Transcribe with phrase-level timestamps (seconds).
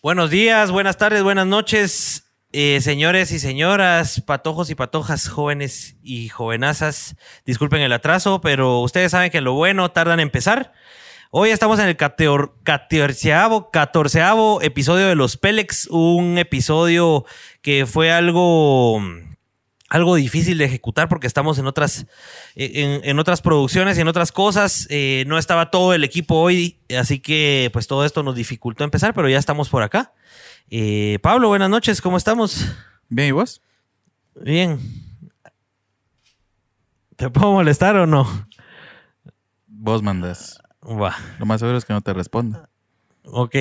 [0.00, 6.28] Buenos días, buenas tardes, buenas noches, eh, señores y señoras, patojos y patojas, jóvenes y
[6.28, 7.16] jovenazas.
[7.44, 10.72] Disculpen el atraso, pero ustedes saben que lo bueno tarda en empezar.
[11.32, 17.24] Hoy estamos en el catorceavo, catorceavo episodio de Los Pélex, un episodio
[17.60, 19.02] que fue algo
[19.88, 22.06] algo difícil de ejecutar porque estamos en otras,
[22.54, 24.86] en, otras producciones y en otras cosas.
[24.90, 29.14] Eh, no estaba todo el equipo hoy, así que pues todo esto nos dificultó empezar,
[29.14, 30.12] pero ya estamos por acá.
[30.70, 32.66] Eh, Pablo, buenas noches, ¿cómo estamos?
[33.08, 33.62] Bien, ¿y vos?
[34.34, 34.78] Bien.
[37.16, 38.46] ¿Te puedo molestar o no?
[39.66, 40.60] Vos mandas.
[40.82, 42.68] Lo más seguro es que no te responda.
[43.30, 43.54] Ok.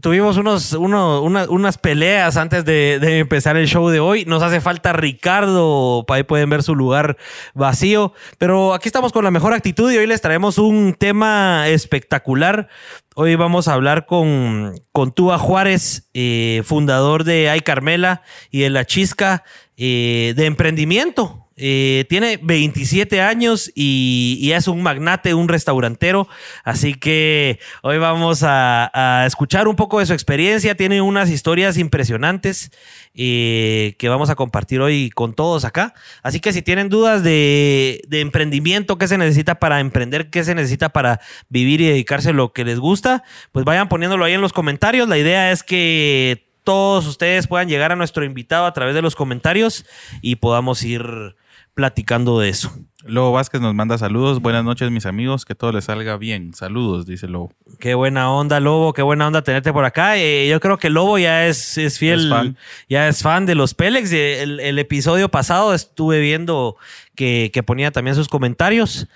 [0.00, 4.24] Tuvimos unos, unas peleas antes de, empezar el show de hoy.
[4.24, 6.04] Nos hace falta Ricardo.
[6.08, 7.16] Ahí pueden ver su lugar
[7.54, 8.12] vacío.
[8.38, 12.68] Pero aquí estamos con la mejor actitud y hoy les traemos un tema espectacular.
[13.14, 18.84] Hoy vamos a hablar con, con Juárez, eh, fundador de Ay Carmela y de La
[18.84, 19.44] Chisca,
[19.76, 21.49] eh, de emprendimiento.
[21.62, 26.26] Eh, tiene 27 años y, es un magnate, un restaurantero.
[26.64, 30.74] Así que hoy vamos a, escuchar un poco de su experiencia.
[30.74, 32.70] Tiene unas historias impresionantes
[33.14, 35.92] eh, que vamos a compartir hoy con todos acá.
[36.22, 40.54] Así que si tienen dudas de, de, emprendimiento, qué se necesita para emprender, qué se
[40.54, 43.22] necesita para vivir y dedicarse a lo que les gusta,
[43.52, 45.10] pues vayan poniéndolo ahí en los comentarios.
[45.10, 49.14] La idea es que todos ustedes puedan llegar a nuestro invitado a través de los
[49.14, 49.84] comentarios
[50.22, 51.36] y podamos ir
[51.80, 52.70] platicando de eso.
[53.06, 54.42] Lobo Vázquez nos manda saludos.
[54.42, 55.46] Buenas noches, mis amigos.
[55.46, 56.52] Que todo les salga bien.
[56.52, 57.54] Saludos, dice Lobo.
[57.78, 58.92] Qué buena onda, Lobo.
[58.92, 60.18] Qué buena onda tenerte por acá.
[60.18, 62.54] Eh, yo creo que Lobo ya es, es fiel,
[62.90, 64.12] ya es fan de los Pélex.
[64.12, 66.76] El, el, episodio pasado estuve viendo
[67.14, 69.08] que, que ponía también sus comentarios.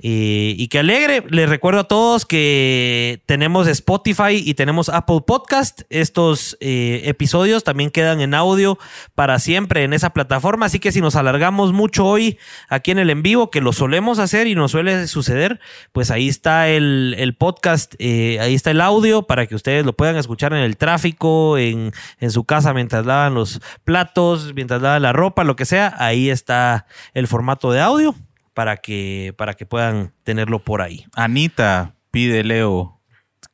[0.00, 1.24] Eh, y qué alegre.
[1.28, 5.82] Les recuerdo a todos que tenemos Spotify y tenemos Apple Podcast.
[5.88, 8.76] Estos eh, episodios también quedan en audio
[9.14, 10.66] para siempre en esa plataforma.
[10.66, 14.18] Así que si nos alargamos mucho hoy aquí en el en vivo, que lo solemos
[14.18, 15.60] hacer y nos suele suceder,
[15.92, 20.16] pues ahí está el, podcast, eh, ahí está el audio para que ustedes lo puedan
[20.16, 25.12] escuchar en el tráfico, en, en su casa mientras lavan los platos, mientras lavan la
[25.12, 25.94] ropa, lo que sea.
[25.98, 28.14] Ahí está el formato de audio
[28.54, 31.06] para que, para que puedan tenerlo por ahí.
[31.14, 33.00] Anita pide Leo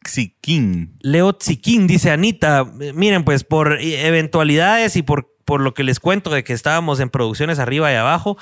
[0.05, 0.97] Tsiquín.
[1.01, 2.65] Leo Tsiquín, dice Anita.
[2.95, 7.11] Miren, pues por eventualidades y por, por lo que les cuento de que estábamos en
[7.11, 8.37] producciones arriba y abajo,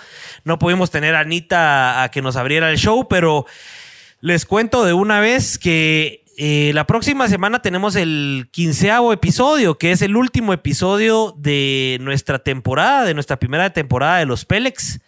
[0.45, 3.47] no pudimos tener a Anita a que nos abriera el show, pero
[4.21, 9.91] les cuento de una vez que eh, la próxima semana tenemos el quinceavo episodio, que
[9.91, 15.01] es el último episodio de nuestra temporada, de nuestra primera temporada de los Pélex.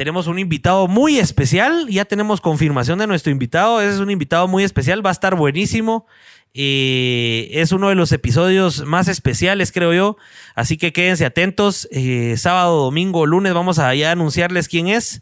[0.00, 1.86] Tenemos un invitado muy especial.
[1.90, 3.82] Ya tenemos confirmación de nuestro invitado.
[3.82, 5.04] Ese es un invitado muy especial.
[5.04, 6.06] Va a estar buenísimo.
[6.54, 10.16] Eh, es uno de los episodios más especiales, creo yo.
[10.54, 11.86] Así que quédense atentos.
[11.92, 15.20] Eh, sábado, domingo, lunes vamos a ya anunciarles quién es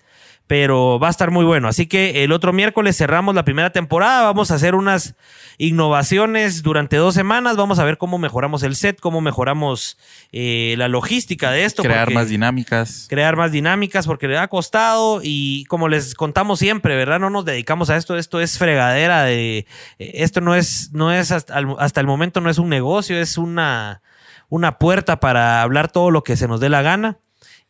[0.48, 1.68] pero va a estar muy bueno.
[1.68, 5.14] Así que el otro miércoles cerramos la primera temporada, vamos a hacer unas
[5.58, 9.98] innovaciones durante dos semanas, vamos a ver cómo mejoramos el set, cómo mejoramos
[10.32, 11.82] eh, la logística de esto.
[11.82, 13.06] Crear más dinámicas.
[13.10, 17.20] Crear más dinámicas porque le ha costado y como les contamos siempre, ¿verdad?
[17.20, 19.66] No nos dedicamos a esto, esto es fregadera de...
[19.98, 23.36] Eh, esto no es, no es hasta, hasta el momento no es un negocio, es
[23.36, 24.00] una,
[24.48, 27.18] una puerta para hablar todo lo que se nos dé la gana.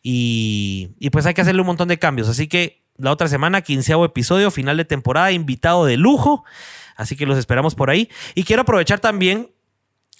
[0.03, 2.28] Y, pues hay que hacerle un montón de cambios.
[2.28, 6.44] Así que la otra semana, quinceavo episodio, final de temporada, invitado de lujo.
[6.97, 8.09] Así que los esperamos por ahí.
[8.34, 9.50] Y quiero aprovechar también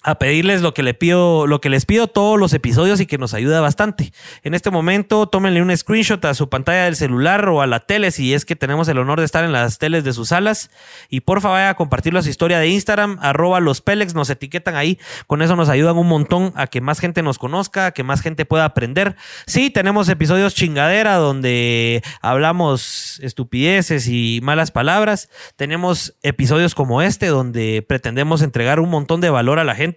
[0.01, 3.17] a pedirles lo que le pido, lo que les pido todos los episodios y que
[3.17, 4.13] nos ayuda bastante.
[4.43, 8.11] En este momento, tómenle un screenshot a su pantalla del celular o a la tele
[8.11, 10.71] si es que tenemos el honor de estar en las teles de sus salas.
[11.09, 14.77] Y porfa, vaya a compartirlo a su historia de Instagram, arroba los Pelex, nos etiquetan
[14.77, 14.97] ahí.
[15.27, 18.21] Con eso nos ayudan un montón a que más gente nos conozca, a que más
[18.21, 19.17] gente pueda aprender.
[19.47, 25.29] Sí, tenemos episodios chingadera donde hablamos estupideces y malas palabras.
[25.57, 29.88] Tenemos episodios como este donde pretendemos entregar un montón de valor a la gente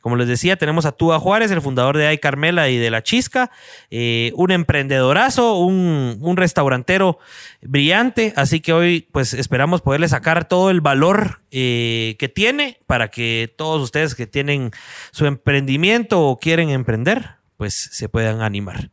[0.00, 3.02] como les decía, tenemos a Túa Juárez, el fundador de Ay Carmela y de La
[3.02, 3.50] Chisca,
[3.90, 7.18] eh, un emprendedorazo, un, restaurantero
[7.62, 8.32] brillante.
[8.36, 13.52] Así que hoy, pues esperamos poderle sacar todo el valor eh, que tiene para que
[13.56, 14.70] todos ustedes que tienen
[15.12, 18.90] su emprendimiento o quieren emprender, pues se puedan animar.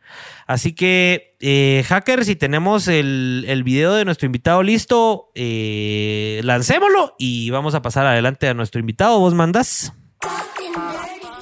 [0.48, 7.50] Así que, eh, hackers, si tenemos el, el, video de nuestro invitado listo, lancémoslo y
[7.50, 9.20] vamos a pasar adelante a nuestro invitado.
[9.20, 9.94] ¿Vos mandás?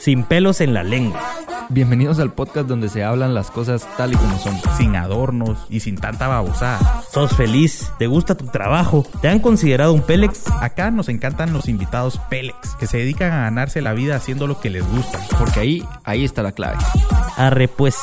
[0.01, 1.21] Sin pelos en la lengua.
[1.69, 4.59] Bienvenidos al podcast donde se hablan las cosas tal y como son.
[4.75, 7.03] Sin adornos y sin tanta babosada.
[7.09, 10.49] Sos feliz, te gusta tu trabajo, te han considerado un Pélex.
[10.59, 14.59] Acá nos encantan los invitados Pélex, que se dedican a ganarse la vida haciendo lo
[14.59, 15.19] que les gusta.
[15.37, 16.77] Porque ahí, ahí está la clave.
[17.37, 17.95] Arre pues.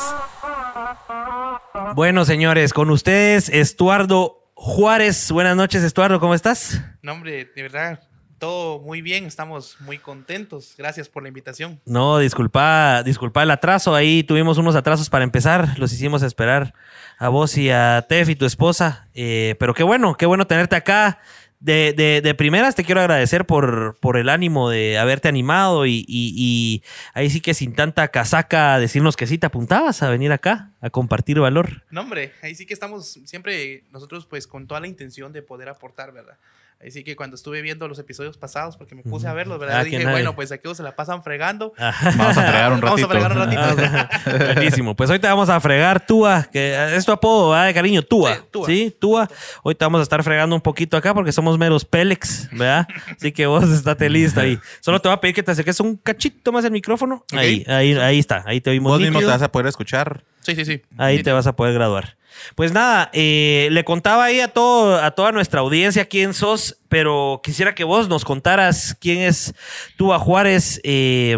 [1.94, 5.30] Bueno, señores, con ustedes, Estuardo Juárez.
[5.30, 6.80] Buenas noches, Estuardo, ¿cómo estás?
[7.02, 8.00] No, hombre, de verdad,
[8.38, 10.74] todo muy bien, estamos muy contentos.
[10.78, 11.80] Gracias por la invitación.
[11.84, 13.94] No, disculpa, disculpa el atraso.
[13.94, 15.78] Ahí tuvimos unos atrasos para empezar.
[15.78, 16.74] Los hicimos esperar
[17.18, 19.08] a vos y a Tef y tu esposa.
[19.14, 21.20] Eh, pero qué bueno, qué bueno tenerte acá.
[21.60, 26.04] De, de, de primeras te quiero agradecer por, por el ánimo de haberte animado y,
[26.06, 26.82] y- y
[27.14, 30.90] ahí sí que sin tanta casaca decirnos que sí te apuntabas a venir acá a
[30.90, 31.82] compartir valor.
[31.90, 35.68] No, hombre, ahí sí que estamos siempre nosotros pues con toda la intención de poder
[35.68, 36.36] aportar, ¿verdad?
[36.80, 39.78] Ahí sí que cuando estuve viendo los episodios pasados, porque me puse a verlos, ¿verdad?
[39.80, 41.72] Ah, dije, nadie- bueno, pues aquí se la pasan fregando.
[41.78, 43.08] Vamos a fregar un Vamos a ratito.
[43.08, 44.54] fregar un ratito.
[44.54, 44.94] Buenísimo.
[44.96, 48.02] Pues hoy te vamos a fregar Túa, que es tu apodo, ¿verdad, de cariño?
[48.02, 48.34] Túa.
[48.36, 48.66] Sí, Túa.
[48.66, 49.28] Sí, Túa.
[49.64, 52.86] Hoy te vamos a estar fregando un poquito acá porque somos meros Pélex, ¿verdad?
[53.16, 54.58] Así que vos estate listo ahí.
[54.80, 57.24] Solo te voy a pedir que te acerques un cachito más el micrófono.
[57.32, 58.44] Ahí, ahí, ahí está.
[58.46, 60.22] Ahí te oímos Vos mismo te vas a poder escuchar.
[60.48, 60.82] Sí, sí, sí.
[60.96, 62.16] Ahí te vas a poder graduar.
[62.54, 67.42] Pues nada, eh, le contaba ahí a, todo, a toda nuestra audiencia quién sos, pero
[67.44, 69.54] quisiera que vos nos contaras quién es
[69.98, 70.80] Túa Juárez.
[70.84, 71.36] Eh,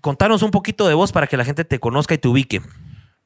[0.00, 2.62] contanos un poquito de vos para que la gente te conozca y te ubique.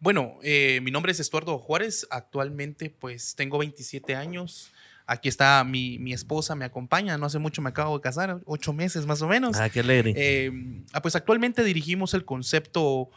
[0.01, 2.09] Bueno, eh, mi nombre es Estuardo Juárez.
[2.11, 4.73] Actualmente, pues tengo 27 años.
[5.07, 7.17] Aquí está mi, mi esposa, me acompaña.
[7.19, 9.61] No hace mucho me acabo de casar, ocho meses más o menos.
[9.61, 10.13] Ah, qué alegre.
[10.17, 10.51] Eh,
[10.93, 13.11] ah, pues actualmente dirigimos el concepto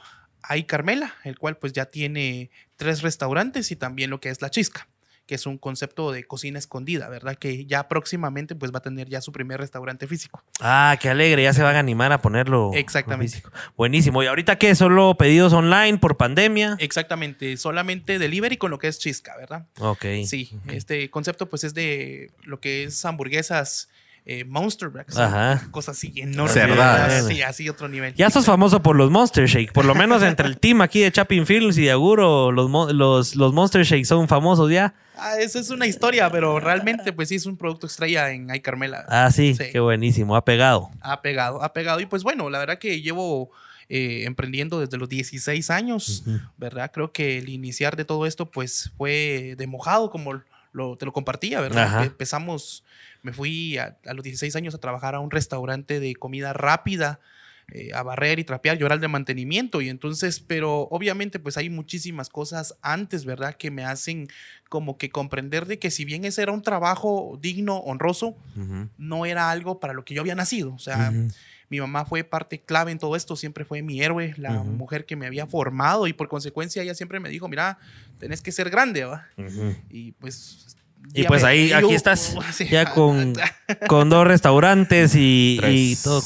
[0.47, 4.49] Ay Carmela, el cual pues ya tiene tres restaurantes y también lo que es La
[4.49, 4.87] Chisca,
[5.25, 7.35] que es un concepto de cocina escondida, ¿verdad?
[7.35, 10.43] Que ya próximamente pues va a tener ya su primer restaurante físico.
[10.59, 12.71] Ah, qué alegre, ya se van a animar a ponerlo.
[12.73, 13.37] Exactamente.
[13.37, 13.51] físico.
[13.75, 14.21] Buenísimo.
[14.23, 14.75] ¿Y ahorita qué?
[14.75, 16.77] ¿Solo pedidos online por pandemia?
[16.79, 19.65] Exactamente, solamente delivery con lo que es Chisca, ¿verdad?
[19.79, 20.05] Ok.
[20.25, 23.89] Sí, este concepto pues es de lo que es hamburguesas
[24.27, 25.67] eh, Monster Breaks, Ajá.
[25.71, 26.53] cosas así enormes.
[26.53, 27.07] Cerdadas.
[27.09, 27.27] ¿verdad?
[27.27, 28.13] Sí, así otro nivel.
[28.15, 29.71] Ya sos famoso por los Monster Shake.
[29.71, 33.35] Por lo menos entre el team aquí de Chapin Films y de Aguro, los, los,
[33.35, 34.95] los Monster Shake son famosos ya.
[35.17, 38.59] Ah, esa es una historia, pero realmente pues sí es un producto estrella en Ay
[38.61, 39.05] Carmela.
[39.07, 39.65] Ah, sí, Sí.
[39.71, 40.35] qué buenísimo.
[40.35, 40.89] Ha pegado.
[41.01, 41.99] Ha pegado, ha pegado.
[41.99, 43.51] Y pues bueno, la verdad que llevo
[43.87, 46.23] eh, emprendiendo desde los 16 años,
[46.57, 46.89] ¿verdad?
[46.91, 50.41] Creo que el iniciar de todo esto pues fue de mojado, como
[50.73, 51.83] lo, te lo compartía, ¿verdad?
[51.83, 52.03] Ajá.
[52.05, 52.83] Empezamos,
[53.25, 57.19] me fui a, a los 16 años a trabajar a un restaurante de comida rápida.
[57.71, 62.29] eh, a barrer y trapear, llorar de mantenimiento y entonces, pero obviamente pues hay muchísimas
[62.29, 63.55] cosas antes, ¿verdad?
[63.55, 64.27] Que me hacen
[64.69, 68.35] como que comprender de que si bien ese era un trabajo digno, honroso,
[68.99, 70.75] no era algo para lo que yo había nacido.
[70.75, 71.11] O sea,
[71.69, 75.15] mi mamá fue parte clave en todo esto, siempre fue mi héroe, la mujer que
[75.15, 77.79] me había formado y por consecuencia ella siempre me dijo, mira,
[78.19, 79.25] tenés que ser grande, ¿va?
[79.89, 80.74] Y pues...
[81.13, 82.67] Y ya pues me- ahí, yo- aquí estás, sí.
[82.67, 83.33] ya con,
[83.87, 86.21] con dos restaurantes y, y todo.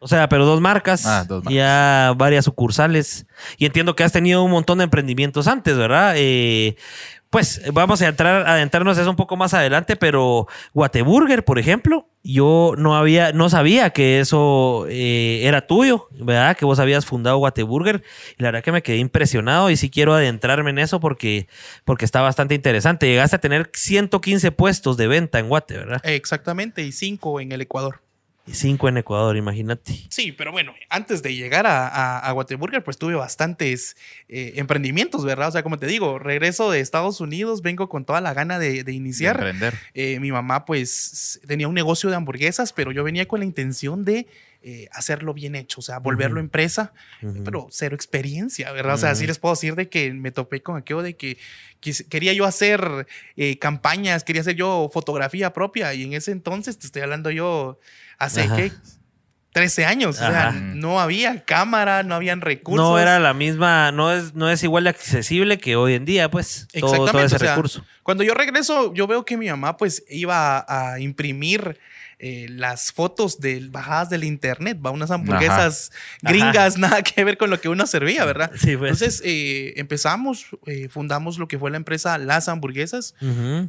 [0.00, 1.54] O sea, pero dos marcas, Ah, dos marcas.
[1.54, 3.26] ya varias sucursales.
[3.56, 6.14] Y entiendo que has tenido un montón de emprendimientos antes, ¿verdad?
[6.16, 6.76] Eh,
[7.30, 12.74] pues vamos a entrar, adentrarnos eso un poco más adelante, pero Guateburger, por ejemplo, yo
[12.76, 16.56] no había, no sabía que eso eh, era tuyo, ¿verdad?
[16.56, 18.02] Que vos habías fundado Guateburger.
[18.38, 21.48] Y la verdad que me quedé impresionado y sí quiero adentrarme en eso porque,
[21.84, 23.06] porque está bastante interesante.
[23.06, 26.00] Llegaste a tener 115 puestos de venta en Guate, ¿verdad?
[26.04, 28.00] Exactamente, y cinco en el Ecuador.
[28.48, 29.92] Y cinco en Ecuador, imagínate.
[30.10, 33.96] Sí, pero bueno, antes de llegar a, a, a Guateburger, pues tuve bastantes
[34.28, 35.48] eh, emprendimientos, ¿verdad?
[35.48, 38.70] O sea, como te digo, regreso de Estados Unidos, vengo con toda la gana de,
[38.72, 39.36] de De iniciar.
[39.36, 39.74] emprender.
[39.94, 44.04] Eh, mi mamá pues tenía un negocio de hamburguesas, pero yo venía con la intención
[44.04, 44.26] de
[44.62, 46.46] eh, hacerlo bien hecho, o sea, volverlo Ujú.
[46.46, 46.92] empresa,
[47.44, 48.94] pero cero experiencia, ¿verdad?
[48.94, 51.38] O sea, sí les puedo decir de que me topé con aquello de que
[51.80, 56.76] quis- quería yo hacer eh, campañas, quería hacer yo fotografía propia y en ese entonces,
[56.78, 57.78] te estoy hablando yo
[58.18, 58.56] hace, Ajá.
[58.56, 58.72] ¿qué?
[59.52, 62.86] 13 años, o sea, no había cámara, no habían recursos.
[62.86, 66.30] No era la misma, no es, no es igual de accesible que hoy en día,
[66.30, 67.84] pues, todo, todo Exactamente, ese o sea, recurso.
[68.02, 71.78] Cuando yo regreso, yo veo que mi mamá pues iba a, a imprimir
[72.20, 75.92] eh, las fotos de bajadas del internet, va unas hamburguesas
[76.24, 76.32] Ajá.
[76.32, 78.50] gringas, nada que ver con lo que uno servía, ¿verdad?
[78.56, 78.90] Sí, pues.
[78.90, 83.14] Entonces eh, empezamos, eh, fundamos lo que fue la empresa Las Hamburguesas,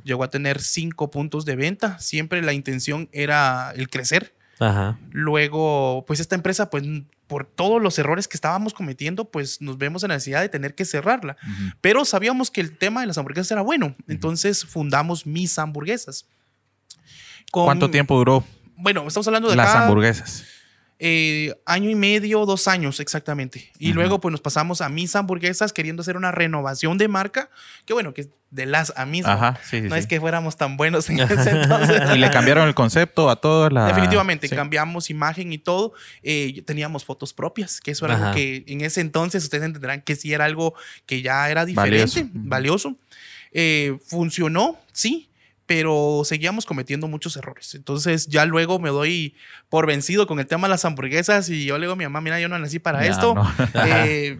[0.03, 4.33] llegó a tener cinco puntos de venta, siempre la intención era el crecer.
[4.59, 4.99] Ajá.
[5.11, 6.83] Luego, pues esta empresa, pues
[7.27, 10.75] por todos los errores que estábamos cometiendo, pues nos vemos en la necesidad de tener
[10.75, 11.37] que cerrarla.
[11.79, 13.95] Pero sabíamos que el tema de las hamburguesas era bueno.
[14.07, 16.25] Entonces fundamos Mis Hamburguesas.
[17.51, 18.43] Con- ¿Cuánto tiempo duró
[18.75, 20.43] Bueno, estamos hablando de las acá, hamburguesas?
[21.01, 23.71] Eh, año y medio, dos años exactamente.
[23.79, 27.49] Y luego pues nos pasamos a Mis Hamburguesas queriendo hacer una renovación de marca,
[27.85, 29.25] que bueno, que es de las a Mis.
[29.25, 29.99] Ajá, sí, sí, No sí.
[30.01, 32.01] es que fuéramos tan buenos en ese entonces.
[32.13, 33.85] Y le cambiaron el concepto a toda la...
[33.87, 35.93] Definitivamente, cambiamos imagen y todo.
[36.21, 38.23] Eh, teníamos fotos propias, que eso era Ajá.
[38.29, 40.73] algo que en ese entonces ustedes entenderán que sí era algo
[41.05, 42.29] que ya era diferente, Valioso.
[42.33, 42.95] valioso.
[43.51, 45.28] Eh, funcionó, sí,
[45.69, 47.75] pero seguíamos cometiendo muchos errores.
[47.75, 49.35] Entonces ya luego me doy
[49.69, 52.21] por vencido con el tema de las hamburguesas y yo le digo a mi mamá,
[52.21, 53.35] mira, yo no nací para Ya, esto.
[53.35, 53.47] no.
[53.85, 54.39] Eh,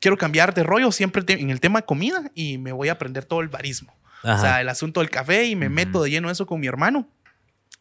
[0.00, 3.26] quiero cambiar de rollo siempre en el tema de comida y me voy a aprender
[3.26, 3.94] todo el barismo.
[4.22, 4.36] Ajá.
[4.36, 7.06] O sea, el asunto del café y me meto de lleno eso con mi hermano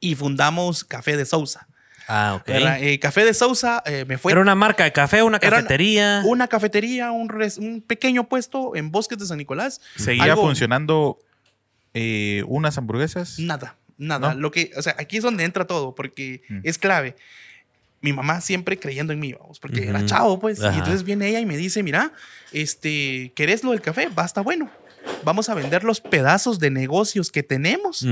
[0.01, 1.67] y fundamos Café de Sousa.
[2.09, 2.49] ah, ok.
[2.49, 6.21] Eh, Café de Sousa eh, me fue Era una marca de café, una cafetería.
[6.25, 9.79] una cafetería, un, res- un pequeño puesto en Bosques de San Nicolás.
[9.95, 11.17] ¿Seguía Algo- funcionando
[11.93, 13.39] eh, unas hamburguesas?
[13.39, 14.33] Nada, nada.
[14.33, 14.39] ¿No?
[14.39, 16.59] Lo que, o sea, aquí es donde entra todo, porque Mm.
[16.63, 17.15] es clave.
[18.01, 20.61] Mi mamá siempre creyendo en mí, vamos, porque era chavo, pues.
[20.61, 20.75] Ajá.
[20.75, 22.11] Y entonces viene ella y me dice, mira,
[22.51, 24.09] este, ¿querés lo del café?
[24.09, 24.69] Va, está bueno.
[25.23, 28.05] Vamos a vender los pedazos de negocios que tenemos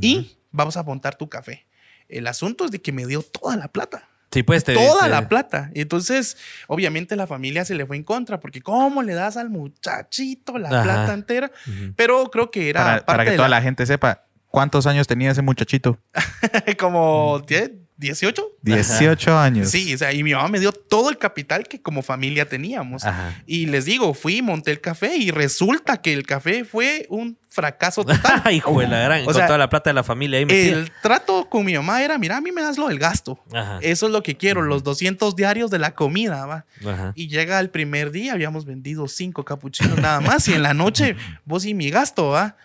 [0.00, 1.66] y vamos a montar tu café.
[2.08, 4.08] El asunto es de que me dio toda la plata.
[4.36, 5.70] Sí, pues te- toda te- la plata.
[5.74, 6.36] Entonces,
[6.68, 10.68] obviamente la familia se le fue en contra, porque ¿cómo le das al muchachito la
[10.68, 10.82] Ajá.
[10.82, 11.50] plata entera?
[11.96, 15.30] Pero creo que era Para, que de toda la- la gente sepa, ¿cuántos años tenía
[15.30, 15.98] ese muchachito?
[16.78, 17.85] como ¿qué?
[17.98, 18.42] 18.
[18.62, 19.70] 18 años.
[19.70, 23.04] Sí, o sea, y mi mamá me dio todo el capital que como familia teníamos.
[23.04, 23.42] Ajá.
[23.46, 28.04] Y les digo, fui, monté el café y resulta que el café fue un fracaso
[28.04, 28.42] total.
[28.52, 30.76] Hijo de la gran, O con sea, toda la plata de la familia ahí metida.
[30.76, 33.42] el trato con mi mamá era, mira, a mí me das lo del gasto.
[33.52, 33.78] Ajá.
[33.80, 36.66] Eso es lo que quiero, los 200 diarios de la comida, va.
[36.86, 37.12] Ajá.
[37.14, 40.46] Y llega el primer día, habíamos vendido cinco capuchinos nada más.
[40.48, 42.56] Y en la noche, vos y mi gasto, ¿va?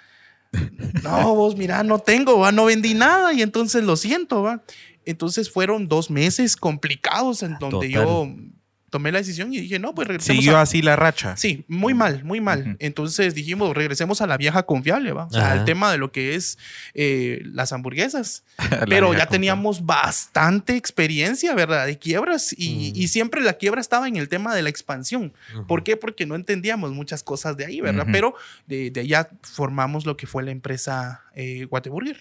[1.04, 2.52] No, vos, mira, no tengo, ¿va?
[2.52, 4.62] No vendí nada y entonces lo siento, ¿va?
[5.06, 7.92] Entonces fueron dos meses complicados en donde Total.
[7.92, 8.36] yo
[8.92, 11.38] tomé la decisión y dije, no, pues regresemos Siguió a- así la racha.
[11.38, 12.76] Sí, muy mal, muy mal.
[12.80, 15.28] Entonces dijimos, regresemos a la vieja confiable, ¿va?
[15.28, 16.58] O sea, al tema de lo que es
[16.94, 18.44] eh, las hamburguesas.
[18.70, 21.86] La Pero ya teníamos bastante experiencia, ¿verdad?
[21.86, 25.32] De quiebras y, y siempre la quiebra estaba en el tema de la expansión.
[25.70, 25.96] ¿Por qué?
[25.96, 28.08] Porque no entendíamos muchas cosas de ahí, ¿verdad?
[28.12, 28.36] Pero
[28.68, 32.18] de, de allá formamos lo que fue la empresa eh, Guateburger.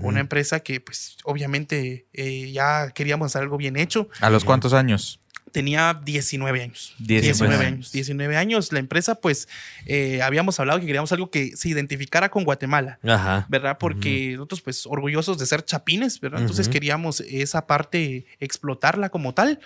[0.00, 4.08] Una empresa que, pues, obviamente eh, ya queríamos hacer algo bien hecho.
[4.20, 5.20] ¿A los cuántos años?
[5.50, 6.94] Tenía 19 años.
[6.98, 7.66] 19 19 años.
[7.72, 7.92] años.
[7.92, 8.72] 19 años.
[8.72, 9.48] La empresa, pues,
[9.86, 12.98] eh, habíamos hablado que queríamos algo que se identificara con Guatemala.
[13.02, 13.46] Ajá.
[13.50, 13.76] ¿verdad?
[13.78, 16.40] Porque nosotros, pues, orgullosos de ser chapines, ¿verdad?
[16.40, 19.60] Entonces queríamos esa parte explotarla como tal.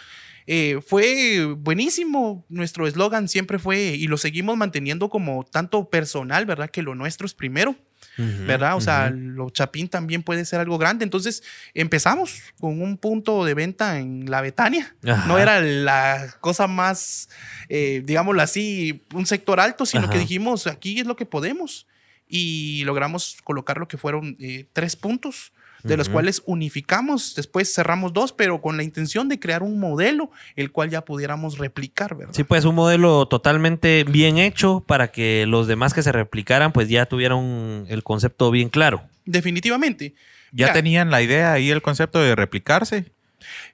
[0.46, 2.44] Eh, fue buenísimo.
[2.48, 6.70] Nuestro eslogan siempre fue, y lo seguimos manteniendo como tanto personal, ¿verdad?
[6.70, 7.76] Que lo nuestro es primero,
[8.16, 8.76] ¿verdad?
[8.76, 9.18] O sea, Ujú.
[9.18, 11.04] lo chapín también puede ser algo grande.
[11.04, 11.42] Entonces
[11.74, 14.94] empezamos con un punto de venta en la Betania.
[15.06, 15.26] Ajá.
[15.26, 17.28] No era la cosa más,
[17.68, 20.12] eh, digámoslo así, un sector alto, sino Ajá.
[20.12, 21.86] que dijimos, aquí es lo que podemos.
[22.28, 25.52] Y logramos colocar lo que fueron eh, tres puntos,
[25.86, 30.30] de los cuales unificamos, después cerramos dos, pero con la intención de crear un modelo
[30.56, 32.34] el cual ya pudiéramos replicar, ¿verdad?
[32.34, 36.88] Sí, pues un modelo totalmente bien hecho para que los demás que se replicaran pues
[36.88, 39.02] ya tuvieran el concepto bien claro.
[39.24, 40.14] Definitivamente.
[40.52, 43.06] ¿Ya tenían la idea y el concepto de replicarse?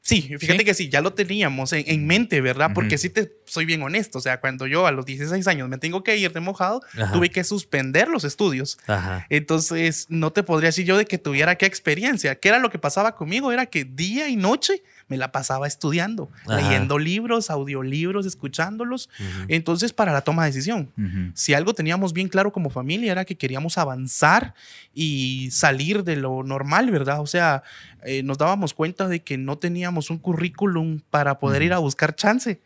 [0.00, 0.64] Sí, fíjate ¿Sí?
[0.64, 2.71] que sí, ya lo teníamos en, en mente, ¿verdad?
[2.75, 5.79] Porque sí te soy bien honesto, o sea, cuando yo a los 16 años me
[5.79, 7.12] tengo que ir de mojado, Ajá.
[7.12, 8.79] tuve que suspender los estudios.
[8.87, 9.26] Ajá.
[9.29, 12.35] Entonces, no te podría decir yo de que tuviera qué experiencia.
[12.37, 13.52] ¿Qué era lo que pasaba conmigo?
[13.52, 16.57] Era que día y noche me la pasaba estudiando, Ajá.
[16.57, 19.11] leyendo libros, audiolibros, escuchándolos.
[19.49, 20.90] Entonces, para la toma de decisión.
[21.35, 24.54] Si algo teníamos bien claro como familia era que queríamos avanzar
[24.95, 27.21] y salir de lo normal, ¿verdad?
[27.21, 27.62] O sea,
[28.04, 32.16] eh, nos dábamos cuenta de que no teníamos un currículum para poder ir a buscar
[32.16, 32.59] chance.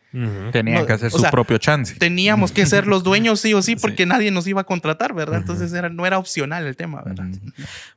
[0.51, 1.95] Tenían No, que hacer su sea, propio chance.
[1.95, 4.09] Teníamos que ser los dueños sí o sí porque Sí.
[4.09, 5.39] nadie nos iba a contratar, ¿verdad?
[5.39, 7.25] Entonces era, no era opcional el tema, ¿verdad?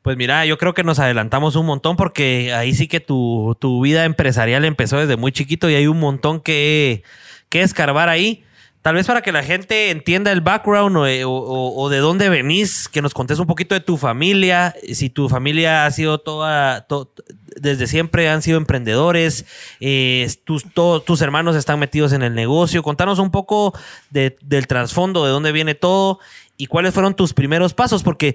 [0.03, 3.81] Pues mira, yo creo que nos adelantamos un montón porque ahí sí que tu, tu
[3.83, 7.03] vida empresarial empezó desde muy chiquito y hay un montón que,
[7.49, 8.45] que escarbar ahí.
[8.83, 13.03] Tal vez para que la gente entienda el background o, o de dónde venís, que
[13.03, 17.13] nos contes un poquito de tu familia, si tu familia ha sido toda, to-
[17.57, 19.45] desde siempre han sido emprendedores,
[19.81, 23.75] eh, tus, hermanos están metidos en el negocio, contanos un poco
[24.09, 26.19] de- del trasfondo, de dónde viene todo
[26.57, 28.35] y cuáles fueron tus primeros pasos, porque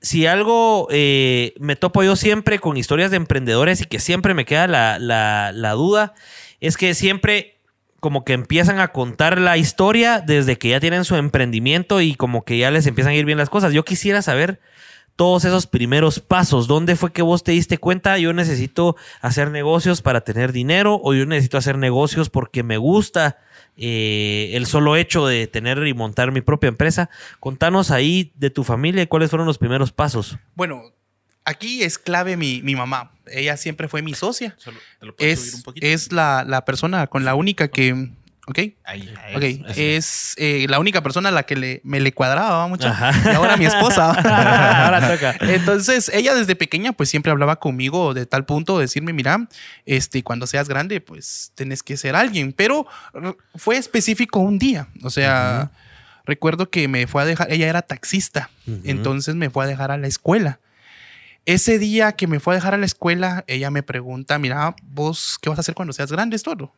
[0.00, 4.44] si algo eh, me topo yo siempre con historias de emprendedores y que siempre me
[4.44, 6.14] queda la duda,
[6.60, 7.55] es que siempre
[8.00, 12.44] como que empiezan a contar la historia desde que ya tienen su emprendimiento y como
[12.44, 13.72] que ya les empiezan a ir bien las cosas.
[13.72, 14.60] Yo quisiera saber
[15.16, 16.66] todos esos primeros pasos.
[16.66, 18.18] ¿Dónde fue que vos te diste cuenta?
[18.18, 23.38] Yo necesito hacer negocios para tener dinero o yo necesito hacer negocios porque me gusta
[23.78, 27.08] eh, el solo hecho de tener y montar mi propia empresa.
[27.40, 30.38] Contanos ahí de tu familia cuáles fueron los primeros pasos.
[30.54, 30.92] Bueno,
[31.46, 33.12] aquí es clave mi, mi mamá.
[33.26, 34.54] Ella siempre fue mi socia.
[34.58, 38.10] Solo- ¿te lo puedes subir Es, un es la, la persona con la única que...
[38.48, 38.60] ¿Ok?
[38.84, 39.12] Ahí.
[39.34, 39.42] Ok,
[39.76, 42.86] es eh, la única persona a la que le, me le cuadraba mucho.
[42.86, 43.10] Ajá.
[43.32, 44.12] Y ahora mi esposa.
[44.84, 45.34] Ahora toca.
[45.40, 49.48] Entonces, ella desde pequeña, pues siempre hablaba conmigo de tal punto de decirme, mira,
[49.84, 52.52] este, cuando seas grande, pues tenés que ser alguien.
[52.52, 52.86] Pero
[53.56, 54.86] fue específico un día.
[55.02, 55.72] O sea,
[56.24, 58.50] recuerdo que me fue a dejar, ella era taxista,
[58.84, 60.60] entonces me fue a dejar a la escuela.
[61.46, 65.38] Ese día que me fue a dejar a la escuela, ella me pregunta, mira, vos,
[65.40, 66.72] ¿qué vas a hacer cuando seas grande, Estuardo?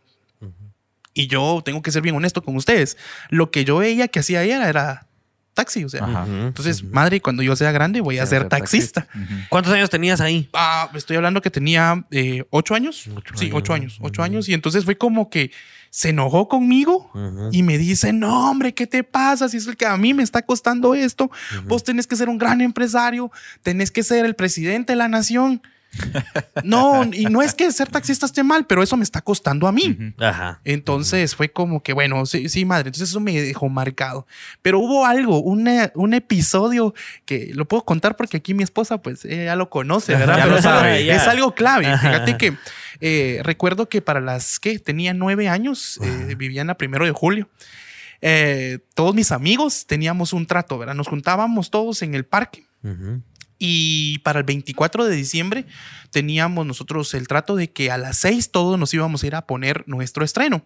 [1.15, 2.97] Y yo tengo que ser bien honesto con ustedes.
[3.31, 5.09] Lo que yo veía que hacía ella era
[5.55, 6.05] taxi, o sea.
[6.05, 6.27] Ajá.
[6.29, 9.09] Entonces, madre, cuando yo sea grande voy a ser ser taxista.
[9.49, 10.49] ¿Cuántos años tenías ahí?
[10.53, 13.09] Ah, estoy hablando que tenía eh, ocho años.
[13.17, 13.57] Ocho sí, años.
[13.57, 13.99] ocho años.
[14.01, 14.49] Ocho años.
[14.49, 15.51] Y entonces fue como que
[15.99, 17.11] se enojó conmigo
[17.51, 19.49] y me dice, no, hombre, ¿qué te pasa?
[19.49, 21.29] Si es el que a mí me está costando esto.
[21.65, 23.33] Vos tenés que ser un gran empresario,
[23.65, 25.61] tenés que ser el presidente de la nación.
[26.65, 29.73] No, y no es que ser taxista esté mal, pero eso me está costando a
[29.73, 29.97] mí.
[30.19, 30.61] Ajá.
[30.65, 32.89] Entonces fue como que, bueno, sí, sí, madre.
[32.89, 34.27] Entonces eso me dejó marcado.
[34.63, 39.25] Pero hubo algo, una- un episodio que lo puedo contar porque aquí mi esposa, pues,
[39.25, 40.37] ella ya lo conoce, ¿verdad?
[40.37, 41.87] Ya Pero lo es, algo, sabe, es algo clave.
[41.87, 42.09] Ajá.
[42.11, 42.57] Fíjate que
[43.01, 47.13] eh, recuerdo que para las que tenía nueve años, eh, vivía en la primero de
[47.13, 47.49] julio.
[48.21, 50.95] eh, todos mis amigos teníamos un trato, ¿verdad?
[50.95, 52.65] Nos juntábamos todos en el parque.
[52.83, 53.23] Ujú.
[53.61, 55.67] Y para el 24 de diciembre
[56.11, 59.47] teníamos nosotros el trato de que a las 6 todos nos íbamos a ir a
[59.47, 60.63] poner nuestro estreno.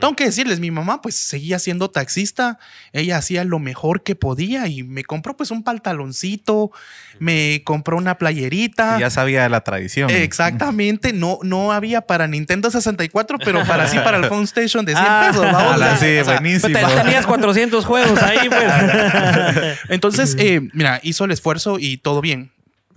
[0.00, 2.58] Tengo que decirles, mi mamá pues seguía siendo taxista,
[2.92, 6.70] ella hacía lo mejor que podía y me compró pues un pantaloncito,
[7.18, 8.96] me compró una playerita.
[8.98, 10.10] Y ya sabía de la tradición.
[10.10, 14.92] Exactamente, no, no había para Nintendo 64, pero para sí para el Phone Station de
[14.92, 15.46] 100 Ah, pesos.
[15.46, 16.78] o sea, sí, o sea, buenísimo.
[16.78, 18.64] Te- Tenías 400 juegos ahí, pues.
[19.88, 22.50] Entonces, eh, mira, hizo el esfuerzo y todo bien.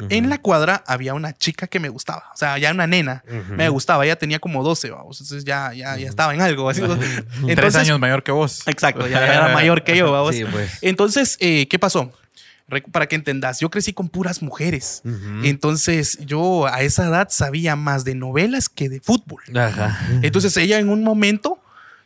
[0.09, 3.67] En la cuadra había una chica que me gustaba, o sea, ya una nena, me
[3.67, 6.69] gustaba, ella tenía como 12, vamos, entonces ya, ya, ya estaba en algo.
[6.69, 6.83] Así,
[7.55, 8.61] Tres años mayor que vos.
[8.67, 10.35] Exacto, ya era mayor que yo, vamos.
[10.35, 10.77] Sí, pues.
[10.81, 12.11] Entonces, eh, ¿qué pasó?
[12.91, 15.01] Para que entendas, yo crecí con puras mujeres.
[15.43, 19.41] Entonces, yo a esa edad sabía más de novelas que de fútbol.
[19.55, 19.97] Ajá.
[20.21, 21.59] Entonces ella en un momento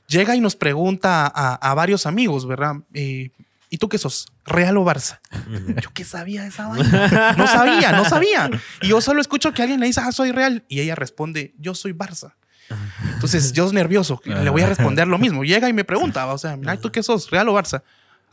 [0.08, 2.76] llega y nos pregunta a, a varios amigos, ¿verdad?
[2.93, 3.32] Eh,
[3.74, 4.28] ¿Y tú qué sos?
[4.46, 5.20] ¿Real o Barça?
[5.82, 7.36] Yo qué sabía de esa vaina.
[7.38, 8.50] No sabía, no sabía.
[8.82, 10.66] Y yo solo escucho que alguien le dice, ah, soy Real.
[10.68, 12.34] Y ella responde, yo soy Barça.
[13.14, 15.46] Entonces yo nervioso, le voy a responder lo mismo.
[15.46, 17.32] Llega y me pregunta, o sea, mira, ¿tú qué sos?
[17.32, 17.82] ¿Real o Barça?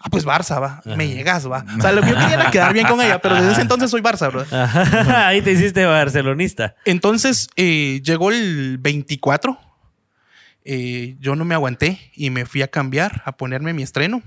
[0.00, 0.82] Ah, pues Barça, va.
[0.96, 1.64] Me llegas, va.
[1.78, 3.92] O sea, lo que yo quería era quedar bien con ella, pero desde ese entonces
[3.92, 4.44] soy Barça, bro.
[5.16, 6.74] Ahí te hiciste barcelonista.
[6.84, 9.56] Entonces eh, llegó el 24.
[10.64, 14.20] eh, yo no me aguanté y me fui a cambiar, a ponerme mi estreno.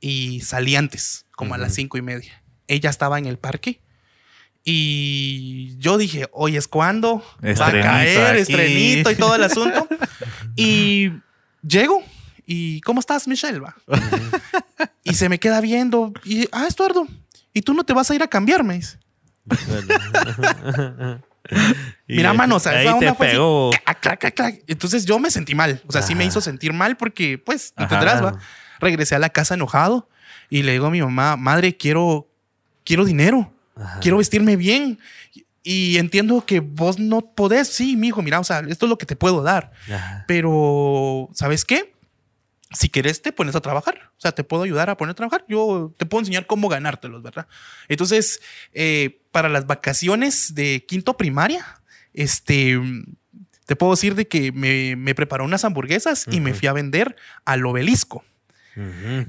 [0.00, 2.42] Y salí antes, como a las cinco y media.
[2.66, 3.80] Ella estaba en el parque.
[4.64, 8.40] Y yo dije, hoy es cuando va a caer, aquí.
[8.42, 9.88] estrenito y todo el asunto.
[10.56, 11.10] y
[11.66, 12.04] llego.
[12.44, 13.60] ¿Y cómo estás, Michelle?
[13.60, 13.76] Va?
[15.04, 16.12] y se me queda viendo.
[16.24, 17.06] Y, ah, Estuardo,
[17.52, 18.80] ¿y tú no te vas a ir a cambiarme?
[22.06, 23.70] Mira, mano, o sea, ahí esa te onda fue así, pegó.
[23.70, 24.62] clac, clac, clac, clac.
[24.66, 25.82] Entonces yo me sentí mal.
[25.86, 28.38] O sea, sí me hizo sentir mal porque, pues, entenderás, va.
[28.80, 30.08] Regresé a la casa enojado
[30.50, 32.28] y le digo a mi mamá, madre, quiero,
[32.84, 34.00] quiero dinero, Ajá.
[34.00, 34.98] quiero vestirme bien.
[35.62, 38.96] Y entiendo que vos no podés, sí, mi hijo, mira, o sea, esto es lo
[38.96, 39.72] que te puedo dar.
[39.92, 40.24] Ajá.
[40.26, 41.94] Pero, ¿sabes qué?
[42.72, 44.10] Si querés, te pones a trabajar.
[44.16, 45.44] O sea, te puedo ayudar a poner a trabajar.
[45.48, 47.46] Yo te puedo enseñar cómo ganártelos, ¿verdad?
[47.88, 48.40] Entonces,
[48.72, 51.64] eh, para las vacaciones de quinto primaria,
[52.14, 52.78] este,
[53.66, 57.16] te puedo decir de que me, me preparó unas hamburguesas y me fui a vender
[57.44, 58.24] al obelisco.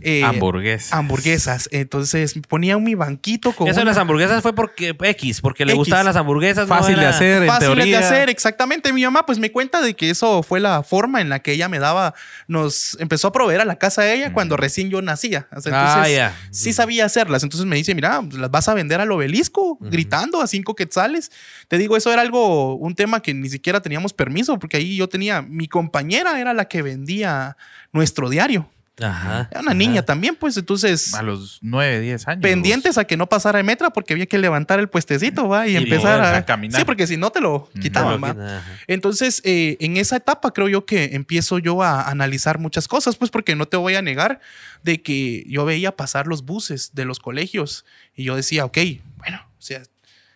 [0.01, 0.97] Eh, Hamburguesa.
[0.97, 1.67] hamburguesas.
[1.71, 5.71] Entonces, ponía mi banquito con Eso de una- las hamburguesas fue porque X, porque le
[5.73, 5.77] X.
[5.79, 6.67] gustaban las hamburguesas.
[6.67, 8.93] no Fácil de hacer, en fáciles de hacer, exactamente.
[8.93, 11.67] Mi mamá pues me cuenta de que eso fue la forma en la que ella
[11.69, 12.13] me daba,
[12.47, 15.47] nos empezó a proveer a la casa de ella cuando recién yo nacía.
[15.59, 16.35] Sea, Ah, entonces, ya.
[16.51, 17.43] sí sabía hacerlas.
[17.43, 21.31] Entonces me dice, mira, pues, las vas a vender al obelisco, gritando a cinco quetzales.
[21.67, 25.09] Te digo, eso era algo, un tema que ni siquiera teníamos permiso, porque ahí yo
[25.09, 27.57] tenía, mi compañera era la que vendía
[27.91, 28.69] nuestro diario.
[29.01, 29.47] Ajá.
[29.51, 29.77] Era una ajá.
[29.77, 32.41] niña también, pues entonces A los 9, 10 años.
[32.41, 35.73] pendientes a que no pasara de metra porque había que levantar el puestecito, va, y,
[35.73, 36.79] Y empezar a, a caminar.
[36.79, 38.29] Sí, porque si no te lo quitaban, va.
[38.31, 38.63] Ajá.
[38.87, 43.31] Entonces, eh, en esa etapa creo yo que empiezo yo a analizar muchas cosas, pues
[43.31, 44.39] porque no te voy a negar
[44.83, 47.85] de que yo veía pasar los buses de los colegios
[48.15, 48.77] y yo decía, ok,
[49.17, 49.81] bueno, o sea,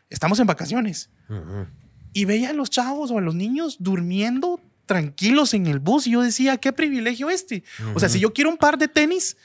[0.09, 1.09] estamos en vacaciones.
[1.29, 1.65] Ujú.
[2.13, 6.11] Y veía a los chavos o a los niños durmiendo tranquilos en el bus y
[6.11, 7.63] yo decía, qué privilegio este.
[7.93, 9.37] O sea, si yo quiero un par de tenis,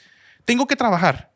[0.45, 1.31] tengo que trabajar.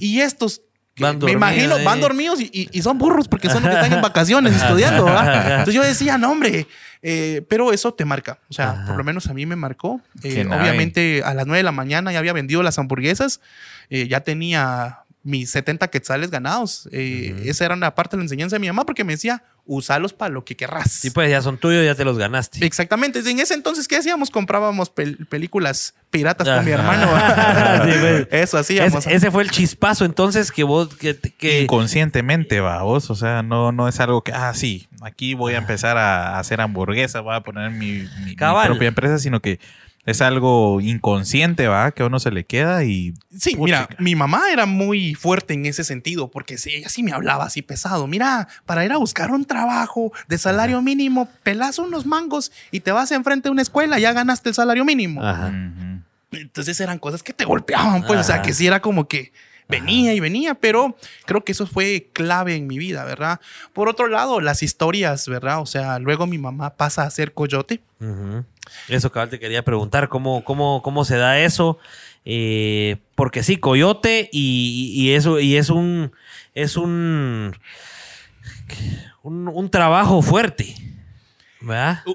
[0.00, 0.62] Y estos,
[0.98, 3.92] Van me imagino, van dormidos y, y- y son burros porque son los que están
[3.94, 5.08] en vacaciones estudiando.
[5.08, 6.66] Entonces yo decía, no, hombre,
[7.00, 8.38] eh, pero eso te marca.
[8.50, 8.86] O sea, Ajá.
[8.86, 10.00] por lo menos a mí me marcó.
[10.22, 13.40] Eh, obviamente a las 9 de la mañana ya había vendido las hamburguesas,
[13.88, 16.88] eh, ya tenía mis 70 quetzales ganados.
[16.92, 20.32] Esa era una parte de la enseñanza de mi mamá porque me decía, usalos para
[20.34, 20.90] lo que querrás.
[20.90, 22.64] Sí, pues ya son tuyos, ya te los ganaste.
[22.66, 23.20] Exactamente.
[23.20, 24.30] En ese entonces, ¿qué hacíamos?
[24.30, 27.06] Comprábamos pel- películas piratas con mi hermano.
[27.84, 28.28] Sí, pues.
[28.32, 29.06] Eso hacíamos.
[29.06, 33.08] Es- ese fue el chispazo entonces que vos que, que Inconscientemente, va, vos.
[33.10, 36.60] O sea, no, no es algo que, ah, sí, aquí voy a empezar a hacer
[36.60, 39.60] hamburguesa, voy a poner mi, mi- propia empresa, sino que
[40.04, 43.14] es algo inconsciente, va, que a uno se le queda y.
[43.30, 43.86] Sí, Puchica.
[43.88, 47.62] mira, mi mamá era muy fuerte en ese sentido, porque ella sí me hablaba así
[47.62, 48.06] pesado.
[48.06, 52.90] Mira, para ir a buscar un trabajo de salario mínimo, pelas unos mangos y te
[52.90, 55.24] vas enfrente de una escuela, ya ganaste el salario mínimo.
[55.24, 55.52] Ajá.
[56.32, 59.32] Entonces eran cosas que te golpeaban, pues, o sea, que sí era como que
[59.68, 63.40] venía y venía, pero creo que eso fue clave en mi vida, ¿verdad?
[63.72, 65.60] Por otro lado, las historias, ¿verdad?
[65.60, 67.80] O sea, luego mi mamá pasa a ser coyote.
[68.88, 71.78] Eso cabal te quería preguntar, ¿cómo, cómo, cómo se da eso?
[72.24, 76.12] Eh, porque sí, coyote y, y eso, y es un
[76.54, 77.56] es un,
[79.22, 80.74] un, un trabajo fuerte.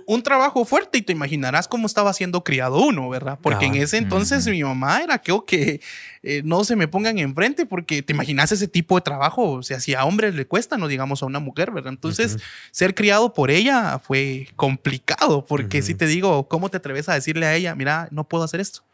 [0.05, 3.39] Un trabajo fuerte y te imaginarás cómo estaba siendo criado uno, ¿verdad?
[3.41, 5.81] Porque en ese entonces mi mamá era creo que
[6.23, 9.79] eh, no se me pongan enfrente porque te imaginas ese tipo de trabajo, o sea,
[9.79, 11.93] si a hombres le cuesta, no digamos a una mujer, ¿verdad?
[11.93, 12.37] Entonces,
[12.71, 17.45] ser criado por ella fue complicado porque si te digo, ¿cómo te atreves a decirle
[17.45, 18.83] a ella, mira, no puedo hacer esto?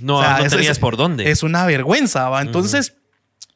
[0.00, 1.30] No, O sea, no tenías es- por dónde.
[1.30, 2.42] Es una vergüenza, ¿va?
[2.42, 2.94] Entonces,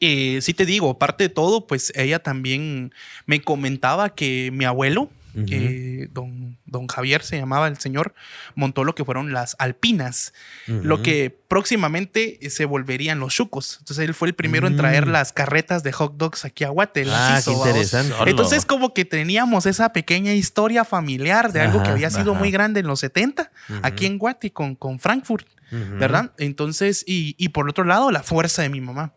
[0.00, 2.92] eh, sí te digo, aparte de todo, pues ella también
[3.26, 8.14] me comentaba que mi abuelo, Eh, don, don Javier se llamaba el señor,
[8.54, 10.32] montó lo que fueron las alpinas,
[10.66, 13.76] lo que próximamente se volverían los chucos.
[13.80, 15.10] Entonces él fue el primero en traer Mm.
[15.10, 17.04] las carretas de hot dogs aquí a Guate.
[17.08, 18.14] Ah, hizo, interesante.
[18.26, 22.40] Entonces como que teníamos esa pequeña historia familiar de algo Ajá, que había sido ajá.
[22.40, 23.78] muy grande en los 70, Ujú.
[23.82, 25.46] aquí en Guate con, con Frankfurt.
[25.70, 26.32] ¿verdad?
[26.38, 29.12] Entonces, y, y por otro lado, la fuerza de mi mamá.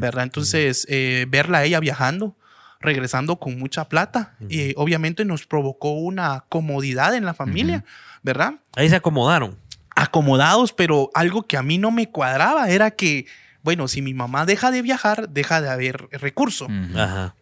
[0.00, 0.24] ¿verdad?
[0.24, 2.36] Entonces, eh, verla a ella viajando,
[2.82, 7.84] regresando con mucha plata, y obviamente nos provocó una comodidad en la familia,
[8.22, 8.54] ¿verdad?
[8.76, 9.56] Ahí se acomodaron.
[9.94, 13.26] Acomodados, pero algo que a mí no me cuadraba era que,
[13.62, 16.66] bueno, si mi mamá deja de viajar, deja de haber recurso.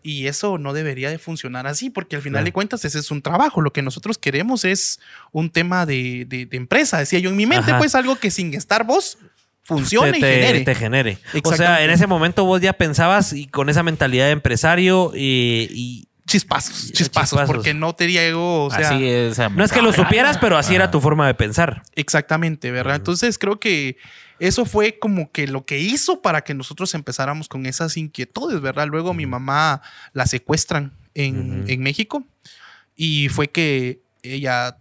[0.03, 3.22] Y eso no debería de funcionar así, porque al final de cuentas ese es un
[3.22, 3.61] trabajo.
[3.62, 5.00] Lo que nosotros queremos es
[5.33, 8.53] un tema de, de- de empresa, decía yo en mi mente, pues algo que sin
[8.53, 9.16] estar vos
[9.77, 10.61] funcione te, y te- genere.
[10.61, 11.19] te genere.
[11.45, 15.69] O sea, en ese momento vos ya pensabas y con esa mentalidad de empresario y,
[15.73, 17.47] y Chispazos, chispazos, chispazos.
[17.47, 19.37] porque no te digo, o sea, Así es.
[19.57, 21.83] no es que lo supieras, pero así era tu forma de pensar.
[21.97, 22.97] exactamente, ¿verdad?
[22.97, 23.97] Entonces creo que
[24.39, 28.87] eso fue como que lo que hizo para que nosotros empezáramos con esas inquietudes, ¿verdad?
[28.87, 32.23] Luego mi mamá la secuestran en, en México
[32.95, 34.77] y fue que ella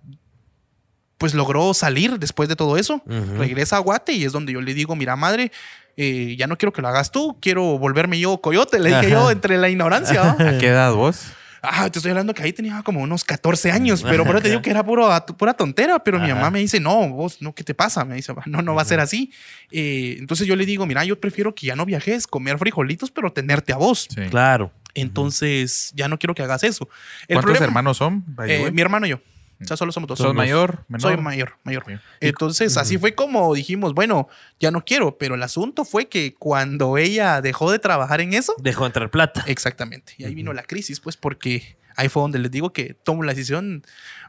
[1.19, 3.03] pues logró salir después de todo eso,
[3.37, 5.51] regresa a Guate y es donde yo le digo, mira madre,
[5.97, 9.09] eh, ya no quiero que lo hagas tú, quiero volverme yo coyote, le dije Ajá.
[9.09, 10.31] yo entre la ignorancia.
[10.39, 11.33] ¿A qué edad vos?
[11.61, 14.47] Ah, te estoy hablando que ahí tenía como unos 14 años, pero por eso te
[14.49, 17.65] digo que era puro, pura tontera, pero mi mamá me dice, no, vos, no, ¿qué
[17.65, 18.05] te pasa?
[18.05, 19.33] Me dice, no, no va a ser así.
[19.71, 23.33] Eh, entonces yo le digo, mira, yo prefiero que ya no viajes, comer frijolitos, pero
[23.33, 24.07] tenerte a vos.
[24.09, 24.21] Sí.
[24.29, 24.71] Claro.
[24.93, 26.87] Entonces ya no quiero que hagas eso.
[27.27, 28.23] El ¿Cuántos problema- hermanos son?
[28.47, 29.19] Eh, mi hermano y yo.
[29.61, 30.17] O sea, solo somos dos.
[30.19, 30.85] ¿Sos mayor?
[30.87, 31.01] Menor?
[31.01, 31.83] Soy mayor, mayor.
[32.21, 36.97] Entonces, así fue como dijimos, bueno, ya no quiero, pero el asunto fue que cuando
[36.97, 39.43] ella dejó de trabajar en eso, Dejó de entrar plata.
[39.47, 40.13] Exactamente.
[40.17, 43.33] Y ahí vino la crisis, pues, porque ahí fue donde les digo que tomo la
[43.33, 43.83] decisión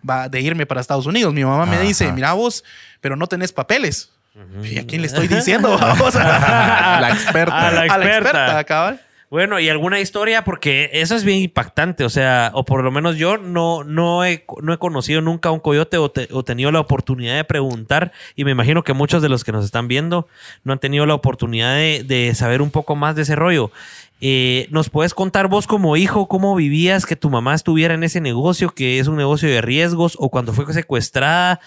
[0.09, 1.33] va, de irme para Estados Unidos.
[1.33, 1.85] Mi mamá me Ajá.
[1.85, 2.65] dice, mira vos,
[3.01, 4.11] pero no tenés papeles.
[4.65, 5.77] ¿Y a quién le estoy diciendo?
[5.79, 7.69] Vamos A la experta.
[7.69, 8.19] A la a la experta.
[8.31, 9.01] experta, cabal.
[9.31, 13.17] Bueno, y alguna historia, porque eso es bien impactante, o sea, o por lo menos
[13.17, 16.73] yo no, no, he, no he conocido nunca a un coyote o, te- o tenido
[16.73, 20.27] la oportunidad de preguntar, y me imagino que muchos de los que nos están viendo
[20.65, 23.71] no han tenido la oportunidad de, de saber un poco más de ese rollo.
[24.21, 28.21] Eh, ¿Nos puedes contar vos como hijo cómo vivías que tu mamá estuviera en ese
[28.21, 31.61] negocio, que es un negocio de riesgos, o cuando fue secuestrada?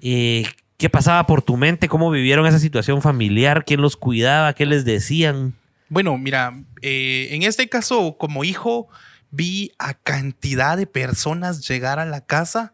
[0.00, 0.46] Eh,
[0.78, 1.86] ¿Qué pasaba por tu mente?
[1.86, 3.66] ¿Cómo vivieron esa situación familiar?
[3.66, 4.54] ¿Quién los cuidaba?
[4.54, 5.52] ¿Qué les decían?
[5.90, 8.88] Bueno, mira, eh, en este caso, como hijo,
[9.32, 12.72] vi a cantidad de personas llegar a la casa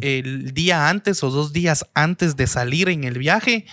[0.00, 3.66] el día antes o dos días antes de salir en el viaje.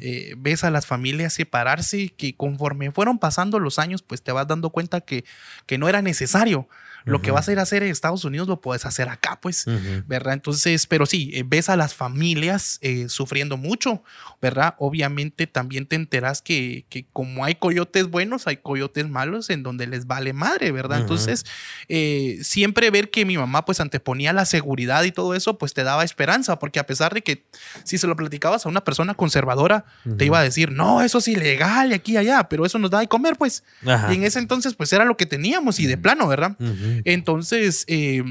[0.00, 4.46] Eh, ves a las familias separarse, que conforme fueron pasando los años, pues te vas
[4.46, 5.24] dando cuenta que,
[5.66, 6.68] que no era necesario.
[7.06, 9.64] Lo que vas a ir a hacer en Estados Unidos lo puedes hacer acá, pues,
[10.06, 10.34] ¿verdad?
[10.34, 14.02] Entonces, pero sí, eh, ves a las familias eh, sufriendo mucho,
[14.42, 14.74] ¿verdad?
[14.78, 19.86] Obviamente también te enteras que, que, como hay coyotes buenos, hay coyotes malos en donde
[19.86, 21.00] les vale madre, ¿verdad?
[21.00, 21.46] Entonces,
[21.88, 25.84] eh, siempre ver que mi mamá pues anteponía la seguridad y todo eso, pues te
[25.84, 27.44] daba esperanza, porque a pesar de que
[27.84, 29.84] si se lo platicabas a una persona conservadora,
[30.18, 32.90] te iba a decir, no, eso es ilegal y aquí y allá, pero eso nos
[32.90, 33.62] da de comer, pues.
[33.86, 34.12] Ajá.
[34.12, 36.56] Y en ese entonces, pues era lo que teníamos y de plano, ¿verdad?
[37.04, 38.22] Entonces, eh,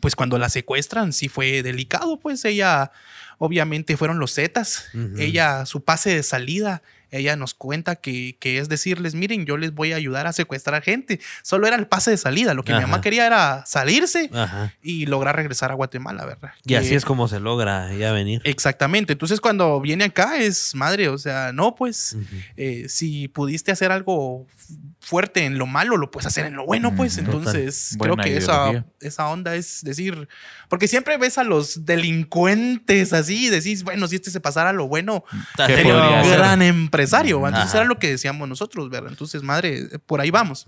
[0.00, 2.90] pues cuando la secuestran, sí fue delicado, pues ella,
[3.38, 4.86] obviamente fueron los Zetas,
[5.18, 9.72] ella, su pase de salida, ella nos cuenta que, que, es decirles, miren, yo les
[9.72, 11.20] voy a ayudar a secuestrar gente.
[11.44, 12.54] Solo era el pase de salida.
[12.54, 12.80] Lo que Ajá.
[12.80, 14.74] mi mamá quería era salirse Ajá.
[14.82, 16.50] y lograr regresar a Guatemala, ¿verdad?
[16.64, 18.40] Y así Que- es como se logra ya venir.
[18.42, 19.12] Exactamente.
[19.12, 22.16] Entonces, cuando viene acá es madre, o sea, no, pues,
[22.56, 24.48] eh, si pudiste hacer algo
[25.04, 27.18] fuerte en lo malo, lo puedes hacer en lo bueno, pues.
[27.18, 30.28] Ujú, Entonces, creo que esa, esa onda es decir,
[30.68, 34.72] porque siempre ves a los delincuentes así y decís, bueno, si este se pasara a
[34.72, 35.24] lo bueno,
[35.66, 36.38] ¿Qué sería un ser?
[36.38, 37.36] gran empresario.
[37.46, 37.78] Entonces, Ajá.
[37.78, 39.10] era lo que decíamos nosotros, ¿verdad?
[39.10, 40.66] Entonces, madre, por ahí vamos.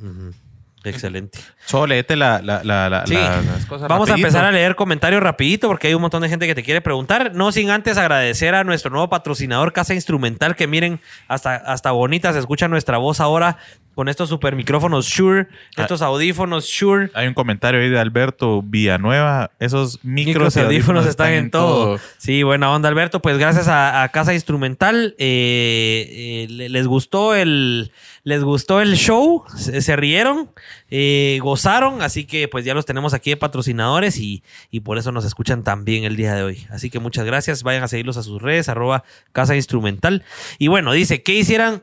[0.85, 1.41] Excelente.
[1.65, 3.15] Solo léete la, la, la, la- Sí.
[3.15, 6.29] la- las cosas Vamos a empezar a leer comentarios rapidito porque hay un montón de
[6.29, 7.35] gente que te quiere preguntar.
[7.35, 12.33] No sin antes agradecer a nuestro nuevo patrocinador Casa Instrumental que miren, hasta, hasta bonita
[12.33, 13.59] se escucha nuestra voz ahora
[13.97, 15.83] con estos super micrófonos Shure, Ah.
[15.83, 17.11] estos audífonos Shure.
[17.15, 19.51] Hay un comentario ahí de Alberto Villanueva.
[19.59, 21.99] Esos micros, Micros y audífonos están en todo.
[22.19, 23.21] Sí, buena onda, Alberto.
[23.21, 25.15] Pues gracias a, a Casa Instrumental.
[25.19, 27.91] eh, eh, le- les gustó el.
[28.23, 30.51] Les gustó el show, se, se rieron,
[30.91, 35.13] eh, gozaron, así que pues ya los tenemos aquí de patrocinadores y, y por eso
[35.13, 36.67] nos escuchan tan bien el día de hoy.
[36.71, 40.25] Así que muchas gracias, vayan a seguirlos a sus redes, arroba Casa Instrumental.
[40.59, 41.83] Y bueno, dice, que hicieran?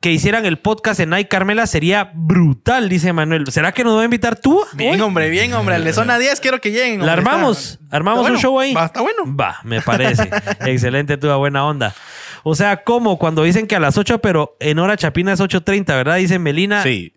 [0.00, 3.50] Que hicieran el podcast en Ay Carmela sería brutal, dice Manuel.
[3.50, 4.62] ¿Será que nos va a invitar tú?
[4.74, 5.74] Bien, hombre, bien, hombre.
[5.74, 7.04] Al de zona 10 quiero que lleguen.
[7.04, 7.80] ¿La armamos?
[7.90, 8.74] ¿Armamos un show ahí?
[8.74, 9.24] Va, está bueno.
[9.34, 10.30] Va, me parece.
[10.60, 11.94] Excelente, tuya buena onda.
[12.42, 15.86] O sea, como cuando dicen que a las 8, pero en hora chapina es 8.30,
[15.86, 16.16] ¿verdad?
[16.16, 16.82] Dice Melina.
[16.82, 17.14] Sí.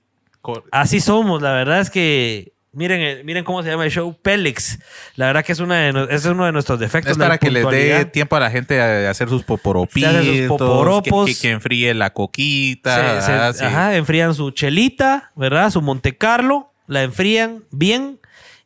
[0.71, 2.53] Así somos, la verdad es que.
[2.71, 4.77] Miren, eh, miren cómo se llama el show, Pélix.
[5.15, 7.13] La verdad que es, una de, es uno de nuestros defectos.
[7.13, 10.13] Es para que les dé tiempo a la gente a hacer sus poporopitos.
[10.15, 11.25] Hace sus poporopos.
[11.27, 13.21] Que, que- que enfríe la coquita.
[13.21, 13.31] Se- se-
[13.65, 13.67] ah.
[13.67, 15.71] Ajá, enfrían su chelita, ¿verdad?
[15.71, 18.19] Su Monte Carlo, la enfrían bien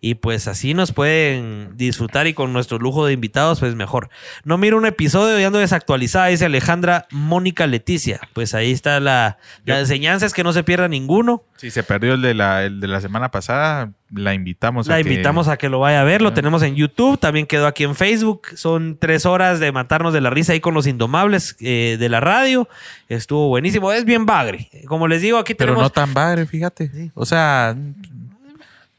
[0.06, 4.10] y pues así nos pueden disfrutar y con nuestro lujo de invitados, pues mejor.
[4.44, 8.20] No miro un episodio y ando desactualizada, dice Alejandra Mónica Leticia.
[8.34, 11.44] Pues ahí está la, la Yo- enseñanza, es que no se pierda ninguno.
[11.56, 15.02] Si se perdió el de la, el de la semana pasada, la invitamos La a
[15.02, 17.86] que- invitamos a que lo vaya a ver, lo tenemos en YouTube, también quedó aquí
[17.86, 18.48] en Facebook.
[18.56, 22.20] Son tres horas de matarnos de la risa ahí con los indomables eh, de la
[22.20, 22.68] radio.
[23.08, 24.70] Estuvo buenísimo, es bien bagre.
[24.86, 25.84] Como les digo, aquí Pero tenemos...
[25.84, 27.12] no tan padre, fíjate.
[27.13, 27.74] O sea,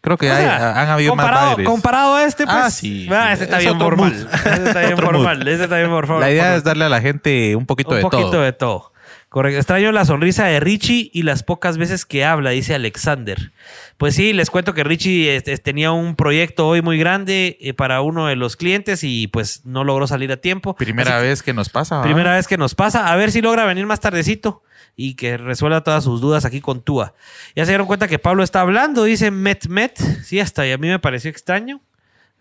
[0.04, 1.66] creo que O hay- sea, han habido más comparado, padres.
[1.68, 2.56] comparado a este, pues.
[2.56, 3.32] Ah, sí, ah, sí.
[3.32, 4.12] este está Es bien formal.
[4.12, 4.26] mood.
[4.44, 5.48] Este está bien formal.
[5.48, 6.20] Este está bien favor.
[6.22, 8.42] La idea es darle a la gente un poquito un de poquito todo.
[8.42, 8.92] de todo.
[9.34, 9.58] Correcto.
[9.58, 13.50] Extraño la sonrisa de Richie y las pocas veces que habla, dice Alexander.
[13.96, 18.00] Pues sí, les cuento que Richie este, tenía un proyecto hoy muy grande eh, para
[18.00, 20.76] uno de los clientes y pues no logró salir a tiempo.
[20.76, 22.00] Primera Así vez que nos pasa.
[22.00, 23.12] Primera vez que nos pasa.
[23.12, 24.62] A ver si logra venir más tardecito
[24.94, 27.14] y que resuelva todas sus dudas aquí con Túa.
[27.56, 29.98] Ya se dieron cuenta que Pablo está hablando, dice Met Met.
[30.22, 31.80] Sí, hasta y a mí me pareció extraño.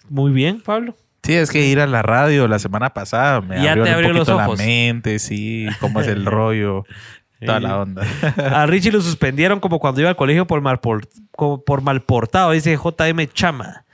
[0.09, 0.95] Muy bien, Pablo.
[1.23, 3.95] Sí, es que ir a la radio la semana pasada me Ya abrió, te un
[3.95, 4.59] abrió los poquito ojos.
[4.59, 6.85] la mente, sí, cómo es el rollo,
[7.45, 8.05] toda la onda.
[8.51, 12.75] A Richie lo suspendieron como cuando iba al colegio por, malpor- como por malportado, dice
[12.77, 13.85] JM Chama.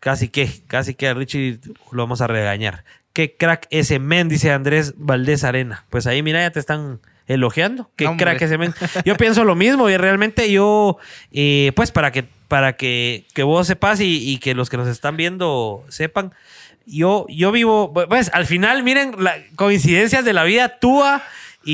[0.00, 1.60] Casi que, casi que a Richie
[1.92, 2.84] lo vamos a regañar.
[3.12, 5.84] Qué crack ese men, dice Andrés Valdés Arena.
[5.90, 7.90] Pues ahí, mira, ya te están elogiando.
[7.96, 8.24] Qué Hombre.
[8.24, 8.72] crack ese men.
[9.04, 10.96] Yo pienso lo mismo y realmente yo,
[11.32, 14.88] eh, pues para que, para que, que vos sepas y, y que los que nos
[14.88, 16.32] están viendo sepan,
[16.86, 21.22] yo, yo vivo, pues al final, miren, la, coincidencias de la vida, Túa
[21.62, 21.72] y,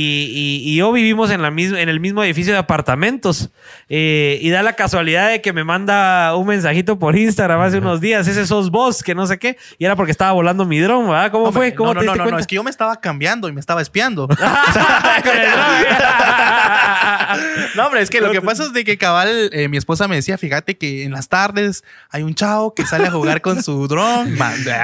[0.64, 3.50] y- y yo vivimos en, la misma, en el mismo edificio de apartamentos.
[3.88, 8.00] Eh, y da la casualidad de que me manda un mensajito por Instagram hace unos
[8.00, 8.26] días.
[8.26, 9.56] Ese sos vos, que no sé qué.
[9.78, 11.30] Y era porque estaba volando mi dron, ¿verdad?
[11.30, 11.74] ¿Cómo Hombre, fue?
[11.74, 13.80] ¿Cómo no, te no, no, no, es que yo me estaba cambiando y me estaba
[13.80, 14.28] espiando.
[17.74, 20.16] No, hombre, es que lo que pasa es de que cabal, eh, mi esposa me
[20.16, 23.86] decía, fíjate que en las tardes hay un chavo que sale a jugar con su
[23.88, 24.36] dron.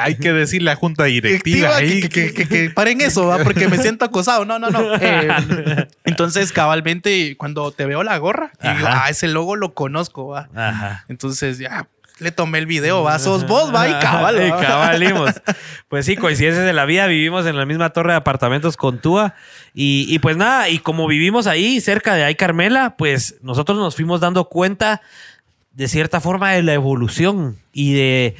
[0.02, 3.38] Hay que decirle a junta directiva ahí que, que- que- que paren eso, ¿va?
[3.38, 4.44] porque me siento acosado.
[4.44, 4.91] No, no, no.
[5.00, 10.28] Eh, entonces, cabalmente, cuando te veo la gorra, y digo, ah, ese logo lo conozco,
[10.28, 10.48] va.
[10.54, 11.04] Ajá.
[11.08, 13.18] Entonces, ya le tomé el video, va.
[13.18, 14.46] Sos vos, va, y cabal.
[14.46, 15.30] Y cabalimos.
[15.88, 17.06] Pues sí, coincidencias de la vida.
[17.06, 19.34] Vivimos en la misma torre de apartamentos con Túa.
[19.74, 23.96] Y, y pues nada, y como vivimos ahí, cerca de ahí Carmela, pues nosotros nos
[23.96, 25.02] fuimos dando cuenta
[25.72, 28.36] de cierta forma de la evolución y de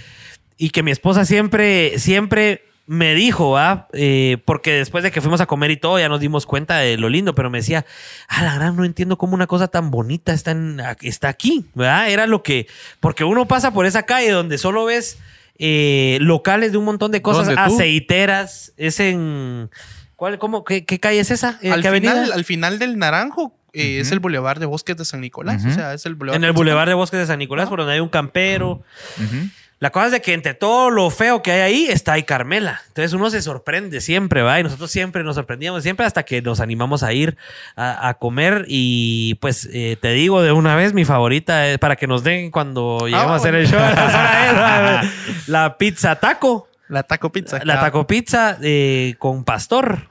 [0.58, 3.88] y que mi esposa siempre siempre me dijo, ¿ah?
[3.92, 6.96] Eh, porque después de que fuimos a comer y todo, ya nos dimos cuenta de
[6.98, 7.86] lo lindo, pero me decía,
[8.28, 12.10] ah, la gran, no entiendo cómo una cosa tan bonita está, en- está aquí, ¿verdad?
[12.10, 12.66] Era lo que,
[13.00, 15.18] porque uno pasa por esa calle donde solo ves
[15.58, 19.70] eh, locales de un montón de cosas, aceiteras, es en,
[20.16, 21.58] ¿cuál, cómo, qué, qué calle es esa?
[21.62, 25.20] Eh, al, final, al final del Naranjo eh, es el Boulevard de Bosques de San
[25.20, 25.64] Nicolás.
[25.64, 26.52] O sea, es el Boulevard en el.
[26.52, 28.82] Boulevard de Bosques de San Nicolás, por donde hay un campero.
[29.82, 32.82] La cosa es de que entre todo lo feo que hay ahí está ahí Carmela.
[32.86, 34.60] Entonces uno se sorprende siempre, ¿va?
[34.60, 37.36] Y nosotros siempre nos sorprendíamos, siempre hasta que nos animamos a ir
[37.74, 38.64] a, a comer.
[38.68, 42.52] Y pues eh, te digo de una vez, mi favorita es para que nos den
[42.52, 43.80] cuando lleguemos a hacer el show.
[43.80, 45.02] la,
[45.48, 46.68] la pizza taco.
[46.88, 47.56] La Taco Pizza.
[47.56, 47.80] La claro.
[47.80, 50.10] taco pizza eh, con pastor.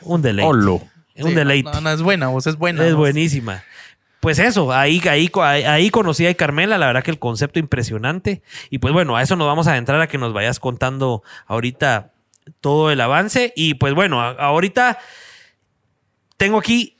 [0.00, 0.48] Un deleite.
[0.48, 0.80] Olo.
[1.16, 1.70] Un Sí, deleite.
[1.70, 2.82] No, no, es buena, vos es buena.
[2.86, 3.00] Es vos.
[3.00, 3.62] buenísima.
[4.22, 8.40] Pues eso, ahí, ahí, ahí, conocí a Carmela, la verdad que el concepto impresionante.
[8.70, 12.12] Y pues bueno, a eso nos vamos a adentrar a que nos vayas contando ahorita
[12.60, 13.52] todo el avance.
[13.56, 15.00] Y pues bueno, ahorita
[16.36, 16.98] tengo aquí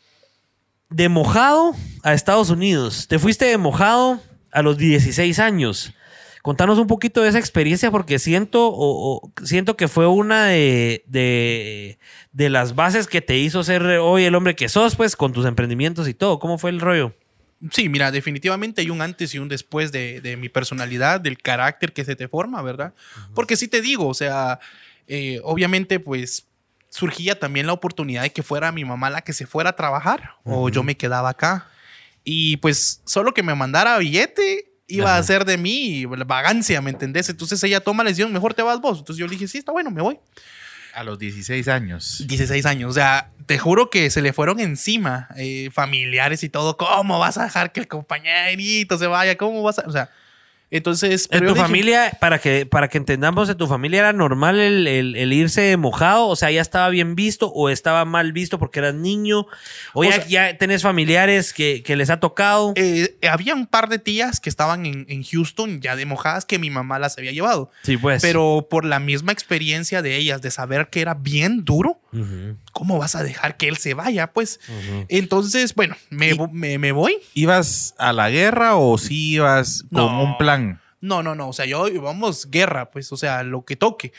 [0.90, 3.06] de mojado a Estados Unidos.
[3.06, 5.94] Te fuiste de mojado a los 16 años.
[6.42, 11.04] Contanos un poquito de esa experiencia porque siento, o, o siento que fue una de,
[11.06, 11.98] de,
[12.32, 15.46] de las bases que te hizo ser hoy el hombre que sos, pues, con tus
[15.46, 16.40] emprendimientos y todo.
[16.40, 17.14] ¿Cómo fue el rollo?
[17.70, 21.92] Sí, mira, definitivamente hay un antes y un después de, de mi personalidad, del carácter
[21.92, 22.92] que se te forma, ¿verdad?
[23.36, 24.58] Porque sí te digo, o sea,
[25.06, 26.48] eh, obviamente pues
[26.88, 30.34] surgía también la oportunidad de que fuera mi mamá la que se fuera a trabajar
[30.44, 31.68] o yo me quedaba acá.
[32.24, 35.18] Y pues solo que me mandara billete iba Ajá.
[35.18, 37.28] a ser de mí vagancia, ¿me entendés?
[37.28, 38.98] Entonces ella toma la decisión, mejor te vas vos.
[38.98, 40.18] Entonces yo le dije, sí, está bueno, me voy.
[40.94, 42.22] A los 16 años.
[42.26, 42.90] 16 años.
[42.90, 46.76] O sea, te juro que se le fueron encima eh, familiares y todo.
[46.76, 49.36] ¿Cómo vas a dejar que el compañerito se vaya?
[49.38, 49.84] ¿Cómo vas a...?
[49.86, 50.10] O sea,
[50.76, 51.28] entonces...
[51.30, 54.86] ¿En tu dije, familia, para que, para que entendamos, en tu familia era normal el,
[54.88, 56.26] el- el irse mojado?
[56.28, 59.40] O sea, ¿ya estaba bien visto o estaba mal visto porque eras niño?
[59.92, 62.72] ¿O, O ya, sea- ya tenés familiares que, que les ha tocado?
[62.76, 66.58] eh, había un par de tías que estaban en, en Houston ya de mojadas que
[66.58, 67.70] mi mamá las había llevado.
[67.82, 68.20] sí, pues.
[68.22, 72.00] Pero por la misma experiencia de ellas, de saber que era bien duro,
[72.72, 74.28] ¿cómo vas a dejar que él se vaya?
[74.32, 74.60] Pues
[75.08, 77.16] entonces, bueno, me, me, me voy.
[77.34, 80.22] ¿Ibas a la guerra o sí ibas con No.
[80.22, 80.80] un plan?
[81.00, 81.48] No, no, no.
[81.48, 84.12] O sea, yo vamos guerra, pues, o sea, lo que toque.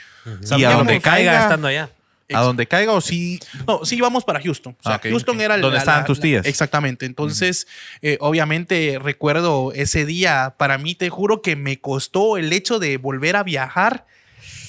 [0.58, 1.90] Y a donde Caiga caiga, estando allá.
[2.34, 3.40] a donde caiga o sí.
[3.68, 4.76] No, sí íbamos para Houston.
[4.80, 6.46] O sea, Ah, ok, Houston era el- ¿Dónde la- estaban la- tus la- tías?
[6.46, 7.06] exactamente.
[7.06, 7.68] Entonces,
[8.02, 10.56] eh, obviamente recuerdo ese día.
[10.58, 14.06] Para mí, te juro que me costó el hecho de volver a viajar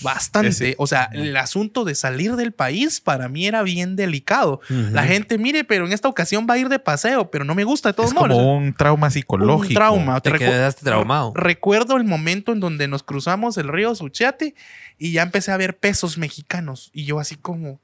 [0.04, 0.48] bastante.
[0.50, 4.60] Ese- O sea, el asunto de salir del país para mí era bien delicado.
[4.68, 7.64] La gente, mire, pero en esta ocasión va a ir de paseo, pero no me
[7.64, 8.28] gusta de todos Es modos.
[8.28, 9.68] como un trauma psicológico.
[9.70, 10.20] Un trauma.
[10.20, 11.32] Te recu- quedaste traumado.
[11.34, 14.54] Recuerdo el momento en donde nos cruzamos el río Suchiate
[14.98, 16.90] y ya empecé a ver pesos mexicanos.
[16.92, 17.80] Y yo así como,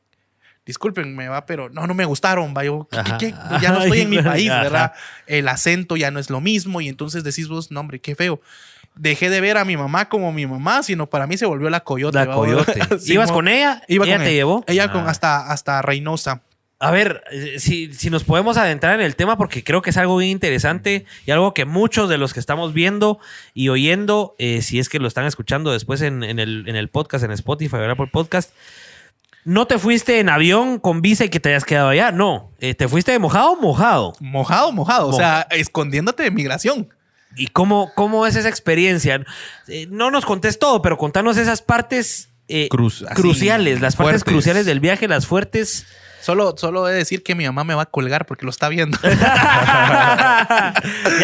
[0.66, 2.64] discúlpenme, va, pero no, no me gustaron, va.
[2.64, 3.18] Yo, ¿qué- qué- Ajá.
[3.18, 3.34] qué?
[3.62, 4.62] Ya no estoy en mi país, ajá.
[4.62, 4.92] ¿verdad?
[5.26, 8.40] El acento ya no es lo mismo y entonces decís vos, no, hombre, qué feo.
[8.96, 11.80] Dejé de ver a mi mamá como mi mamá, sino para mí se volvió la
[11.80, 12.18] coyote.
[12.18, 12.80] La coyote.
[13.00, 13.82] Sí, ¿Ibas con ella?
[13.88, 14.36] Iba ¿Ella con te ella.
[14.36, 14.64] llevó?
[14.66, 15.10] Ella con Ah.
[15.10, 16.42] hasta, hasta Reynosa.
[16.82, 19.96] A ver, eh, si, si nos podemos adentrar en el tema, porque creo que es
[19.98, 23.18] algo bien interesante y algo que muchos de los que estamos viendo
[23.52, 26.88] y oyendo, eh, si es que lo están escuchando después en, en el, en el
[26.88, 27.96] podcast, en Spotify, ¿verdad?
[27.96, 28.52] Por podcast,
[29.44, 32.50] no te fuiste en avión con visa y que te hayas quedado allá, no.
[32.60, 34.14] Eh, te fuiste de mojado, mojado.
[34.20, 35.08] Mojado, mojado.
[35.08, 36.88] O sea, escondiéndote de migración.
[37.36, 39.24] ¿Y cómo, cómo es esa experiencia?
[39.68, 44.24] Eh, no nos contés todo, pero contanos esas partes eh, Cruz- así, cruciales, las partes
[44.24, 45.86] cruciales del viaje, las fuertes.
[46.20, 48.68] Solo, solo he de decir que mi mamá me va a colgar porque lo está
[48.68, 48.98] viendo.
[49.02, 50.74] ya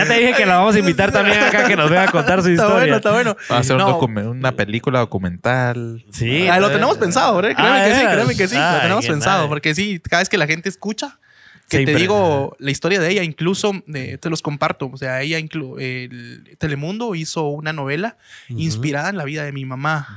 [0.06, 2.48] te dije que la vamos a invitar también acá que nos venga a contar su
[2.48, 2.78] está historia.
[2.80, 3.36] bueno, está bueno.
[3.50, 6.04] Va a ser No, una película documental.
[6.12, 6.48] Sí.
[6.48, 7.54] Ah, lo tenemos pensado, ¿verdad?
[7.56, 8.14] Créeme Ah, que sí, ¿veras?
[8.14, 8.56] créeme que sí.
[8.56, 9.36] Ay, lo tenemos pensado.
[9.38, 9.48] madre.
[9.48, 11.18] Porque sí, cada vez que la gente escucha,
[11.68, 14.90] que te digo la historia de ella, incluso eh, te los comparto.
[14.92, 18.16] O sea, ella, inclu el Telemundo hizo una novela
[18.48, 20.14] inspirada en la vida de mi mamá,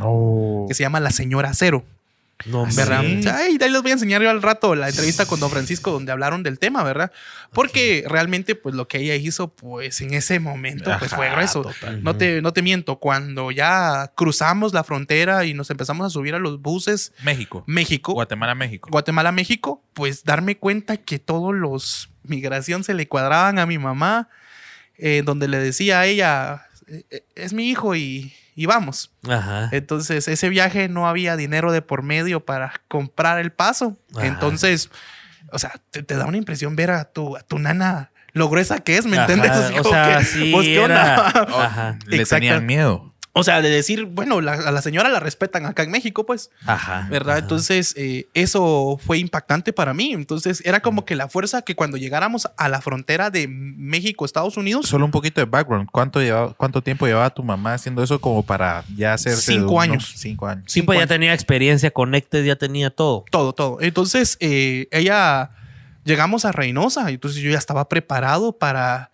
[0.68, 1.84] que se llama La Señora Cero.
[2.46, 3.02] No, ¿verdad?
[3.02, 3.24] sí.
[3.24, 6.12] Sea, ahí, les voy a enseñar yo al rato la entrevista con Don Francisco donde
[6.12, 7.12] hablaron del tema, ¿verdad?
[7.52, 11.64] Porque realmente, pues lo que ella hizo, pues en ese momento, pues fue grueso.
[11.64, 12.04] total.
[12.04, 16.34] No te, no te miento, cuando ya cruzamos la frontera y nos empezamos a subir
[16.34, 17.64] a los buses, México.
[17.68, 18.90] México, Guatemala, México.
[18.90, 24.30] Guatemala, México, pues darme cuenta que todos los migración se le cuadraban a mi mamá,
[24.98, 29.12] eh, donde le decía a ella, "Eh, eh, es mi hijo y, y vamos.
[29.30, 29.70] Ajá.
[29.72, 33.98] Entonces, ese viaje no había dinero de por medio para comprar el paso.
[34.16, 34.28] Ajá.
[34.28, 34.90] Entonces,
[35.52, 38.80] o sea, te, te da una impresión ver a tu, a tu nana lo gruesa
[38.80, 39.80] que es, ¿me Ajá, entiendes?
[39.80, 41.48] O sea, que, sí, ¿qué era- onda?
[41.66, 42.00] Ajá.
[42.06, 43.09] Le tenían miedo.
[43.40, 46.50] O sea, de decir, bueno, la- a la señora la respetan acá en México, pues.
[46.66, 47.08] Ajá.
[47.10, 47.38] ¿verdad?
[47.40, 50.14] Entonces, eh, eso fue impactante para mí.
[50.14, 54.58] Entonces, era como que la fuerza que cuando llegáramos a la frontera de México, Estados
[54.58, 55.88] Unidos, Solo un poquito de background.
[55.92, 59.80] ¿Cuánto, llevaba, ¿Cuánto tiempo llevaba tu mamá haciendo eso como para ya hacerse de Cinco
[59.82, 60.14] años.
[60.16, 60.66] Cinco años.
[60.68, 63.26] Sí, pues ya tenía experiencia, Connected ya tenía todo.
[63.32, 63.78] todo, todo.
[63.82, 65.52] Entonces, eh, ella,
[66.04, 69.09] llegamos a Reynosa, entonces yo ya estaba preparado para,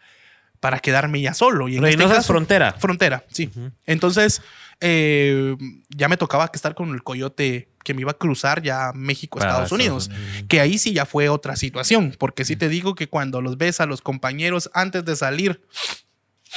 [0.65, 1.67] para quedarme ya solo.
[1.67, 2.73] Y en Reynosa este es frontera.
[2.79, 3.51] Frontera, sí.
[3.85, 4.41] Entonces,
[4.81, 5.55] eh,
[5.95, 9.37] ya me tocaba que estar con el coyote que me iba a cruzar ya México,
[9.37, 10.09] Estados Unidos.
[10.47, 13.79] Que ahí sí ya fue otra situación, porque sí te digo que cuando los ves
[13.79, 15.61] a los compañeros antes de salir,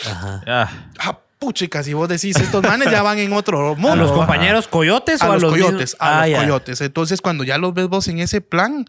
[0.06, 0.42] Ajá.
[0.46, 3.92] Ah, ah, puchicas, y vos decís, estos manes ya van en otro mundo.
[3.92, 5.96] ¿A los compañeros coyotes a o a los, los coyotes, mismos?
[6.00, 6.38] a Ah, los ya.
[6.38, 6.80] coyotes.
[6.80, 8.86] Entonces, cuando ya los ves vos en ese plan,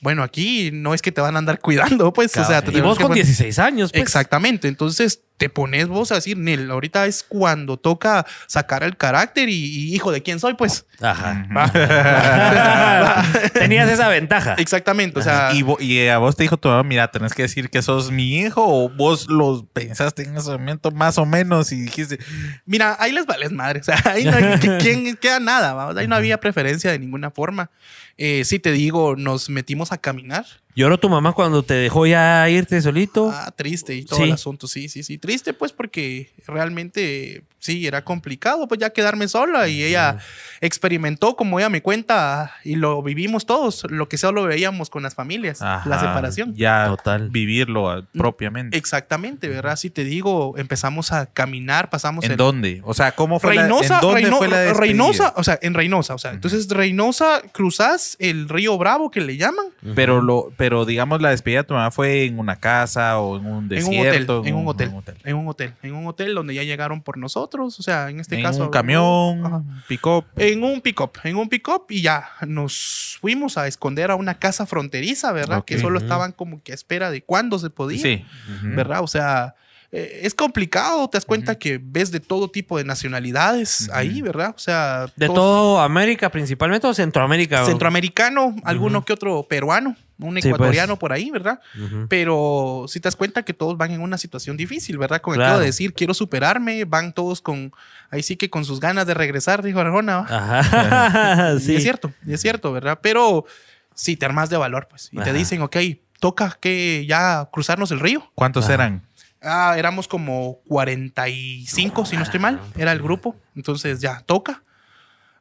[0.00, 2.80] bueno, aquí no es que te van a andar cuidando, pues, o sea, te Y
[2.80, 4.02] vos con poner- 16 años, pues.
[4.02, 4.68] Exactamente.
[4.68, 9.54] Entonces te pones vos a decir, Nel, ahorita es cuando toca sacar el carácter y,
[9.54, 10.84] y, hijo de quién soy, pues.
[11.00, 11.46] Ajá.
[13.54, 14.54] Tenías esa ventaja.
[14.58, 15.18] Exactamente.
[15.18, 17.82] O sea, y, y a vos te dijo tu mamá, mira, tenés que decir que
[17.82, 22.18] sos mi hijo o vos lo pensaste en ese momento más o menos y dijiste,
[22.66, 23.80] mira, ahí les vales madre.
[23.80, 25.90] O sea, ahí no hay, que- ¿quién queda nada.
[25.96, 27.70] Ahí no había preferencia de ninguna forma.
[28.18, 30.44] Eh, sí, te digo, nos metimos a caminar.
[30.78, 33.32] ¿Lloró tu mamá cuando te dejó ya irte solito?
[33.34, 34.22] Ah, triste y todo Sí.
[34.26, 34.68] el asunto.
[34.68, 35.18] Sí, sí, sí.
[35.18, 40.18] Triste, pues, porque realmente sí, era complicado, pues ya quedarme sola y ella
[40.60, 45.16] experimentó, como ella me cuenta, y lo vivimos todos, lo que solo veíamos con las
[45.16, 46.54] familias, la separación.
[46.54, 47.28] Ya Total.
[47.30, 48.76] vivirlo ah, propiamente.
[48.78, 49.74] Exactamente, ¿verdad?
[49.76, 52.80] Si te digo, empezamos a caminar, pasamos ¿En el- dónde?
[52.84, 54.72] O sea, ¿cómo fue Reynosa, la, ¿en dónde Reino- fue la?
[54.74, 59.36] Reynosa, o sea, en Reynosa, o sea, entonces Reynosa cruzás el río Bravo que le
[59.36, 59.66] llaman
[59.96, 63.46] Pero lo, pero digamos la despedida de tu mamá fue en una casa o en
[63.46, 64.42] un en un hotel, desierto.
[64.44, 64.88] en un hotel,
[65.24, 68.36] en un hotel, en un hotel donde ya llegaron por nosotros, o sea, en este
[68.36, 70.24] en caso un camión, pick-up.
[70.36, 74.66] En un pick-up, en un pick-up y ya nos fuimos a esconder a una casa
[74.66, 75.64] fronteriza, ¿verdad?
[75.64, 78.24] Que solo estaban como que a espera de cuándo se podía, Sí.
[78.62, 79.02] ¿verdad?
[79.02, 79.54] O sea,
[79.90, 84.52] eh, es complicado, te das cuenta que ves de todo tipo de nacionalidades ahí, ¿verdad?
[84.54, 87.64] O sea, ¿De todo América principalmente o Centroamérica?
[87.64, 90.44] centroamericano, alguno que otro peruano, un Sí, pues.
[90.46, 91.60] ecuatoriano por ahí, ¿verdad?
[92.08, 95.20] Pero si te das cuenta que todos van en una situación difícil, ¿verdad?
[95.22, 95.60] Con el Claro.
[95.60, 97.72] de decir, quiero superarme, van todos con,
[98.10, 100.26] ahí sí que con sus ganas de regresar, dijo Arjona.
[100.28, 101.52] Ajá.
[101.56, 101.76] Y sí.
[101.76, 102.98] es cierto, y es cierto, ¿verdad?
[103.02, 103.46] Pero
[103.94, 105.76] si te armas de valor, pues, y te dicen, ok,
[106.20, 108.30] toca que ya cruzarnos el río.
[108.34, 108.74] ¿Cuántos Ajá.
[108.74, 109.02] eran?
[109.40, 113.36] Ah, éramos como 45, si no estoy mal, era el grupo.
[113.54, 114.64] Entonces ya toca.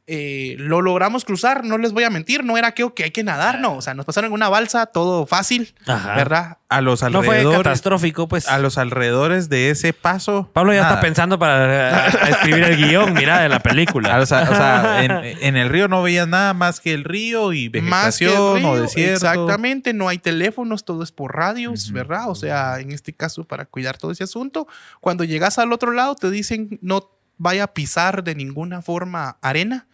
[0.09, 3.25] Eh, lo logramos cruzar, no les voy a mentir, no era que, que hay que
[3.25, 3.75] nadar, no.
[3.75, 6.15] O sea, nos pasaron en una balsa, todo fácil, Ajá.
[6.15, 6.57] ¿verdad?
[6.69, 7.57] A los No fue alrededores.
[7.63, 8.47] catastrófico, pues.
[8.47, 10.49] a los alrededores de ese paso.
[10.53, 10.93] Pablo ya nada.
[10.93, 14.17] está pensando para eh, escribir el guion, mira, de la película.
[14.21, 17.51] O sea, o sea, en, en el río no veías nada más que el río
[17.51, 19.13] y vegetación o río, desierto.
[19.13, 22.29] Exactamente, no hay teléfonos, todo es por radios, ¿verdad?
[22.29, 24.67] O sea, en este caso, para cuidar todo ese asunto,
[25.01, 29.86] cuando llegas al otro lado, te dicen no vaya a pisar de ninguna forma arena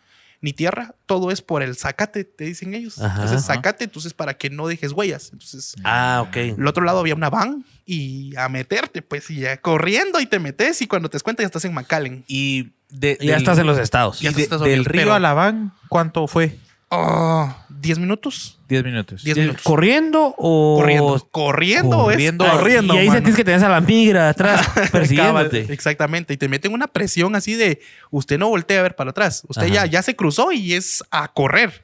[0.43, 2.99] ni tierra, todo es por el zacate, te dicen ellos.
[3.01, 3.23] Ajá.
[3.23, 5.29] entonces, zacate, entonces para que no dejes huellas.
[5.31, 6.59] Entonces, Ah, ok.
[6.59, 10.39] al otro lado había una van y a meterte, pues, y ya corriendo y te
[10.39, 12.25] metes y cuando te das cuenta ya estás en McAllen.
[12.27, 14.21] Y de, Y ya del- estás en los estados.
[14.21, 16.59] y Ya de- estás del río pero- a la van, ¿cuánto fue?
[16.95, 18.59] Ah, 10 minutos.
[18.69, 19.23] 10 minutos.
[19.23, 19.61] 10 minutos.
[19.63, 20.77] ¿Corriendo o...?
[20.79, 21.27] Corriendo.
[21.31, 22.45] Corriendo, corriendo.
[22.45, 22.93] es Ah, corriendo.
[22.95, 23.17] Y ahí mano.
[23.17, 25.71] sentís que tenés a la migra atrás persiguiéndote.
[25.73, 26.33] exactamente.
[26.33, 27.81] Y te meten una presión así de
[28.11, 29.43] usted no voltea a ver para atrás.
[29.47, 29.73] Usted Ajá.
[29.73, 31.83] ya, ya se cruzó y es a correr.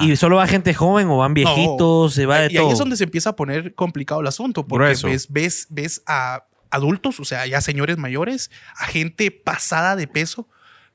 [0.00, 2.66] Y, y solo va gente joven o van viejitos, se va de y todo.
[2.66, 4.66] ahí es donde se empieza a poner complicado el asunto.
[4.66, 5.06] Porque Grueso.
[5.08, 10.46] ves, ves, ves a adultos, o sea, ya señores mayores, a gente pasada de peso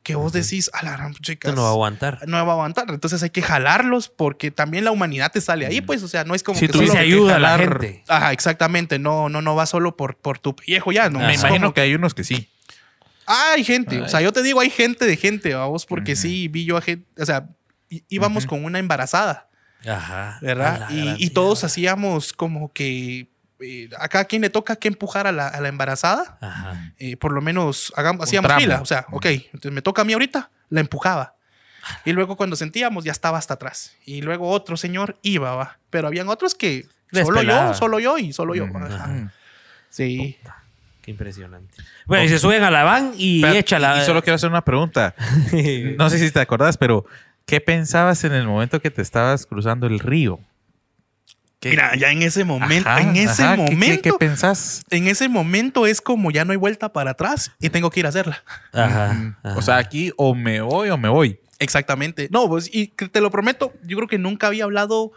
[0.08, 1.50] que vos decís, a la gran chica.
[1.50, 2.20] Esto no va a aguantar.
[2.28, 2.86] no va a aguantar.
[2.90, 6.34] Entonces hay que jalarlos porque también la humanidad te sale ahí, pues, o sea, no
[6.34, 8.04] es como Si que tú Y solo- se que ayuda a la gente.
[8.08, 9.00] Ajá, exactamente.
[9.00, 11.10] No, no, no va solo por, por tu pellejo ya.
[11.10, 11.28] No, Ajá.
[11.28, 12.50] Me imagino que hay unos que sí.
[13.26, 14.02] Ah, hay gente.
[14.02, 16.82] O sea, yo te digo, hay gente de gente, vamos, porque sí vi yo a
[16.82, 17.06] gente.
[17.22, 17.50] O sea,
[18.08, 19.50] íbamos con una embarazada,
[19.86, 20.40] Ajá.
[20.42, 20.90] ¿verdad?
[20.90, 23.28] Y, y todos hacíamos como que.
[23.60, 26.38] Eh, a cada quien le toca que empujar a la, a la embarazada.
[26.42, 26.92] Ajá.
[27.00, 28.62] eh, por lo menos hagamos, hacíamos tramo.
[28.62, 28.82] fila.
[28.82, 31.34] O sea, ok, entonces me toca a mí ahorita, la empujaba.
[32.04, 33.94] Y luego cuando sentíamos, ya estaba hasta atrás.
[34.06, 35.78] Y luego otro señor iba, va.
[35.90, 38.66] Pero habían otros que solo yo, solo yo y solo yo.
[38.76, 39.32] Ajá.
[39.90, 40.38] Sí.
[41.02, 41.74] Qué impresionante.
[42.06, 44.02] Bueno, y se suben a la van y Pero- echa la...
[44.02, 45.16] Y solo quiero hacer una pregunta.
[45.98, 47.06] No sé si te acordás, pero
[47.46, 50.42] ¿qué pensabas en el momento que te estabas cruzando el río?
[51.60, 54.84] ¿Qué- Mira, ya en ese momento, Ajá, en ese ajá, ¿qué- qué- momento, ¿Qué, pensás?
[54.92, 58.06] en ese momento es como ya no hay vuelta para atrás y tengo que ir
[58.06, 58.44] a hacerla.
[58.74, 59.58] Ajá, ajá.
[59.58, 61.40] O sea, aquí o me voy o me voy.
[61.60, 62.30] Exactamente.
[62.32, 65.12] No, pues, y te lo prometo, yo creo que nunca había hablado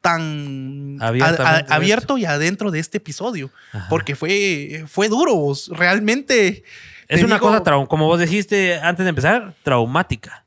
[0.00, 3.86] tan a- Abiertamente a- abierto y adentro de este episodio, Ajá.
[3.88, 5.70] porque fue, fue duro, vos.
[5.72, 6.64] realmente.
[7.08, 10.44] es una digo- cosa, como vos dijiste antes de empezar, traumática.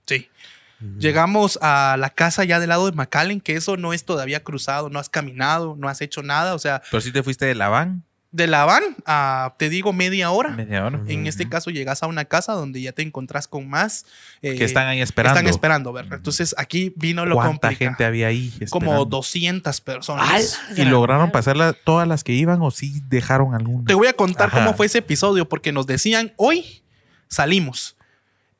[0.80, 0.86] Sí.
[1.00, 4.90] Llegamos a la casa ya del lado de McAllen, que eso no es todavía cruzado,
[4.90, 7.68] no has caminado, no has hecho nada, o sea, Pero si te fuiste de la
[7.70, 8.04] van.
[8.32, 10.50] de la van a, te digo, media hora.
[10.52, 11.02] media hora.
[11.08, 14.06] En este caso llegas a una casa donde ya te encontrás con más
[14.44, 15.40] eh, Que están ahí esperando.
[15.40, 16.18] Están esperando, ¿verdad?
[16.20, 17.90] Entonces aquí vino lo ¿Cuánta complicado.
[17.90, 18.54] gente había ahí?
[18.70, 19.06] Como esperando?
[19.06, 20.60] 200 personas.
[20.78, 23.86] ¿Y lograron pasarla todas las que iban o sí dejaron alguna?
[23.86, 24.60] Te voy a contar Ajá.
[24.60, 26.84] cómo fue ese episodio porque nos decían hoy
[27.28, 27.96] salimos.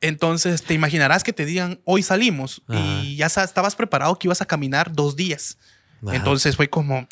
[0.00, 2.80] Entonces te imaginarás que te digan hoy salimos Ajá.
[3.02, 5.58] y ya estabas preparado que ibas a caminar dos días.
[6.02, 6.16] Ajá.
[6.16, 7.06] Entonces fue como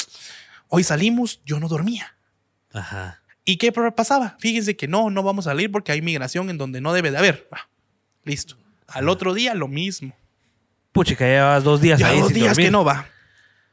[0.68, 2.16] hoy salimos, yo no dormía.
[2.72, 3.22] Ajá.
[3.45, 4.36] ¿Y qué pasaba?
[4.41, 7.18] Fíjense que no, no vamos a salir porque hay migración en donde no debe de
[7.18, 7.49] haber.
[7.51, 7.66] Ah,
[8.24, 8.57] listo.
[8.86, 10.14] Al otro día lo mismo.
[10.93, 12.66] Puchica, llevas dos días Ya ahí dos sin días dormir.
[12.66, 13.07] que no va.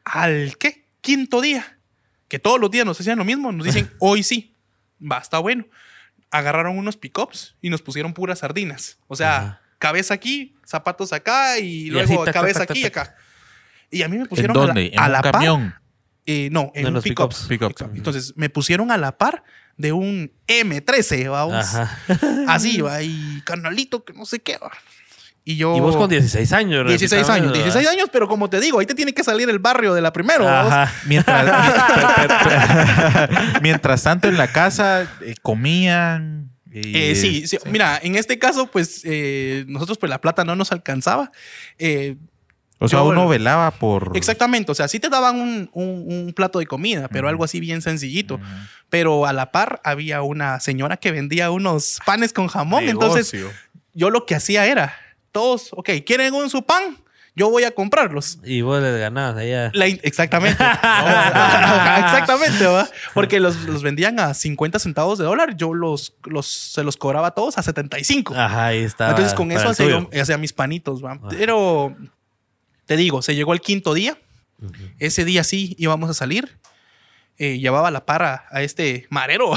[0.03, 0.87] Al qué?
[1.01, 1.77] Quinto día.
[2.27, 3.51] Que todos los días nos hacían lo mismo.
[3.51, 4.55] Nos dicen, hoy sí.
[5.01, 5.65] Va, está bueno.
[6.37, 8.97] Agarraron unos pickups y nos pusieron puras sardinas.
[9.07, 9.61] O sea, Ajá.
[9.79, 13.15] cabeza aquí, zapatos acá y, Y luego así, tac, tac, cabeza tac, aquí y acá.
[13.91, 14.91] Y a mí me ¿En pusieron dónde?
[14.97, 15.31] a la, a ¿En la un par.
[15.31, 15.75] camión?
[16.25, 17.45] Eh, no, en En un los pickups.
[17.47, 17.71] pickups.
[17.71, 17.95] Exacto.
[17.95, 19.43] Entonces me pusieron a la par
[19.77, 21.53] de un M13, vamos.
[21.75, 21.97] Ajá.
[22.47, 24.71] Así, va, y carnalito, que no sé qué, va.
[25.47, 25.77] Y yo.
[25.77, 26.87] Y vos con 16 años.
[26.87, 29.59] 16 años, repitamos, 16 años, pero como te digo, ahí te tiene que salir el
[29.59, 30.47] barrio de la primero.
[30.49, 30.91] Ajá.
[31.05, 31.45] Mientras,
[33.61, 36.51] mientras tanto en la casa eh, comían.
[36.71, 40.73] Eh, sí, sí, mira, en este caso, pues eh, nosotros, pues la plata no nos
[40.73, 41.31] alcanzaba.
[42.79, 44.11] O sea, yo- uno velaba por.
[44.15, 47.61] exactamente, o sea, sí te daban un, un- un plato de comida, pero algo así
[47.61, 48.41] bien sencillito.
[48.89, 52.89] Pero a la par había una señora que vendía unos panes con jamón.
[52.89, 53.33] Entonces,
[53.93, 54.93] yo lo que hacía era,
[55.35, 56.97] todos, ok, ¿quieren un su pan?
[57.35, 58.39] Yo voy a comprarlos.
[58.45, 59.69] Y vos les ganabas allá.
[59.73, 60.63] La exactamente.
[60.63, 62.87] Exactamente, ¿va?
[63.13, 65.57] Porque los, los vendían a 50 centavos de dólar.
[65.57, 68.33] Yo los, los, se los cobraba a todos a 75.
[68.33, 69.09] Ajá, ahí está.
[69.09, 71.11] Entonces con eso hacía, hacía mis panitos, ¿va?
[71.11, 71.27] Ajá.
[71.29, 71.93] Pero
[72.85, 74.17] te digo, se llegó el quinto día.
[74.99, 76.57] Ese día sí íbamos a salir.
[77.37, 79.51] Eh, llevaba la para a este marero.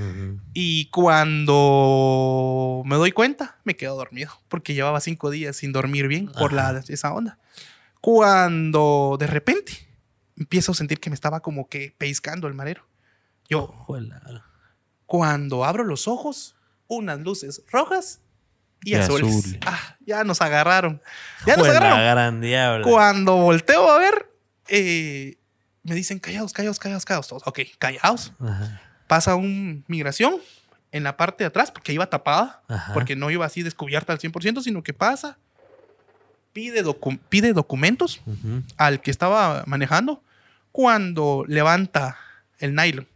[0.00, 0.40] Ujú.
[0.54, 4.30] Y cuando me doy cuenta, me quedo dormido.
[4.48, 7.38] Porque llevaba cinco días sin dormir bien por la, esa onda.
[8.00, 9.72] Cuando de repente
[10.36, 12.86] empiezo a sentir que me estaba como que pescando el marero.
[13.48, 14.44] Yo, Juela.
[15.06, 16.54] cuando abro los ojos,
[16.86, 18.20] unas luces rojas
[18.84, 19.36] y, Y azules.
[19.36, 19.58] azules.
[19.66, 21.02] Ah, ya nos agarraron.
[21.46, 22.40] Ya nos agarraron.
[22.40, 22.82] gran.
[22.82, 24.32] Cuando volteo a ver,
[24.68, 25.36] eh,
[25.82, 27.28] me dicen callados, callados, callados, callados.
[27.28, 28.32] Todos, ok, callados.
[28.40, 28.80] Ajá.
[29.10, 30.36] Pasa un migración
[30.92, 32.94] en la parte de atrás porque iba tapada, Ajá.
[32.94, 35.36] porque no iba así descubierta al 100%, sino que pasa,
[36.52, 38.20] pide, docu- pide documentos
[38.76, 40.22] al que estaba manejando
[40.70, 42.16] cuando levanta
[42.58, 43.08] el nylon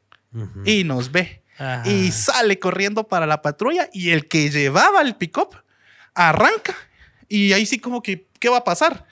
[0.64, 1.40] y nos ve.
[1.56, 1.88] Ajá.
[1.88, 5.50] y sale corriendo para la patrulla y el que llevaba el pick-up
[6.12, 6.74] arranca
[7.28, 9.06] y ahí sí como que, ¿qué va a pasar?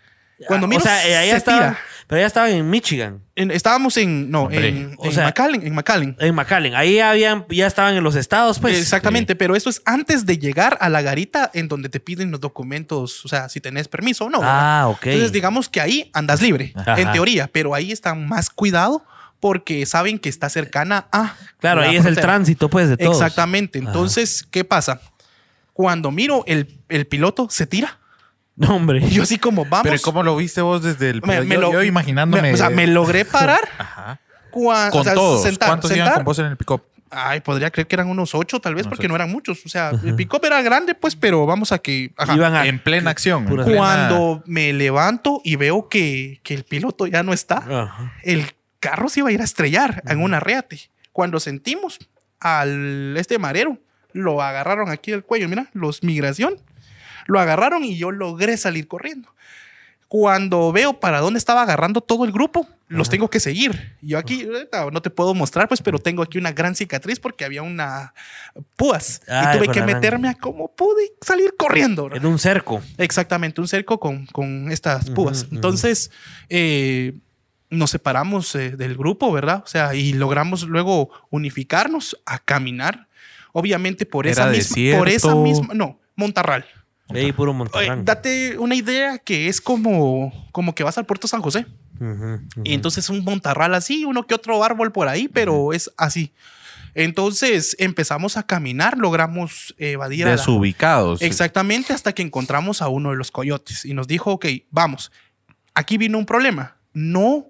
[0.48, 1.78] Cuando o miro, sea, eh, se tira.
[2.12, 5.66] Pero ya estaban en Michigan, En- estábamos en, no, Hombre, en, o en sea- McAllen,
[5.66, 6.14] en McAllen.
[6.20, 6.74] en McAllen.
[6.74, 8.76] Ahí habían, ya estaban en los estados, pues.
[8.78, 12.38] Exactamente, pero eso es antes de llegar a la garita en donde te piden los
[12.40, 14.40] documentos, o sea, si tenés permiso o no.
[14.40, 14.80] ¿verdad?
[14.82, 15.06] Ah, ok.
[15.06, 17.00] Entonces, digamos que ahí andas libre, Ajá.
[17.00, 19.02] en teoría, pero ahí están más cuidado
[19.40, 21.34] porque saben que está cercana a.
[21.60, 22.26] claro, la ahí es el frontera.
[22.26, 23.16] tránsito, pues, de todos.
[23.16, 23.78] Exactamente.
[23.78, 25.00] Entonces, ¿qué pasa?
[25.72, 27.98] Cuando miro el, el piloto se tira.
[28.56, 28.98] No, hombre.
[29.00, 29.82] Y yo así como, vamos.
[29.84, 31.22] Pero ¿cómo lo viste vos desde el...
[31.22, 32.42] Me- yo, lo- yo imaginándome...
[32.42, 33.60] me- o sea, me logré parar.
[33.78, 34.20] Ajá.
[34.50, 35.42] cua- Con o sea, todos.
[35.42, 36.14] sentar, ¿Cuántos iban sentar.
[36.16, 36.82] con vos en el pick-up?
[37.14, 39.10] Ay, podría creer que eran unos ocho, tal vez, Unos porque ocho.
[39.10, 39.64] no eran muchos.
[39.66, 42.10] O sea, el pick-up era grande, pues, pero vamos a que.
[42.16, 42.34] ajá.
[42.34, 42.66] Iban a.
[42.66, 43.44] En plena acción.
[43.44, 48.14] plena- Cuando me levanto y veo que, que el piloto ya no está, Ajá.
[48.22, 48.46] el
[48.80, 50.90] carro se iba a ir a estrellar en una reate.
[51.12, 51.98] Cuando sentimos
[52.40, 53.78] al este marero,
[54.12, 56.56] lo agarraron aquí del cuello, mira, los migración,
[57.32, 59.28] lo agarraron y yo logré salir corriendo.
[60.08, 63.96] Cuando veo para dónde estaba agarrando todo el grupo, los tengo que seguir.
[64.02, 64.46] Yo aquí
[64.92, 68.12] no te puedo mostrar, pues, pero tengo aquí una gran cicatriz porque había una
[68.76, 72.10] púas Ay, y tuve con que meterme a como pude salir corriendo.
[72.14, 72.82] En un cerco.
[72.98, 75.46] Exactamente, un cerco con, con estas púas.
[75.50, 76.10] Entonces,
[76.50, 77.14] eh,
[77.70, 79.62] nos separamos eh, del grupo, ¿verdad?
[79.64, 83.08] O sea, y logramos luego unificarnos a caminar.
[83.52, 85.42] Obviamente por ¿Era esa misma, por esa desierto?
[85.42, 86.66] misma, no, Montarral.
[87.14, 88.02] Ahí puro Monterrey.
[88.04, 91.66] date una idea que es como, como que vas al puerto San José.
[92.64, 96.32] Y entonces un montarral así, uno que otro árbol por ahí, pero es así.
[96.94, 101.22] Entonces empezamos a caminar, logramos evadir a Desubicados.
[101.22, 105.10] Exactamente, hasta que encontramos a uno de los coyotes y nos dijo, ok, vamos,
[105.74, 106.76] aquí vino un problema.
[106.92, 107.46] No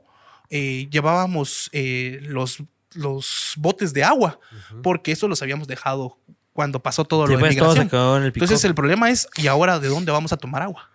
[0.50, 2.62] eh, llevábamos eh, los,
[2.94, 4.38] los botes de agua,
[4.82, 6.18] porque eso los habíamos dejado
[6.53, 8.16] cuando pasó todo Sí, lo de pues se migración.
[8.16, 10.90] en el Entonces el problema es, ¿y ahora de dónde vamos a tomar agua?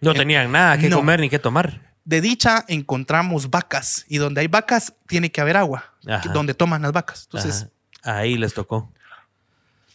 [0.00, 0.96] No tenían nada que no.
[0.96, 1.94] comer ni que tomar.
[2.04, 6.20] De dicha encontramos vacas y donde hay vacas tiene que haber agua, Ajá.
[6.20, 7.22] que- donde toman las vacas.
[7.24, 7.68] Entonces,
[8.02, 8.18] Ajá.
[8.18, 8.92] Ahí les tocó.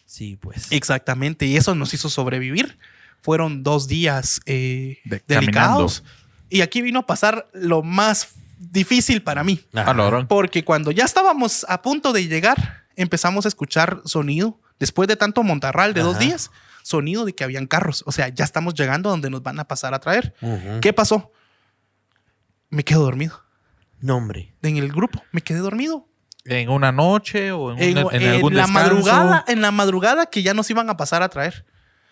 [0.06, 0.72] Sí, pues.
[0.72, 2.80] exactamente, y eso nos hizo sobrevivir.
[3.22, 6.04] Fueron dos días eh, De- delicados.
[6.50, 9.64] Y aquí vino a pasar lo más difícil para mí.
[9.74, 9.92] Ajá.
[9.92, 10.26] Ah, logrón.
[10.28, 15.44] Porque cuando ya estábamos a punto de llegar, empezamos a escuchar sonido, después de tanto
[15.44, 16.52] montarral de dos días,
[16.84, 18.04] sonido de que habían carros.
[18.06, 20.34] O sea, ya estamos llegando a donde nos van a pasar a traer.
[20.82, 21.32] ¿Qué pasó?
[22.70, 23.42] Me quedo dormido.
[24.00, 24.56] No, hombre.
[24.62, 26.08] En el grupo, me quedé dormido.
[26.46, 28.90] ¿En una noche o en, En, un- en en algún la descanso?
[28.90, 31.66] madrugada, en la madrugada que ya nos iban a pasar a traer.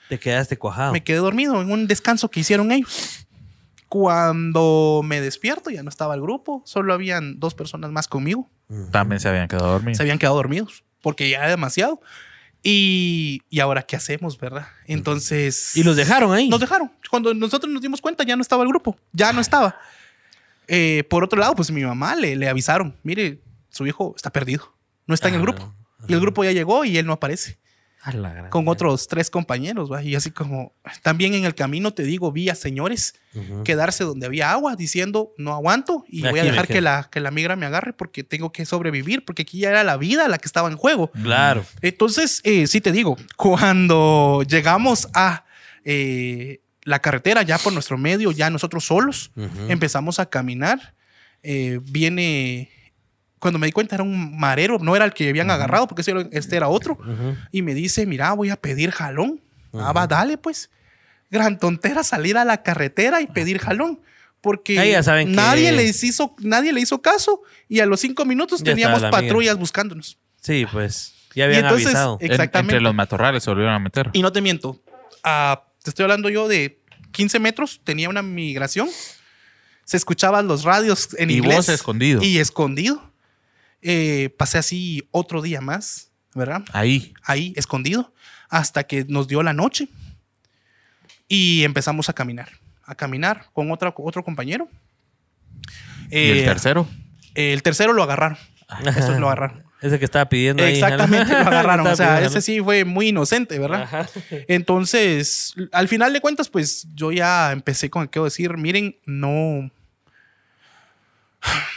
[0.10, 0.92] Te quedaste cuajado.
[0.94, 3.26] Me quedé dormido en un descanso que hicieron ellos.
[3.90, 8.50] Cuando me despierto, ya no estaba el grupo, solo habían dos personas más conmigo.
[8.92, 9.98] También se habían quedado dormidos.
[9.98, 12.02] Se habían quedado dormidos porque ya era demasiado.
[12.64, 14.68] Y, y ahora, ¿qué hacemos, verdad?
[14.88, 15.76] Entonces.
[15.78, 16.50] Y los dejaron ahí.
[16.50, 16.92] Nos dejaron.
[17.10, 18.98] Cuando nosotros nos dimos cuenta, ya no estaba el grupo.
[19.14, 19.78] Ya no estaba.
[20.68, 24.74] Eh, por otro lado, pues mi mamá le, le avisaron: mire, su hijo está perdido.
[25.06, 25.74] No está en el Ah, grupo.
[26.08, 27.58] Y el grupo ya llegó y él no aparece.
[28.02, 30.02] A la gran- Con otros tres compañeros, ¿va?
[30.04, 30.74] Y así como.
[31.02, 33.16] También en el camino, te digo, vi a señores
[33.64, 37.30] quedarse donde había agua diciendo no aguanto y voy a dejar que la, que la
[37.30, 40.48] migra me agarre porque tengo que sobrevivir porque aquí ya era la vida la que
[40.48, 41.12] estaba en juego.
[41.12, 41.64] Claro.
[41.82, 45.46] Entonces, eh, sí te digo, cuando llegamos a
[45.84, 49.32] eh, la carretera ya por nuestro medio, ya nosotros solos,
[49.68, 50.96] empezamos a caminar,
[51.44, 52.72] eh, viene...
[53.48, 56.56] Cuando me di cuenta era un marero, no era el que habían agarrado, porque este
[56.58, 56.98] era otro.
[57.52, 59.42] Y me dice, mira, voy a pedir jalón.
[59.74, 60.70] Ah, va, dale, pues.
[61.32, 64.00] Gran tontera salir a la carretera y pedir jalón.
[64.42, 68.00] Porque Ahí ya saben que- nadie, les hizo, nadie le hizo caso y a los
[68.02, 70.18] cinco minutos Ya teníamos patrullas buscándonos.
[70.42, 71.14] Sí, pues.
[71.36, 72.18] Ya habían entonces, avisado.
[72.22, 72.76] En- Exactamente.
[72.76, 74.10] entre los matorrales se volvieron a meter.
[74.14, 74.82] Y no te miento,
[75.24, 76.80] ah, te estoy hablando yo de
[77.12, 78.90] 15 metros, tenía una migración,
[79.86, 81.56] se escuchaban los radios en Y inglés.
[81.58, 82.22] vos escondido.
[82.22, 83.07] Y escondido.
[83.90, 86.64] Eh, pasé así otro día más, ¿verdad?
[86.74, 87.14] Ahí.
[87.24, 88.14] ahí escondido
[88.50, 89.88] hasta que nos dio la noche
[91.30, 92.50] y empezamos a caminar,
[92.84, 94.68] a caminar con otra, otro compañero.
[96.12, 96.88] ¿Y el Eh, tercero?
[97.34, 98.38] el tercero lo agarraron.
[98.98, 99.64] Eso lo agarraron.
[99.82, 100.74] Ese que estaba pidiendo ahí.
[100.74, 101.86] Exactamente, lo agarraron.
[101.94, 103.84] O sea, ese sí fue muy inocente, ¿verdad?
[103.84, 104.08] Ajá.
[104.48, 109.70] Entonces, al final de cuentas, pues yo ya empecé con aquello de decir, miren, no,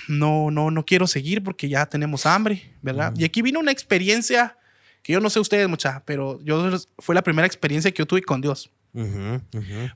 [0.09, 3.13] no, no, no quiero seguir porque ya tenemos hambre, ¿verdad?
[3.17, 4.57] Y aquí vino una experiencia
[5.03, 8.23] que yo no sé ustedes mucha, pero yo fue la primera experiencia que yo tuve
[8.23, 8.71] con Dios.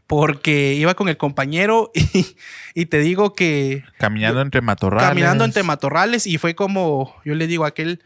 [0.07, 2.27] Porque iba con el compañero y,
[2.75, 5.09] y te digo que Caminando entre matorrales.
[5.09, 8.03] caminando entre matorrales y fue como, yo le digo a aquel,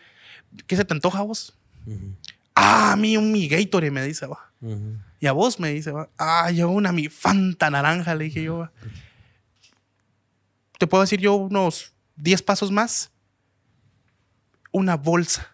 [0.66, 1.54] ¿qué se te antoja a vos?
[2.54, 4.50] Ah, a mí un mi Gatorade, me dice, va.
[5.20, 6.08] Y a vos me dice, va.
[6.18, 8.72] Ah, yo una mi Fanta naranja, le dije yo, va.
[10.78, 13.10] Te puedo decir yo unos 10 pasos más,
[14.72, 15.48] una bolsa.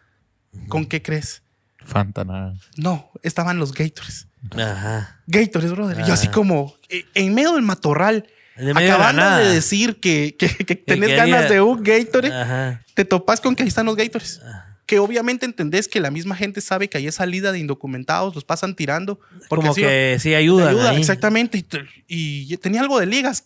[0.68, 1.42] ¿Con qué crees?
[1.84, 2.54] Fanta nada.
[2.76, 4.28] No, estaban los Gators.
[4.52, 5.20] Ajá.
[5.26, 6.00] Gators, brother.
[6.00, 6.34] Y Yo así Ajá.
[6.34, 11.16] como, eh, en medio del matorral, De de acabando de decir que, que, que tenés
[11.16, 12.84] ganas de un Gatorade, Ajá.
[12.94, 14.40] te topas con que ahí están los Gators.
[14.86, 18.44] Que obviamente entendés que la misma gente sabe que ahí es salida de indocumentados, los
[18.44, 19.18] pasan tirando.
[19.48, 20.68] Porque Como que sí ayudan.
[20.68, 21.00] ayuda, ahí.
[21.00, 21.58] exactamente.
[22.06, 23.42] Y, y tenía algo de ligas.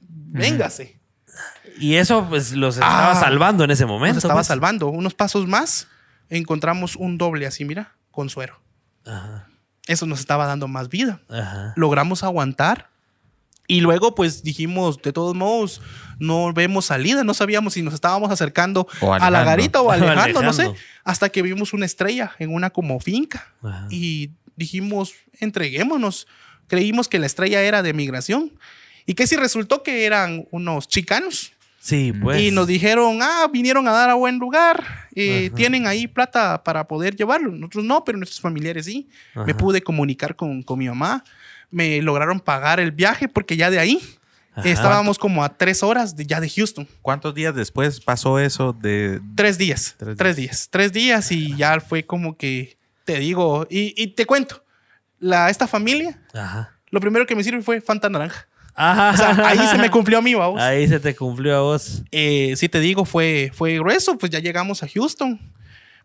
[0.00, 0.97] Véngase.
[1.80, 4.14] Y eso pues los estaba Ah, salvando en ese momento.
[4.16, 4.46] Nos estaba pues.
[4.48, 4.88] salvando.
[4.88, 5.86] Unos pasos más,
[6.28, 8.60] encontramos un doble así, mira, con suero.
[9.06, 9.48] Ajá.
[9.86, 11.20] Eso nos estaba dando más vida.
[11.28, 11.72] Ajá.
[11.76, 12.90] Logramos aguantar.
[13.70, 15.82] Y luego, pues dijimos, de todos modos,
[16.18, 17.22] no vemos salida.
[17.22, 19.44] No sabíamos si nos estábamos acercando a la alejando.
[19.50, 20.62] garita o O alejando, no sé.
[20.62, 20.80] alejando.
[21.04, 23.46] Hasta que vimos una estrella en una como finca.
[23.62, 23.86] Ajá.
[23.90, 26.26] Y dijimos, entreguémonos.
[26.66, 28.52] Creímos que la estrella era de migración.
[29.06, 31.52] ¿Y que si resultó que eran unos chicanos?
[31.80, 32.40] Sí, pues.
[32.42, 36.86] y nos dijeron, ah, vinieron a dar a buen lugar, eh, tienen ahí plata para
[36.88, 37.52] poder llevarlo.
[37.52, 39.08] Nosotros no, pero nuestros familiares sí.
[39.46, 41.24] Me pude comunicar con, con mi mamá,
[41.70, 44.00] me lograron pagar el viaje porque ya de ahí
[44.54, 44.68] Ajá.
[44.68, 46.86] estábamos como a tres horas de, ya de Houston.
[47.00, 49.20] ¿Cuántos días después pasó eso de...
[49.36, 50.50] Tres días, Tres tres, días.
[50.50, 50.68] días.
[50.70, 54.64] tres días y ya fue como que, te digo, y, y te cuento,
[55.20, 56.72] la, esta familia, Ajá.
[56.90, 58.47] lo primero que me sirve fue Fanta Naranja.
[58.80, 59.10] Ajá.
[59.10, 60.60] O sea, ahí se me cumplió a mí, vamos.
[60.62, 62.02] Ahí se te cumplió a vos.
[62.12, 65.40] Eh, sí te digo, fue, fue grueso, pues ya llegamos a Houston.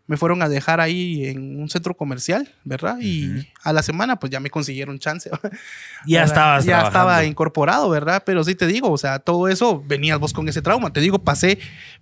[0.06, 2.98] Me fueron a dejar ahí en un centro comercial, ¿verdad?
[3.00, 5.30] Y a la semana, pues ya me consiguieron chance.
[6.06, 6.24] Ya ¿verdad?
[6.26, 6.88] estabas Ya trabajando.
[6.88, 8.22] estaba incorporado, ¿verdad?
[8.26, 10.92] Pero sí te digo, o sea, todo eso venías vos con ese trauma.
[10.92, 11.58] Te digo, pasé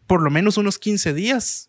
[0.09, 1.69] por lo menos unos 15 días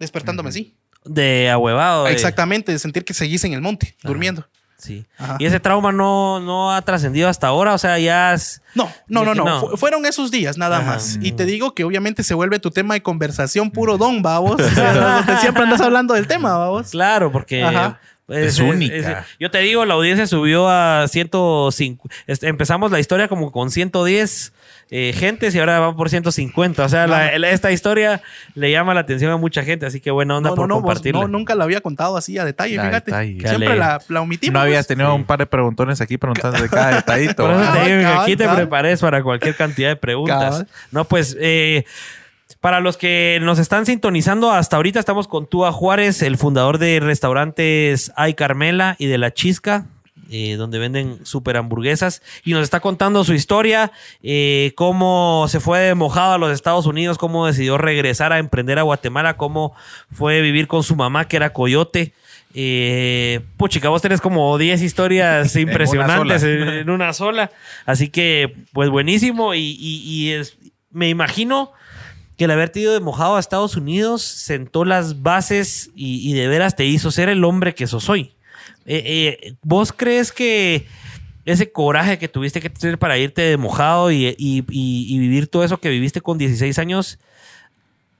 [0.00, 0.74] despertándome así.
[1.04, 2.08] De ahuevado.
[2.08, 4.48] Exactamente, de sentir que seguís en el monte, durmiendo.
[4.80, 5.04] Sí.
[5.18, 5.36] Ajá.
[5.38, 7.74] Y ese trauma no, no ha trascendido hasta ahora.
[7.74, 8.62] O sea, ya es.
[8.74, 9.44] No, no, no, no.
[9.44, 9.60] No.
[9.60, 10.92] Fu- fueron esos días nada Ajá.
[10.94, 11.18] más.
[11.20, 14.60] Y te digo que obviamente se vuelve tu tema de conversación puro don, babos.
[15.40, 16.90] Siempre andas hablando del tema, babos.
[16.90, 17.62] Claro, porque.
[17.62, 18.00] Ajá.
[18.28, 19.26] Es única.
[19.40, 22.08] yo te digo, la audiencia subió a 105.
[22.28, 24.52] este, empezamos la historia como con 110
[24.90, 26.84] eh, gentes y ahora van por 150.
[26.84, 28.22] O sea, la- la- esta historia
[28.54, 29.86] le llama la atención a mucha gente.
[29.86, 31.20] Así que buena onda No, por no, no, vos- compartirla.
[31.22, 33.10] no, nunca la había contado así a detalle, A fíjate.
[33.12, 33.48] detalle.
[33.48, 34.54] Siempre la, la omitimos.
[34.54, 35.16] No habías tenido Sí.
[35.16, 37.44] un par de preguntones aquí preguntando de cada detallito.
[37.44, 37.72] Por eso ¿va?
[37.72, 40.50] te digo que Cabal, aquí te prepares para cualquier cantidad de preguntas.
[40.50, 40.68] Cabal.
[40.90, 41.84] No, pues, eh,
[42.60, 46.98] para los que nos están sintonizando hasta ahorita, estamos con Túa Juárez, el fundador de
[47.00, 49.86] restaurantes Ay Carmela y de La Chisca.
[50.30, 55.80] Eh, donde venden super hamburguesas y nos está contando su historia, eh, cómo se fue
[55.80, 59.74] de mojado a los Estados Unidos, cómo decidió regresar a emprender a Guatemala, cómo
[60.12, 62.12] fue vivir con su mamá que era coyote.
[62.54, 67.50] Eh, puchica, vos tenés como 10 historias impresionantes en, en una sola.
[67.86, 69.54] Así que, pues buenísimo.
[69.54, 70.56] Y, y- y es-
[70.90, 71.72] me imagino
[72.36, 76.48] que el haberte ido de mojado a Estados Unidos sentó las bases y, y de
[76.48, 78.32] veras te hizo ser el hombre que sos hoy.
[78.86, 80.86] Eh, eh, ¿Vos crees que
[81.44, 84.34] ese coraje que tuviste que tener para irte de mojado y,
[84.66, 87.18] vivir todo eso que viviste con 16 años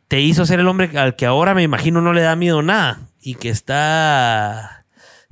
[0.09, 3.01] te hizo ser el hombre al que ahora me imagino no le da miedo nada
[3.23, 4.80] y que está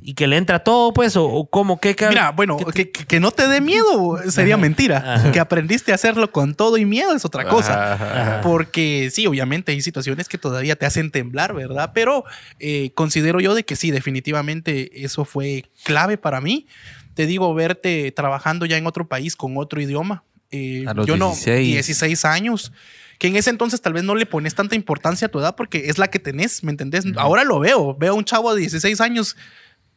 [0.00, 3.04] y que le entra todo pues o, o cómo qué qué- Mira, bueno, que, que-
[3.04, 4.98] que no te dé miedo sería mentira.
[5.16, 5.32] Ajá.
[5.32, 7.94] Que aprendiste a hacerlo con todo y miedo es otra cosa.
[7.94, 8.40] Ajá.
[8.42, 11.90] Porque sí, obviamente hay situaciones que todavía te hacen temblar, ¿verdad?
[11.94, 12.24] Pero
[12.60, 16.66] eh, considero yo de que sí, definitivamente eso fue clave para mí.
[17.14, 20.22] Te digo, verte trabajando ya en otro país con otro idioma.
[20.52, 21.66] Eh, A los yo no, 16.
[21.72, 22.72] 16 años.
[23.18, 25.88] Que en ese entonces tal vez no le pones tanta importancia a tu edad porque
[25.88, 27.04] es la que tenés, ¿me entendés?
[27.16, 29.36] Ahora lo veo, veo a un chavo de 16 años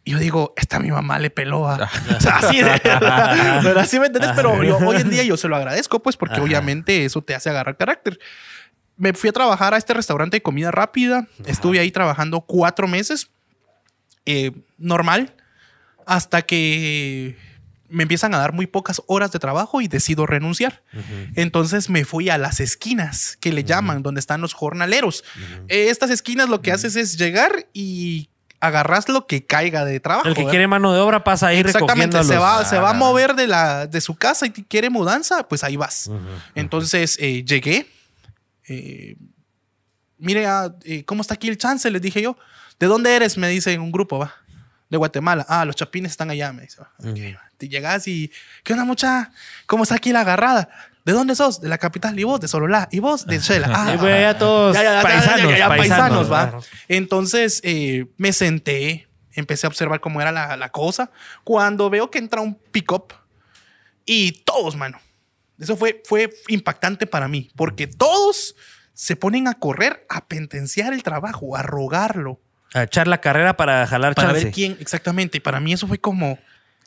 [0.06, 1.90] yo digo, esta mi mamá le peló a...
[2.18, 3.60] o sea, así de verdad.
[3.64, 6.36] Pero así me entendés, pero yo, hoy en día yo se lo agradezco, pues, porque
[6.36, 6.44] Ajá.
[6.44, 8.20] obviamente eso te hace agarrar carácter.
[8.98, 11.28] Me fui a trabajar a este restaurante de comida rápida.
[11.46, 13.30] Estuve ahí trabajando cuatro meses.
[14.26, 15.36] eh, normal.
[16.06, 17.38] Hasta que
[17.92, 20.82] me empiezan a dar muy pocas horas de trabajo y decido renunciar.
[21.36, 25.24] Entonces me fui a las esquinas, que le llaman, donde están los jornaleros.
[25.68, 28.30] Eh, estas esquinas lo que haces es llegar y
[28.62, 30.28] agarras lo que caiga de trabajo.
[30.28, 30.52] el que ¿verdad?
[30.52, 32.90] quiere mano de obra pasa a ir recogiendo Exactamente, a se los- va, se va
[32.90, 32.94] a Ah.
[32.94, 36.08] mover de, la, de su casa y quiere mudanza, pues ahí vas.
[36.08, 36.20] Ujú.
[36.56, 37.88] Entonces eh, llegué.
[38.68, 39.16] eh,
[40.18, 41.90] mire, ah, eh, ¿cómo está aquí el chance?
[41.92, 42.38] Les dije yo.
[42.80, 43.38] ¿De dónde eres?
[43.38, 44.34] Me dice en un grupo, va.
[44.90, 45.46] De Guatemala.
[45.50, 46.82] Ah, los chapines están allá, me dice.
[47.00, 47.10] Ujú.
[47.36, 47.42] va.
[47.58, 48.32] Te llegas y.
[48.64, 49.32] ¿Qué onda, mucha?
[49.68, 50.70] ¿Cómo está aquí la agarrada?
[51.06, 51.62] ¿De dónde sos?
[51.62, 52.20] De la capital.
[52.20, 52.40] ¿Y vos?
[52.40, 52.88] De Sololá.
[52.92, 53.26] ¿Y vos?
[53.26, 53.68] De Shela.
[53.74, 56.60] Ah, Y ya todos ya, ya, paisanos, ya, ya, paisanos, va.
[56.88, 61.12] Entonces eh, me senté, empecé a observar cómo era la, la cosa.
[61.44, 63.14] Cuando veo que entra un pick-up
[64.06, 65.00] y todos, mano.
[65.60, 68.56] Eso fue, fue impactante para mí, porque todos
[68.94, 72.40] se ponen a correr, a pentenciar el trabajo, a rogarlo,
[72.74, 74.46] A echar la carrera para jalar para chance.
[74.46, 75.38] ver quién exactamente.
[75.38, 76.40] Y para mí eso fue como,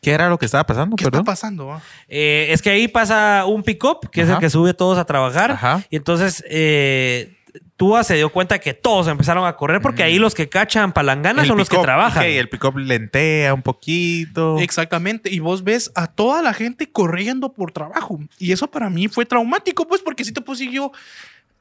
[0.05, 0.97] ¿Qué era lo que estaba pasando?
[0.97, 1.23] ¿qué Perdón.
[1.23, 1.73] está pasando?
[1.73, 1.83] ah?
[2.09, 5.53] Eh, es que ahí pasa un pick-up, que es el que sube todos a trabajar.
[5.53, 5.83] Ajá.
[5.91, 7.37] Y entonces eh,
[7.77, 11.43] Tua se dio cuenta que todos empezaron a correr porque ahí los que cachan palangana
[11.43, 12.23] El son los que pick-up, trabajan.
[12.23, 14.59] ok, el pick-up lentea un poquito.
[14.59, 15.31] Exactamente.
[15.33, 18.21] Y vos ves a toda la gente corriendo por trabajo.
[18.39, 20.93] Y eso para mí fue traumático, pues, porque si te puse yo,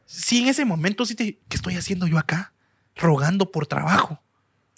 [0.05, 2.53] sí en ese momento, sí te, ¿qué estoy haciendo yo acá?
[2.95, 4.19] Rogando por trabajo.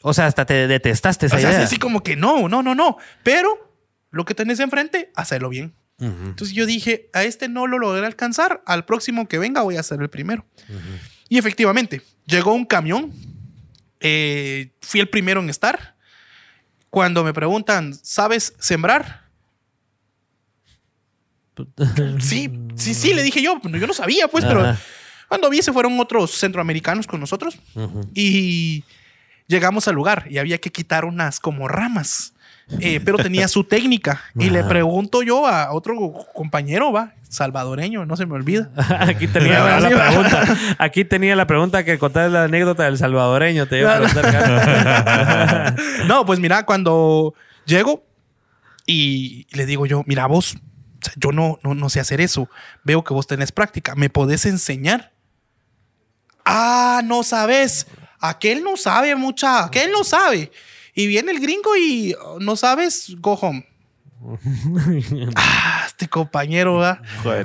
[0.07, 1.63] O sea, hasta te detestaste esa o sea, idea.
[1.63, 2.97] así, como que no, no, no, no.
[3.23, 3.73] Pero
[4.11, 5.73] lo que tenés enfrente, hacerlo bien.
[5.97, 6.25] Ujú.
[6.25, 9.81] Entonces yo dije, a este no lo logré alcanzar, al próximo que venga voy a
[9.83, 10.45] ser el primero.
[11.27, 13.11] Y efectivamente, llegó un camión,
[13.99, 15.95] eh, fui el primero en estar.
[16.91, 19.25] Cuando me preguntan, ¿sabes sembrar?
[22.19, 24.77] Sí, sí, sí, le dije yo, yo no sabía, pues, pero
[25.29, 28.01] cuando vi se fueron otros centroamericanos con nosotros Ujú.
[28.13, 28.83] y
[29.47, 32.33] llegamos al lugar y había que quitar unas como ramas,
[32.79, 34.21] eh, pero tenía su técnica.
[34.35, 38.69] Y le pregunto yo a otro compañero, va, salvadoreño, no se me olvida.
[38.99, 40.57] Aquí tenía la pregunta.
[40.77, 43.67] Aquí tenía la pregunta que contar la anécdota del salvadoreño.
[43.67, 45.75] Te iba a preguntar.
[46.07, 47.33] No, pues mira, cuando
[47.65, 48.05] llego
[48.85, 50.55] y le digo yo, mira vos,
[51.17, 52.49] yo no, no, no sé hacer eso.
[52.83, 53.95] Veo que vos tenés práctica.
[53.95, 55.11] ¿Me podés enseñar?
[56.45, 57.87] Ah, no sabes.
[58.29, 59.65] Aquel no sabe mucha.
[59.65, 60.51] Aquel no sabe.
[60.93, 63.67] Y viene el gringo y oh, no sabes, go home.
[65.35, 66.81] ah, este compañero,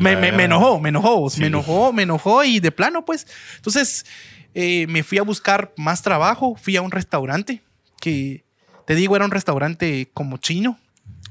[0.00, 1.40] me, me- enojó, me enojó, Sí.
[1.40, 3.26] me enojó, me enojó y de plano, pues.
[3.56, 4.06] Entonces,
[4.54, 7.62] eh, me fui a buscar más trabajo, fui a un restaurante
[8.00, 8.44] que,
[8.86, 10.78] te digo, era un restaurante como chino.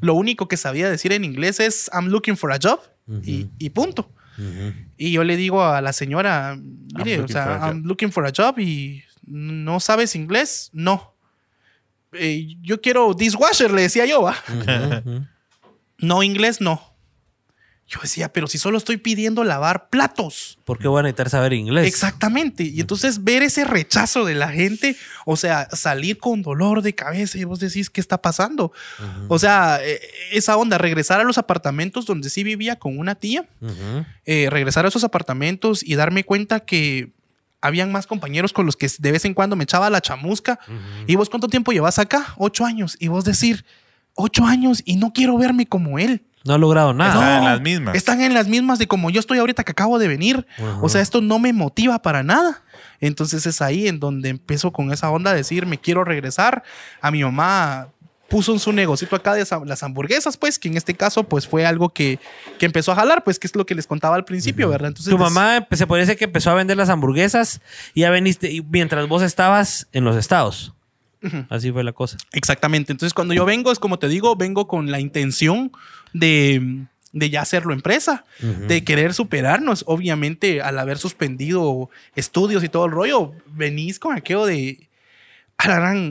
[0.02, 2.80] Lo único que sabía decir en inglés es I'm looking for a job
[3.24, 4.12] y, y punto.
[4.97, 6.58] Y yo le digo a la señora,
[6.95, 7.68] mire, o for a sea, job.
[7.70, 11.16] I'm looking for a job y no sabes inglés, no.
[12.14, 14.36] Eh, yo quiero dishwasher, le decía yo, ¿va?
[15.98, 16.90] No inglés, no.
[17.90, 20.60] Yo decía, pero si solo estoy pidiendo lavar platos.
[20.64, 21.88] ¿Por qué voy a necesitar saber inglés?
[21.88, 22.64] Exactamente.
[22.64, 27.40] Y entonces ver ese rechazo de la gente, o sea, salir con dolor de cabeza
[27.40, 28.72] y vos decís, ¿qué está pasando?
[29.28, 30.00] O sea, eh,
[30.32, 33.50] esa onda, regresar a los apartamentos donde sí vivía con una tía,
[34.24, 37.12] eh, regresar a esos apartamentos y darme cuenta que
[37.62, 40.60] habían más compañeros con los que de vez en cuando me echaba la chamusca.
[41.07, 42.34] ¿Y vos cuánto tiempo llevas acá?
[42.38, 42.95] Ocho años.
[42.99, 43.66] Y vos decir,
[44.16, 46.24] ocho años y no quiero verme como él.
[46.45, 47.14] No ha logrado nada.
[47.14, 47.95] Están en las mismas.
[47.95, 50.47] Están en las mismas de como yo estoy ahorita que acabo de venir.
[50.82, 52.64] O sea, esto no me motiva para nada.
[53.01, 56.64] Entonces es ahí en donde empiezo con esa onda de decir, me quiero regresar.
[57.01, 57.89] A mi mamá
[58.30, 61.66] puso en su negocito acá de las hamburguesas, pues, que en este caso, pues, fue
[61.66, 62.20] algo que,
[62.58, 64.90] que empezó a jalar, pues, que es lo que les contaba al principio, ¿verdad?
[64.90, 67.62] Entonces, Tu mamá empe- se decir que empezó a vender las hamburguesas
[67.94, 70.74] y ya veniste y mientras vos estabas en los estados.
[71.50, 72.16] Así fue la cosa.
[72.32, 72.94] Exactamente.
[72.94, 75.72] Entonces, cuando yo vengo, es como te digo, vengo con la intención
[76.14, 79.84] de, de ya hacerlo empresa, de querer superarnos.
[79.86, 84.88] Obviamente, al haber suspendido estudios y todo el rollo, venís con aquello de.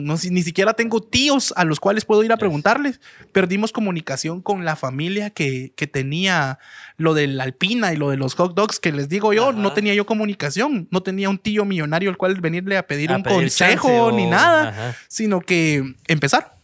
[0.05, 3.01] No, si- ni siquiera tengo tíos a los cuales puedo ir a preguntarles.
[3.31, 6.59] Perdimos comunicación con la familia que, que tenía
[6.97, 9.73] lo de la alpina y lo de los hot dogs, que les digo yo, no
[9.73, 10.87] tenía yo comunicación.
[10.91, 14.25] No tenía un tío millonario al cual venirle a pedir A un pedir consejo ni
[14.27, 14.95] nada Ajá.
[15.07, 16.55] sino que empezar.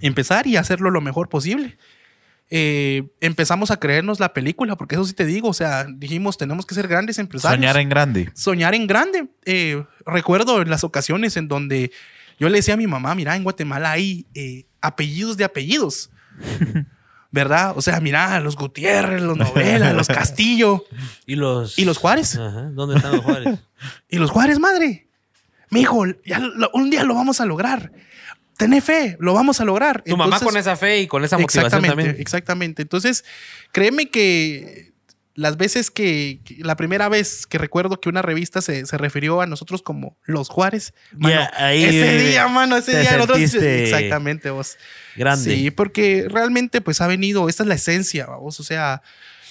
[0.00, 1.76] Empezar y hacerlo lo mejor posible.
[2.50, 6.66] Eh, empezamos a creernos la película, porque eso sí te digo, o sea, dijimos, tenemos
[6.66, 7.56] que ser grandes empresarios.
[7.58, 8.30] Soñar en grande.
[8.34, 9.26] Soñar en grande.
[9.44, 11.90] Eh, recuerdo las ocasiones en donde
[12.38, 16.10] yo le decía a mi mamá, mira, en Guatemala hay eh, apellidos de apellidos.
[17.30, 17.72] ¿Verdad?
[17.76, 20.84] O sea, mira, los Gutiérrez, los Novela, los Castillo
[21.26, 21.76] Y los.
[21.78, 22.36] y los Juárez.
[22.38, 22.70] Ajá.
[22.72, 23.58] ¿Dónde están los Juárez?
[24.08, 25.08] Y los Juárez, madre.
[25.70, 27.90] Mi hijo, ya lo- un día lo vamos a lograr.
[28.56, 30.02] Tené fe, lo vamos a lograr.
[30.02, 32.16] tu mamá Entonces- con esa fe y con esa motivación exactamente, también.
[32.20, 32.82] exactamente.
[32.82, 33.24] Entonces,
[33.72, 34.92] créeme que
[35.36, 39.46] las veces que, la primera vez que recuerdo que una revista se, se refirió a
[39.46, 44.76] nosotros como los Juárez, mano, ahí ese día, mano, ese día nosotros- exactamente vos.
[45.16, 45.52] Grande.
[45.56, 49.02] Sí, porque realmente pues ha venido, esta es la esencia, vos, o sea,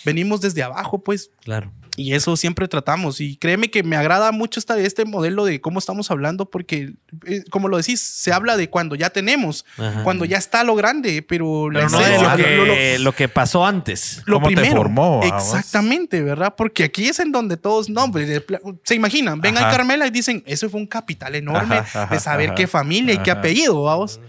[0.06, 1.74] venimos desde abajo, pues, Claro.
[1.96, 3.22] Y eso siempre tratamos.
[3.22, 6.94] Y créeme que me agrada mucho esta, este modelo de cómo estamos hablando, porque,
[7.28, 10.04] eh, como lo decís, se habla de cuando ya tenemos, Ajá.
[10.04, 13.66] cuando ya está lo grande, pero, la no lo que, lo- lo- lo que pasó
[13.66, 14.22] antes.
[14.26, 14.78] lo ¿Cómo te primero.
[14.78, 15.22] formó?
[15.24, 16.56] Exactamente, ¿verdad?
[16.58, 18.44] Porque aquí es en donde todos, no, hombre,
[18.84, 19.70] se imaginan, ven Ajá.
[19.70, 22.56] a Carmela y dicen, eso fue un capital enorme Ajá, ajá, de saber ajá.
[22.56, 24.20] qué familia y qué apellido, vamos.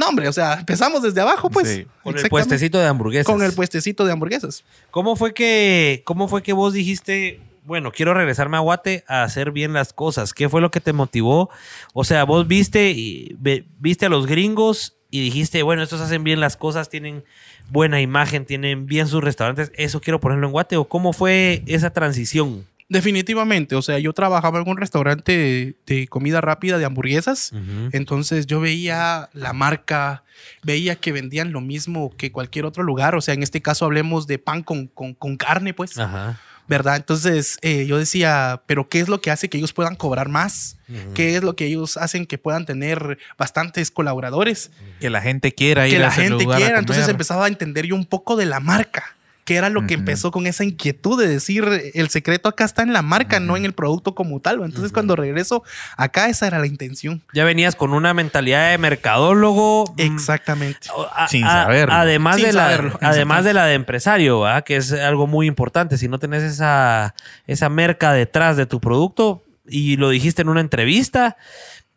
[0.00, 1.68] No, hombre, o sea, empezamos desde abajo, pues.
[1.68, 1.86] Sí.
[2.02, 3.26] Con el puestecito de hamburguesas.
[3.26, 4.64] Con el puestecito de hamburguesas.
[4.90, 9.50] ¿Cómo fue que, cómo fue que vos dijiste, bueno, quiero regresarme a Guate a hacer
[9.50, 10.32] bien las cosas?
[10.32, 11.50] ¿Qué fue lo que te motivó?
[11.92, 16.24] O sea, vos viste, y- ve- viste a los gringos y dijiste, bueno, estos hacen
[16.24, 17.22] bien las cosas, tienen
[17.68, 20.76] buena imagen, tienen bien sus restaurantes, eso quiero ponerlo en Guate.
[20.78, 22.64] ¿O cómo fue esa transición?
[22.90, 27.52] Definitivamente, o sea, yo trabajaba en un restaurante de, de comida rápida de hamburguesas.
[27.92, 30.24] Entonces yo veía la marca,
[30.64, 33.14] veía que vendían lo mismo que cualquier otro lugar.
[33.14, 36.40] O sea, en este caso hablemos de pan con, con- con carne, pues, Ajá.
[36.66, 36.96] ¿verdad?
[36.96, 40.76] Entonces eh, yo decía, pero ¿qué es lo que hace que ellos puedan cobrar más?
[41.14, 44.72] ¿Qué es lo que ellos hacen que puedan tener bastantes colaboradores?
[44.98, 46.78] Que la gente quiera ir que a la ese gente lugar a quiera.
[46.80, 49.14] Entonces empezaba a entender yo un poco de la marca.
[49.50, 52.92] Que era lo que empezó con esa inquietud de decir el secreto acá está en
[52.92, 54.62] la marca, no en el producto como tal.
[54.62, 55.64] Entonces, cuando regreso
[55.96, 57.20] acá, esa era la intención.
[57.34, 59.92] Ya venías con una mentalidad de mercadólogo.
[59.96, 60.86] mm, Exactamente.
[61.16, 61.92] a- Sin a- saberlo.
[61.96, 64.62] Además, Sin de, la, saberlo, además de la de empresario, ¿verdad?
[64.62, 65.98] que es algo muy importante.
[65.98, 67.16] Si no tenés esa,
[67.48, 71.36] esa merca detrás de tu producto y lo dijiste en una entrevista,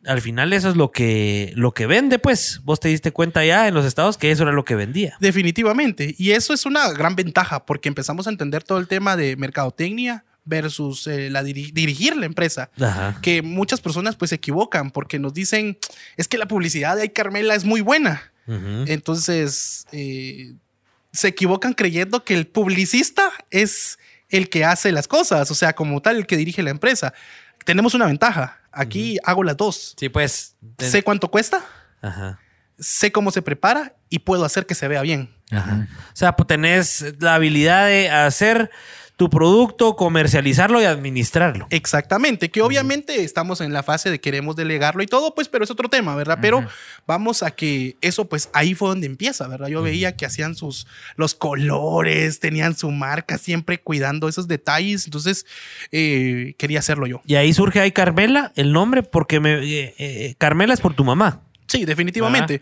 [0.06, 2.62] al final eso es lo que, lo que vende, pues.
[2.64, 5.16] Vos te diste cuenta ya en los estados que eso era lo que vendía.
[5.20, 6.16] Definitivamente.
[6.18, 10.26] Y eso es una gran ventaja porque empezamos a entender todo el tema de mercadotecnia
[10.46, 12.70] versus eh, la diri- dirigir la empresa.
[12.80, 13.18] Ajá.
[13.22, 15.78] Que muchas personas pues se equivocan porque nos dicen,
[16.18, 18.32] es que la publicidad de Ay Carmela es muy buena.
[18.88, 20.54] Entonces, eh,
[21.14, 24.00] se equivocan creyendo que el publicista es
[24.30, 27.14] el que hace las cosas, o sea, como tal, el que dirige la empresa.
[27.64, 28.60] Tenemos una ventaja.
[28.74, 29.96] Aquí hago las dos.
[29.98, 30.56] Sí, pues.
[30.78, 31.64] ten- Sé cuánto cuesta,
[32.02, 32.40] Ajá.
[32.80, 35.34] sé cómo se prepara y puedo hacer que se vea bien.
[35.52, 35.88] Ajá.
[35.92, 38.72] O sea, pues tenés la habilidad de hacer
[39.24, 41.66] tu producto, comercializarlo y administrarlo.
[41.70, 45.72] Exactamente, que obviamente estamos en la fase de queremos delegarlo y todo, pues, pero es
[45.72, 46.40] otro tema, ¿verdad?
[46.42, 46.66] Pero
[47.08, 49.70] vamos a que eso, pues, ahí fue donde empieza, ¿verdad?
[49.70, 55.46] Yo veía que hacían sus, los colores, tenían su marca, siempre cuidando esos detalles, entonces
[55.94, 57.22] eh, quería hacerlo yo.
[57.26, 61.06] Y ahí surge ahí Carmela, el nombre, porque me, eh, eh, Carmela es por tu
[61.06, 61.40] mamá.
[61.68, 62.60] Sí, definitivamente.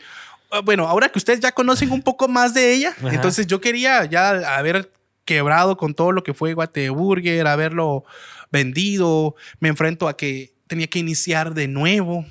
[0.52, 3.16] Ah, Bueno, ahora que ustedes ya conocen un poco más de ella, Ajá.
[3.16, 4.92] entonces yo quería ya haber
[5.32, 8.04] quebrado con todo lo que fue Guate Burger, haberlo
[8.52, 9.36] vendido.
[9.62, 12.26] Me enfrento a que tenía que iniciar de nuevo,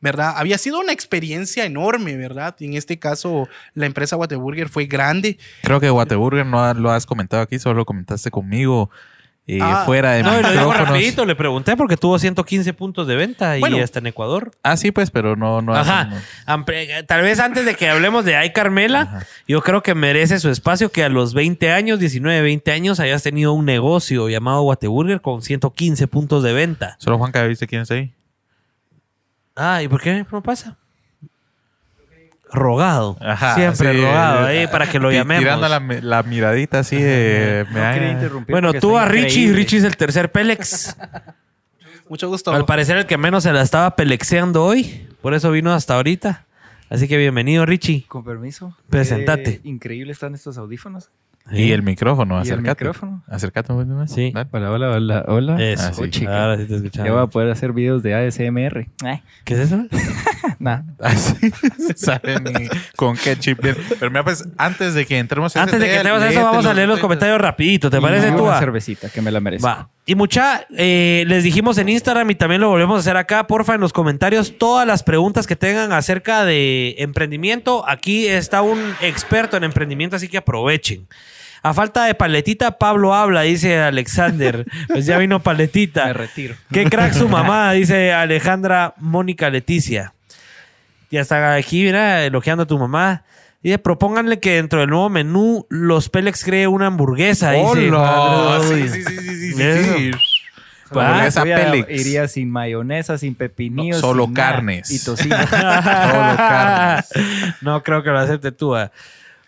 [0.00, 0.32] ¿verdad?
[0.36, 2.56] Había sido una experiencia enorme, ¿verdad?
[2.58, 5.36] Y en este caso, la empresa Guate Burger fue grande.
[5.64, 8.88] Creo que Whataburger no lo has comentado aquí, solo lo comentaste conmigo
[9.48, 10.76] eh, Ah, fuera de No, y micrófonos.
[10.88, 13.76] rapidito, le pregunté porque tuvo 115 puntos de venta y Bueno.
[13.78, 14.50] está en Ecuador.
[14.64, 16.10] Ah, sí, pues, pero no, no Ajá.
[16.46, 20.50] Ampre- Tal vez antes de que hablemos de Ay Carmela, yo creo que merece su
[20.50, 25.20] espacio que a los 20 años, 19, 20 años, hayas tenido un negocio llamado Guateburger
[25.20, 26.96] con 115 puntos de venta.
[26.98, 28.12] Solo Juanca, ¿viste quién está ahí?
[29.54, 30.76] Ah, ¿y por qué no pasa?
[32.52, 33.16] Rogado.
[33.20, 35.42] Ajá, Siempre sí, rogado eh, ahí para que lo llamemos.
[35.42, 37.66] Tirando la, la miradita así de...
[37.72, 39.56] me No quería da- interrumpir Bueno, tú a Richie, increíble.
[39.56, 40.96] Richie es el tercer Pélex.
[42.08, 42.52] Mucho gusto.
[42.52, 46.44] Al parecer el que menos se la estaba pelexeando hoy, por eso vino hasta ahorita.
[46.88, 48.04] Así que bienvenido, Richie.
[48.06, 48.76] Con permiso.
[48.88, 49.60] Presentate.
[49.60, 51.10] Qué increíble están estos audífonos.
[51.52, 52.84] Y el micrófono, Y el acércate.
[52.84, 53.22] micrófono.
[53.28, 54.10] Acércate un poquito más.
[54.12, 54.32] Sí.
[54.34, 54.48] Dale.
[54.52, 55.62] Hola, hola, hola, hola.
[55.62, 56.10] Eso, Ah, sí.
[56.10, 56.42] Chica.
[56.44, 58.88] ahora sí te Ya voy a poder hacer videos de ASMR.
[59.44, 59.84] ¿Qué es eso?
[60.58, 60.84] nada.
[61.00, 61.50] Así
[61.96, 63.62] saben y con qué chip.
[63.62, 63.76] bien.
[63.98, 66.66] Pero mira, pues, antes de que entremos en Antes de que entremos a eso, vamos
[66.66, 67.90] a leer los comentarios rapidito.
[67.90, 68.42] ¿Te Y parece tú?
[68.44, 68.60] Una ah?
[68.60, 69.66] cervecita, que me la merezco.
[69.68, 69.88] Va.
[70.08, 73.74] Y mucha, eh, les dijimos en Instagram y también lo volvemos a hacer acá, porfa,
[73.74, 77.84] en los comentarios, todas las preguntas que tengan acerca de emprendimiento.
[77.88, 81.08] Aquí está un experto en emprendimiento, así que aprovechen.
[81.64, 84.64] A falta de paletita, Pablo habla, dice Alexander.
[84.86, 86.12] Pues ya vino Me paletita.
[86.12, 86.54] retiro.
[86.70, 90.12] Qué crack su mamá, dice Alejandra Mónica Leticia.
[91.10, 93.24] Ya está aquí, mira, elogiando a tu mamá.
[93.62, 97.50] Dice, propónganle que dentro del nuevo menú los Pélex cree una hamburguesa.
[97.52, 98.60] dice ¡Hola!
[98.62, 100.10] Sí, sí, sí, sí, sí, sí.
[101.88, 104.00] Iría sin mayonesa, sin pepinillos.
[104.00, 104.90] No, solo sin carnes.
[104.90, 105.36] Y tocino.
[105.36, 105.48] Solo
[106.36, 107.10] carnes.
[107.60, 108.76] no creo que lo acepte tú.
[108.76, 108.92] ah.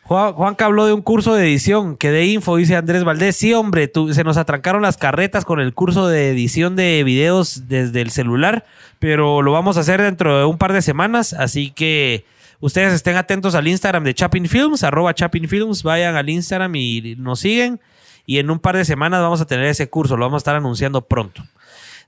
[0.03, 3.37] Juan, Juanca habló de un curso de edición que de info, dice Andrés Valdés.
[3.37, 7.69] Sí, hombre, tú- se nos atrancaron las carretas con el curso de edición de videos
[7.69, 8.65] desde el celular,
[8.99, 12.25] pero lo vamos a hacer dentro de un par de semanas, así que
[12.61, 17.17] ustedes estén atentos al Instagram de Chapin Films, arroba Chapin Films, vayan al Instagram y
[17.19, 17.81] nos siguen.
[18.27, 20.57] Y en un par de semanas vamos a tener ese curso, lo vamos a estar
[20.57, 21.43] anunciando pronto.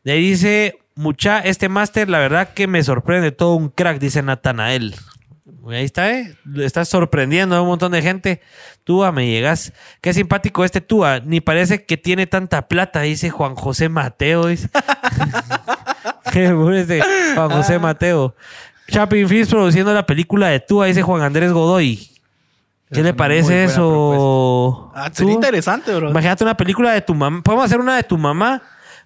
[0.05, 4.23] De ahí dice, mucha, este máster, la verdad que me sorprende, todo un crack, dice
[4.23, 4.95] Natanael.
[5.69, 6.35] Ahí está, ¿eh?
[6.57, 8.41] Estás sorprendiendo a un montón de gente.
[8.85, 9.73] Túa, me llegas.
[10.01, 11.21] Qué simpático este Túa.
[11.21, 14.47] Ni parece que tiene tanta plata, dice Juan José Mateo.
[14.47, 14.69] Dice.
[16.33, 17.03] Qué bueno este
[17.35, 18.35] Juan José Mateo.
[18.91, 22.11] Chapin Films produciendo la película de Túa, dice Juan Andrés Godoy.
[22.93, 24.91] ¿Qué Es le parece eso?
[24.95, 26.11] Ah, sería interesante, bro.
[26.11, 27.41] Imagínate una película de tu mamá.
[27.43, 28.63] Podemos hacer una de tu mamá,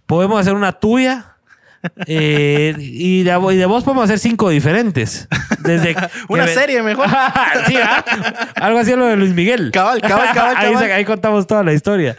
[0.06, 1.36] podemos hacer una tuya.
[2.06, 5.28] eh, y, de, y de vos podemos hacer cinco diferentes.
[5.58, 5.94] Desde
[6.28, 7.08] Una serie mejor.
[7.66, 8.02] sí, ¿ah?
[8.54, 9.70] Algo así a lo de Luis Miguel.
[9.70, 10.92] Cabal, cabal, cabal, cabal.
[10.92, 12.16] ahí contamos toda la historia.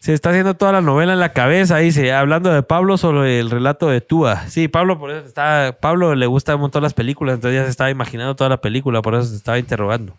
[0.00, 3.50] Se está haciendo toda la novela en la cabeza, dice, hablando de Pablo sobre el
[3.50, 4.48] relato de Túa.
[4.48, 7.70] Sí, Pablo, por eso está, Pablo le gusta un montón las películas, entonces ya se
[7.70, 10.16] estaba imaginando toda la película, por eso se estaba interrogando.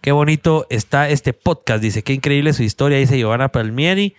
[0.00, 4.16] Qué bonito está este podcast, dice, qué increíble su historia, dice Giovanna Palmieri.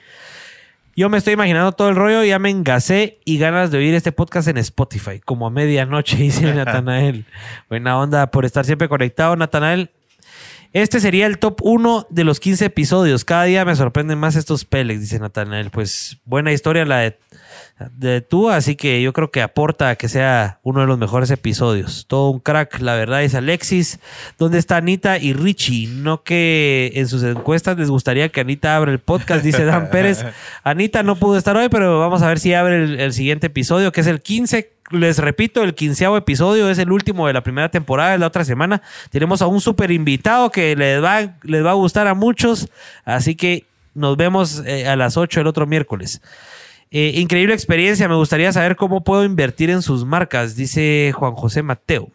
[0.96, 4.12] Yo me estoy imaginando todo el rollo, ya me engasé y ganas de oír este
[4.12, 7.26] podcast en Spotify, como a medianoche, dice Natanael.
[7.68, 9.90] Buena onda por estar siempre conectado, Natanael.
[10.74, 13.26] Este sería el top 1 de los 15 episodios.
[13.26, 15.70] Cada día me sorprenden más estos Pélex, dice Natanael.
[15.70, 17.18] Pues buena historia la de,
[17.98, 21.30] de tú, así que yo creo que aporta a que sea uno de los mejores
[21.30, 22.06] episodios.
[22.08, 24.00] Todo un crack, la verdad, dice Alexis.
[24.38, 25.88] ¿Dónde está Anita y Richie?
[25.88, 30.24] No que en sus encuestas les gustaría que Anita abra el podcast, dice Dan Pérez.
[30.64, 33.92] Anita no pudo estar hoy, pero vamos a ver si abre el, el siguiente episodio,
[33.92, 34.72] que es el 15.
[34.92, 38.44] Les repito, el quinceavo episodio es el último de la primera temporada, es la otra
[38.44, 38.82] semana.
[39.10, 42.70] Tenemos a un súper invitado que les va, les va a gustar a muchos,
[43.06, 46.22] así que nos vemos eh, a las 8 el otro miércoles.
[46.92, 51.64] Eh, increíble experiencia, me gustaría saber cómo puedo invertir en sus marcas, dice Juan José
[51.64, 52.10] Mateo.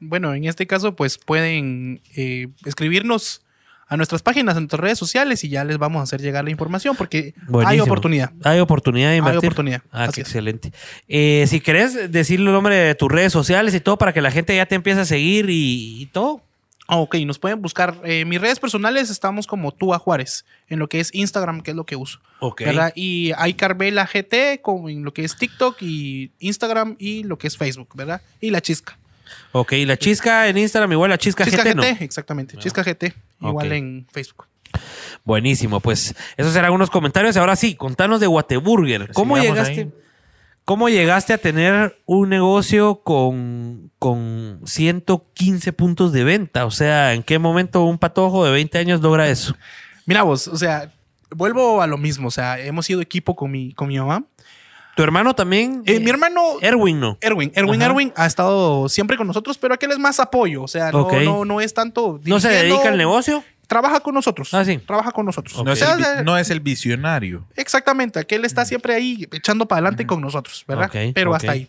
[0.00, 3.42] Bueno, en este caso, pues pueden eh, escribirnos
[3.88, 6.50] a nuestras páginas en nuestras redes sociales y ya les vamos a hacer llegar la
[6.50, 7.34] información porque
[7.64, 8.32] hay oportunidad.
[8.42, 9.38] Hay oportunidad de invertir.
[9.48, 10.72] oportunidad, Ah, qué excelente.
[11.08, 14.30] Eh, si querés decir el nombre de tus redes sociales y todo para que la
[14.30, 16.40] gente ya te empiece a seguir y, y todo.
[16.88, 18.00] Ah, Ok, nos pueden buscar.
[18.04, 21.76] eh, mis redes personales estamos como Tua Juárez, en lo que es Instagram, que es
[21.76, 22.20] lo que uso.
[22.38, 22.60] Ok.
[22.64, 22.92] ¿verdad?
[22.94, 27.48] Y hay Carvela GT, como en lo que es TikTok y Instagram y lo que
[27.48, 28.20] es Facebook, ¿verdad?
[28.40, 28.98] Y la Chisca.
[29.52, 31.82] Ok, la chisca en Instagram, igual la chisca, Chisca GT, GT, ¿no?
[32.00, 32.56] exactamente.
[32.58, 34.46] Chisca GT, igual en Facebook.
[35.24, 37.36] Buenísimo, pues esos eran algunos comentarios.
[37.36, 39.12] Ahora sí, contanos de Whataburger.
[39.12, 39.80] ¿Cómo Sigamos llegaste?
[39.82, 39.92] ahí.
[40.64, 46.66] ¿Cómo llegaste a tener un negocio con, con 115 puntos de venta?
[46.66, 49.56] O sea, ¿en qué momento un patojo de 20 años logra eso?
[50.06, 50.92] Mira vos, o sea,
[51.30, 52.28] vuelvo a lo mismo.
[52.28, 54.24] O sea, hemos sido equipo con mi, con mi mamá.
[54.96, 55.82] ¿Tu hermano también?
[55.84, 57.18] Eh, mi hermano Erwin, ¿no?
[57.20, 57.90] Erwin, Erwin, Ajá.
[57.90, 60.62] Erwin ha estado siempre con nosotros, pero aquel es más apoyo.
[60.62, 62.18] O sea, no, no, no es tanto.
[62.24, 63.44] ¿No se dedica al negocio?
[63.66, 64.54] Trabaja con nosotros.
[64.54, 64.78] Ah, sí.
[64.78, 65.62] Trabaja con nosotros.
[65.62, 67.44] No, es el, de- no es el visionario.
[67.56, 70.90] Exactamente, aquel está siempre ahí echando para adelante con nosotros, ¿verdad?
[71.14, 71.68] Pero hasta ahí.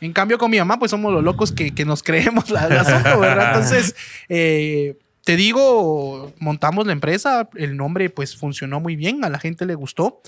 [0.00, 2.78] En cambio, con mi mamá, pues somos los locos que, que nos creemos la, el
[2.78, 3.54] asunto, ¿verdad?
[3.54, 3.94] Entonces,
[4.28, 9.66] eh, te digo, montamos la empresa, el nombre pues funcionó muy bien, a la gente
[9.66, 10.20] le gustó.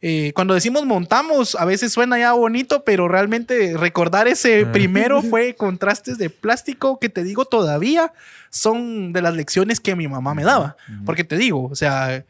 [0.00, 5.54] Eh, cuando decimos montamos, a veces suena ya bonito, pero realmente recordar ese primero fue
[5.54, 8.12] contrastes de plástico que te digo todavía
[8.50, 10.76] son de las lecciones que mi mamá me daba.
[11.04, 12.24] Porque te digo, o sea,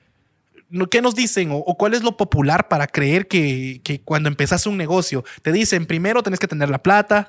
[0.91, 1.51] ¿qué nos dicen?
[1.51, 5.25] O, o cuál es lo popular para creer que, que cuando empezás un negocio?
[5.43, 7.29] Te dicen, primero tenés que tener la plata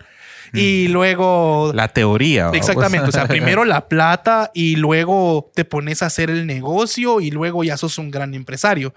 [0.54, 1.72] y luego...
[1.76, 2.50] La teoría.
[2.54, 7.32] Exactamente, o sea, primero la plata y luego te pones a hacer el negocio y
[7.32, 8.94] luego ya sos un gran empresario.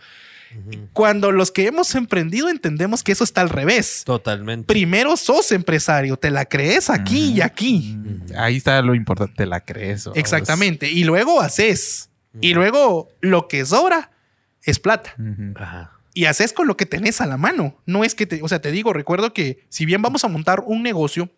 [0.92, 4.02] Cuando los que hemos emprendido entendemos que eso está al revés.
[4.04, 4.66] Totalmente.
[4.66, 7.98] Primero sos empresario, te la crees aquí y aquí.
[8.36, 10.04] Ahí está lo importante, te la crees.
[10.04, 10.18] vamos.
[10.18, 10.90] Exactamente.
[10.90, 12.10] Y luego haces.
[12.40, 14.10] Y luego lo que sobra
[14.62, 15.14] es plata.
[15.56, 15.92] Ajá.
[16.14, 17.76] Y haces con lo que tenés a la mano.
[17.86, 20.62] No es que te, o sea, te digo, recuerdo que si bien vamos a montar
[20.66, 21.30] un negocio,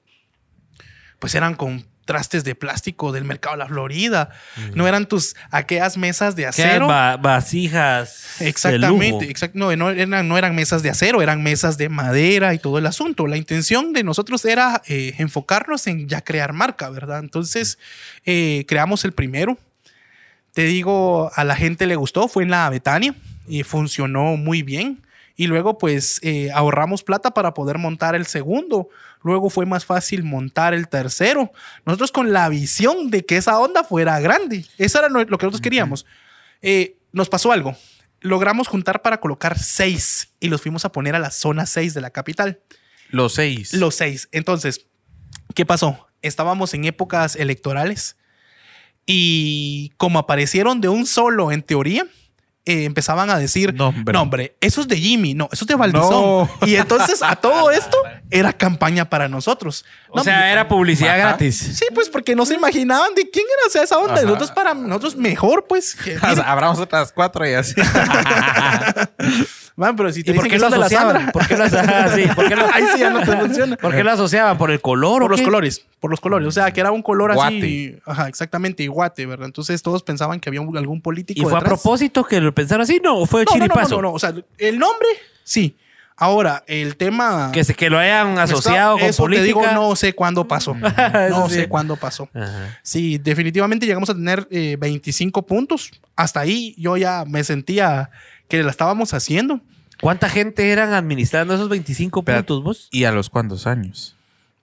[1.19, 4.31] pues eran con trastes de plástico del mercado de la Florida.
[4.75, 6.87] No eran tus aquellas mesas de ¿Qué acero.
[6.87, 8.41] va- vasijas.
[8.41, 9.33] Exactamente, lujo?
[9.33, 12.79] exact- no, no eran, no eran mesas de acero, eran mesas de madera y todo
[12.79, 13.27] el asunto.
[13.27, 17.21] La intención de nosotros era eh, enfocarnos en ya crear marca, ¿verdad?
[17.21, 17.79] Entonces,
[18.25, 19.59] eh, creamos el primero.
[20.53, 23.15] Te digo, a la gente le gustó, fue en la Betania
[23.49, 25.01] y funcionó muy bien.
[25.37, 28.89] Y luego, pues, eh, ahorramos plata para poder montar el segundo.
[29.23, 31.51] Luego fue más fácil montar el tercero.
[31.85, 34.65] Nosotros con la visión de que esa onda fuera grande.
[34.79, 36.07] Eso era lo que nosotros queríamos.
[36.63, 37.77] Eh, nos pasó algo.
[38.21, 42.01] Logramos juntar para colocar seis y los fuimos a poner a la zona 6 de
[42.01, 42.61] la capital.
[43.11, 43.75] Los seis.
[43.75, 44.29] Los seis.
[44.33, 44.87] Entonces,
[45.55, 46.07] ¿qué pasó?
[46.23, 48.17] Estábamos en épocas electorales
[49.07, 52.07] y como aparecieron de un solo en teoría,
[52.67, 54.19] eh, empezaban a decir, No, no hombre.
[54.19, 54.57] hombre.
[54.61, 56.11] eso es de Jimmy, no, eso es de Valdizón.
[56.11, 56.51] No.
[56.67, 57.97] Y entonces a todo esto
[58.31, 59.85] era campaña para nosotros.
[60.09, 61.29] O No, sea, era publicidad Ajá.
[61.29, 61.59] gratis.
[61.79, 64.15] Sí, pues porque no se imaginaban de quién era o sea, esa onda.
[64.15, 64.23] Ajá.
[64.23, 65.95] Nosotros para nosotros mejor, pues.
[66.05, 67.75] que- O sea, Abramos otras cuatro y así.
[69.77, 71.33] Man, pero si te ¿Y por qué que lo asociaban?
[71.33, 73.77] ¿Por qué lo, ajá, sí, ¿por qué lo- Ahí sí ya no te funciona.
[73.77, 74.57] por qué lo asociaban?
[74.57, 75.45] ¿Por el color o Por los qué?
[75.45, 76.47] colores, por los colores.
[76.47, 77.39] O sea, que era un color así.
[77.39, 78.03] Guate.
[78.07, 79.47] Ajá, exactamente, y guate, ¿verdad?
[79.47, 81.41] Entonces todos pensaban que había un- algún político.
[81.41, 83.01] ¿Y fue a propósito que lo pensaron así?
[83.03, 83.97] No, ¿o fue No, no, no, chiripazo?
[83.97, 85.09] no, no, O sea, el nombre,
[85.43, 85.77] sí.
[86.17, 87.51] Ahora, el tema.
[87.53, 89.43] Que, se, que lo hayan asociado con Eso política.
[89.43, 90.73] te digo, no sé cuándo pasó.
[91.31, 91.57] No sí.
[91.57, 92.29] sé cuándo pasó.
[92.33, 92.79] Ajá.
[92.85, 95.91] Sí, definitivamente llegamos a tener eh, 25 puntos.
[96.15, 98.11] Hasta ahí yo ya me sentía
[98.49, 99.61] que la estábamos haciendo.
[100.01, 102.39] ¿Cuánta gente eran administrando esos 25 Espera.
[102.39, 102.89] puntos vos?
[102.91, 104.17] ¿Y a los cuántos años?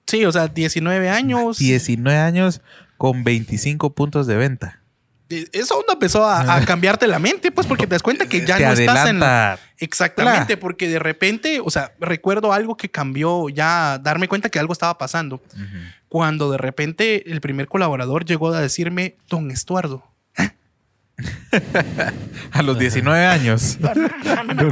[0.07, 1.57] Sí, o sea, 19 años.
[1.57, 2.61] 19 años
[2.97, 4.81] con 25 puntos de venta.
[5.29, 8.45] Eh, Esa onda empezó a, a cambiarte la mente, pues, porque te das cuenta que
[8.45, 9.59] ya Te no estás en la, adelanta.
[9.77, 14.73] Exactamente, porque de repente, o sea, recuerdo algo que cambió ya, darme cuenta que algo
[14.73, 15.41] estaba pasando.
[16.09, 20.10] Cuando de repente el primer colaborador llegó a decirme, don Estuardo.
[22.51, 23.77] A los 19 años.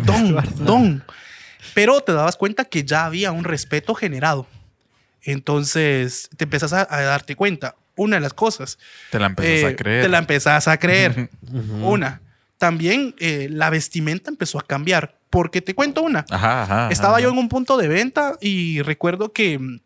[0.03, 1.03] don, don.
[1.73, 4.47] Pero te dabas cuenta que ya había un respeto generado.
[5.21, 7.75] Entonces te empezás a, a darte cuenta.
[7.95, 8.79] Una de las cosas.
[9.11, 10.03] Te la empezás eh, a creer.
[10.03, 11.29] Te la empezás a creer.
[11.81, 12.21] Una.
[12.57, 15.17] También eh, la vestimenta empezó a cambiar.
[15.29, 16.25] Porque te cuento una.
[16.29, 16.89] Ajá, ajá.
[16.89, 17.23] Estaba ajá.
[17.23, 19.79] yo en un punto de venta y recuerdo que mm,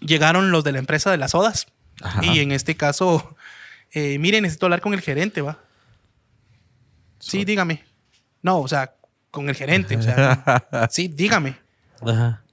[0.00, 1.66] llegaron los de la empresa de las sodas.
[2.00, 2.24] Ajá.
[2.24, 3.34] Y en este caso,
[3.92, 5.58] eh, mire, necesito hablar con el gerente, ¿va?
[7.24, 7.82] Sí, dígame.
[8.42, 8.94] No, o sea,
[9.30, 9.96] con el gerente.
[9.96, 11.56] O sea, sí, dígame.
[12.02, 12.43] Ajá.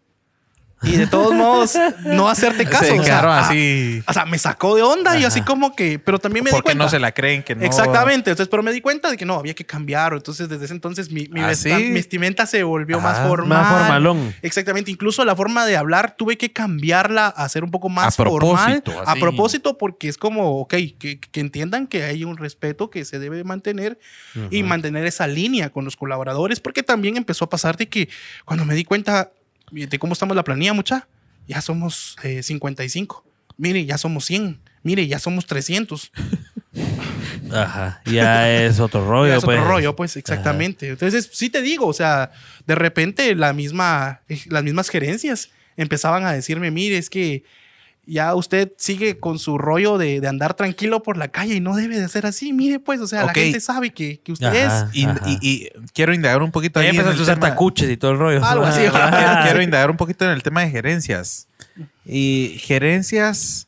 [0.84, 2.86] Y de todos modos, no hacerte caso.
[2.86, 4.02] Se o sea, ah, así.
[4.08, 6.70] O sea, me sacó de onda y así como que, pero también me di Porque
[6.70, 6.84] cuenta.
[6.86, 7.64] no se la creen que no.
[7.64, 10.14] Exactamente, entonces, pero me di cuenta de que no, había que cambiar.
[10.14, 11.84] Entonces, desde ese entonces, mi, mi, ¿Ah, vesta- sí?
[11.86, 13.60] mi vestimenta se volvió más Ah, formal.
[13.62, 14.34] más formalón.
[14.42, 18.12] Exactamente, incluso la forma de hablar tuve que cambiarla a ser un poco más A
[18.12, 18.82] formal.
[18.82, 23.06] propósito, A propósito, porque es como, ok, que, que entiendan que hay un respeto que
[23.06, 24.00] se debe mantener
[24.50, 28.10] y mantener esa línea con los colaboradores, porque también empezó a pasar de que
[28.46, 29.32] cuando me di cuenta
[29.72, 31.08] de cómo estamos la planilla, mucha,
[31.48, 33.26] ya somos eh, 55.
[33.58, 34.60] Mire, ya somos 100.
[34.84, 36.12] Mire, ya somos 300.
[37.52, 38.02] Ajá.
[38.06, 39.68] Ya es otro rollo, Ya es otro pues.
[39.68, 40.90] rollo, pues, exactamente.
[40.90, 42.32] Entonces, sí te digo, o sea,
[42.66, 47.44] de repente la misma, eh, las mismas gerencias empezaban a decirme, mire, es que
[48.06, 51.76] ya usted sigue con su rollo de, de andar tranquilo por la calle y no
[51.76, 52.52] debe de ser así.
[52.52, 54.90] Mire, pues, o sea, la gente sabe que, que usted Ajá.
[54.92, 54.96] es.
[54.96, 55.22] Y, Ajá.
[55.28, 58.12] y- y quiero indagar un poquito Ahí empezaste a el usar tema- tacuches y todo
[58.12, 58.44] el rollo.
[58.44, 58.82] Algo así.
[59.44, 61.48] quiero, indagar un poquito en el tema de gerencias.
[62.06, 63.68] Y gerencias,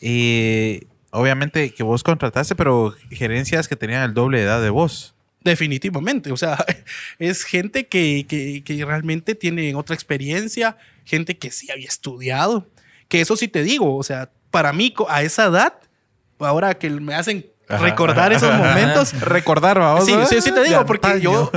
[0.00, 5.14] eh, obviamente que vos contrataste, pero gerencias que tenían el doble de edad de vos.
[5.42, 6.64] Definitivamente, o sea,
[7.18, 12.66] es gente que, que- que realmente tiene otra experiencia, gente que sí había estudiado,
[13.14, 15.74] que eso sí te digo, o sea, para mí a esa edad,
[16.40, 20.04] ahora que me hacen recordar esos momentos, Recordar, vamos.
[20.04, 21.22] Sí, sí, sí te digo, porque antaño.
[21.22, 21.52] yo,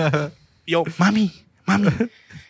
[0.68, 1.34] yo, mami,
[1.66, 1.90] mami,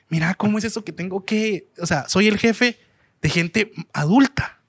[0.09, 2.81] mira cómo es eso que tengo que, o sea, soy el jefe
[3.21, 4.59] de gente adulta.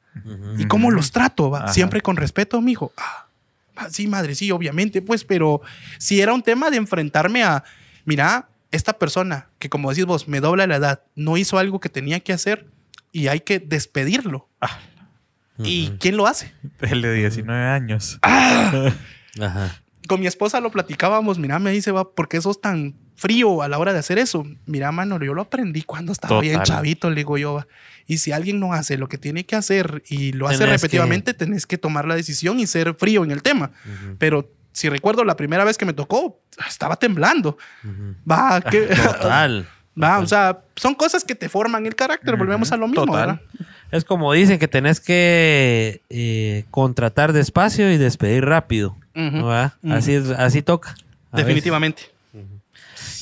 [0.56, 1.51] ¿Y cómo los trato?
[1.51, 1.73] va?
[1.73, 2.93] Siempre con respeto, mijo.
[2.97, 3.27] Ah,
[3.74, 5.62] ah, sí, madre, sí, obviamente, pues, pero
[5.98, 7.65] si era un tema de enfrentarme a,
[8.05, 11.89] mira, esta persona que como decís vos, me dobla la edad, no hizo algo que
[11.89, 12.66] tenía que hacer
[13.19, 14.49] y hay que despedirlo.
[15.59, 16.53] ¿Y quién lo hace?
[16.81, 18.19] El de 19 años.
[18.23, 19.81] Ajá.
[20.09, 23.69] con mi esposa lo platicábamos, mira, me dice, va, ¿por qué sos tan frío a
[23.69, 24.47] la hora de hacer eso?
[24.66, 26.49] Mira, mano, yo lo aprendí cuando estaba Total.
[26.49, 27.66] bien chavito, le digo yo, va.
[28.07, 31.66] Y si alguien no hace lo que tiene que hacer y lo hace repetitivamente, tenés
[31.66, 33.73] que tomar la decisión y ser frío en el tema.
[34.19, 37.59] Pero si recuerdo la primera vez que me tocó, estaba temblando.
[38.31, 39.69] Va, que, Total.
[40.02, 43.26] va, o sea, son cosas que te forman el carácter, volvemos a lo mismo, Total.
[43.26, 43.40] ¿verdad?
[43.90, 48.96] Es como dicen que tenés que eh, contratar despacio y despedir rápido.
[49.16, 49.48] Ujú.
[49.90, 50.94] Así, es- así toca.
[51.32, 52.02] Definitivamente.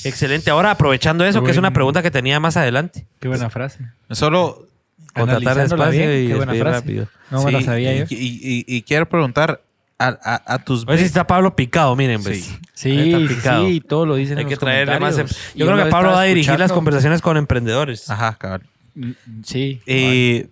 [0.04, 0.50] Excelente.
[0.50, 3.06] Ahora, aprovechando eso, que es una pregunta que tenía más adelante.
[3.20, 3.80] Qué buena frase.
[4.10, 4.66] Solo.
[5.14, 6.80] Contratar despacio bien, y qué buena despedir frase.
[6.80, 7.08] rápido.
[7.30, 8.04] No me la sí, sabía y, yo.
[8.10, 9.62] y- y- y quiero preguntar
[9.98, 10.82] a, a- a tus.
[10.82, 12.44] A ver si está Pablo picado, miren, pues.
[12.44, 12.59] Sí.
[12.74, 13.66] Sí, Está picado.
[13.66, 15.16] sí, todo lo dicen Hay en que los traerle más.
[15.18, 15.27] em-.
[15.55, 18.09] Yo creo que Pablo va a dirigir las conversaciones con emprendedores.
[18.10, 18.66] Ajá, cabrón.
[19.44, 19.81] Sí.
[19.86, 20.48] Eh,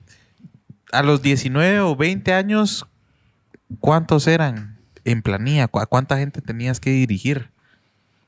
[0.92, 2.86] a los 19 o 20 años,
[3.80, 5.68] ¿cuántos eran en planilla?
[5.68, 7.48] ¿Cu- ¿A cuánta gente tenías que dirigir?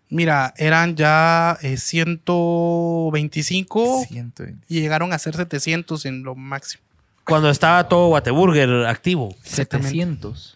[0.08, 4.64] Mira, eran ya eh, 125 120.
[4.68, 6.82] y llegaron a ser 700 en lo máximo.
[7.24, 9.34] Cuando estaba todo Waterburger activo.
[9.42, 10.55] 700.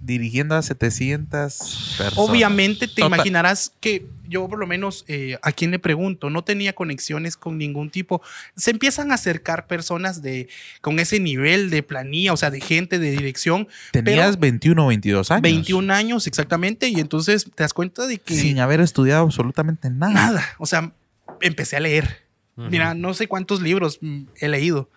[0.00, 2.14] Dirigiendo a 700 personas.
[2.16, 3.08] Obviamente te Total.
[3.08, 7.58] imaginarás que yo por lo menos eh, a quién le pregunto, no tenía conexiones con
[7.58, 8.22] ningún tipo.
[8.56, 10.48] Se empiezan a acercar personas de
[10.80, 13.68] con ese nivel de planilla, o sea, de gente, de dirección.
[13.92, 15.42] Tenías pero 21 o 22 años.
[15.42, 20.12] 21 años exactamente, y entonces te das cuenta de que Sin haber estudiado absolutamente nada.
[20.12, 20.92] nada, o sea,
[21.40, 22.24] empecé a leer.
[22.56, 24.88] Mira, no sé cuántos libros mm, he leído,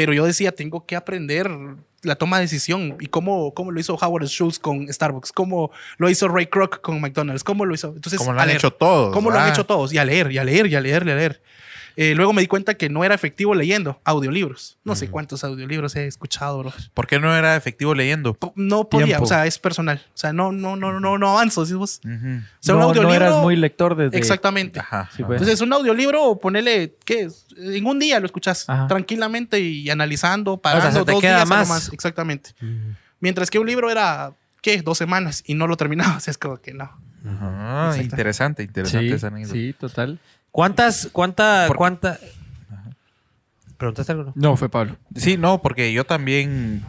[0.00, 1.50] pero yo decía, tengo que aprender
[2.00, 6.08] la toma de decisión y cómo, cómo lo hizo Howard Schultz con Starbucks, cómo lo
[6.08, 7.88] hizo Ray Kroc con McDonald's, cómo lo hizo.
[7.94, 8.56] Entonces, Como lo han leer.
[8.56, 9.12] hecho todos.
[9.12, 9.54] ¿Cómo lo han ¿verdad?
[9.58, 9.92] hecho todos?
[9.92, 11.42] Y a leer, y a leer, y a leer, y a leer.
[12.02, 14.78] Eh, luego me di cuenta que no era efectivo leyendo audiolibros.
[14.84, 16.72] No sé cuántos audiolibros he escuchado, bro.
[16.94, 18.38] ¿Por qué no era efectivo leyendo?
[18.54, 19.24] No podía, Tiempo.
[19.24, 20.00] o sea, es personal.
[20.14, 21.66] O sea, no, no, no, no, no avanzo.
[21.66, 22.00] ¿sí vos?
[22.02, 22.08] O
[22.60, 23.14] sea, un no, no audiolibro.
[23.14, 24.16] eras muy lector desde...
[24.16, 24.80] Exactamente.
[24.80, 25.10] Ajá.
[25.14, 25.42] Sí, pues.
[25.42, 27.28] Entonces, un audiolibro, ponele, ¿qué?
[27.58, 28.86] En un día lo escuchas Ajá.
[28.88, 31.92] tranquilamente y analizando, parando se te dos queda días lo más.
[31.92, 32.52] Exactamente.
[33.20, 34.32] Mientras que un libro era,
[34.62, 34.80] ¿qué?
[34.80, 36.28] Dos semanas y no lo terminabas.
[36.28, 36.90] Es como que no.
[37.26, 39.52] Ajá, interesante, interesante Sí, esa anécdota.
[39.52, 40.18] sí, total.
[40.50, 42.18] ¿Cuántas, cuánta, Porque- cuánta?
[43.76, 44.24] ¿Preguntaste algo?
[44.24, 44.32] no?
[44.34, 44.96] No, fue Pablo.
[45.14, 46.84] Sí, no, porque yo también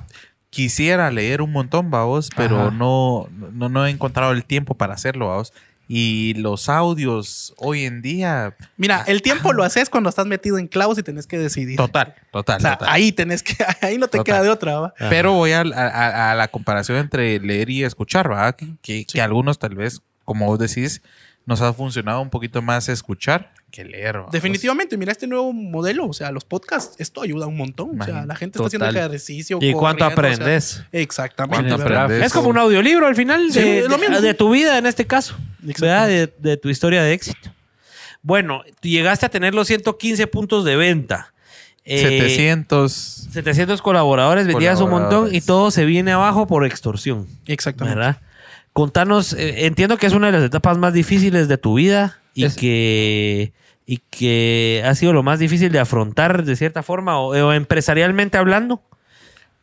[0.50, 2.72] quisiera leer un montón, vamos, pero Ajá.
[2.72, 5.54] no, no, no he encontrado el tiempo para hacerlo, vamos.
[5.88, 10.68] Y los audios hoy en día, Mira, el tiempo lo haces cuando estás metido en
[10.68, 11.76] clavos y tenés que decidir.
[11.78, 12.94] total, total, O sea, total.
[12.94, 14.24] ahí tenés que, ahí no te Total.
[14.24, 14.94] queda de otra, ¿va?
[15.10, 18.56] Pero voy a, a- a la comparación entre leer y escuchar, ¿verdad?
[18.56, 21.02] Que, que, que algunos tal vez, como vos decís,
[21.46, 24.18] nos ha funcionado un poquito más escuchar que leer.
[24.20, 24.28] ¿va?
[24.32, 28.00] Definitivamente, mira este nuevo modelo, o sea, los podcasts, esto ayuda un montón.
[28.02, 29.58] O sea, la gente está haciendo ejercicio.
[29.62, 30.84] ¿Y cuánto corriendo, o sea, aprendes?
[30.92, 31.68] exactamente.
[31.70, 32.04] ¿Cuánto ¿verdad?
[32.04, 32.28] aprendes?
[32.28, 34.22] Es como un audiolibro al final Sí, de, es lo de- mismo.
[34.22, 35.36] de tu vida en este caso.
[35.60, 37.50] De, de tu historia de éxito.
[38.22, 41.34] Bueno, llegaste a tener los 115 puntos de venta.
[41.84, 42.92] Eh, 700.
[43.32, 47.28] 700 colaboradores, vendías un montón y todo se viene abajo por extorsión.
[47.48, 47.98] Exactamente.
[47.98, 48.22] ¿Verdad?
[48.74, 52.46] Contanos, eh, entiendo que es una de las etapas más difíciles de tu vida y
[52.46, 53.54] Es- que
[53.86, 58.38] y que ha sido lo más difícil de afrontar de cierta forma o, o empresarialmente
[58.38, 58.82] hablando.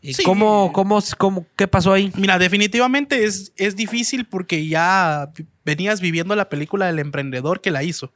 [0.02, 0.22] ¿Y Sí.
[0.22, 2.12] cómo, cómo, cómo, qué pasó ahí?
[2.14, 5.30] Mira, definitivamente es, es difícil porque ya
[5.64, 8.06] venías viviendo la película del emprendedor que la hizo.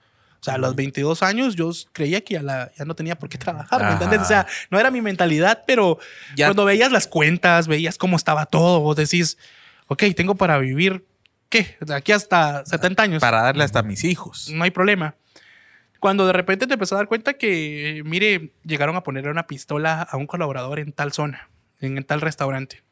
[0.40, 3.28] O sea, a los 22 años yo creía que ya, la- ya no tenía por
[3.30, 4.20] qué trabajar, ¿me entiendes?
[4.20, 5.98] O sea, no era mi mentalidad, pero
[6.36, 9.38] Ya- cuando veías las cuentas, veías cómo estaba todo, vos decís,
[9.92, 11.04] ok, tengo para vivir,
[11.48, 11.76] ¿qué?
[11.80, 13.20] De aquí hasta 70 años.
[13.20, 14.50] Para darle hasta a mis hijos.
[14.52, 15.14] No hay problema.
[16.00, 20.02] Cuando de repente te empezó a dar cuenta que, mire, llegaron a ponerle una pistola
[20.02, 21.48] a un colaborador en tal zona,
[21.80, 22.82] en tal restaurante.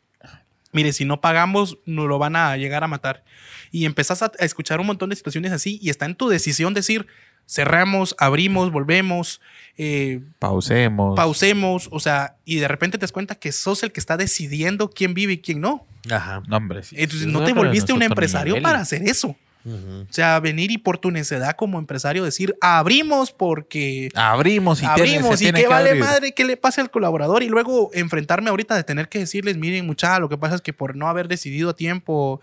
[0.73, 3.25] Mire, si no pagamos, nos lo van a llegar a matar.
[3.73, 7.09] Y empezás a escuchar un montón de situaciones así y está en tu decisión decir,
[7.47, 9.41] cerramos, abrimos, volvemos,
[9.77, 11.17] eh, Pausemos.
[11.17, 14.91] pausemos, o sea, y de repente te das cuenta que sos el que está decidiendo
[14.91, 15.87] quién vive y quién no.
[16.11, 16.43] Ajá.
[16.47, 16.97] No, hombre, sí.
[16.99, 18.63] Entonces no te volviste un empresario nivel.
[18.63, 19.37] para hacer eso.
[19.63, 25.43] O sea, venir y por tu necedad como empresario decir, abrimos porque Abrimos y abrimos
[25.43, 26.03] y que vale abrir.
[26.05, 29.85] madre que le pase al colaborador y luego enfrentarme ahorita de tener que decirles, miren
[29.87, 32.41] muchacha, lo que pasa es que por no haber decidido a tiempo,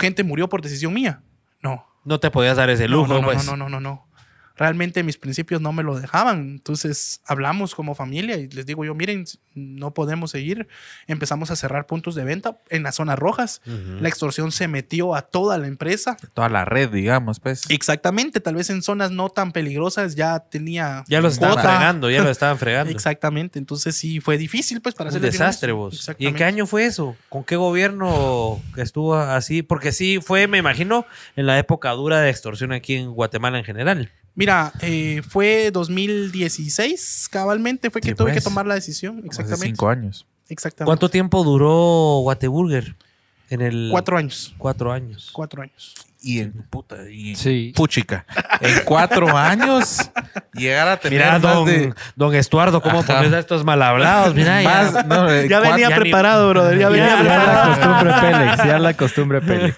[0.00, 1.20] gente murió por decisión mía.
[1.62, 1.86] No.
[2.04, 3.46] No te podías dar ese No, lujo, no, no, pues.
[3.46, 4.06] no, no, no, no.
[4.60, 6.40] Realmente mis principios no me lo dejaban.
[6.40, 9.24] Entonces hablamos como familia y les digo yo, miren,
[9.54, 10.68] no podemos seguir.
[11.06, 13.62] Empezamos a cerrar puntos de venta en las zonas rojas.
[13.64, 16.18] La extorsión se metió a toda la empresa.
[16.34, 17.62] Toda la red, digamos, pues.
[17.70, 22.22] Exactamente, tal vez en zonas no tan peligrosas ya tenía Ya los estaban fregando, ya
[22.22, 22.92] lo estaban fregando.
[22.92, 26.10] Exactamente, entonces sí fue difícil pues para Un hacerles bien desastre vos.
[26.18, 27.16] ¿Y en qué año fue eso?
[27.30, 29.62] ¿Con qué gobierno estuvo así?
[29.62, 33.64] Porque sí fue, me imagino, en la época dura de extorsión aquí en Guatemala en
[33.64, 34.10] general.
[34.34, 38.38] Mira, eh, fue 2016 cabalmente fue que Sí, tuve pues.
[38.38, 39.18] que tomar la decisión.
[39.18, 39.66] Hace Exactamente.
[39.66, 40.26] cinco años.
[40.48, 40.88] Exactamente.
[40.88, 42.96] ¿Cuánto tiempo duró Guateburger?
[43.50, 44.54] En el Cuatro años.
[44.58, 45.30] cuatro años.
[45.32, 45.94] Cuatro años.
[46.22, 47.72] Y en puta, y Sí.
[47.74, 48.26] puchica.
[48.60, 50.10] En cuatro años
[50.52, 54.34] llegar a tener Mira, más don, de don Estuardo, cómo pones a estos mal hablados.
[54.34, 54.68] Mira, ya.
[54.68, 56.78] más, no, Ya venía ya ni- preparado, brother.
[56.78, 57.70] Ya venía Ya la preparado.
[57.74, 59.76] costumbre Pélex, ya la costumbre Pélex.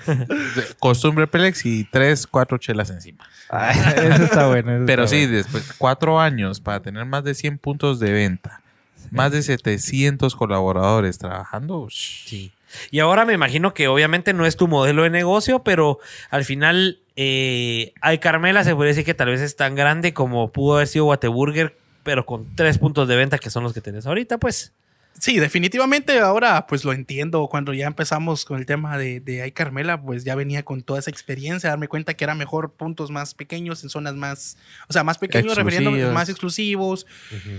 [0.80, 3.24] costumbre Pélex y tres, cuatro chelas encima.
[3.50, 4.72] Eso está bueno.
[4.76, 5.36] eso Pero está sí, bueno.
[5.36, 8.62] después cuatro años para tener más de 100 puntos de venta,
[9.10, 11.86] más de 700 colaboradores trabajando.
[11.90, 12.50] Sí.
[12.90, 15.98] Y ahora me imagino que obviamente no es tu modelo de negocio, pero
[16.30, 20.76] al final eh, Carmela, se puede decir que tal vez es tan grande como pudo
[20.76, 24.38] haber sido Guateburger, pero con tres puntos de venta que son los que tenés ahorita,
[24.38, 24.72] pues.
[25.18, 27.46] Sí, definitivamente ahora pues lo entiendo.
[27.48, 30.98] Cuando ya empezamos con el tema de, de Ay Carmela, pues ya venía con toda
[30.98, 34.56] esa experiencia, darme cuenta que era mejor puntos más pequeños en zonas más,
[34.88, 36.14] o sea, más pequeños, refiriéndome Exclusivos.
[36.14, 37.06] más exclusivos,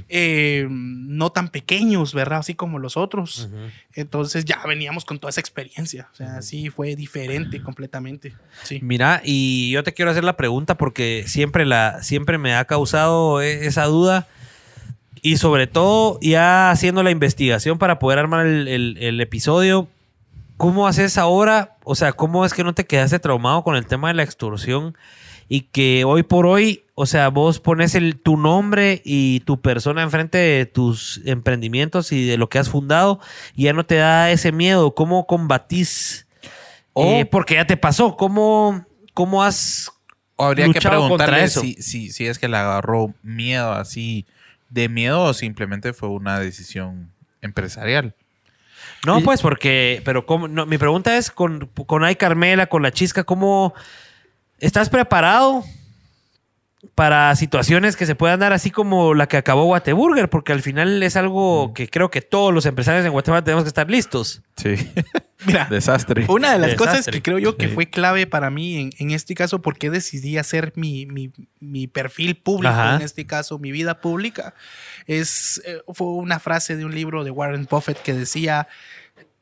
[0.10, 2.40] eh, no tan pequeños, ¿verdad?
[2.40, 3.50] Así como los otros.
[3.94, 6.10] Entonces ya veníamos con toda esa experiencia.
[6.12, 8.34] O sea, sí fue diferente completamente.
[8.64, 8.80] Sí.
[8.82, 13.42] Mira, y yo te quiero hacer la pregunta porque siempre, la, siempre me ha causado
[13.42, 14.28] e- esa duda.
[15.24, 19.88] Y sobre todo, ya haciendo la investigación para poder armar el, el- el episodio,
[20.58, 21.78] ¿cómo haces ahora?
[21.86, 24.96] O sea, ¿cómo es que no te quedaste traumado con el tema de la extorsión?
[25.50, 30.02] Y que hoy por hoy, o sea, vos pones el, tu nombre y tu persona
[30.04, 33.20] enfrente de tus emprendimientos y de lo que has fundado
[33.56, 34.94] y ya no te da ese miedo.
[34.96, 36.28] ¿Cómo combatís?
[36.96, 38.16] Eh, porque ya te pasó.
[38.18, 39.90] ¿Cómo, cómo has
[40.36, 41.62] O habría que contra preguntarle eso?
[41.62, 44.26] si, si, si es que le agarró miedo así
[44.74, 48.16] de miedo o simplemente fue una decisión empresarial.
[49.06, 50.48] No, pues porque, pero ¿cómo?
[50.48, 53.74] No, mi pregunta es con, con Ay Carmela, con la chisca, ¿cómo
[54.60, 55.64] estás preparado
[56.96, 60.30] para situaciones que se puedan dar así como la que acabó Guateburger?
[60.30, 63.70] Porque al final es algo que creo que todos los empresarios en Guatemala tenemos que
[63.70, 64.42] estar listos.
[64.58, 64.76] Sí.
[65.46, 66.26] Mira, Desastre.
[66.30, 66.88] Una de las Desastre.
[66.98, 67.74] cosas que creo yo que Sí.
[67.74, 72.36] fue clave para mí en, en este caso, porque decidí hacer mi, mi- mi perfil
[72.38, 72.96] público, Ajá.
[72.96, 74.54] en este caso mi vida pública,
[75.08, 78.68] es, eh, fue una frase de un libro de Warren Buffett que decía,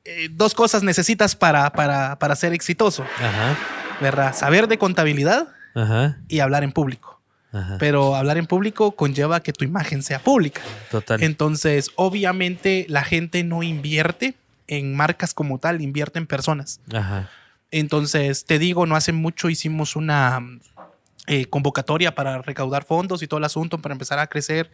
[0.05, 3.55] eh, dos cosas necesitas para, para, para ser exitoso, Ajá,
[3.99, 4.35] ¿verdad?
[4.35, 7.20] Saber de contabilidad ajá, y hablar en público.
[7.51, 7.77] Ajá.
[7.79, 10.61] Pero hablar en público conlleva que tu imagen sea pública.
[10.89, 11.21] Total.
[11.23, 14.35] Entonces, obviamente, la gente no invierte
[14.67, 16.79] en marcas como tal, invierte en personas.
[16.93, 17.29] Ajá.
[17.71, 20.39] Entonces, te digo, no hace mucho hicimos una
[21.27, 24.71] eh, convocatoria para recaudar fondos y todo el asunto para empezar a crecer.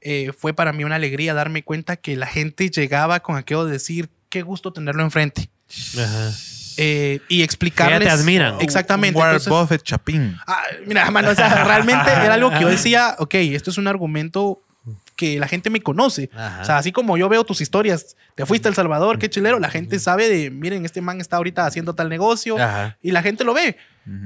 [0.00, 3.72] Eh, fue para mí una alegría darme cuenta que la gente llegaba con aquello de
[3.72, 5.48] decir, qué gusto tenerlo enfrente.
[5.98, 6.32] Ajá.
[6.76, 7.98] Eh, y explicarles.
[7.98, 8.60] Que ya te admiran.
[8.60, 9.18] Exactamente.
[9.18, 10.36] Warren Buffett Chapín.
[10.46, 13.88] Ah, mira, mano, o sea, realmente era algo que yo decía, ok, esto es un
[13.88, 14.62] argumento
[15.16, 16.30] que la gente me conoce.
[16.34, 16.62] Ajá.
[16.62, 19.58] O sea, así como yo veo tus historias, te fuiste a El Salvador, qué chilero,
[19.58, 22.98] la gente sabe de, miren, este man está ahorita haciendo tal negocio Ajá.
[23.02, 23.76] y la gente lo ve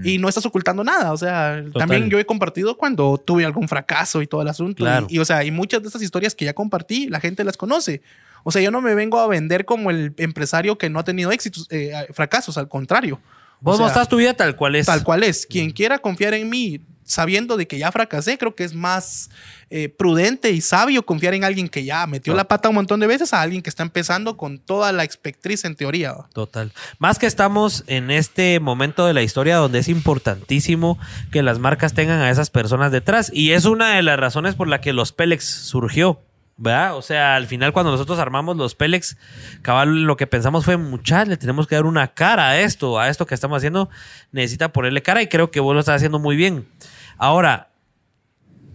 [0.05, 1.13] y no estás ocultando nada.
[1.13, 4.85] O sea, también yo he compartido cuando tuve algún fracaso y todo el asunto.
[4.85, 5.07] Claro.
[5.09, 7.57] Y, y, o sea, y muchas de estas historias que ya compartí, la gente las
[7.57, 8.03] conoce.
[8.45, 11.33] O sea, yo no me vengo a vender como el empresario que no ha tenido
[11.33, 13.21] éxitos, eh, fracasos, al contrario.
[13.61, 14.87] Vos O sea, mostrás tu vida tal cual es.
[14.87, 15.47] Tal cual es.
[15.47, 16.81] Quien quiera confiar en mí
[17.11, 19.31] sabiendo de que ya fracasé, creo que es más
[19.69, 23.07] eh, prudente y sabio confiar en alguien que ya metió la pata un montón de
[23.07, 26.15] veces a alguien que está empezando con toda la expectriz en teoría.
[26.33, 26.73] Total.
[26.99, 30.99] Más que estamos en este momento de la historia donde es importantísimo
[31.33, 33.31] que las marcas tengan a esas personas detrás.
[33.35, 36.21] Y es una de las razones por la que los Pelex surgió.
[36.63, 36.95] ¿Verdad?
[36.95, 39.17] O sea, al final cuando nosotros armamos los Pelex,
[39.63, 43.09] cabal, lo que pensamos fue, muchachos, le tenemos que dar una cara a esto, a
[43.09, 43.89] esto que estamos haciendo,
[44.31, 46.69] necesita ponerle cara y creo que vos lo estás haciendo muy bien.
[47.17, 47.71] Ahora,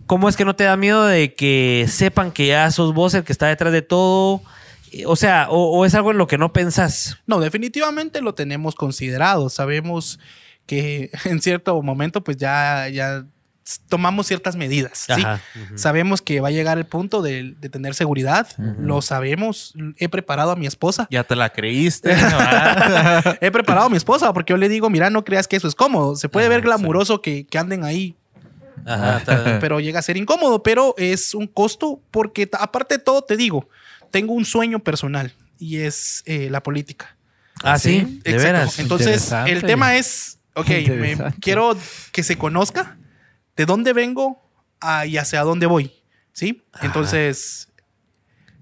[0.08, 3.24] ¿cómo es que no te da miedo de que sepan que ya sos vos el
[3.24, 4.42] que está detrás de todo?
[5.06, 7.20] O sea, o, es algo en lo que no pensás.
[7.28, 9.50] No, definitivamente lo tenemos considerado.
[9.50, 10.20] Sabemos
[10.66, 13.28] que en cierto momento pues ya, ya
[13.88, 15.06] tomamos ciertas medidas.
[15.08, 15.14] ¿sí?
[15.14, 15.42] Ajá.
[15.76, 18.48] Sabemos que va a llegar el punto de, de tener seguridad.
[18.80, 19.74] Lo sabemos.
[19.98, 21.08] He preparado a mi esposa.
[21.10, 22.12] Ya te la creíste.
[23.42, 25.76] He preparado a mi esposa porque yo le digo, mira, no creas que eso es
[25.76, 26.16] cómodo.
[26.16, 28.16] Se puede Ah, ver glamuroso que, que anden ahí,
[28.86, 30.62] Ajá, está- pero llega a ser incómodo.
[30.62, 33.68] Pero es un costo porque aparte de todo, te digo,
[34.12, 37.16] tengo un sueño personal y es eh, la política.
[37.64, 38.44] Ah, sí, de Exacto.
[38.44, 38.80] veras.
[38.80, 41.76] Entonces, el tema es, ok, me- quiero
[42.12, 42.98] que se conozca
[43.56, 44.42] de dónde vengo
[44.82, 45.92] ah, y hacia dónde voy.
[46.34, 46.64] ¿Sí?
[46.82, 47.70] Entonces,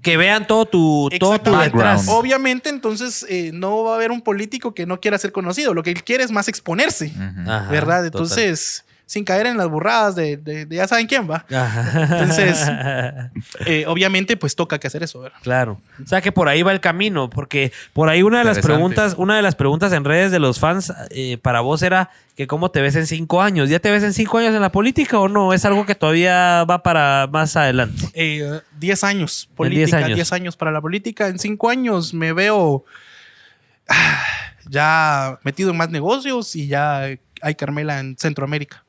[0.04, 2.08] Que vean todo tu, todo tu detrás.
[2.10, 5.74] Obviamente, entonces eh, no va a haber un político que no quiera ser conocido.
[5.74, 7.12] Lo que él quiere es más exponerse,
[7.72, 8.04] ¿verdad?
[8.12, 8.28] total.
[9.14, 11.46] Sin caer en las burradas de, de- de ya saben quién va.
[11.56, 12.02] Ajá.
[12.20, 12.68] Entonces,
[13.68, 15.38] eh, obviamente, pues toca que hacer eso, ¿verdad?
[15.44, 15.80] Claro.
[16.04, 19.14] O sea que por ahí va el camino, porque por ahí una de las preguntas,
[19.16, 22.72] una de las preguntas en redes de los fans eh, para vos era que cómo
[22.72, 23.70] te ves en cinco años.
[23.70, 25.54] ¿Ya te ves en cinco años en la política o no?
[25.54, 28.10] ¿Es algo que todavía va para más adelante?
[28.16, 30.16] Eh, 10 años política, 10 años.
[30.16, 31.28] 10 años para la política.
[31.28, 32.84] En 5 años me veo
[33.88, 34.24] ah,
[34.68, 37.02] ya metido en más negocios y ya
[37.42, 38.84] hay Carmela en Centroamérica.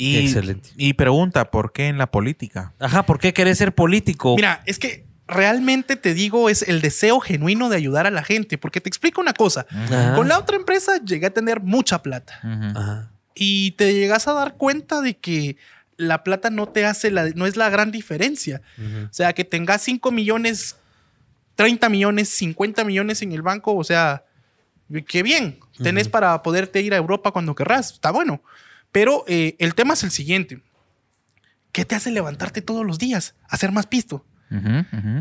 [0.00, 0.70] Y, Excelente.
[0.76, 2.72] y pregunta, ¿por qué en la política?
[2.78, 4.36] Ajá, ¿por qué querés ser político?
[4.36, 8.58] Mira, es que realmente te digo, es el deseo genuino de ayudar a la gente,
[8.58, 9.66] porque te explico una cosa.
[9.70, 10.14] Ajá.
[10.14, 12.40] Con la otra empresa llegué a tener mucha plata.
[12.42, 13.10] Ajá.
[13.34, 15.56] y te llegas a dar cuenta de que
[15.96, 18.62] la plata no te hace la, no es la gran diferencia.
[18.78, 20.76] O sea, que tengas 5 millones
[21.60, 24.24] 30 millones, 50 millones en el banco, o sea,
[25.06, 28.42] qué bien, tenés para poderte ir a Europa cuando querrás, está bueno.
[28.92, 30.60] Pero eh, el tema es el siguiente.
[31.72, 33.34] ¿Qué te hace levantarte todos los días?
[33.48, 34.24] Hacer más pisto.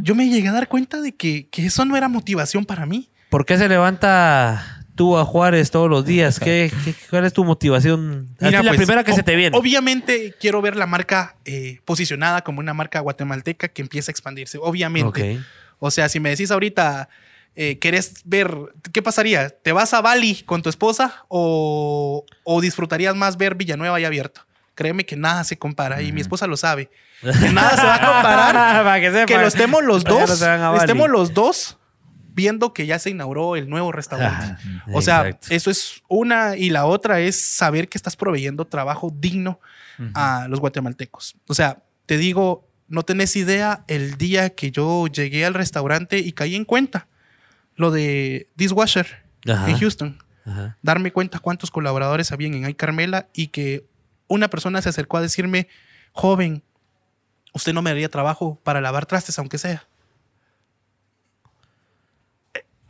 [0.01, 3.09] Yo me llegué a dar cuenta de que, que eso no era motivación para mí.
[3.29, 6.39] ¿Por qué se levanta tú a Juárez todos los días?
[6.39, 8.35] ¿Qué, qué- cuál es tu motivación?
[8.39, 9.55] Mira, la pues, primera que se te viene.
[9.55, 14.57] Obviamente quiero ver la marca eh, posicionada como una marca guatemalteca que empieza a expandirse.
[14.59, 15.39] Obviamente.
[15.77, 17.07] O sea, si me decís ahorita,
[17.55, 18.55] eh, ¿querés ver
[18.93, 19.49] qué pasaría?
[19.49, 24.41] ¿Te vas a Bali con tu esposa o, o disfrutarías más ver Villanueva ya abierto?
[24.75, 26.89] Créeme que nada se compara y mi esposa lo sabe.
[27.21, 28.83] Que nada se va a comparar.
[28.85, 29.25] Para que, sepa.
[29.25, 30.77] que lo estemos los no dos, Bali.
[30.79, 31.77] estemos los dos
[32.31, 34.45] viendo que ya se inauguró el nuevo restaurante.
[34.45, 35.47] Ajá, o sea, exacto.
[35.49, 39.59] eso es una y la otra es saber que estás proveyendo trabajo digno
[40.13, 41.35] a los guatemaltecos.
[41.49, 46.31] O sea, te digo, no tenés idea el día que yo llegué al restaurante y
[46.31, 47.08] caí en cuenta
[47.79, 49.69] lo de Dishwasher Ajá.
[49.69, 50.23] en Houston.
[50.45, 50.77] Ajá.
[50.81, 53.85] Darme cuenta cuántos colaboradores habían en Ay Carmela y que
[54.27, 55.67] una persona se acercó a decirme,
[56.11, 56.61] joven,
[57.53, 59.87] usted no me daría trabajo para lavar trastes, aunque sea.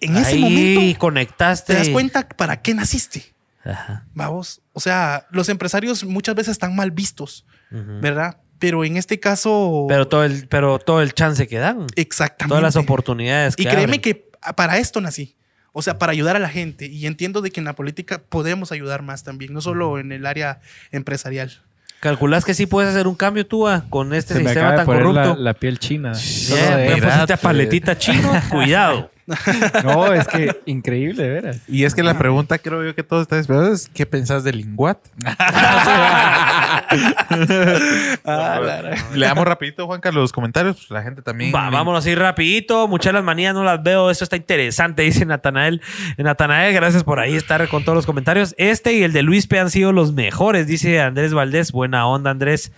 [0.01, 1.73] En ese Ahí momento conectaste.
[1.73, 3.33] te das cuenta para qué naciste.
[3.65, 4.05] Ajá.
[4.13, 7.45] Vamos, o sea, los empresarios muchas veces están mal vistos.
[7.71, 8.37] ¿verdad?
[8.57, 11.85] Pero en este caso, Pero todo el, pero todo el chance que dan.
[11.95, 12.49] exactamente.
[12.49, 14.01] Todas las oportunidades que Y créeme abren.
[14.01, 15.35] que para esto nací.
[15.71, 16.87] O sea, para ayudar a la gente.
[16.87, 20.25] Y entiendo de que en la política podemos ayudar más también, no solo en el
[20.25, 20.61] área
[20.91, 21.61] empresarial.
[21.99, 24.77] ¿Calculas que sí puedes hacer un cambio tú ah, con este Se me sistema de
[24.77, 25.35] tan poner corrupto?
[25.35, 26.13] la piel china.
[26.13, 27.39] Yeah, Mira, pusiste a pues.
[27.39, 28.31] paletita chino.
[28.49, 29.11] Cuidado.
[29.83, 31.59] No, es que increíble, de veras.
[31.67, 34.57] Y es que la pregunta creo yo que todos están esperando es ¿qué pensás del
[34.57, 34.97] linguat?
[39.13, 40.77] Leamos rapidito, Juanca, los comentarios.
[40.77, 41.53] pues, La gente también.
[41.53, 42.87] Va, vámonos así rapidito.
[42.87, 44.09] Muchas de las manías no las veo.
[44.09, 45.81] Esto está interesante, dice Natanael.
[46.17, 48.55] Natanael, gracias por ahí estar con todos los comentarios.
[48.57, 51.71] Este y el de Luis P han sido los mejores, dice Andrés Valdés.
[51.71, 52.71] Buena onda, Andrés.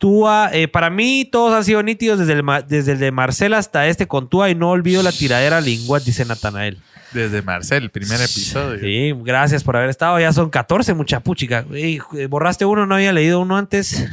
[0.00, 3.52] Túa, eh, para mí todos han sido nítidos desde el, ma- desde el de Marcel
[3.52, 6.78] hasta este con Túa y no olvido la tiradera lingua, dice Natanael.
[7.12, 8.80] Desde Marcel, el primer episodio.
[8.80, 10.18] Sí, gracias por haber estado.
[10.18, 11.66] Ya son 14, mucha puchica.
[11.74, 12.00] Ey,
[12.30, 14.08] borraste uno, no había leído uno antes.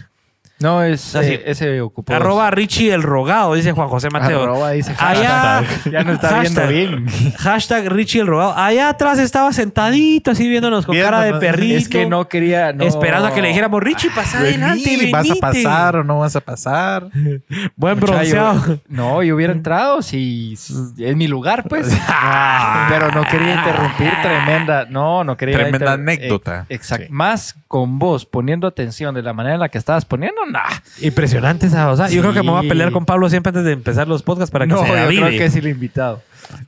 [0.60, 1.34] No, es Así.
[1.34, 2.14] eh, ese ocupó.
[2.14, 4.42] Arroba Richie el Rogado, dice Juan José Mateo.
[4.44, 5.92] Arroba dice Allá, hashtag.
[5.94, 7.06] Ya no está viendo bien.
[7.38, 8.54] Hashtag Richie el Rogado.
[8.58, 11.78] Allá atrás estaba sentadito, así viéndonos con cara de perrito.
[11.78, 12.74] Es que no quería.
[12.74, 15.40] no- Esperando a que le dijéramos, Richie, pasa adelante, Vení, ¿Vas a venite".
[15.42, 17.08] pasar o no vas a pasar?
[17.76, 18.80] Buen bronceado.
[18.88, 21.88] no, yo hubiera entrado si es mi lugar, pues.
[22.90, 24.86] Pero no quería interrumpir tremenda.
[24.90, 25.56] No, no quería.
[25.58, 26.66] Tremenda anécdota.
[26.70, 27.06] eh, Exacto.
[27.08, 27.12] Sí.
[27.14, 30.64] Más con vos poniendo atención de la manera en la que estabas poniendo, nah.
[31.02, 32.10] Impresionante esa cosa.
[32.10, 32.70] Yo creo que me voy a Sí.
[32.70, 35.30] pelear con Pablo siempre antes de empezar los podcasts para que No, se yo creo
[35.30, 36.22] que es el invitado.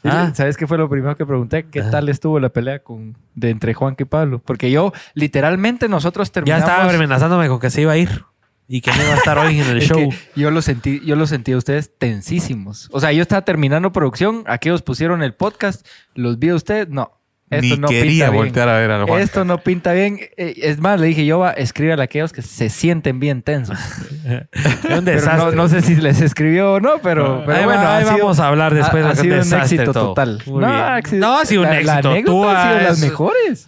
[0.03, 0.31] Ah.
[0.34, 1.65] ¿Sabes qué fue lo primero que pregunté?
[1.69, 4.39] ¿Qué tal estuvo la pelea con, de entre Juan y Pablo?
[4.39, 6.69] Porque yo, literalmente, nosotros Ya terminamos...
[6.69, 8.26] estaba amenazándome con que se iba a ir
[8.68, 10.10] y que no iba a estar hoy en el Es show.
[10.35, 12.89] yo lo sentí, yo lo sentí a ustedes tensísimos.
[12.91, 17.18] O sea, yo estaba terminando producción, aquellos pusieron el podcast, los vi a ustedes, no.
[17.51, 18.43] Esto Ni no quería pinta bien.
[18.43, 19.09] voltear a ver al.
[19.19, 20.19] Esto no pinta bien.
[20.38, 23.77] Eh, Es más, le dije yo, va, escríbale a aquellos que se sienten bien tensos.
[24.26, 24.47] Un
[24.84, 25.55] Pero no, desastre.
[25.55, 28.47] no sé si les escribió o no, pero, pero ahí bueno, ahí sido- vamos a
[28.49, 29.03] hablar después.
[29.03, 30.07] ha, ha sido un desastre éxito todo.
[30.09, 30.43] total.
[30.45, 30.80] Muy no, bien.
[30.80, 32.09] ha sido- No, ha sido un la- La éxito.
[32.11, 33.65] anécdota Tú ha sido has- las mejores.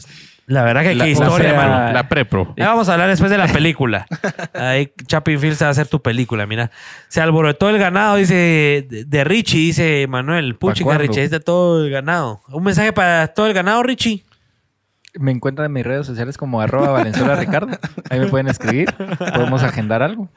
[0.51, 1.93] La verdad que La, qué la historia, mano.
[1.93, 2.53] la prepro.
[2.57, 4.05] Ya vamos a hablar después de la película.
[4.53, 6.71] Ahí Chapin Fields se va a hacer tu película, mira.
[7.07, 10.55] Se alborotó el ganado, dice de, Richie, dice Manuel.
[10.57, 10.97] Puchica?
[10.97, 12.41] Richie, ahí está todo el ganado.
[12.49, 14.25] Un mensaje para todo el ganado, Richie.
[15.19, 17.77] Me encuentran en mis redes sociales como arroba Valenzuela Ricardo.
[18.09, 18.93] Ahí me pueden escribir.
[19.17, 20.29] Podemos agendar algo.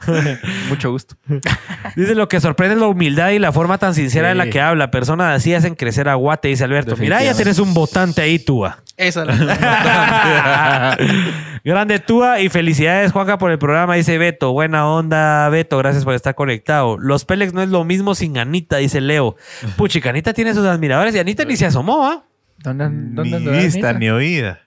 [0.69, 1.15] Mucho gusto.
[1.97, 4.33] Dice lo que sorprende es la humildad y la forma tan sincera Sí.
[4.33, 4.91] en la que habla.
[4.91, 6.97] Personas así hacen crecer a Guate, dice Alberto.
[6.97, 8.79] Mira, ya tienes un votante ahí, Túa.
[8.97, 10.97] Esa es la
[11.65, 14.53] Grande Túa y felicidades, Juanca, por el programa, dice Beto.
[14.53, 15.79] Buena onda, Beto.
[15.79, 16.99] Gracias por estar conectado.
[16.99, 19.37] Los Pélex no es lo mismo sin Anita, dice Leo.
[19.77, 22.25] Puchica, Anita tiene sus admiradores y Anita ni se asomó, ¿ah?
[22.59, 24.61] ¿Dónde, dónde Ni vista ni oída.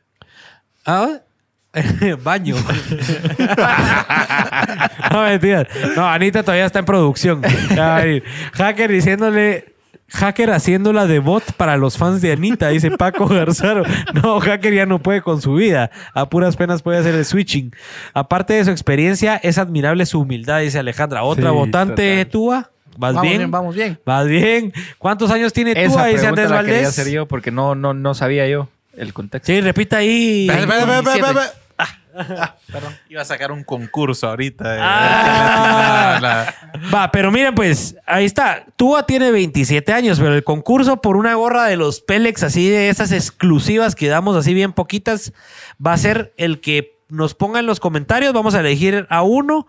[0.87, 1.19] ¿Ah?
[2.23, 2.55] Baño.
[5.11, 5.67] no, mentiras.
[5.95, 7.41] No, Anita todavía está en producción.
[7.75, 8.23] Ya va a venir.
[8.53, 9.73] Hacker diciéndole.
[10.09, 13.83] Hacker haciéndola de bot para los fans de Anita, dice Paco Garzaro.
[14.13, 15.91] No, Hacker ya no puede con su vida.
[16.13, 17.75] A puras penas puede hacer el switching.
[18.13, 21.23] Aparte de su experiencia, es admirable su humildad, dice Alejandra.
[21.23, 22.31] Otra Sí, votante, total.
[22.31, 22.71] Túa.
[22.97, 23.37] ¿Vas Vamos bien?
[23.37, 23.99] bien, vamos bien.
[24.05, 24.71] ¿Vas bien?
[24.97, 26.05] ¿Cuántos años tiene Esa Túa?
[26.05, 26.87] Dice pregunta Andrés la quería Valdés.
[26.87, 29.51] hacer yo porque no, no, no sabía yo el contexto.
[29.51, 30.47] Sí, repita ahí.
[30.49, 30.99] Espera,
[31.37, 31.53] espera.
[32.71, 32.95] Perdón.
[33.09, 34.71] Iba a sacar un concurso ahorita.
[34.73, 36.17] de- Ah.
[36.19, 36.55] La-
[36.91, 38.65] Va, pero miren, pues, ahí está.
[38.75, 42.89] Tua tiene 27 años, pero el concurso por una gorra de los Pélex, así de
[42.89, 45.31] esas exclusivas que damos así bien poquitas,
[45.85, 48.33] va a ser el que nos ponga en los comentarios.
[48.33, 49.67] Vamos a elegir a uno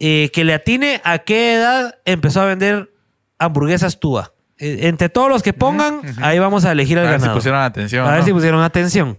[0.00, 2.90] eh, que le atine a qué edad empezó a vender
[3.38, 4.32] hamburguesas Tua.
[4.58, 7.38] Eh, entre todos los que pongan, ahí vamos a elegir al a ver si ganador.
[7.38, 8.06] pusieron atención.
[8.06, 8.26] A ver ¿no?
[8.26, 9.18] si pusieron atención.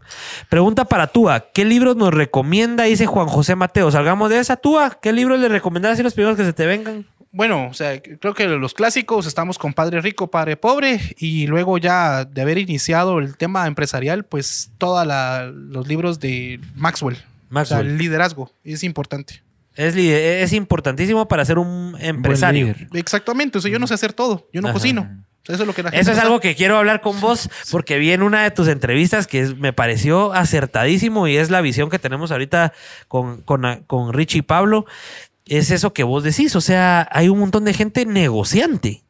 [0.50, 1.52] Pregunta para Túa.
[1.54, 2.84] ¿Qué libros nos recomienda?
[2.84, 3.90] Dice Juan José Mateo.
[3.90, 4.98] Salgamos de esa Túa.
[5.02, 7.06] ¿Qué libros le recomendás así los primeros que se te vengan?
[7.32, 11.78] Bueno, o sea, creo que los clásicos estamos con Padre Rico, Padre Pobre y luego
[11.78, 15.08] ya de haber iniciado el tema empresarial, pues todos
[15.54, 17.18] los libros de Maxwell.
[17.50, 17.80] Maxwell.
[17.80, 19.44] O sea, el liderazgo es importante.
[19.76, 22.76] Es, es importantísimo para ser un empresario.
[22.94, 24.74] Exactamente, o sea, yo no sé hacer todo, yo no Ajá.
[24.74, 25.24] cocino.
[25.50, 27.50] Eso es lo que la gente Eso es no algo que quiero hablar con vos
[27.72, 31.90] porque vi en una de tus entrevistas que me pareció acertadísimo y es la visión
[31.90, 32.72] que tenemos ahorita
[33.08, 34.86] con, con, con Richie y Pablo.
[35.48, 36.56] Es eso que vos decís.
[36.56, 39.04] O sea, hay un montón de gente negociante.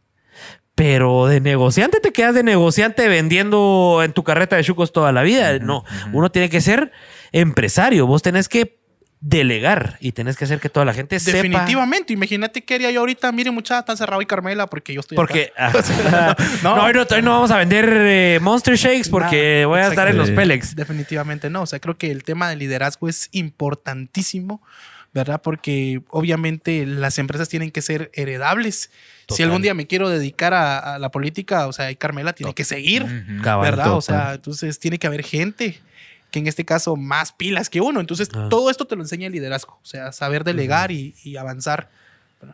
[0.76, 5.24] Pero de negociante te quedas de negociante vendiendo en tu carreta de chucos toda la
[5.24, 5.60] vida.
[5.60, 5.84] no,
[6.14, 6.94] uno tiene que ser
[7.34, 8.08] empresario.
[8.08, 8.79] Vos tenés que
[9.22, 11.38] delegar y tenés que hacer que toda la gente sepa.
[11.38, 13.32] Definitivamente, imagínate qué haría yo ahorita.
[13.32, 15.16] Mire, muchacha, está cerrado y Carmela porque yo estoy.
[15.18, 15.74] Porque ah,
[16.64, 16.84] no, No.
[16.86, 20.08] hoy, no, hoy no vamos a vender eh, Monster Shakes porque Nada, voy a estar
[20.08, 20.32] en los.
[20.32, 20.76] Pélex.
[20.76, 21.64] Definitivamente no.
[21.64, 24.62] O sea, creo que el tema del liderazgo es importantísimo,
[25.14, 25.42] ¿verdad?
[25.42, 28.90] Porque obviamente las empresas tienen que ser heredables.
[29.28, 32.54] Si algún día me quiero dedicar a, a la política, o sea, y Carmela tiene
[32.56, 33.06] que seguir.
[33.44, 33.94] Cabal, ¿verdad?
[33.94, 35.80] O sea, entonces tiene que haber gente
[36.32, 38.00] que en este caso más pilas que uno.
[38.00, 38.48] Entonces, Ah.
[38.50, 41.90] todo esto te lo enseña el liderazgo, o sea, saber delegar y, y avanzar.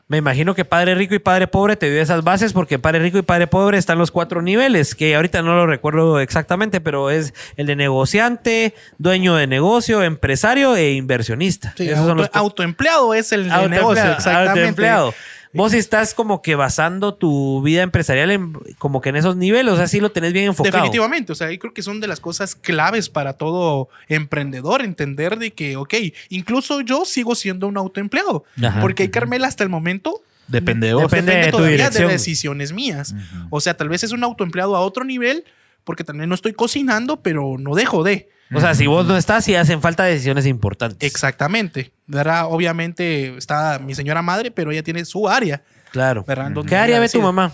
[0.07, 3.19] Me imagino que Padre Rico y Padre Pobre te dio esas bases porque Padre Rico
[3.19, 7.35] y Padre Pobre están los cuatro niveles, que ahorita no lo recuerdo exactamente, pero es
[7.55, 11.75] el de negociante, dueño de negocio, empresario e inversionista.
[11.77, 14.59] Sí, Esos auto- son los autoempleado es el, Autoempleado, negocio, exactamente.
[14.59, 15.13] autoempleado.
[15.55, 19.77] Vos estás como que basando tu vida empresarial en, como que en esos niveles, o
[19.77, 20.75] sea, sí lo tenés bien enfocado.
[20.77, 25.37] Definitivamente, o sea, yo creo que son de las cosas claves para todo emprendedor, entender
[25.37, 25.93] de que, ok,
[26.29, 28.81] incluso yo sigo siendo un autoempleado, Ajá.
[28.81, 31.09] porque Carmela hasta el momento Depende de vos.
[31.09, 32.07] Depende de tu todavía dirección.
[32.07, 33.15] de decisiones mías.
[33.49, 35.43] O sea, tal vez es un autoempleado a otro nivel,
[35.83, 38.29] porque también no estoy cocinando, pero no dejo de.
[38.53, 41.09] O sea, si vos no estás, sí hacen falta decisiones importantes.
[41.09, 41.91] Exactamente.
[42.07, 42.45] ¿verdad?
[42.49, 45.63] Obviamente está mi señora madre, pero ella tiene su área.
[45.91, 46.25] Claro.
[46.67, 47.51] ¿Qué área ve tu mamá?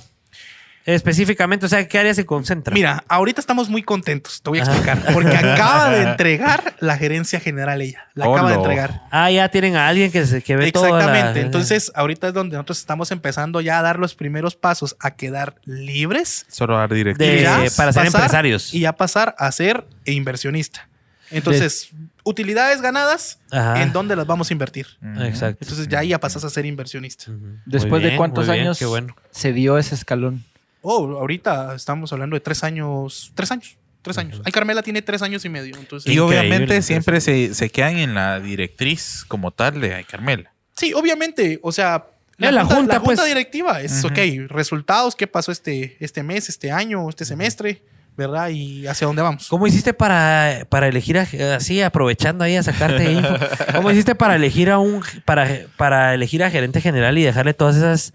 [0.85, 2.73] Específicamente, o sea, ¿qué área se concentra?
[2.73, 4.71] Mira, ahorita estamos muy contentos, te voy a Ajá.
[4.71, 8.07] explicar, porque acaba de entregar la gerencia general ella.
[8.15, 9.03] La acaba de entregar.
[9.11, 10.87] Ah, ya tienen a alguien que, se, que ve todo.
[10.97, 11.41] Exactamente.
[11.41, 15.55] Entonces, ahorita es donde nosotros estamos empezando ya a dar los primeros pasos a quedar
[15.65, 17.75] libres Solo dar De- directivas.
[17.75, 18.73] para ser empresarios.
[18.73, 20.87] y ya pasar a ser inversionista.
[21.29, 21.91] Entonces,
[22.23, 23.81] utilidades ganadas, Ajá.
[23.83, 24.87] ¿en dónde las vamos a invertir?
[25.19, 25.59] Exacto.
[25.63, 27.25] Entonces ya ya pasas a ser inversionista.
[27.65, 29.15] Después de cuántos años Qué bueno.
[29.29, 30.43] se dio ese escalón.
[30.81, 33.31] Oh, ahorita estamos hablando de tres años.
[33.35, 33.77] Tres años.
[34.01, 34.41] Tres años.
[34.43, 35.75] Ay, Carmela tiene tres años y medio.
[35.77, 40.51] Entonces, Y obviamente siempre se, se quedan en la directriz como tal de Ay Carmela.
[40.75, 41.59] Sí, obviamente.
[41.61, 42.07] O sea,
[42.39, 43.23] Eh, la junta, pues.
[43.23, 44.17] directiva es, ok,
[44.47, 47.83] resultados, qué pasó este, este mes, este año, este semestre,
[48.17, 48.49] ¿verdad?
[48.49, 49.47] Y hacia dónde vamos.
[49.47, 53.35] ¿Cómo hiciste para, para elegir a- así, aprovechando ahí a sacarte info?
[53.75, 55.47] ¿Cómo hiciste para elegir a un para,
[55.77, 58.13] para elegir a gerente general y dejarle todas esas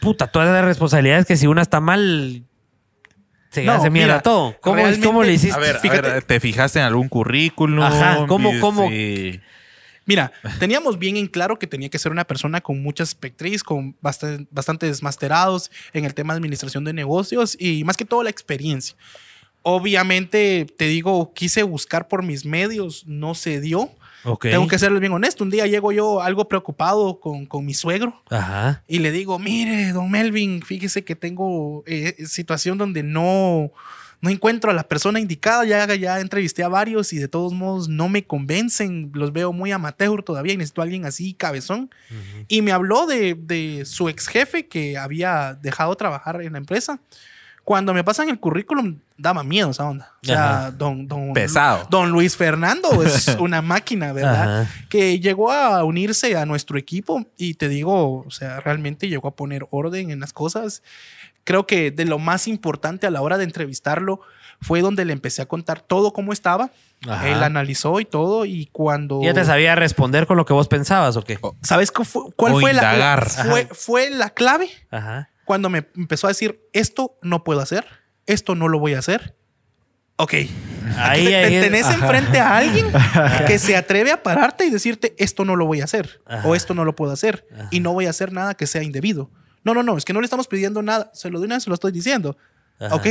[0.00, 2.44] puta, todas esas responsabilidades que si una está mal
[3.50, 4.56] se No, hace mierda mira, todo?
[4.60, 5.56] ¿Cómo, ¿Cómo le hiciste?
[5.56, 6.02] A ver, a Fíjate.
[6.10, 7.82] ver, ¿te fijaste en algún currículum?
[7.82, 8.90] Ajá, ¿cómo- cómo?
[10.08, 13.96] Mira, teníamos bien en claro que tenía que ser una persona con mucha espectriz, con
[14.00, 18.30] bastan- bastantes masterados en el tema de administración de negocios y más que todo la
[18.30, 18.94] experiencia.
[19.62, 23.90] Obviamente, te digo, quise buscar por mis medios, no se dio.
[24.26, 24.42] Ok.
[24.50, 25.44] Tengo que serles bien honesto.
[25.44, 28.82] Un día llego yo algo preocupado con, con mi suegro Ajá.
[28.88, 33.70] y le digo, mire, don Melvin, fíjese que tengo eh, situación donde no,
[34.20, 35.64] no encuentro a la persona indicada.
[35.64, 39.12] Ya, ya entrevisté a varios y de todos modos no me convencen.
[39.14, 41.90] Los veo muy amateur todavía y necesito a alguien así, cabezón.
[42.48, 47.00] Y me habló de, de su ex jefe que había dejado trabajar en la empresa.
[47.66, 50.12] Cuando me pasan el currículum, daba miedo esa onda.
[50.22, 50.70] O sea, Ajá.
[50.70, 51.84] don, don, Pesado.
[51.90, 54.60] Don Luis Fernando es una máquina, ¿verdad?
[54.62, 54.70] Ajá.
[54.88, 59.34] que llegó a unirse a nuestro equipo y te digo, o sea, realmente llegó a
[59.34, 60.84] poner orden en las cosas.
[61.42, 64.20] Creo que de lo más importante a la hora de entrevistarlo
[64.60, 66.70] fue donde le empecé a contar todo cómo estaba.
[67.08, 67.28] Ajá.
[67.28, 69.20] Él analizó y todo y cuando...
[69.24, 71.36] ¿Ya te sabía responder con lo que vos pensabas o qué?
[71.62, 74.70] ¿Sabes cu- fu- cuál O fue la, fue, fue la clave?
[74.92, 75.30] Ajá.
[75.46, 77.86] Cuando me empezó a decir, esto no puedo hacer,
[78.26, 79.34] esto no lo voy a hacer.
[80.16, 80.34] Ok.
[80.98, 81.94] Ahí, Te- ahí- te- tenés ajá.
[81.94, 82.86] enfrente a alguien
[83.46, 86.46] que se atreve a pararte y decirte esto no lo voy a hacer Ajá.
[86.48, 89.30] o esto no lo puedo hacer y no voy a hacer nada que sea indebido.
[89.64, 91.64] No, no, no, es que no le estamos pidiendo nada, se lo de una vez
[91.64, 92.36] se lo estoy diciendo.
[92.78, 92.94] Ajá.
[92.94, 93.06] Ok.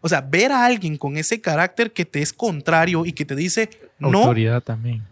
[0.00, 3.36] O sea, ver a alguien con ese carácter que te es contrario y que te
[3.36, 5.02] dice no, Autoridad también.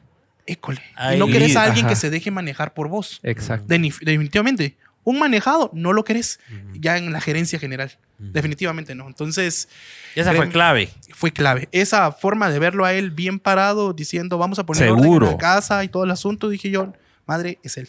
[0.47, 0.81] école.
[0.97, 1.91] Ahí- y no querés a alguien Ajá.
[1.95, 3.21] que se deje manejar por vos.
[3.23, 3.67] Exacto.
[3.69, 4.77] Definitivamente.
[5.05, 6.39] Un manejado no lo querés
[6.75, 7.93] ya en la gerencia general.
[8.19, 9.07] Definitivamente no.
[9.07, 9.69] Entonces,
[10.15, 10.91] Esa fue clave.
[11.15, 11.69] fue clave.
[11.73, 15.27] Esa forma de verlo a él bien parado, diciendo vamos a poner orden Seguro.
[15.27, 16.93] en la casa y todo el asunto, dije yo,
[17.27, 17.89] madre, es él.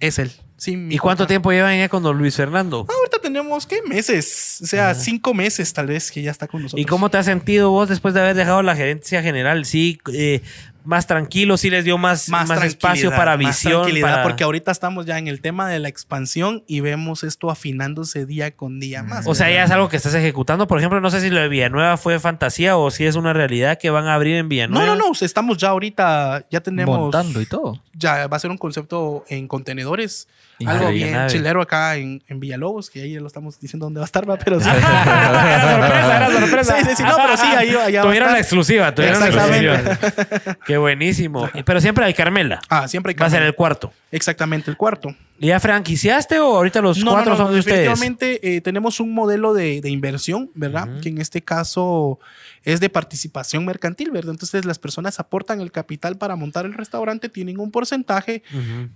[0.00, 0.32] Es él.
[0.56, 2.86] Sí, mi ¿Y cuánto tiempo llevan ya con don Luis Fernando?
[2.88, 3.82] Ahorita tenemos, ¿qué?
[3.82, 4.60] Meses.
[4.62, 6.80] O sea, cinco meses tal vez que ya está con nosotros.
[6.80, 9.66] ¿Y cómo te has sentido vos después de haber dejado la gerencia general?
[9.66, 10.40] Sí, eh,
[10.84, 13.72] más tranquilo, sí les dio más, más, espacio para más visión.
[13.82, 17.50] tranquilidad, para- porque ahorita estamos ya en el tema de la expansión y vemos esto
[17.50, 19.26] afinándose día con día más.
[19.26, 20.66] O sea, ya es algo que estás ejecutando.
[20.66, 23.78] Por ejemplo, no sé si lo de Villanueva fue fantasía o si es una realidad
[23.78, 24.86] que van a abrir en Villanueva.
[24.86, 27.80] no, no, no, o sea, estamos ya ahorita, ya tenemos, Montando y todo.
[27.94, 30.28] ya va a ser un concepto en contenedores.
[30.58, 30.86] Increíble.
[30.86, 34.04] Algo bien chilero acá en, en Villalobos, que ahí ya lo estamos diciendo dónde va
[34.04, 34.68] a estar, va, pero sí.
[34.68, 36.76] era sorpresa, era sorpresa.
[36.78, 39.28] Sí, sí, sí, no, pero sí, ahí, allá va a Tuvieron la exclusiva, tuvieron la
[39.28, 40.56] exclusiva.
[40.66, 41.48] Qué buenísimo.
[41.64, 42.60] Pero siempre hay Carmela.
[42.68, 43.92] Ah, siempre hay Va a ser el cuarto.
[44.10, 45.14] Exactamente, el cuarto.
[45.38, 47.78] ¿Y ¿Ya franquiciaste o ahorita los No, cuatro no, no, son de ustedes?
[47.88, 51.00] definitivamente eh, tenemos un modelo de, de inversión, ¿verdad?
[51.00, 52.20] Que en este caso
[52.62, 54.30] es de participación mercantil, ¿verdad?
[54.30, 58.42] Entonces las personas aportan el capital para montar el restaurante, tienen un porcentaje.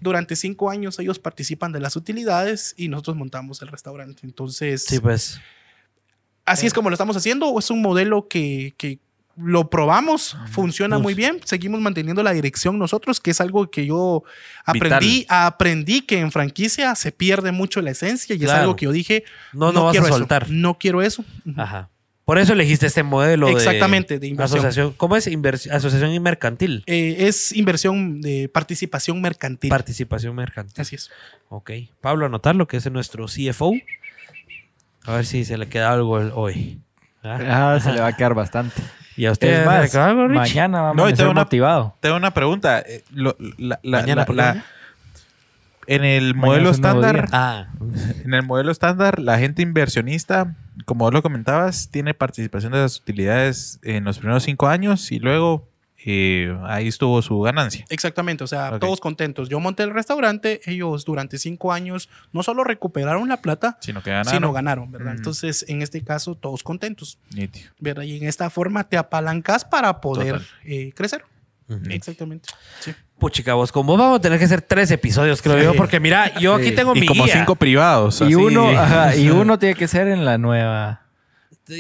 [0.01, 4.21] Durante cinco años ellos participan de las utilidades y nosotros montamos el restaurante.
[4.23, 5.41] Entonces, Sí, pues.
[6.45, 7.49] así es como lo estamos haciendo.
[7.49, 9.01] o Es un modelo que, que
[9.41, 11.03] lo probamos, funciona Uf.
[11.03, 11.41] muy bien.
[11.45, 14.25] Seguimos manteniendo la dirección nosotros, que es algo que yo
[14.65, 18.93] aprendí, aprendí que en franquicia se pierde mucho la esencia y es algo que yo
[18.93, 20.51] dije, No, no vas quiero a eso, soltar.
[20.51, 21.25] no quiero eso.
[21.57, 21.89] Ajá.
[22.25, 24.59] Por eso elegiste este modelo de- Exactamente, de inversión.
[24.59, 24.93] Asociación.
[24.99, 25.27] ¿Cómo es?
[25.29, 26.83] Invers- asociación mercantil.
[26.87, 29.71] Eh, es inversión de participación mercantil.
[29.71, 30.79] Participación mercantil.
[30.79, 31.11] Así es.
[31.49, 31.71] Ok.
[32.03, 33.73] Pablo, anotarlo, que es nuestro CFO.
[35.07, 36.79] A ver si se le queda algo hoy.
[37.23, 37.75] ¿Ah?
[37.77, 38.83] Ah, se le va a quedar bastante.
[39.19, 41.97] ¿Y a usted Es se más, algo, mañana vamos No, a una- motivado.
[42.01, 42.79] Tengo una pregunta.
[42.81, 44.63] Eh, lo- la- la- Mañana, la- ¿por qué la- no?
[45.89, 47.29] en el Mañana modelo es estándar.
[47.33, 47.67] Ah,
[48.25, 50.55] en el modelo estándar, la gente inversionista,
[50.85, 55.19] como vos lo comentabas, tiene participación de las utilidades en los primeros cinco años y
[55.19, 55.69] luego
[56.11, 57.85] eh, ahí estuvo su ganancia.
[57.91, 59.49] Exactamente, o sea, todos contentos.
[59.49, 64.11] Yo monté el restaurante, ellos durante cinco años no solo recuperaron la plata, Sino que
[64.11, 64.33] ganaron.
[64.33, 65.13] sino ganaron, ¿verdad?
[65.13, 65.17] Mm.
[65.19, 67.71] Entonces, en este caso, todos contentos, Nítido.
[67.79, 68.03] ¿verdad?
[68.05, 71.25] Y en esta forma te apalancas para poder eh, crecer.
[71.91, 72.49] Exactamente.
[72.81, 72.95] Sí.
[73.19, 75.65] Puchica, vos, con vos vamos a tener que hacer tres episodios, creo Sí.
[75.65, 77.35] yo, porque mira, yo aquí tengo Y mi como guía.
[77.35, 78.21] cinco privados.
[78.23, 78.35] Y así.
[78.37, 81.03] uno, ajá, y uno tiene que ser en la nueva.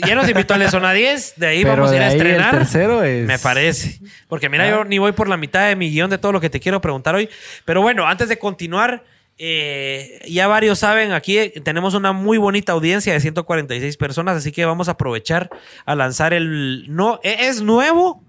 [0.06, 2.54] Ya nos invitó al de Zona 10, de ahí Pero vamos a ir a estrenar.
[2.54, 3.26] el tercero es.
[3.26, 3.98] Me parece.
[4.28, 4.70] Porque mira, Ah.
[4.70, 6.80] yo ni voy por la mitad de mi guion de todo lo que te quiero
[6.80, 7.28] preguntar hoy.
[7.64, 9.04] Pero bueno, antes de continuar,
[9.38, 14.64] eh, ya varios saben, aquí tenemos una muy bonita audiencia de 146 personas, así que
[14.64, 15.48] vamos a aprovechar
[15.86, 16.84] a lanzar el...
[16.88, 18.22] No, e- es nuevo,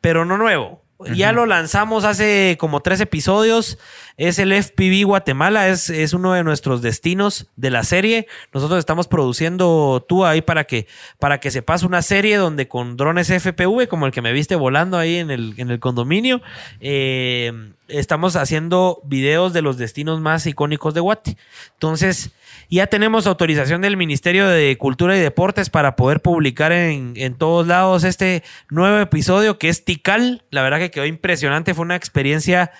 [0.00, 0.82] pero no nuevo.
[1.14, 3.78] Ya lo lanzamos hace como tres episodios.
[4.16, 8.26] Es el FPV Guatemala, es, es uno de nuestros destinos de la serie.
[8.52, 10.86] Nosotros estamos produciendo tú ahí para que,
[11.18, 14.56] para que se pase una serie donde con drones FPV, como el que me viste
[14.56, 16.42] volando ahí en el, en el condominio,
[16.80, 17.52] eh,
[17.88, 21.36] estamos haciendo videos de los destinos más icónicos de Guate.
[21.74, 22.30] Entonces,
[22.76, 27.66] ya tenemos autorización del Ministerio de Cultura y Deportes para poder publicar en, en todos
[27.66, 30.44] lados este nuevo episodio que es Tikal.
[30.50, 32.70] La verdad que quedó impresionante, fue una experiencia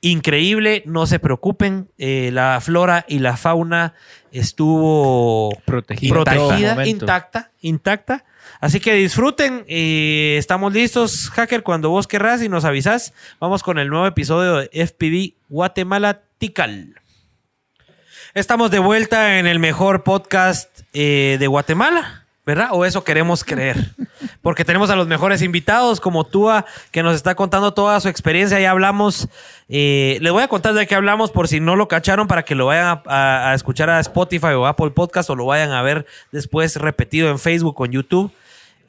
[0.00, 0.82] increíble.
[0.86, 3.94] No se preocupen, eh, la flora y la fauna
[4.32, 6.86] estuvo Protegida.
[6.86, 8.24] intacta, intacta.
[8.60, 9.64] Así que disfruten.
[9.68, 13.12] eh, estamos listos, hacker, cuando vos querrás y nos avisás.
[13.40, 16.94] Vamos con el nuevo episodio de FPV Guatemala Tikal.
[18.34, 22.68] Estamos de vuelta en el mejor podcast eh, de Guatemala, ¿verdad?
[22.72, 23.76] O eso queremos creer.
[24.42, 28.60] Porque tenemos a los mejores invitados, como Tua, que nos está contando toda su experiencia.
[28.60, 29.28] Ya hablamos,
[29.68, 32.54] eh, les voy a contar de qué hablamos por si no lo cacharon, para que
[32.54, 35.82] lo vayan a, a- a escuchar a Spotify o Apple Podcast o lo vayan a
[35.82, 38.32] ver después repetido en Facebook o en YouTube.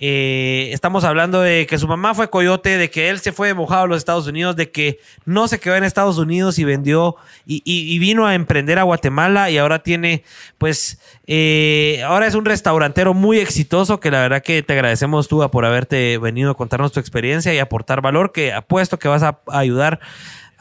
[0.01, 3.83] Eh, estamos hablando de que su mamá fue coyote, de que él se fue mojado
[3.83, 7.61] a los Estados Unidos, de que no se quedó en Estados Unidos y vendió y,
[7.65, 10.23] y- y vino a emprender a Guatemala y ahora tiene,
[10.57, 15.47] pues, eh, ahora es un restaurantero muy exitoso que la verdad que te agradecemos tú
[15.51, 19.39] por haberte venido a contarnos tu experiencia y aportar valor, que apuesto que vas a
[19.47, 19.99] ayudar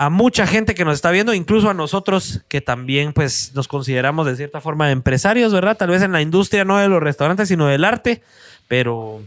[0.00, 4.26] a mucha gente que nos está viendo, incluso a nosotros que también pues nos consideramos
[4.26, 5.76] de cierta forma empresarios, ¿verdad?
[5.76, 8.22] Tal vez en la industria no de los restaurantes, sino del arte,
[8.68, 9.22] pero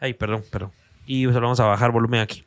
[0.00, 0.72] Ay, perdón, perdón.
[1.06, 2.44] Y se lo vamos a bajar volumen aquí.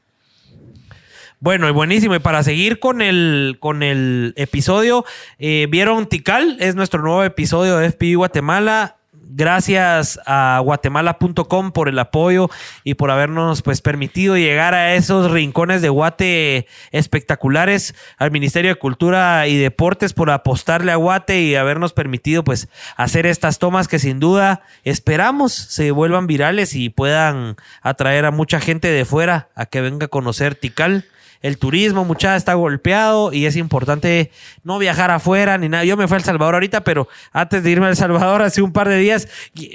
[1.40, 2.16] Bueno, y buenísimo.
[2.16, 5.06] Y para seguir con el, con el episodio,
[5.40, 8.98] eh, vieron Tical, es nuestro nuevo episodio de FPI Guatemala.
[9.32, 12.50] Gracias a guatemala.com por el apoyo
[12.84, 18.80] y por habernos pues permitido llegar a esos rincones de Guate espectaculares, al Ministerio de
[18.80, 24.00] Cultura y Deportes por apostarle a Guate y habernos permitido pues hacer estas tomas que
[24.00, 29.68] sin duda esperamos se vuelvan virales y puedan atraer a mucha gente de fuera a
[29.68, 31.06] que venga a conocer Tikal.
[31.42, 34.32] El turismo, mucha está golpeado y es importante
[34.64, 35.86] no viajar afuera ni nada.
[35.86, 38.62] Yo me fui a El Salvador ahorita, pero antes de irme a El Salvador, hace
[38.62, 39.28] un par de días,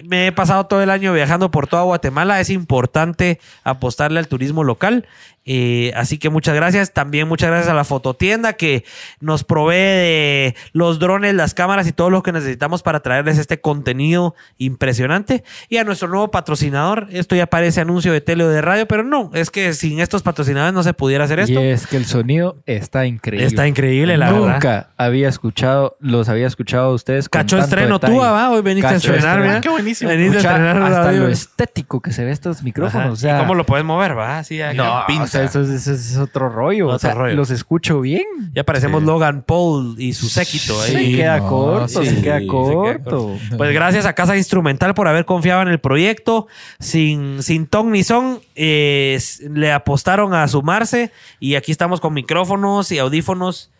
[0.04, 2.40] me he pasado todo el año viajando por toda Guatemala.
[2.40, 5.06] Es importante apostarle al turismo local.
[5.46, 6.92] Eh, así que muchas gracias.
[6.92, 8.84] También muchas gracias a la fototienda que
[9.20, 13.60] nos provee de los drones, las cámaras y todo lo que necesitamos para traerles este
[13.60, 15.44] contenido impresionante.
[15.68, 17.08] Y a nuestro nuevo patrocinador.
[17.10, 20.22] Esto ya parece anuncio de tele o de radio, pero no, es que sin estos
[20.22, 21.60] patrocinadores no se pudiera hacer esto.
[21.60, 23.46] Y es que el sonido está increíble.
[23.46, 24.88] Está increíble, la Nunca verdad.
[24.96, 27.28] había escuchado, los había escuchado a ustedes.
[27.28, 28.14] con Cacho tanto estreno detalle.
[28.14, 29.42] tú, va, hoy veniste a estrenar, estreno.
[29.42, 29.60] ¿verdad?
[29.62, 30.10] Qué buenísimo.
[30.10, 31.22] Veniste a estrenar hasta audio.
[31.22, 33.04] lo estético que se ve estos micrófonos.
[33.04, 33.12] Ajá.
[33.12, 34.38] O sea, ¿Y cómo lo puedes mover, va?
[34.38, 34.58] Así.
[34.74, 36.86] No, o sea, eso, es- eso es otro rollo.
[36.86, 37.34] Otro o sea, rollo.
[37.34, 38.24] los escucho bien.
[38.54, 39.06] Ya parecemos Sí.
[39.06, 40.92] Logan Paul y su séquito ahí.
[40.92, 43.36] Se queda no, corto, sí, se queda se queda corto.
[43.56, 46.46] Pues gracias a Casa Instrumental por haber confiado en el proyecto.
[46.80, 49.18] Sin, sin ton ni son, eh,
[49.50, 53.70] le apostaron a sumarse y aquí estamos con micrófonos y audífonos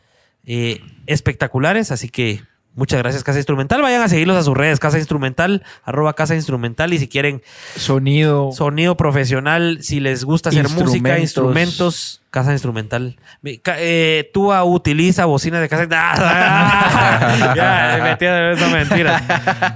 [0.46, 1.90] eh, espectaculares.
[1.90, 2.42] Así que
[2.74, 3.82] muchas gracias Casa Instrumental.
[3.82, 6.92] Vayan a seguirlos a sus redes, Casa Instrumental, arroba Casa Instrumental.
[6.92, 7.42] Y si quieren
[7.76, 8.52] Sonido.
[8.52, 12.20] sonido profesional, si les gusta hacer música, Instrumentos.
[12.34, 13.16] Casa Instrumental.
[13.42, 15.86] Mi- ca- eh, Túa utiliza bocinas de casa.
[17.54, 19.22] Ya, me metí en eso, mentira.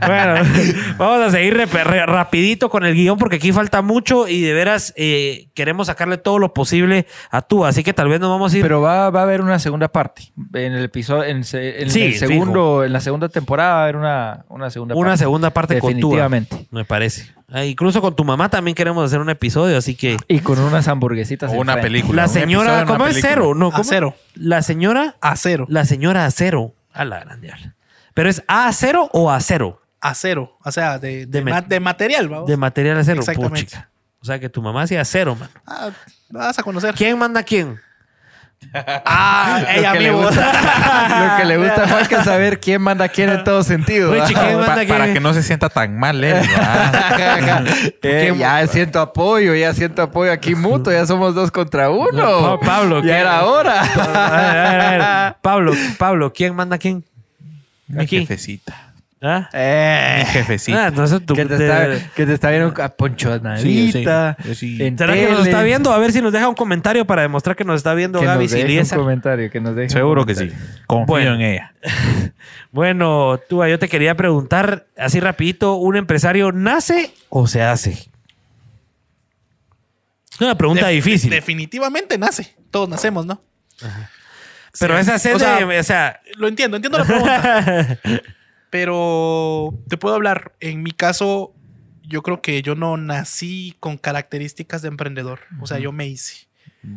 [0.06, 0.34] Bueno,
[0.98, 1.56] vamos a seguir
[2.06, 6.40] rapidito con el guion porque aquí falta mucho y de veras eh, queremos sacarle todo
[6.40, 7.68] lo posible a Túa.
[7.68, 8.62] Así que tal vez nos vamos a ir.
[8.62, 10.32] Pero va, va a haber una segunda parte.
[10.54, 13.82] En el episodio, en, se- en Sí, el segundo, en la segunda temporada va a
[13.84, 15.18] haber una, una segunda una parte.
[15.18, 15.90] segunda parte con.
[15.94, 16.66] Definitivamente.
[16.72, 17.37] Me parece.
[17.50, 20.16] Ah, incluso con tu mamá también queremos hacer un episodio, así que.
[20.28, 21.50] Y con unas hamburguesitas.
[21.50, 22.22] O una película.
[22.22, 23.32] La señora, ¿cómo es película.
[23.34, 23.54] cero?
[23.54, 23.80] No, ¿cómo?
[23.80, 24.14] Acero.
[24.34, 25.64] La señora Acero.
[25.68, 26.74] La señora Acero.
[26.92, 27.52] A la grande.
[28.12, 29.80] ¿Pero es A acero o acero?
[30.00, 30.58] Acero.
[30.64, 32.46] O sea, de, de, De me- ma- de material, vamos.
[32.48, 33.20] De material acero.
[33.20, 33.64] Exactamente.
[33.64, 33.90] Puchica.
[34.20, 35.48] O sea que tu mamá hacía acero, man.
[35.66, 35.90] Ah,
[36.30, 36.94] vas a conocer.
[36.94, 37.78] ¿Quién manda a quién?
[38.74, 42.82] Ah, ella Lo que le gusta- Lo que le gusta a Juanca es saber quién
[42.82, 44.12] manda a quién en todo sentido.
[44.12, 44.44] Richie, ¿verdad?
[44.46, 46.36] ¿quién Pa- manda para que no se sienta tan mal él.
[48.02, 52.12] Eh, ya siento apoyo, ya siento apoyo aquí mutuo, ya somos dos contra uno.
[52.12, 53.20] No, Pablo, ya ¿qué?
[53.20, 53.80] era hora.
[53.80, 55.34] A ver, a ver, a ver.
[55.42, 57.04] Pablo, Pablo, ¿quién manda a quién?
[57.86, 58.87] Mi jefecita.
[59.20, 59.48] ¿Ah?
[59.52, 60.84] Mi Eh, jefecita.
[60.84, 61.34] Ah, entonces tú.
[61.34, 64.04] que, te te- está, que te está viendo a Poncho Sí, sí.
[64.04, 65.92] ¿Será que nos está viendo?
[65.92, 68.44] A ver si nos deja un comentario para demostrar que nos está viendo Que Gaby
[68.44, 68.96] nos deje un Siliesa.
[68.96, 70.52] comentario, que nos deje un Seguro que sí.
[70.86, 71.34] Confío Bueno.
[71.34, 71.74] en ella.
[72.70, 77.92] Bueno, tú, yo te quería preguntar así rapidito, ¿un empresario nace o se hace?
[80.32, 81.30] Es una pregunta De- difícil.
[81.30, 82.54] Definitivamente nace.
[82.70, 83.40] Todos nacemos, ¿no?
[84.78, 85.00] pero Sí.
[85.00, 87.98] esa hacer O sea, de- o sea, Lo entiendo, entiendo la pregunta.
[88.70, 90.54] pero te puedo hablar.
[90.60, 91.54] En mi caso,
[92.02, 95.40] yo creo que yo no nací con características de emprendedor.
[95.60, 96.48] O sea, yo me hice.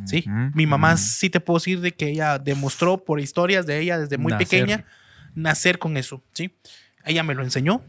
[0.05, 0.25] Sí.
[0.53, 4.17] Mi mamá sí te puedo decir de que ella demostró por historias de ella desde
[4.17, 4.47] muy Nacer.
[4.47, 4.85] pequeña
[5.33, 6.21] nacer con eso.
[6.33, 6.55] Sí.
[7.05, 7.81] Ella me lo enseñó.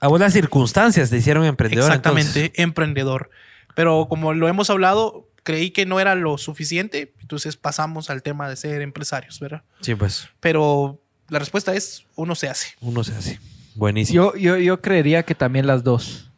[0.00, 1.84] a vos las circunstancias te hicieron emprendedor.
[1.86, 2.58] Exactamente, entonces.
[2.64, 3.30] emprendedor.
[3.74, 8.48] Pero como lo hemos hablado, creí que no era lo suficiente, entonces pasamos al tema
[8.48, 9.62] de ser empresarios, ¿verdad?
[9.80, 12.68] Sí, pues, Pero la respuesta es, uno se hace.
[12.80, 13.40] uno se hace.
[13.74, 14.32] Buenísimo.
[14.34, 16.30] Yo, yo, yo creería que también las dos.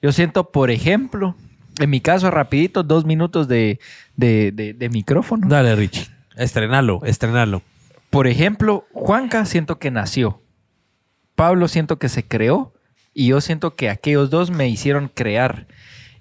[0.00, 1.36] Yo siento, por ejemplo,
[1.78, 3.78] en mi caso, rapidito, dos minutos de,
[4.16, 5.46] de, de- de micrófono.
[5.48, 6.06] Dale, Richie.
[6.36, 7.62] Estrenalo, estrenalo.
[8.10, 10.40] Por ejemplo, Juanca siento que nació.
[11.34, 12.72] Pablo siento que se creó.
[13.14, 15.66] Y yo siento que aquellos dos me hicieron crear.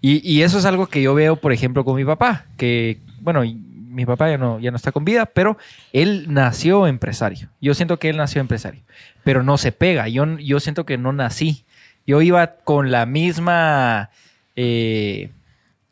[0.01, 2.45] Y, y eso es algo que yo veo, por ejemplo, con mi papá.
[2.57, 3.43] Que, bueno,
[3.91, 5.57] mi papá ya no, ya no está con vida, pero
[5.93, 7.49] él nació empresario.
[7.59, 8.81] Yo siento que él nació empresario.
[9.23, 10.07] Pero no se pega.
[10.07, 11.65] Yo, yo siento que no nací.
[12.07, 14.09] Yo iba con la misma...
[14.55, 15.29] eh,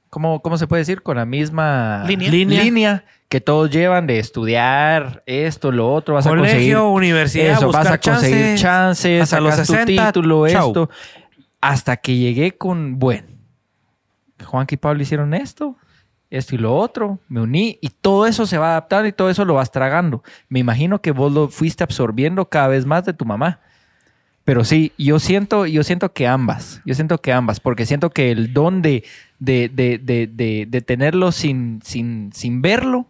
[0.10, 1.02] ¿cómo, ¿Cómo se puede decir?
[1.02, 2.64] Con la misma Línea.
[2.64, 3.04] Línea.
[3.28, 7.84] que todos llevan de estudiar esto, lo otro, vas a conseguir Colegio, universidad, eso, buscar
[7.84, 10.68] vas a conseguir chances, chances, hasta los sacas 60, tu título, chau.
[10.70, 10.90] esto.
[11.62, 13.28] Hasta que llegué con, bueno,
[14.44, 15.78] Juan y Pablo hicieron esto,
[16.30, 19.46] esto y lo otro, me uní y todo eso se va adaptando y todo eso
[19.46, 20.24] lo vas tragando.
[20.48, 23.60] Me imagino que vos lo fuiste absorbiendo cada vez más de tu mamá.
[24.46, 26.82] Pero sí, yo siento, yo siento que ambas.
[26.86, 29.04] Yo siento que ambas, porque siento que el don de,
[29.38, 33.08] de, de, de, tenerlo sin, sin, sin verlo,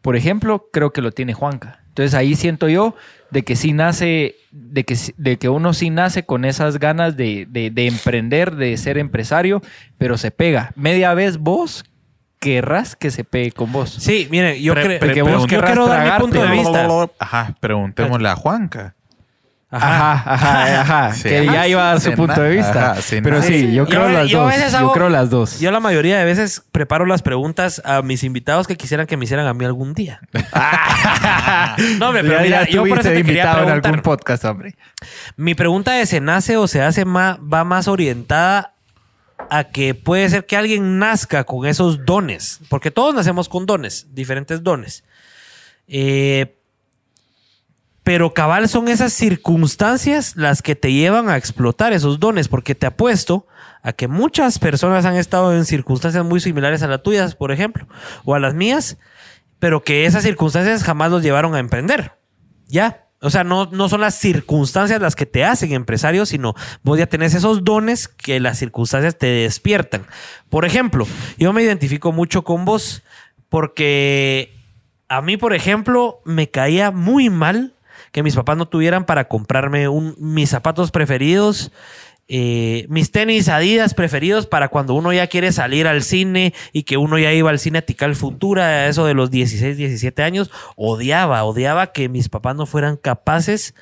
[0.00, 1.80] por ejemplo, creo que lo tiene Juanca.
[1.88, 2.94] Entonces ahí siento yo
[3.30, 7.46] de que sí nace, de que, de que uno sí nace con esas ganas de-
[7.46, 9.60] de emprender, de ser empresario,
[9.98, 10.72] pero se pega.
[10.76, 11.84] Media vez vos
[12.42, 13.88] querrás que se pegue con vos.
[13.90, 16.88] Sí, mire, yo, creo pre- que vos pregunta- yo quiero dar mi punto de vista.
[17.20, 18.94] Ajá, preguntémosle a Juanca.
[19.74, 21.14] Ajá, ajá, ajá.
[21.14, 22.92] Se que ya nace, iba a dar su punto de vista.
[22.92, 24.72] ajá, Pero sí, yo Yo- creo las yo dos.
[24.80, 25.60] Yo creo las dos.
[25.60, 29.24] Yo la mayoría de veces preparo las preguntas a mis invitados que quisieran que me
[29.24, 30.20] hicieran a mí algún día.
[31.98, 34.74] no, hombre, pero Ya- mira, ya yo por eso te invitado en algún podcast, hombre.
[35.36, 38.74] Mi pregunta de se nace o se hace más, va más orientada
[39.50, 44.06] a que puede ser que alguien nazca con esos dones, porque todos nacemos con dones,
[44.12, 45.04] diferentes dones.
[45.88, 46.58] Eh,
[48.04, 52.86] pero cabal son esas circunstancias las que te llevan a explotar esos dones, porque te
[52.86, 53.46] apuesto
[53.82, 57.86] a que muchas personas han estado en circunstancias muy similares a las tuyas, por ejemplo,
[58.24, 58.98] o a las mías,
[59.58, 62.12] pero que esas circunstancias jamás los llevaron a emprender.
[62.66, 63.06] Ya.
[63.22, 67.06] O sea, no, no son las circunstancias las que te hacen empresario, sino vos ya
[67.06, 70.06] tenés esos dones que las circunstancias te despiertan.
[70.50, 71.06] Por ejemplo,
[71.38, 73.02] yo me identifico mucho con vos
[73.48, 74.52] porque
[75.08, 77.74] a mí, por ejemplo, me caía muy mal
[78.12, 79.86] que mis papás no tuvieran para comprarme
[80.18, 81.70] mis zapatos preferidos,
[82.34, 86.96] eh, mis tenis Adidas preferidos para cuando uno ya quiere salir al cine y que
[86.96, 90.50] uno ya iba al cine a Tical Futura, a eso de los 16, 17 años,
[90.74, 93.74] odiaba, odiaba que mis papás no fueran capaces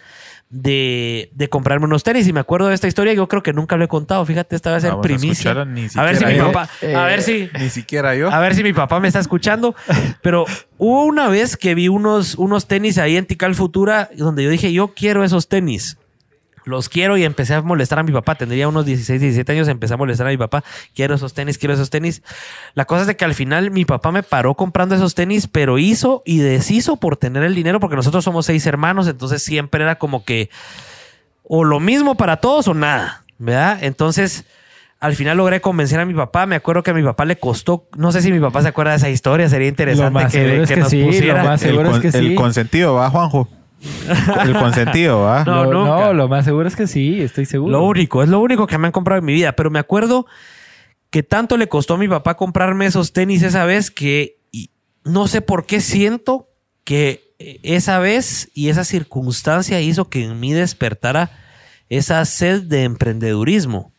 [0.49, 2.27] de, de comprarme unos tenis.
[2.27, 4.73] Y me acuerdo de esta historia, yo creo que nunca lo he contado, fíjate, esta
[4.73, 5.65] va a ser Vamos a primicia.
[5.65, 7.49] ni a ver si mi papá, Eh, a ver si...
[7.57, 8.33] Ni siquiera yo.
[8.33, 9.77] A ver si mi papá me está escuchando.
[10.23, 10.45] Pero
[10.77, 14.73] hubo una vez que vi unos, unos tenis ahí en Tical Futura donde yo dije,
[14.73, 15.99] yo quiero esos tenis.
[16.71, 18.37] Los quiero y empecé a molestar a mi papá.
[18.37, 19.69] Tendría unos 16, 17 años.
[19.69, 20.65] Empecé a molestar a mi papá.
[20.95, 22.23] Quiero esos tenis, quiero esos tenis.
[22.75, 25.79] La cosa es de que al final mi papá me paró comprando esos tenis, pero
[25.79, 29.07] hizo y deshizo por tener el dinero porque nosotros somos seis hermanos.
[29.09, 30.49] Entonces siempre era como que
[31.43, 33.79] o lo mismo para todos o nada, ¿verdad?
[33.83, 34.45] Entonces,
[35.01, 36.47] al final logré convencer a mi papá.
[36.47, 38.93] Me acuerdo que a mi papá le costó, no sé si mi papá se acuerda
[38.93, 41.43] de esa historia, sería interesante más que, es que nos sí, lo pusiera.
[41.43, 42.35] más- el, es que el sí.
[42.37, 43.49] consentido, ¿va, Juanjo?
[44.45, 45.45] El consentido, ¿va?
[45.45, 46.07] No, No, nunca.
[46.07, 47.73] no, lo más seguro es que sí, estoy seguro.
[47.73, 49.53] Lo único, es lo único que me han comprado en mi vida.
[49.53, 50.27] Pero me acuerdo
[51.11, 54.71] que tanto le costó a mi papá comprarme esos tenis esa vez que y
[55.05, 56.49] no sé por qué siento
[56.85, 57.31] que
[57.63, 61.31] esa vez y esa circunstancia hizo que en mí despertara
[61.89, 63.93] esa sed de emprendedurismo.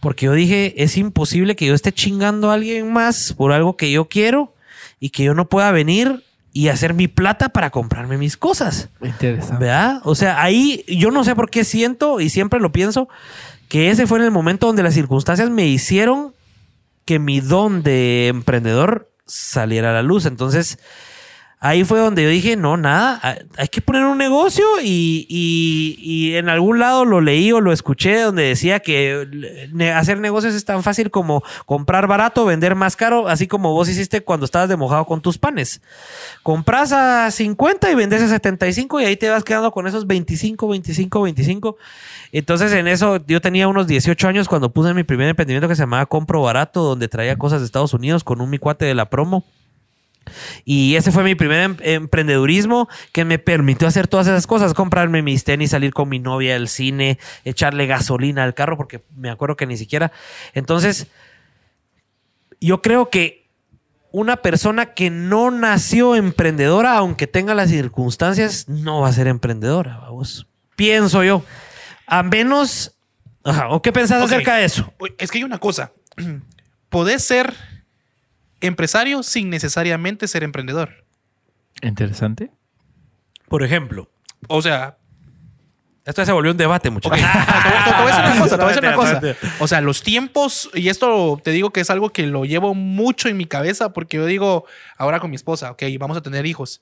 [0.00, 3.90] Porque yo dije, es imposible que yo esté chingando a alguien más por algo que
[3.90, 4.54] yo quiero
[5.00, 6.22] y que yo no pueda venir
[6.52, 8.88] y hacer mi plata para comprarme mis cosas.
[9.00, 9.64] Interesante.
[9.64, 10.00] ¿Verdad?
[10.04, 13.08] O sea, ahí yo no sé por qué siento y siempre lo pienso
[13.68, 16.34] que ese fue en el momento donde las circunstancias me hicieron
[17.04, 20.26] que mi don de emprendedor saliera a la luz.
[20.26, 20.78] Entonces,
[21.64, 23.20] ahí fue donde yo dije, no, nada,
[23.56, 28.20] hay- que poner un negocio y, y- en algún lado lo leí o lo escuché
[28.20, 29.26] donde decía que
[29.94, 34.22] hacer negocios es tan fácil como comprar barato, vender más caro, así como vos hiciste
[34.22, 35.80] cuando estabas de mojado con tus panes.
[36.42, 40.66] Compras a 50 y vendes a 75 y ahí te vas quedando con esos 25,
[40.68, 41.76] 25, 25.
[42.32, 45.82] Entonces en eso yo tenía unos 18 años cuando puse mi primer emprendimiento que se
[45.82, 49.08] llamaba Compro Barato, donde traía cosas de Estados Unidos con un mi cuate de la
[49.08, 49.44] promo.
[50.64, 55.22] Y ese fue mi primer em- emprendedurismo que me permitió hacer todas esas cosas, comprarme
[55.22, 59.56] mis tenis, salir con mi novia al cine, echarle gasolina al carro, porque me acuerdo
[59.56, 60.12] que ni siquiera.
[60.54, 61.06] Entonces,
[62.60, 63.42] yo creo que
[64.12, 69.98] una persona que no nació emprendedora, aunque tenga las circunstancias, no va a ser emprendedora,
[69.98, 70.46] vamos.
[70.76, 71.42] Pienso yo.
[72.06, 72.94] A menos...
[73.44, 74.92] Ajá, ¿O qué pensás acerca de eso?
[75.18, 75.92] Es que hay una cosa.
[76.90, 77.54] Podés ser
[78.62, 81.04] empresario sin necesariamente ser emprendedor.
[81.82, 82.50] Interesante.
[83.48, 84.08] Por ejemplo.
[84.48, 84.96] O sea,
[86.04, 87.18] Esto se volvió un debate, muchachos.
[87.18, 87.24] Ok,
[87.64, 89.20] te, voy- te voy a decir una cosa, te voy a decir una cosa.
[89.60, 93.28] O sea, los tiempos, y esto te digo que es algo que lo llevo mucho
[93.28, 94.64] en mi cabeza, porque yo digo,
[94.96, 96.80] ahora con mi esposa, ok, vamos a tener hijos.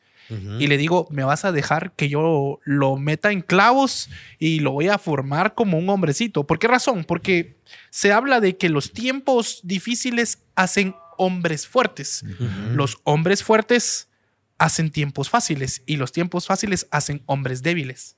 [0.61, 4.09] Y le digo, me vas a dejar que yo lo meta en clavos
[4.39, 6.47] y lo voy a formar como un hombrecito.
[6.47, 7.03] ¿Por qué razón?
[7.03, 7.57] Porque
[7.91, 12.25] se habla de que los tiempos difíciles hacen hombres fuertes.
[12.73, 14.09] Los hombres fuertes
[14.57, 18.17] hacen tiempos fáciles y los tiempos fáciles hacen hombres débiles.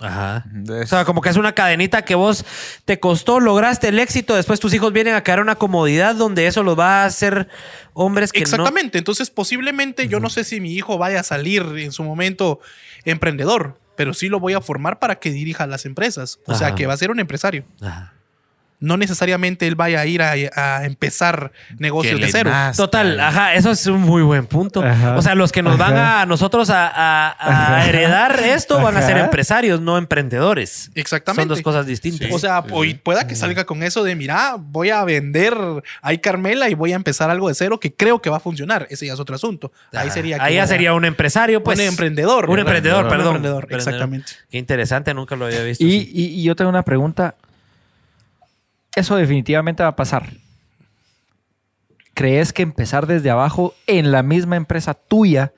[0.00, 0.46] Ajá.
[0.82, 2.46] O sea, como que es una cadenita que vos
[2.86, 6.46] te costó, lograste el éxito, después tus hijos vienen a caer en una comodidad donde
[6.46, 7.48] eso los va a hacer
[7.92, 8.96] hombres que Exactamente.
[8.96, 12.60] Entonces, posiblemente yo no sé si mi hijo vaya a salir en su momento
[13.04, 16.40] emprendedor, pero sí lo voy a formar para que dirija las empresas.
[16.46, 17.66] O sea, que va a ser un empresario.
[17.82, 18.14] Ajá.
[18.82, 22.50] No necesariamente él vaya a ir a, a empezar negocios de cero.
[22.76, 24.82] Total, ajá, eso es un muy buen punto.
[24.84, 25.16] Ajá.
[25.16, 26.90] O sea, los que nos van a nosotros a,
[27.38, 30.90] a- heredar esto van a ser empresarios, no emprendedores.
[30.94, 31.42] Exactamente.
[31.42, 32.28] Son dos cosas distintas.
[32.32, 35.56] O sea, hoy pueda que salga con eso de, mira, voy a vender
[36.02, 38.86] ahí Carmela y voy a empezar algo de cero que creo que va a funcionar.
[38.90, 39.72] Ese ya es otro asunto.
[39.92, 40.10] Ahí Ajá.
[40.10, 40.36] sería...
[40.38, 41.78] que Ahí ya sería un empresario, pues.
[41.78, 42.50] un emprendedor.
[42.50, 43.26] Un emprendedor, Un perdón.
[43.36, 43.88] emprendedor, Emprendedor.
[43.94, 44.32] exactamente.
[44.50, 45.84] Qué interesante, nunca lo había visto.
[45.84, 47.36] Y- y yo tengo una pregunta.
[48.94, 50.30] Eso definitivamente va a pasar.
[52.14, 55.52] ¿Crees que empezar desde abajo en la misma empresa tuya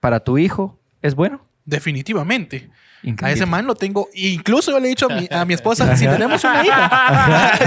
[0.00, 1.46] para tu hijo es bueno?
[1.64, 2.70] Definitivamente.
[3.22, 4.08] A ese man lo tengo.
[4.14, 7.58] Incluso yo le he dicho a mi, a mi esposa, si tenemos una hija, Ajá.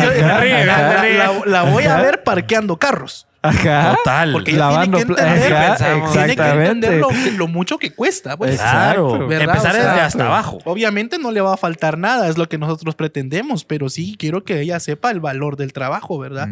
[1.45, 3.27] la voy a ver parqueando carros.
[3.43, 3.97] Ajá.
[3.97, 4.31] Total.
[4.31, 6.11] Porque Lavando tiene que entender, Ajá, pensamos.
[6.13, 7.01] tiene que entender
[7.37, 8.37] lo, mucho que cuesta.
[8.37, 8.55] pues.
[8.59, 9.29] Claro.
[9.31, 10.59] Empezar O sea, desde hasta abajo.
[10.63, 14.43] Obviamente no le va a faltar nada, es lo que nosotros pretendemos, pero sí quiero
[14.45, 16.47] que ella sepa el valor del trabajo, ¿verdad?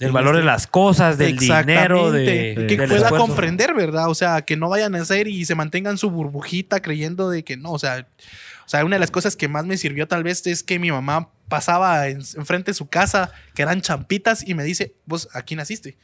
[0.00, 3.16] El valor de las cosas, del dinero, de, que pueda esfuerzo.
[3.16, 4.08] comprender, ¿verdad?
[4.10, 7.56] O sea, que no vayan a hacer y se mantengan su burbujita creyendo de que
[7.56, 8.08] no, o sea,
[8.66, 10.90] o sea, una de las cosas que más me sirvió tal vez es que mi
[10.90, 15.54] mamá pasaba en- enfrente de su casa, que eran champitas, y me dice, vos aquí
[15.54, 15.96] naciste.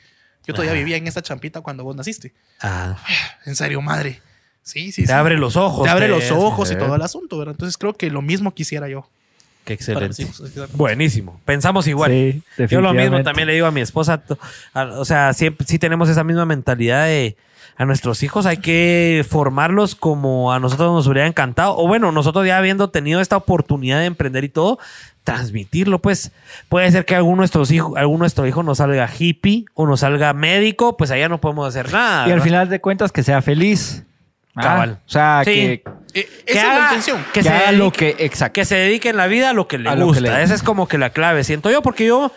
[0.47, 0.79] Yo todavía Ajá.
[0.79, 2.33] vivía en esta champita cuando vos naciste.
[2.61, 2.97] Ah,
[3.47, 4.21] En serio, madre.
[4.63, 5.13] Sí, sí, te sí.
[5.13, 5.85] abre los ojos.
[5.85, 7.55] Te abre te- los ojos y todo el asunto, ¿verdad?
[7.55, 9.09] Entonces creo que lo mismo quisiera yo.
[9.65, 10.27] Qué excelente.
[10.73, 11.41] Buenísimo.
[11.45, 12.11] Pensamos igual.
[12.11, 14.23] Sí, Yo lo mismo también le digo a mi esposa.
[14.75, 17.37] O sea, siempre, sí tenemos esa misma mentalidad de
[17.77, 21.79] a nuestros hijos hay que formarlos como a nosotros nos hubiera encantado.
[21.79, 24.79] O bueno, nosotros ya habiendo tenido esta oportunidad de emprender y todo,
[25.25, 26.33] transmitirlo, pues
[26.69, 29.87] puede ser que algún de nuestros hijos, algún de nuestro hijo nos salga hippie o
[29.87, 32.27] nos salga médico, pues allá no podemos hacer nada.
[32.29, 34.05] Y al final de cuentas que sea feliz.
[34.57, 34.99] Ah, Cabal.
[35.07, 35.53] o sea, Sí.
[35.53, 35.73] que,
[36.13, 37.25] Eh, que esa es la intención.
[37.27, 38.25] que que se haga lo dedique- que...
[38.25, 38.55] Exacto.
[38.55, 40.21] que se dedique en la vida a lo que le A que gusta.
[40.23, 42.33] le- Esa es como que la clave, siento yo, porque yo,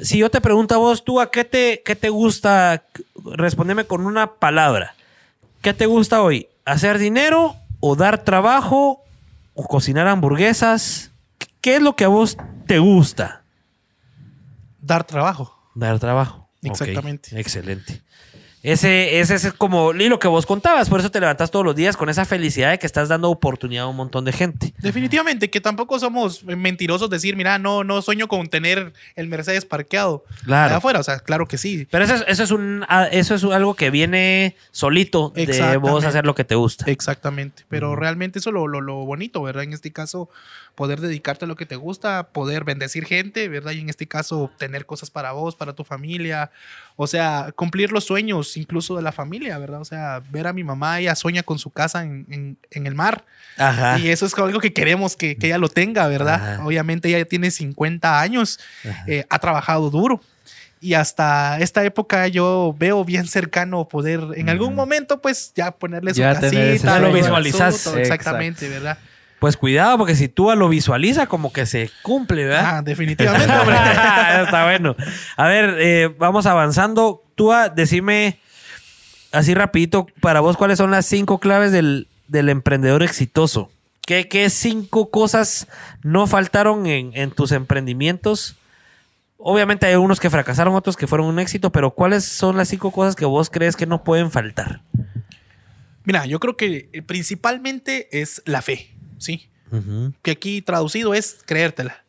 [0.00, 2.84] si yo te pregunto a vos, tú, ¿a qué te, qué te gusta?
[3.24, 4.94] Respóndeme con una palabra.
[5.60, 6.46] ¿Qué te gusta hoy?
[6.64, 9.02] ¿Hacer dinero o dar trabajo
[9.54, 11.10] o cocinar hamburguesas?
[11.60, 12.36] ¿Qué es lo que a vos
[12.66, 13.42] te gusta?
[14.80, 15.56] Dar trabajo.
[15.74, 16.48] Dar trabajo.
[16.62, 17.38] Exactamente.
[17.38, 18.02] excelente.
[18.62, 21.76] Ese, ese es como y lo que vos contabas, por eso te levantas todos los
[21.76, 24.74] días con esa felicidad de que estás dando oportunidad a un montón de gente.
[24.78, 30.24] Definitivamente, que tampoco somos mentirosos decir, mira, no, no sueño con tener el Mercedes parqueado
[30.44, 30.66] Claro.
[30.66, 30.98] allá afuera.
[30.98, 31.86] O sea, claro que sí.
[31.92, 36.04] Pero eso es, eso es un ah, eso es algo que viene solito de vos
[36.04, 36.90] hacer lo que te gusta.
[36.90, 37.64] Exactamente.
[37.68, 39.62] Pero realmente eso es lo, lo, lo bonito, ¿verdad?
[39.62, 40.28] En este caso,
[40.76, 43.72] poder dedicarte a lo que te gusta, poder bendecir gente, ¿verdad?
[43.72, 46.50] Y en este caso, tener cosas para vos, para tu familia.
[46.94, 49.80] O sea, cumplir los sueños incluso de la familia, ¿verdad?
[49.80, 52.94] O sea, ver a mi mamá, ella sueña con su casa en, en- en el
[52.94, 53.24] mar.
[53.58, 53.98] Ajá.
[53.98, 56.34] Y eso es algo que queremos que, que ella lo tenga, ¿verdad?
[56.54, 56.66] Ajá.
[56.66, 58.60] Obviamente ella tiene 50 años,
[59.06, 60.20] eh, ha trabajado duro.
[60.78, 66.12] Y hasta esta época yo veo bien cercano poder en algún momento pues ya ponerle
[66.12, 66.98] su Ya casita.
[67.00, 67.86] lo su visualizas.
[67.96, 68.98] Exactamente, ¿verdad?
[69.38, 72.76] Pues cuidado, porque si tú lo visualiza, como que se cumple, ¿verdad?
[72.78, 73.76] Ah, definitivamente, hombre.
[74.44, 74.96] Está bueno.
[75.36, 77.22] A ver, eh, vamos avanzando.
[77.34, 78.38] Tú ah, decime
[79.32, 83.70] así rapidito, para vos, ¿cuáles son las cinco claves del, del emprendedor exitoso?
[84.06, 85.66] ¿Qué, qué cinco cosas
[86.02, 88.56] no faltaron en, en tus emprendimientos?
[89.36, 92.90] Obviamente hay unos que fracasaron, otros que fueron un éxito, pero ¿cuáles son las cinco
[92.90, 94.80] cosas que vos crees que no pueden faltar?
[96.04, 99.48] Mira, yo creo que eh, principalmente es la fe, ¿sí?
[100.22, 102.04] Que aquí traducido es creértela.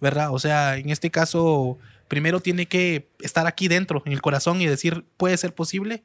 [0.00, 0.32] ¿verdad?
[0.32, 4.66] O sea, en este caso, primero tiene que estar aquí dentro, en el corazón, y
[4.66, 6.02] decir, puede ser posible.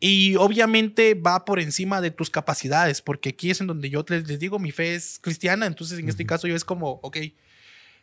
[0.00, 4.26] Y obviamente va por encima de tus capacidades, porque aquí es en donde yo les,
[4.26, 7.18] les digo, mi fe es cristiana, entonces en este caso yo es como, ok,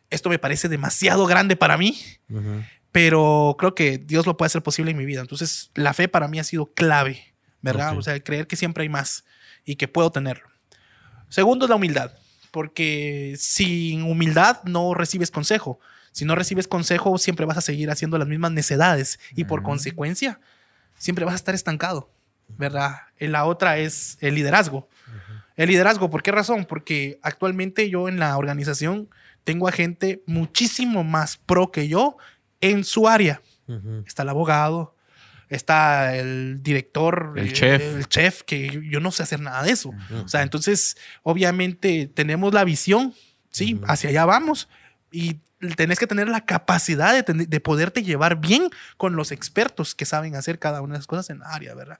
[0.09, 1.97] esto me parece demasiado grande para mí,
[2.91, 5.21] pero creo que Dios lo puede hacer posible en mi vida.
[5.21, 7.91] Entonces, la fe para mí ha sido clave, ¿verdad?
[7.91, 7.99] Ok.
[7.99, 9.25] O sea, creer que siempre hay más
[9.65, 10.48] y que puedo tenerlo.
[11.29, 12.11] Segundo es la humildad,
[12.51, 15.79] porque sin humildad no recibes consejo.
[16.11, 20.39] Si no recibes consejo, siempre vas a seguir haciendo las mismas necedades y por consecuencia,
[20.97, 22.11] siempre vas a estar estancado,
[22.57, 22.95] ¿verdad?
[23.19, 24.89] Y la otra es el liderazgo.
[25.55, 26.65] El liderazgo, ¿por qué razón?
[26.65, 29.09] Porque actualmente yo en la organización
[29.43, 32.17] tengo a gente muchísimo más pro que yo
[32.61, 33.41] en su área.
[34.05, 34.95] Está el abogado,
[35.49, 37.81] está el director, El eh, chef.
[37.81, 39.91] el chef, que yo, no sé hacer nada de eso.
[40.23, 43.13] O sea, entonces, obviamente tenemos la visión,
[43.51, 44.69] sí, hacia allá vamos
[45.11, 45.39] y
[45.75, 50.05] tenés que tener la capacidad de, ten- de poderte llevar bien con los expertos que
[50.05, 51.99] saben hacer cada una de las cosas en la área, ¿verdad?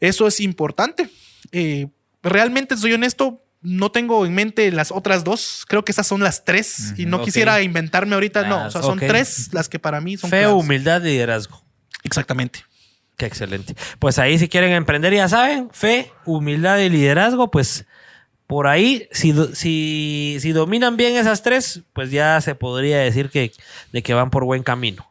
[0.00, 1.10] Eso es importante.
[1.52, 1.88] Eh,
[2.22, 5.64] realmente soy honesto, no tengo en mente las otras dos.
[5.68, 6.94] Creo que esas son las tres.
[6.96, 7.24] y no ok.
[7.24, 8.48] quisiera inventarme ahorita.
[8.48, 9.04] no, o sea, son Ok.
[9.06, 10.56] tres las que para mí son Fe, claves.
[10.56, 11.62] humildad y liderazgo.
[12.04, 12.64] Exactamente.
[13.16, 13.74] Qué excelente.
[13.98, 17.86] Pues ahí si quieren emprender, ya saben, fe, humildad y liderazgo, pues
[18.46, 23.52] por ahí, si, si, si dominan bien esas tres, pues ya se podría decir que,
[23.92, 25.10] de que van por buen camino.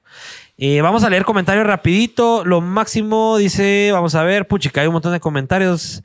[0.57, 2.43] Eh, vamos a leer comentarios rapidito.
[2.43, 6.03] Lo máximo dice, vamos a ver, puchica, hay un montón de comentarios.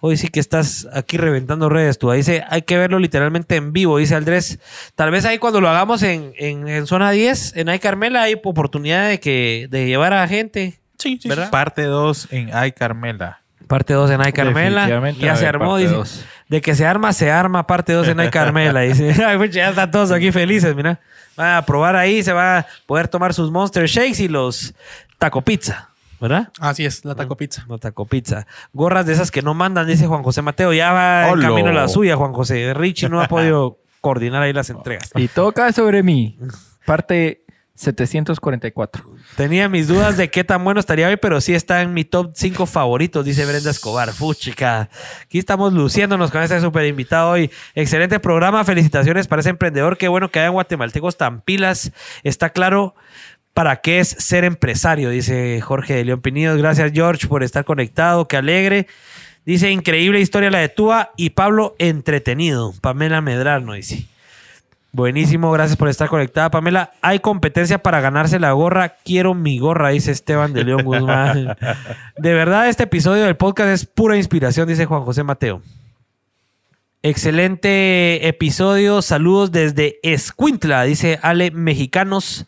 [0.00, 2.10] Hoy sí que estás aquí reventando redes tú.
[2.10, 4.58] Ahí dice, hay que verlo literalmente en vivo, dice Andrés.
[4.94, 8.34] Tal vez ahí cuando lo hagamos en, en, en zona 10, en Ay Carmela, hay
[8.44, 10.78] oportunidad de que de llevar a gente.
[10.98, 11.28] Sí, sí.
[11.28, 11.50] ¿Verdad?
[11.50, 13.40] Parte 2 en Ay Carmela.
[13.66, 14.82] Parte 2 en Ay Carmela.
[14.82, 15.92] Definitivamente Ya se armó, dice.
[15.94, 16.24] dos.
[16.48, 17.66] De que se arma, se arma.
[17.66, 18.80] Parte 2 en Ay Carmela.
[18.82, 19.12] Dice,
[19.50, 21.00] ya están todos aquí felices, mira.
[21.36, 24.72] Van a probar ahí, se va a poder tomar sus Monster Shakes y los
[25.18, 25.90] Taco Pizza,
[26.20, 26.48] ¿verdad?
[26.60, 27.64] Así es, la taco pizza.
[27.68, 28.46] No Taco Pizza.
[28.72, 30.72] Gorras de esas que no mandan, dice Juan José Mateo.
[30.72, 32.74] Ya va en camino a la suya, Juan José.
[32.74, 35.10] Richie no ha podido coordinar ahí las entregas.
[35.14, 36.38] Y toca sobre mí.
[36.86, 39.04] Parte 744.
[39.36, 42.32] Tenía mis dudas de qué tan bueno estaría hoy, pero sí está en mi top
[42.34, 44.12] 5 favoritos, dice Brenda Escobar.
[44.12, 44.88] Fuchica.
[45.22, 47.50] Aquí estamos luciéndonos con este super invitado hoy.
[47.74, 48.64] Excelente programa.
[48.64, 49.98] Felicitaciones para ese emprendedor.
[49.98, 51.92] Qué bueno que hayan guatemaltecos tan pilas.
[52.22, 52.94] Está claro
[53.56, 56.58] para qué es ser empresario, dice Jorge de León Pinidos.
[56.58, 58.28] Gracias, George, por estar conectado.
[58.28, 58.86] Qué alegre.
[59.46, 62.74] Dice, increíble historia la de Túa y Pablo, entretenido.
[62.82, 64.04] Pamela Medrano, dice.
[64.92, 66.92] Buenísimo, gracias por estar conectada, Pamela.
[67.00, 68.90] Hay competencia para ganarse la gorra.
[69.02, 71.56] Quiero mi gorra, dice Esteban de León Guzmán.
[72.18, 75.62] De verdad, este episodio del podcast es pura inspiración, dice Juan José Mateo.
[77.02, 79.00] Excelente episodio.
[79.00, 82.46] Saludos desde Escuintla, dice Ale Mexicanos.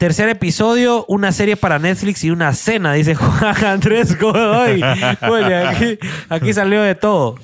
[0.00, 4.82] Tercer episodio, una serie para Netflix y una cena, dice Juan Andrés Godoy.
[6.30, 7.34] Aquí salió de todo.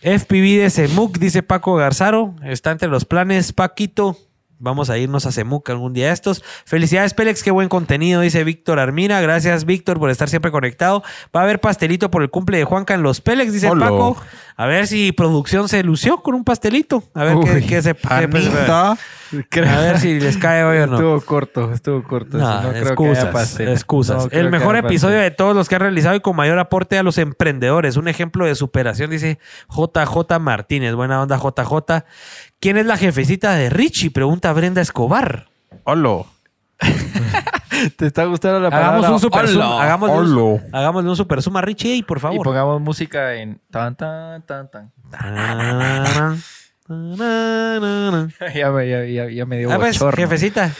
[0.00, 2.34] FPV de Semuc, dice Paco Garzaro.
[2.42, 4.18] Está entre los planes, Paquito.
[4.62, 6.44] Vamos a irnos a Semuc algún día estos.
[6.64, 9.20] Felicidades, Pélex, qué buen contenido, dice Víctor Armina.
[9.20, 11.02] Gracias, Víctor, por estar siempre conectado.
[11.34, 13.90] Va a haber pastelito por el cumple de Juanca en los Pélex, dice Hola.
[13.90, 14.16] Paco.
[14.56, 17.02] A ver si producción se lució con un pastelito.
[17.14, 18.92] A ver qué, Uy, qué se Anita.
[18.92, 20.94] A ver si les cae hoy o no.
[20.94, 22.36] Estuvo corto, estuvo corto.
[22.36, 23.68] No, no creo que excusas, haya pastel.
[23.68, 24.24] excusas.
[24.24, 25.30] No creo el mejor episodio pastel.
[25.30, 27.96] de todos los que han realizado y con mayor aporte a los emprendedores.
[27.96, 29.38] Un ejemplo de superación, dice
[29.70, 30.94] JJ Martínez.
[30.94, 32.04] Buena onda, JJ.
[32.62, 34.10] ¿Quién es la jefecita de Richie?
[34.12, 35.48] Pregunta Brenda Escobar.
[35.82, 36.26] Holo.
[37.96, 39.10] ¿Te está gustando la Hagamos palabra?
[39.14, 39.62] un super zoom.
[39.66, 39.82] Hola.
[39.82, 40.62] Hagámosle un, Hola.
[40.78, 42.44] hagámosle un super zoom a Richie, ey, por Y favor.
[42.44, 44.92] pongamos música en tan tan tan tan.
[45.10, 46.38] Tararán,
[46.86, 48.32] tararán.
[48.54, 50.16] ya, me, ya, ya- ya me dio Ah, pues, bochorno.
[50.22, 50.70] jefecita.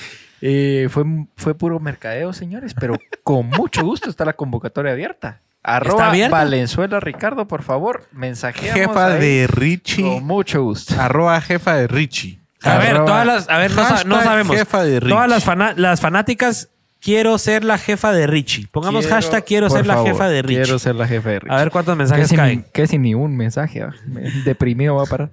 [0.40, 1.04] Eh, fue,
[1.36, 5.40] fue puro mercadeo, señores, pero con mucho gusto está la convocatoria abierta.
[5.62, 6.12] Arroba?
[6.28, 10.02] Valenzuela Ricardo, por favor, mensajeamos Jefa ahí de Richie.
[10.02, 11.00] Con mucho gusto.
[11.00, 12.40] Arroba jefa de Richie.
[12.64, 13.48] A ver, todas las.
[13.48, 14.56] A ver, no, sabemos.
[14.56, 15.46] jefa de Todas las, Richie.
[15.46, 16.68] fana- las fanáticas,
[17.00, 18.66] quiero ser la jefa de Richie.
[18.70, 20.62] Pongamos Quiero- hashtag quiero ser la jefa de Richie.
[20.62, 21.54] Quiero ser la jefa de Richie.
[21.54, 22.58] A ver cuántos ¿Qué mensajes caen.
[22.58, 23.82] ni, qué sin ni un mensaje?
[23.82, 23.90] ah?
[24.06, 25.30] Me- Deprimido va a parar.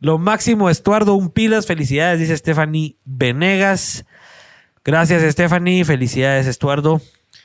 [0.00, 1.66] Lo máximo, Estuardo, un pilas.
[1.66, 4.04] Felicidades, dice Stephanie Venegas.
[4.84, 5.84] Gracias, Stephanie.
[5.84, 7.00] Felicidades, Estuardo.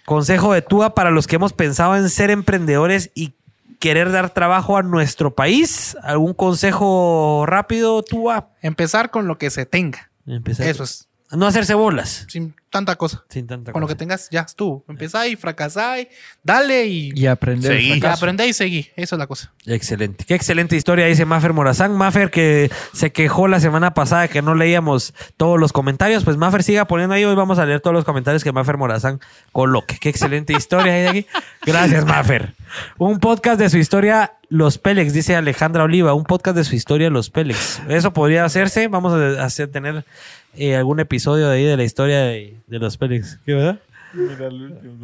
[0.09, 3.35] Consejo de Túa para los que hemos pensado en ser emprendedores y
[3.77, 5.95] querer dar trabajo a nuestro país.
[6.01, 8.49] ¿Algún consejo rápido, Túa?
[8.63, 10.09] Empezar con lo que se tenga.
[10.25, 10.65] Empezar.
[10.65, 11.08] Eso es.
[11.31, 12.25] No hacerse bolas.
[12.27, 13.23] Sin tanta cosa.
[13.29, 14.83] Sin tanta Con lo que tengas, ya estuvo.
[14.87, 16.07] Empezá y fracasá y
[16.43, 17.71] dale y, Y aprender.
[17.71, 17.99] Seguí.
[17.99, 18.89] y aprendé y seguí.
[18.95, 19.51] Eso es la cosa.
[19.67, 20.25] Excelente.
[20.25, 21.95] Qué excelente historia, dice Maffer Morazán.
[21.95, 26.23] Maffer que se quejó la semana pasada que no leíamos todos los comentarios.
[26.23, 27.23] Pues Maffer siga poniendo ahí.
[27.25, 29.19] Hoy vamos a leer todos los comentarios que Maffer Morazán
[29.51, 29.97] coloque.
[29.99, 31.25] Qué excelente historia hay de aquí.
[31.63, 32.55] Gracias, Maffer.
[32.97, 36.13] Un podcast de su historia, Los Pélex, dice Alejandra Oliva.
[36.13, 37.81] Un podcast de su historia, Los Pélex.
[37.87, 38.87] Eso podría hacerse.
[38.87, 40.05] Vamos a hacer, tener
[40.55, 43.39] eh, algún episodio de ahí de la historia de, de Los Pélex.
[43.45, 43.79] ¿Qué verdad?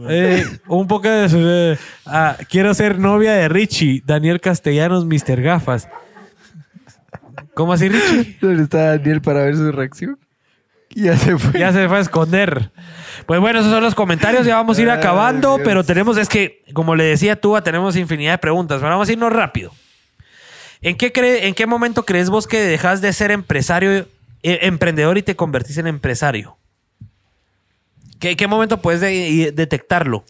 [0.10, 1.38] Eh, un poco de su.
[1.40, 5.42] eh, ah, quiero ser novia de Richie, Daniel Castellanos, Mr.
[5.42, 5.88] Gafas.
[7.54, 8.38] ¿Cómo así, Richie?
[8.42, 10.18] ¿Dónde está Daniel para ver su reacción?
[10.90, 11.60] Ya se fue.
[11.60, 12.72] Ya se fue a esconder.
[13.26, 14.46] Pues bueno, esos son los comentarios.
[14.46, 18.34] Ya vamos a ir acabando, pero tenemos, es que, como le decía tú, tenemos infinidad
[18.34, 18.80] de preguntas.
[18.80, 19.72] Pero vamos a irnos rápido.
[20.82, 24.08] ¿En qué, cree, ¿En qué momento crees vos que dejas de ser empresario,
[24.62, 26.58] emprendedor y te convertís en empresario?
[28.20, 30.24] ¿Qué, qué momento puedes de- detectarlo?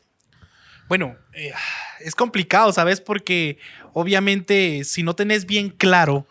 [0.87, 1.51] Bueno, eh,
[1.99, 3.01] es complicado, ¿sabes?
[3.01, 3.57] Porque
[3.93, 6.27] obviamente si no tenés bien claro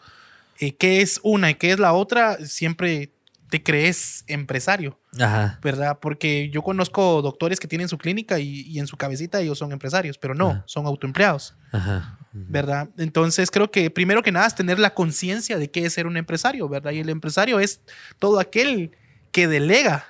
[0.61, 3.11] eh, qué es una y qué es la otra, siempre
[3.51, 5.59] te crees empresario, Ajá.
[5.63, 5.99] ¿verdad?
[6.01, 9.73] Porque yo conozco doctores que tienen su clínica y, y en su cabecita ellos son
[9.73, 10.63] empresarios, pero no, Ajá.
[10.67, 11.55] son autoempleados.
[11.73, 12.19] Ajá.
[12.35, 12.89] ¿Verdad?
[12.99, 16.17] Entonces creo que primero que nada es tener la conciencia de qué es ser un
[16.17, 16.91] empresario, ¿verdad?
[16.91, 17.81] Y el empresario es
[18.19, 18.91] todo aquel
[19.31, 20.07] que delega.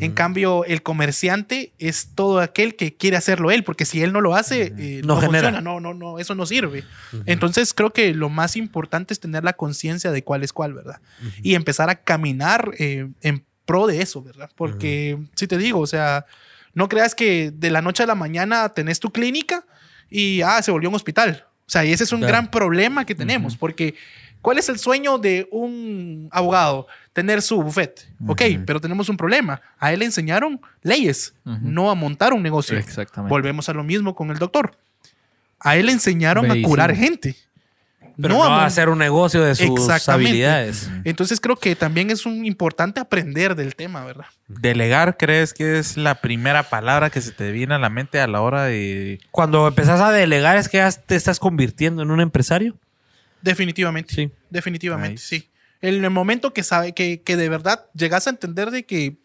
[0.00, 4.20] En cambio, el comerciante es todo aquel que quiere hacerlo él, porque si él no
[4.20, 6.82] lo hace, eh, No funciona, no, no, no, eso no sirve.
[7.24, 11.00] Entonces creo que lo más importante es tener la conciencia de cuál es cuál, ¿verdad?
[11.40, 14.50] Y empezar a caminar eh, en pro de eso, ¿verdad?
[14.56, 16.26] Porque si te digo, o sea,
[16.74, 19.64] no creas que de la noche a la mañana tenés tu clínica
[20.10, 21.46] y ah, se volvió un hospital.
[21.66, 22.32] O sea, y ese es un Claro.
[22.32, 23.94] gran problema que tenemos, porque
[24.40, 26.86] ¿cuál es el sueño de un abogado?
[27.12, 28.06] Tener su buffet.
[28.26, 29.60] Ok, pero tenemos un problema.
[29.78, 32.78] A él le enseñaron leyes, no a montar un negocio.
[32.78, 33.30] Exactamente.
[33.30, 34.76] Volvemos a lo mismo con el doctor.
[35.58, 37.34] A él le enseñaron a curar gente.
[38.20, 40.90] Pero no, a hacer un negocio de sus habilidades.
[41.04, 44.24] Entonces creo que también es un importante aprender del tema, ¿verdad?
[44.48, 48.26] ¿Delegar crees que es la primera palabra que se te viene a la mente a
[48.26, 49.20] la hora de...
[49.30, 52.74] Cuando empezás a delegar es que ya te estás convirtiendo en un empresario.
[53.42, 54.14] Definitivamente.
[54.14, 54.30] Sí.
[54.50, 55.26] Definitivamente, Nice.
[55.40, 55.48] sí.
[55.82, 59.16] En el momento que sabe que, que de verdad llegas a entender de que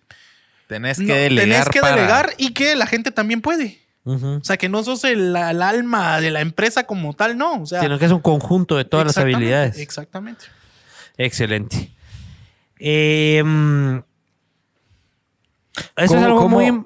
[0.68, 3.80] Tenés que no, delegar tenés que para- delegar y que la gente también puede.
[4.04, 7.62] O sea, que no sos el, el alma de la empresa como tal, no.
[7.62, 9.78] O sea, Sino que es un conjunto de todas las habilidades.
[9.78, 10.46] Exactamente.
[11.18, 11.92] Excelente.
[12.80, 16.86] Eh, mm, eso es ¿Cómo- algo cómo- muy.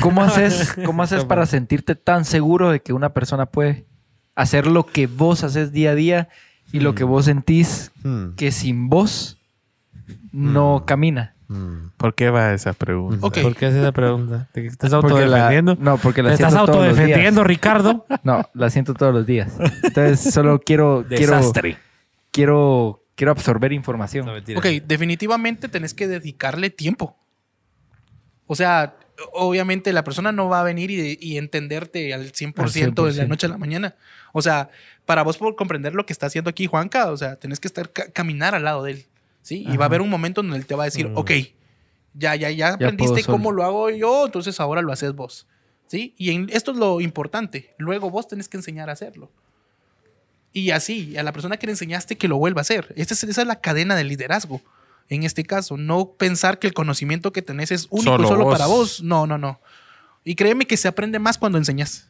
[0.00, 3.86] ¿Cómo haces, cómo haces para sentirte tan seguro de que una persona puede
[4.34, 6.28] hacer lo que vos haces día a día
[6.72, 8.30] y lo que vos sentís Hmm.
[8.36, 9.38] que sin vos
[10.32, 11.34] no camina?
[11.96, 13.20] ¿Por qué va esa pregunta?
[13.20, 14.48] ¿Por qué haces esa pregunta?
[14.52, 15.76] ¿Te estás Porque la- autodefendiendo?
[15.78, 16.98] no, porque la ¿Te estás siento todos los días.
[16.98, 18.06] autodefendiendo, Ricardo?
[18.24, 19.52] No, la siento todos los días.
[19.84, 21.78] Entonces solo quiero, quiero, Desastre.
[22.32, 24.26] quiero, quiero absorber información.
[24.26, 24.58] No, mentira.
[24.58, 27.16] Ok, definitivamente tenés que dedicarle tiempo.
[28.48, 28.94] O sea,
[29.32, 32.54] obviamente la persona no va a venir y, y entenderte al 100%,
[33.06, 33.28] de la 100%.
[33.28, 33.94] noche a la mañana.
[34.32, 34.70] O sea,
[35.04, 37.90] para vos por comprender lo que está haciendo aquí Juanca, o sea, tenés que estar
[37.90, 39.06] ca- caminar al lado de él.
[39.46, 39.60] ¿Sí?
[39.62, 39.84] Y va a Ajá.
[39.86, 41.16] haber un momento donde él te va a decir, Mm.
[41.18, 41.30] ok,
[42.14, 43.38] ya, ya, ya aprendiste solo.
[43.38, 45.46] cómo lo hago yo, entonces ahora lo haces vos.
[45.86, 46.14] ¿Sí?
[46.18, 47.72] Y en- esto es lo importante.
[47.78, 49.30] Luego vos tenés que enseñar a hacerlo.
[50.52, 52.92] Y así, a la persona que le enseñaste que lo vuelva a hacer.
[52.96, 54.60] Esta es, esa es la cadena del liderazgo.
[55.08, 58.54] En este caso, no pensar que el conocimiento que tenés es único Solo solo vos.
[58.54, 59.02] para vos.
[59.02, 59.60] No, no, no.
[60.24, 62.08] Y créeme que se aprende más cuando enseñas.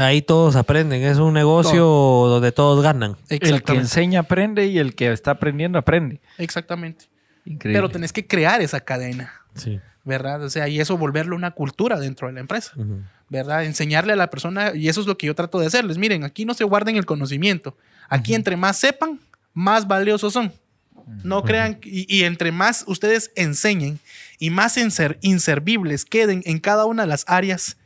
[0.00, 1.02] Ahí todos aprenden.
[1.02, 3.16] Es un negocio donde todos ganan.
[3.28, 6.20] El que enseña aprende y el que está aprendiendo aprende.
[6.38, 7.06] Exactamente.
[7.44, 7.78] Increíble.
[7.78, 9.78] Pero tenés que crear esa cadena, Sí.
[10.04, 10.42] ¿verdad?
[10.42, 12.72] O sea, y eso volverlo una cultura dentro de la empresa.
[13.28, 13.64] ¿verdad?
[13.64, 15.98] Enseñarle a la persona, y eso es lo que yo trato de hacerles.
[15.98, 17.76] Miren, aquí no se guarden el conocimiento.
[18.08, 19.20] Aquí entre más sepan,
[19.54, 20.52] más valiosos son.
[21.22, 24.00] No crean, y, y entre más ustedes enseñen
[24.40, 27.76] y más inser- inservibles queden en cada una de las áreas,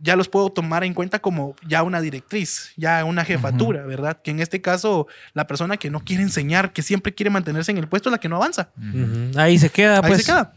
[0.00, 4.20] ya los puedo tomar en cuenta como ya una directriz, ya una jefatura, ¿verdad?
[4.22, 7.78] Que en este caso, la persona que no quiere enseñar, que siempre quiere mantenerse en
[7.78, 8.70] el puesto, es la que no avanza.
[9.36, 10.24] Ahí se queda, Ahí pues.
[10.24, 10.52] se queda.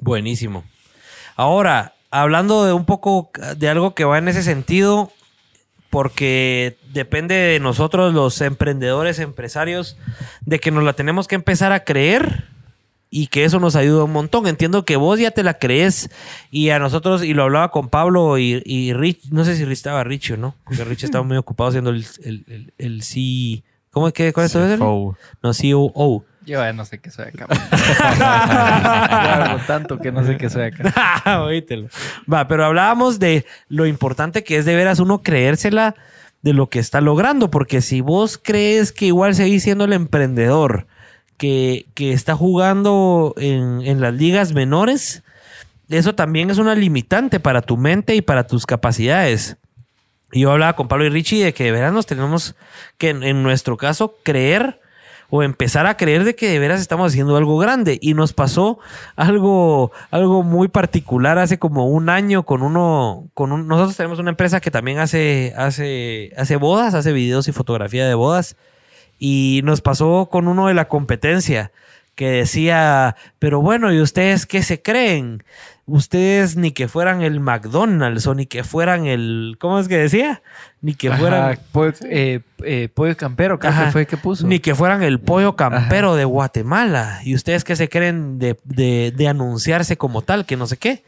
[0.00, 0.64] Buenísimo.
[1.36, 5.12] Ahora, hablando de un poco de algo que va en ese sentido,
[5.90, 9.96] porque depende de nosotros los emprendedores, empresarios,
[10.42, 12.55] de que nos la tenemos que empezar a creer
[13.10, 14.46] y que eso nos ayuda un montón.
[14.46, 16.10] Entiendo que vos ya te la crees
[16.50, 20.04] y a nosotros, y lo hablaba con Pablo y, y Rich, no sé si estaba
[20.04, 23.62] Rich o no, porque Rich estaba muy ocupado haciendo el, el, el, el C...
[23.90, 24.52] ¿Cómo es que cuál es?
[24.52, 25.16] CFO.
[25.42, 26.24] No, COO.
[26.44, 27.46] Yo ya no sé qué soy acá.
[27.98, 31.42] Ya hago tanto que no sé qué soy acá.
[31.44, 31.88] Oítelo.
[32.30, 35.94] Va, pero hablábamos de lo importante que es de veras uno creérsela
[36.42, 40.86] de lo que está logrando, porque si vos crees que igual seguís siendo el emprendedor
[41.36, 45.22] que, está jugando en, las ligas menores,
[45.88, 49.56] eso también es una limitante para tu mente y para tus capacidades.
[50.32, 52.56] Y yo hablaba con Pablo y Richie de que de veras nos tenemos
[52.98, 54.80] que, en, nuestro caso, creer
[55.28, 57.98] o empezar a creer de que de veras estamos haciendo algo grande.
[58.00, 58.78] Y nos pasó
[59.14, 64.60] algo, algo muy particular hace como un año con uno, con nosotros tenemos una empresa
[64.60, 68.56] que también hace, hace, hace bodas, hace videos y fotografía de bodas.
[69.18, 71.72] Y nos pasó con uno de la competencia
[72.14, 75.42] que decía, pero bueno, ¿y ustedes qué se creen?
[75.84, 80.42] Ustedes ni que fueran el McDonald's o ni que fueran el, ¿cómo es que decía?
[80.80, 81.42] Ni que fueran...
[81.52, 84.46] Ajá, pollo, eh, eh, pollo campero, creo que fue que puso.
[84.46, 87.20] Ni que fueran el pollo campero de Guatemala.
[87.22, 90.44] ¿Y ustedes qué se creen de, de- de anunciarse como tal?
[90.46, 91.04] Que no sé qué.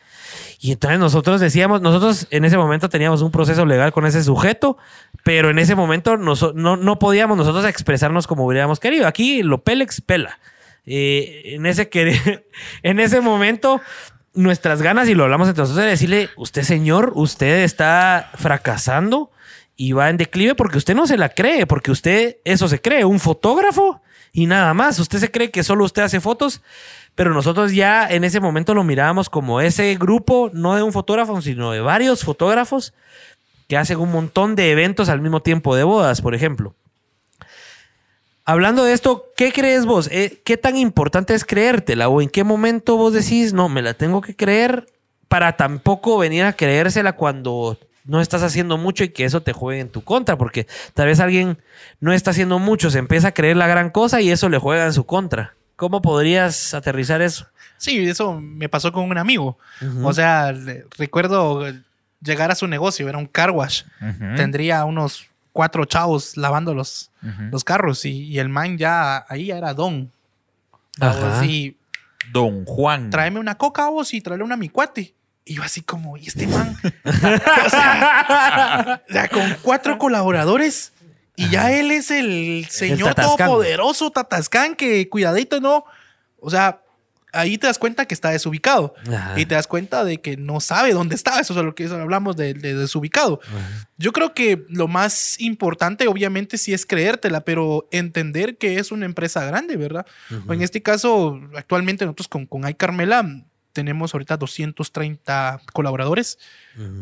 [0.60, 4.76] Y entonces nosotros decíamos, nosotros en ese momento teníamos un proceso legal con ese sujeto,
[5.22, 9.06] pero en ese momento noso- no, no podíamos nosotros expresarnos como hubiéramos querido.
[9.06, 10.38] Aquí lo Pélex pela.
[10.84, 12.44] Eh, en, ese que,
[12.82, 13.80] en ese momento
[14.34, 19.30] nuestras ganas y lo hablamos nosotros de decirle, usted señor, usted está fracasando
[19.76, 23.04] y va en declive porque usted no se la cree, porque usted eso se cree,
[23.04, 24.02] un fotógrafo
[24.32, 24.98] y nada más.
[24.98, 26.62] Usted se cree que solo usted hace fotos,
[27.14, 31.40] pero nosotros ya en ese momento lo mirábamos como ese grupo, no de un fotógrafo,
[31.42, 32.94] sino de varios fotógrafos
[33.68, 36.74] que hacen un montón de eventos al mismo tiempo de bodas, por ejemplo.
[38.44, 40.08] Hablando de esto, ¿qué crees vos?
[40.10, 42.08] Eh, ¿Qué tan importante es creértela?
[42.08, 44.86] ¿O en qué momento vos decís, no, me la tengo que creer
[45.28, 49.80] para tampoco venir a creérsela cuando no estás haciendo mucho y que eso te juegue
[49.80, 50.38] en tu contra?
[50.38, 51.58] Porque tal vez alguien
[52.00, 54.86] no está haciendo mucho, se empieza a creer la gran cosa y eso le juega
[54.86, 55.57] en su contra.
[55.78, 57.46] ¿Cómo podrías aterrizar eso?
[57.76, 59.56] Sí, eso me pasó con un amigo.
[60.02, 60.52] O sea,
[60.98, 61.64] recuerdo
[62.20, 63.84] llegar a su negocio, era un car wash.
[64.34, 67.12] Tendría unos cuatro chavos lavando los,
[67.52, 70.10] los carros y, y el man ya ahí ya era don.
[70.98, 71.44] Ajá.
[71.46, 71.76] Y
[72.32, 73.10] Don Juan.
[73.10, 75.14] tráeme una coca a vos y tráele una a mi cuate.
[75.44, 76.76] Y yo así como, ¿y este man?
[77.04, 80.92] o, sea, o sea, con cuatro colaboradores
[81.38, 83.46] y ya él es el señor Tatascán.
[83.46, 85.84] todopoderoso Tatascán que cuidadito, ¿no?
[86.40, 86.82] O sea,
[87.32, 88.94] ahí te das cuenta que está desubicado.
[89.06, 89.38] Ajá.
[89.38, 91.40] Y te das cuenta de que no sabe dónde está.
[91.40, 93.40] Eso es lo que hablamos de, de desubicado.
[93.96, 99.06] Yo creo que lo más importante, obviamente, sí es creértela, pero entender que es una
[99.06, 100.06] empresa grande, ¿verdad?
[100.46, 106.38] O En este caso, actualmente nosotros con, con iCarmela tenemos ahorita 230 colaboradores.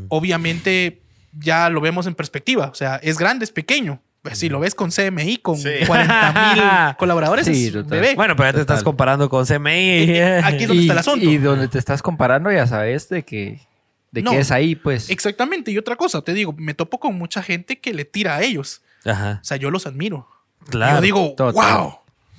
[0.08, 1.02] Obviamente,
[1.32, 2.66] ya lo vemos en perspectiva.
[2.66, 4.02] O sea, es grande, es pequeño.
[4.28, 5.70] Pues, si lo ves con CMI, con Sí.
[5.86, 8.14] 40 mil colaboradores, Sí, es bebé.
[8.16, 9.70] Bueno, pero ya te estás comparando con CMI.
[9.70, 11.24] Eh, aquí es donde está el asunto.
[11.30, 13.60] Y donde te estás comparando ya sabes de que,
[14.10, 14.32] de No.
[14.32, 15.10] que es ahí, pues.
[15.10, 15.70] Exactamente.
[15.70, 18.82] Y otra cosa, te digo, me topo con mucha gente que le tira a ellos.
[19.04, 20.28] Ajá, O sea, yo los admiro.
[20.68, 20.96] claro.
[20.96, 21.54] Yo digo, Total.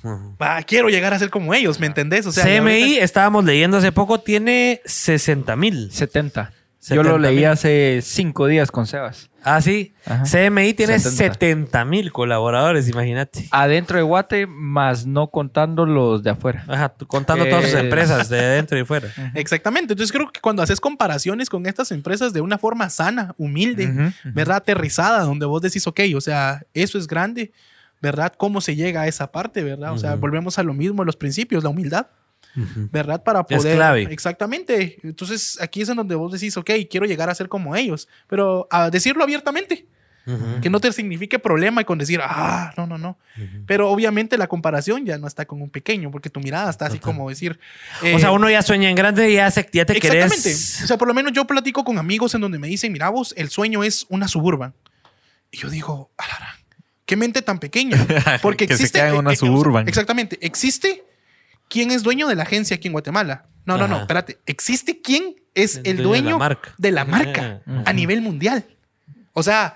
[0.03, 0.35] wow,
[0.65, 2.25] quiero llegar a ser como ellos, ¿me entendés?
[2.25, 5.89] O sea, y CMI, ahorita- estábamos leyendo hace poco, tiene 60 mil.
[5.91, 6.51] 70.
[6.79, 9.29] 70 Yo lo leí hace cinco días con Sebas.
[9.49, 9.93] Ah, sí.
[10.05, 10.25] Ajá.
[10.25, 11.33] CMI tiene 70.
[11.33, 13.47] 70 mil colaboradores, imagínate.
[13.51, 16.65] Adentro de Guate, más no contando los de afuera.
[16.67, 19.07] Ajá, contando todas sus empresas de dentro y fuera.
[19.35, 19.93] Exactamente.
[19.93, 24.11] Entonces creo que cuando haces comparaciones con estas empresas de una forma sana, humilde.
[24.25, 24.57] ¿verdad?
[24.57, 27.53] Aterrizada, donde vos decís, ok, o sea, eso es grande,
[28.01, 28.33] ¿verdad?
[28.37, 29.93] ¿Cómo se llega a esa parte, ¿verdad?
[29.93, 32.07] O sea, volvemos a lo mismo, los principios, la humildad,
[32.91, 33.23] ¿verdad?
[33.23, 33.75] Para Es poder...
[33.75, 34.03] clave.
[34.11, 34.97] Exactamente.
[35.03, 38.67] Entonces aquí es en donde vos decís, ok, quiero llegar a ser como ellos, pero
[38.71, 39.87] a decirlo abiertamente.
[40.61, 43.17] Que no te signifique problema y con decir, ah, no, no, no.
[43.65, 46.99] Pero obviamente la comparación ya no está con un pequeño, porque tu mirada está así
[46.99, 47.57] como decir.
[48.01, 50.43] o eh, sea, uno ya sueña en grande y ya, se, ya te Exactamente.
[50.43, 50.81] querés.
[50.83, 53.33] O sea, por lo menos yo platico con amigos en donde me dicen, mira vos,
[53.37, 54.73] el sueño es una suburban.
[55.49, 56.59] Y yo digo, alara,
[57.05, 57.97] qué mente tan pequeña.
[58.41, 58.99] Porque Que se existe.
[58.99, 59.87] queda en una eh, eh, o sea, suburban.
[59.87, 60.37] exactamente.
[60.45, 61.05] Existe
[61.69, 63.45] quién es dueño de la agencia aquí en Guatemala.
[63.65, 64.39] No, no, no, espérate.
[64.45, 66.73] Existe quién es El el dueño de la marca.
[66.77, 67.81] de la marca Ujú.
[67.85, 68.65] a nivel mundial.
[69.33, 69.73] O sea,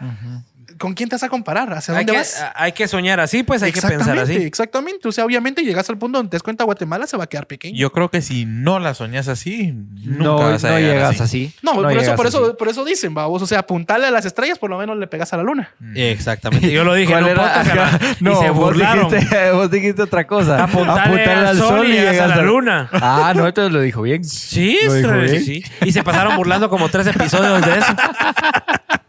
[0.82, 1.72] ¿con quién te vas a comparar?
[1.74, 2.44] ¿Hacia Hay dónde que, vas?
[2.56, 4.34] hay que soñar así, pues hay que pensar así.
[4.34, 5.08] exactamente.
[5.08, 7.48] O sea, obviamente llegas al punto donde te das cuenta Guatemala se va a quedar
[7.48, 7.78] pequeño.
[7.78, 11.10] Yo creo que si no la soñas así, nunca No, vas a no llegar llegas
[11.22, 11.46] así.
[11.46, 11.54] así.
[11.62, 12.38] No, por, eso, por, así.
[12.38, 13.42] eso, por eso dicen, vamos.
[13.42, 15.70] O sea, apuntarle a las estrellas, por lo menos le pegas a la luna.
[15.96, 16.72] Exactamente.
[16.72, 17.44] Yo lo dije en ¿Cuál un era?
[17.44, 18.00] podcast Ajá.
[18.20, 19.10] y No, se vos burlaron.
[19.12, 20.64] dijiste, vos dijiste otra cosa.
[20.64, 22.90] Apuntarle al sol y llegas a la luna.
[22.94, 24.24] Ah, no, entonces lo dijo bien.
[24.24, 25.44] Sí, Lo dijo sí, bien.
[25.46, 25.64] sí.
[25.86, 27.94] Y se pasaron burlando como tres episodios de eso.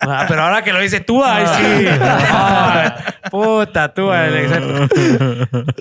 [0.05, 1.62] Ah, pero ahora que lo dice tú, ay, sí.
[1.65, 2.91] Ay,
[3.31, 4.89] puta, tú, exacto.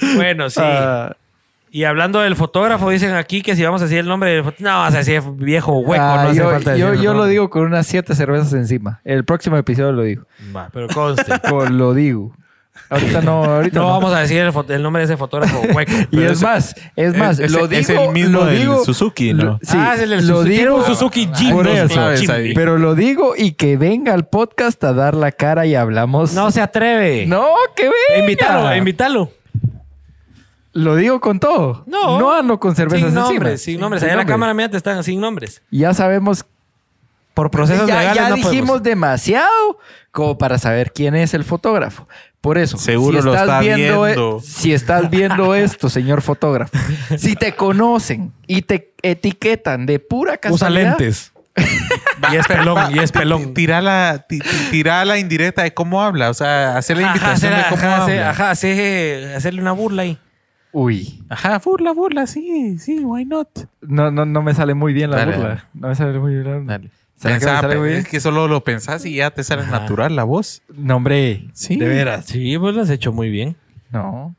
[0.16, 0.60] Bueno, sí.
[0.64, 1.16] Ah,
[1.72, 4.64] Y hablando del fotógrafo, dicen aquí que si vamos a decir el nombre del fotógrafo.
[4.64, 7.50] No, vas a decir viejo hueco, ah, no hace yo, falta yo, yo lo digo
[7.50, 9.00] con unas siete cervezas encima.
[9.04, 10.26] El próximo episodio lo digo.
[10.56, 11.40] Va, pero conste.
[11.50, 12.34] Con- lo digo.
[12.92, 13.92] Ahorita no, ahorita No no.
[13.94, 15.92] vamos a decir el, el nombre de ese fotógrafo hueco.
[16.12, 19.34] Y es más, es más, es- lo es digo, el mismo lo del digo, Suzuki,
[19.34, 19.44] ¿no?
[19.44, 21.54] lo- sí, ah, es el del lo digo, Suzuki Jimny.
[21.54, 22.54] por eso, ahí.
[22.54, 26.34] pero lo digo y que venga al podcast a dar la cara y hablamos.
[26.34, 27.26] No se atreve.
[27.28, 28.20] no, que venga.
[28.20, 29.32] Invítalo, invítalo.
[30.74, 31.84] Lo digo con todo.
[31.86, 32.18] No.
[32.18, 33.30] no ando con cervezas Sin encima.
[33.30, 34.04] nombres, sin nombres.
[34.04, 35.62] Allá en la cámara mía te están sin nombres.
[35.70, 36.46] Ya sabemos
[37.34, 38.84] Por procesos ya, legales ya no dijimos podemos.
[38.84, 39.80] demasiado
[40.12, 42.08] como para saber quién es el fotógrafo.
[42.42, 44.40] Por eso, Seguro si lo estás está viendo, e- viendo.
[44.42, 46.78] si estás viendo esto, señor fotógrafo,
[47.18, 51.32] si te conocen y te etiquetan de pura Usa casualidad, lentes.
[52.32, 53.54] y es pelón, y es pelón.
[53.54, 56.30] Tira la, ti- ti- tira la indirecta de cómo habla.
[56.30, 58.30] O sea, hacer la Ajá, invitación hacer- de cómo ajá, hacer- habla.
[58.32, 60.18] ajá, hacer- hacerle una burla ahí.
[60.74, 63.48] uy, Ajá, burla, burla, sí, sí, why not?
[63.82, 65.66] no, no, no me sale muy bien la Dale, burla.
[65.74, 66.44] No me sale muy bien.
[66.46, 66.74] la burla.
[66.74, 66.92] Dale.
[67.22, 68.00] ¿Será que me Pensá, sale muy bien?
[68.00, 69.80] es que solo lo pensás y ya te sale Ajá.
[69.82, 70.64] natural la voz.
[70.74, 71.76] No, hombre, Sí.
[71.78, 72.26] de veras.
[72.26, 73.56] Sí, pues lo has hecho muy bien.
[73.92, 74.36] No.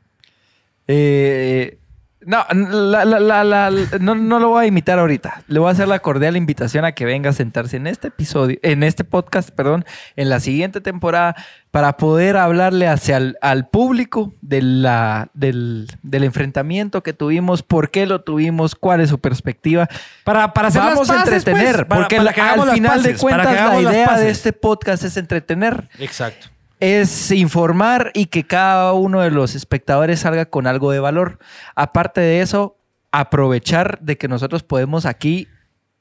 [0.87, 1.77] Eh,
[2.25, 5.43] No, la- la- la- la- no, no lo voy a imitar ahorita.
[5.47, 8.57] Le voy a hacer la cordial invitación a que venga a sentarse en este episodio,
[8.63, 9.85] en este podcast, perdón,
[10.15, 11.35] en la siguiente temporada,
[11.71, 17.89] para poder hablarle hacia el, al público de la, del, del enfrentamiento que tuvimos, por
[17.89, 19.87] qué lo tuvimos, cuál es su perspectiva.
[20.23, 23.09] Para, para hacer Vamos las a entretener, pues, para- porque para que al final de
[23.09, 26.47] paces, cuentas la idea de este podcast es entretener Exacto.
[26.79, 31.39] Es informar y que cada uno de los espectadores salga con algo de valor.
[31.75, 32.77] Aparte de eso,
[33.11, 35.47] aprovechar de que nosotros podemos aquí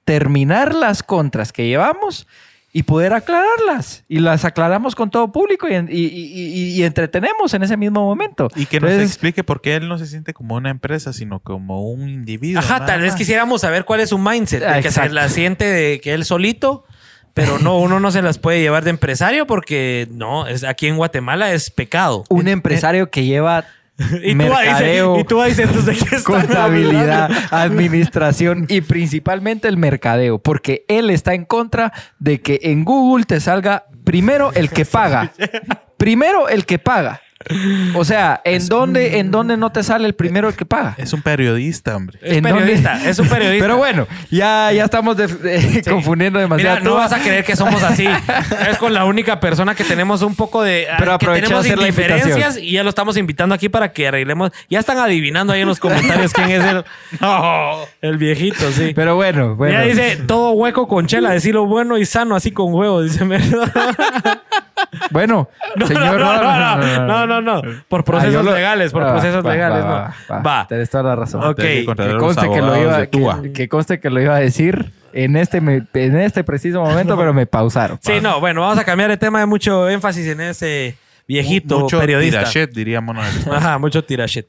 [0.04, 2.26] terminar las contras que llevamos
[2.74, 4.02] y poder aclararlas.
[4.08, 8.48] Y las aclaramos con todo público y, y- y- y entretenemos en ese mismo momento.
[8.56, 11.38] Y que nos Entonces, explique por qué él no se siente como una empresa, sino
[11.40, 12.60] como un individuo.
[12.60, 13.18] Ajá, tal vez más.
[13.18, 16.84] quisiéramos saber cuál es su mindset, de que se la siente de que él solito,
[17.34, 20.96] pero no, uno no se las puede llevar de empresario porque no, es, aquí en
[20.96, 22.24] Guatemala es pecado.
[22.28, 23.64] un empresario que lleva
[24.22, 28.66] Y tú, mercadeo, dices, y tú vas- dices, "Entonces, ¿de qué están contabilidad, hablando?" administración
[28.68, 33.84] y principalmente el mercadeo, porque él está en contra de que en Google te salga
[34.04, 35.32] primero el que paga.
[35.98, 37.20] Primero el que paga.
[37.94, 40.94] O sea, ¿en dónde, ¿en dónde no te sale el primero el que paga?
[40.98, 42.18] Es un periodista, hombre.
[42.22, 42.58] Es ¿En dónde?
[42.60, 43.64] periodista, es un periodista.
[43.64, 46.76] Pero bueno, ya, ya estamos de- de- confundiendo demasiado.
[46.80, 48.06] Mira, no vas a creer que somos así.
[48.70, 50.86] Es con la única persona que tenemos un poco de.
[50.98, 52.64] Pero que aproveché tenemos hacer la indiferencias invitación.
[52.64, 54.50] y ya lo estamos invitando aquí para que arreglemos.
[54.68, 56.84] Ya están adivinando ahí en los comentarios quién es el.
[57.20, 58.92] No, el viejito, sí.
[58.94, 59.74] Pero bueno, bueno.
[59.74, 63.24] Ya dice todo hueco con chela, decirlo bueno y sano, así con huevo, dice
[65.10, 66.18] Bueno, No, señor.
[66.20, 67.31] no, no, no, no, no, no.
[67.88, 69.94] Por Ah, procesos lo- legales, por Ah, procesos va, legales, va, no.
[69.94, 70.42] va, va.
[70.42, 70.66] Va.
[70.68, 71.42] Tienes toda la razón.
[71.44, 71.56] Ok.
[71.56, 71.84] Que
[72.18, 75.86] conste que lo, iba, que, que conste que lo iba a decir en este, me-
[75.94, 77.98] en este preciso momento, pero me pausaron.
[78.02, 80.96] Sí, no, bueno, vamos a cambiar de tema de mucho énfasis en ese
[81.28, 82.40] viejito Mucho periodista.
[82.40, 83.16] tirachet, diríamos.
[83.50, 84.48] Ajá, mucho tirachet.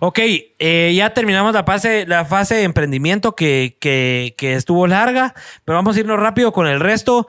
[0.00, 0.18] Ok,
[0.58, 5.34] eh, ya terminamos la fase, la fase de emprendimiento que, que- que estuvo larga,
[5.64, 7.26] pero vamos a irnos rápido con el resto.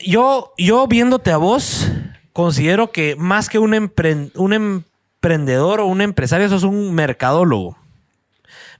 [0.00, 1.88] Yo, yo viéndote a vos,
[2.32, 7.76] considero que más que un, empren- un emprendedor o un empresario, sos un mercadólogo.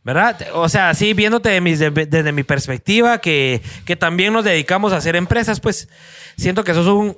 [0.04, 0.36] ¿Verdad?
[0.54, 4.92] O sea, sí, viéndote de mis- de- desde mi perspectiva, que, que también nos dedicamos
[4.92, 5.88] a hacer empresas, pues
[6.36, 7.16] siento que sos un,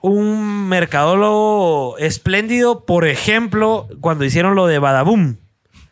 [0.00, 2.84] un mercadólogo espléndido.
[2.84, 5.36] Por ejemplo, cuando hicieron lo de Badaboom.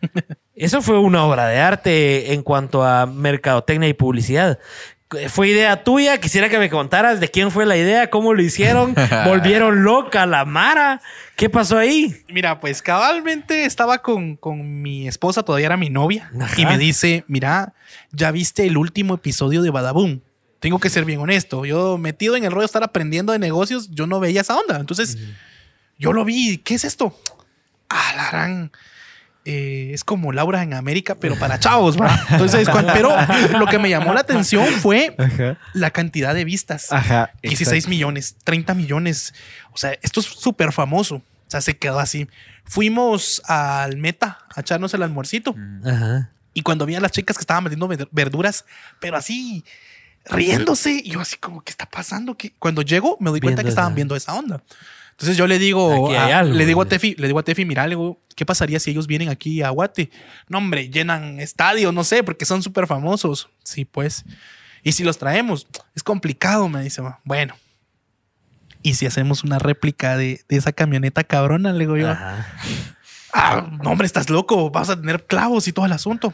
[0.55, 4.59] Eso fue una obra de arte en cuanto a mercadotecnia y publicidad.
[5.31, 8.95] Fue idea tuya, quisiera que me contaras de quién fue la idea, cómo lo hicieron,
[9.25, 11.01] volvieron loca la Mara,
[11.35, 12.15] ¿qué pasó ahí?
[12.29, 16.61] Mira, pues cabalmente estaba con, con mi esposa, todavía era mi novia, Ajá.
[16.61, 17.73] y me dice, mira,
[18.13, 20.21] ya viste el último episodio de Badaboom.
[20.61, 21.65] Tengo que ser bien honesto.
[21.65, 24.79] Yo metido en el rollo de estar aprendiendo de negocios, yo no veía esa onda.
[24.81, 25.17] Entonces,
[25.99, 26.59] yo lo vi.
[26.59, 27.17] ¿Qué es esto?
[27.89, 28.73] Ah, la gran.
[29.51, 32.21] Eh, es como Laura en América, pero para chavos, ¿verdad?
[32.31, 33.17] Entonces, pero
[33.59, 35.17] lo que me llamó la atención fue
[35.73, 36.93] la cantidad de vistas.
[36.93, 37.31] Ajá.
[37.43, 39.33] 16 millones, 30 millones.
[39.73, 41.17] O sea, esto es súper famoso.
[41.17, 42.29] O sea, se quedó así.
[42.65, 45.55] Fuimos al Meta a echarnos el almuercito.
[45.85, 46.31] Ajá.
[46.53, 48.67] Y cuando vi a las chicas que estaban vendiendo ver- verduras,
[49.01, 49.65] pero así
[50.27, 52.37] riéndose, y yo así como, ¿qué está pasando?
[52.37, 52.53] ¿Qué?
[52.59, 54.63] Cuando llego, me doy cuenta Viendo que estaban esa- viendo esa onda.
[55.19, 56.87] Entonces yo le digo, a- algo, le digo a.
[56.87, 59.71] Tefi, le digo a Tefi, mira, le digo, ¿qué pasaría si ellos vienen aquí a
[59.71, 60.11] Guate?
[60.49, 63.49] No, hombre, llenan estadios, no sé, porque son súper famosos.
[63.65, 64.25] Sí, pues.
[64.85, 65.67] Y si los traemos,
[65.97, 67.03] es complicado, me dice.
[67.03, 67.55] "Va, Bueno.
[68.81, 71.73] ¿Y si hacemos una réplica de, de esa camioneta cabrona?
[71.73, 72.11] Le digo yo.
[72.11, 72.47] Ajá.
[73.33, 74.71] Ah, no, hombre, estás loco.
[74.71, 76.33] Vas a tener clavos y todo el asunto.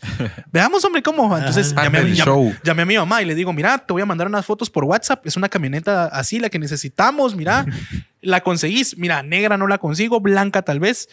[0.52, 1.36] Veamos, hombre, cómo.
[1.36, 4.70] Entonces llamé, a mi mamá y le digo, mira, te voy a mandar unas fotos
[4.70, 5.26] por WhatsApp.
[5.26, 7.34] Es una camioneta así, la que necesitamos.
[7.34, 7.66] Mira,
[8.20, 8.96] la conseguís.
[8.96, 11.08] Mira, negra no la consigo, blanca tal vez.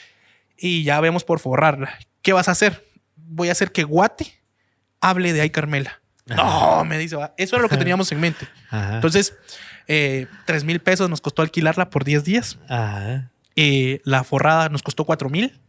[0.57, 1.97] Y ya vemos por forrarla.
[2.21, 2.85] ¿Qué vas a hacer?
[3.15, 4.39] Voy a hacer que Guate
[5.01, 6.01] hable de Ay Carmela.
[6.25, 8.47] No, me dice, eso era lo que teníamos en mente.
[8.71, 8.95] Ajá.
[8.95, 9.35] Entonces,
[9.87, 12.57] eh, tres mil pesos nos costó alquilarla por 10 días.
[12.67, 13.29] Ajá.
[13.55, 15.59] Eh, la forrada nos costó cuatro mil.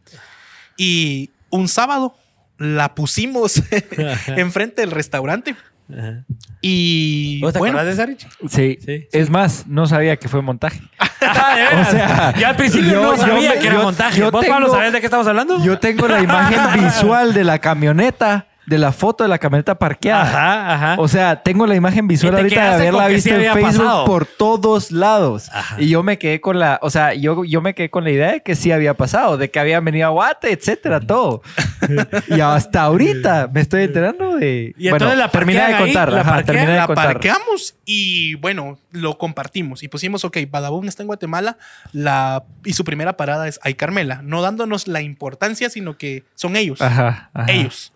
[0.75, 2.15] Y un sábado
[2.57, 3.61] la pusimos
[4.27, 5.55] enfrente del restaurante.
[5.91, 6.23] Ajá.
[6.61, 8.27] Y ¿Vos te bueno, acordás de esa, Richie?
[8.49, 8.77] Sí.
[8.85, 10.81] Sí, Es más, no sabía que fue montaje.
[11.19, 11.83] Ah.
[11.87, 14.19] O sea, ya al principio yo- no yo sabía me- que era yo- montaje.
[14.19, 15.61] yo ¿Vos, Pablo, tengo- sabés de qué estamos hablando?
[15.63, 20.23] Yo tengo la imagen visual de la camioneta de la foto de la camioneta parqueada.
[20.23, 20.95] Ajá, ajá.
[20.99, 24.05] O sea, tengo la imagen visual ahorita de haberla visto sí en Facebook pasado.
[24.05, 25.49] por todos lados.
[25.53, 25.81] Ajá.
[25.81, 28.33] Y yo me quedé con la, o sea, yo, yo me quedé con la idea
[28.33, 31.41] de que sí había pasado, de que habían venido a Guate, etcétera, todo.
[32.27, 34.75] y hasta ahorita me estoy enterando de.
[34.77, 36.11] Y entonces la terminé de ahí, contar.
[36.11, 37.05] la ajá, terminé de la contar.
[37.13, 41.57] parqueamos y bueno, lo compartimos y pusimos, ok, Badabun está en Guatemala
[41.93, 46.57] la, y su primera parada es Ay Carmela, no dándonos la importancia, sino que son
[46.57, 46.81] ellos.
[46.81, 47.49] Ajá, ajá.
[47.49, 47.93] Ellos.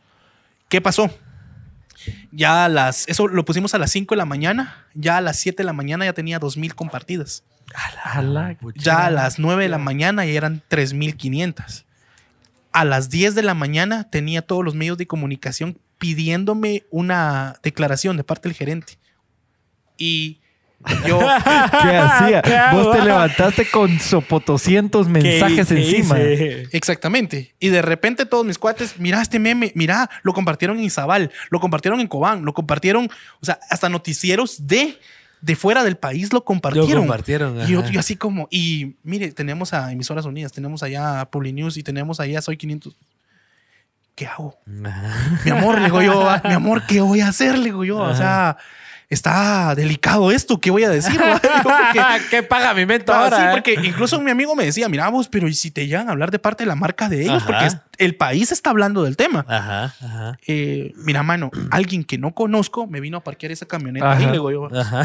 [0.72, 1.11] ¿Qué pasó?
[2.31, 5.38] Ya a las, eso lo pusimos a las 5 de la mañana, ya a las
[5.38, 7.43] 7 de la mañana ya tenía 2.000 compartidas.
[7.76, 8.02] A la-
[8.84, 11.84] Ya a las 9 de la mañana ya eran 3.500.
[12.72, 18.15] A las 10 de la mañana tenía todos los medios de comunicación pidiéndome una declaración
[18.15, 18.98] de parte del gerente.
[19.98, 20.39] Y
[21.08, 21.20] yo,
[21.84, 22.41] ¿Qué hacía?
[22.41, 26.18] ¿Qué Vos te levantaste con sopotoscientos mensajes ¿Qué encima.
[26.72, 27.53] exactamente.
[27.60, 31.60] Y de repente todos mis cuates, mira este meme, mira, lo compartieron en Izabal, lo
[31.60, 33.06] compartieron en Cobán, lo compartieron,
[33.41, 34.98] o sea, hasta noticieros de,
[35.41, 36.90] de fuera del país lo compartieron.
[36.90, 41.30] Lo compartieron, Y yo, así como, y mire, tenemos a Emisoras Unidas, tenemos allá a
[41.30, 42.95] Publinews y tenemos allá a Soy 500.
[44.16, 44.60] ¿Qué hago?
[44.86, 45.40] Ajá.
[45.45, 47.58] Mi amor, le digo yo, "ah, mi amor, ¿qué voy a hacer?
[47.58, 48.58] Le digo yo, o sea,
[49.14, 51.20] está delicado esto, ¿qué voy a decir?
[51.64, 53.38] Porque- ¿Qué paga mi mento Ah, ahora?
[53.38, 53.50] sí, eh?
[53.52, 56.32] porque incluso mi amigo me decía, mira vos, pero ¿y si te llegan a hablar
[56.32, 57.44] de parte de la marca de ellos?
[57.44, 57.46] Ajá.
[57.46, 57.70] Porque
[58.04, 59.46] el país está hablando del tema.
[59.48, 60.40] Ajá, ajá.
[60.48, 64.20] Eh, mira, mano, alguien que no conozco me vino a parquear esa camioneta Ajá.
[64.20, 64.70] ahí, le digo yo.
[64.76, 65.02] Ajá.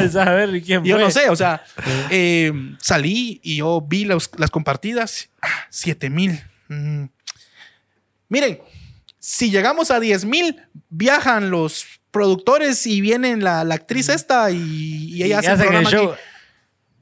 [0.20, 1.04] A ver, ¿y quién Yo fue?
[1.04, 1.62] no sé, o sea,
[2.10, 6.40] eh, salí y yo vi los- las compartidas, ah, 7 mil.
[6.68, 7.04] Mm.
[8.28, 8.60] Miren,
[9.18, 10.56] si llegamos a 10 mil,
[10.88, 14.56] viajan los productores y vienen la, la actriz esta y,
[15.14, 16.12] y ella Y hace el hacen el programa show.
[16.12, 16.20] aquí.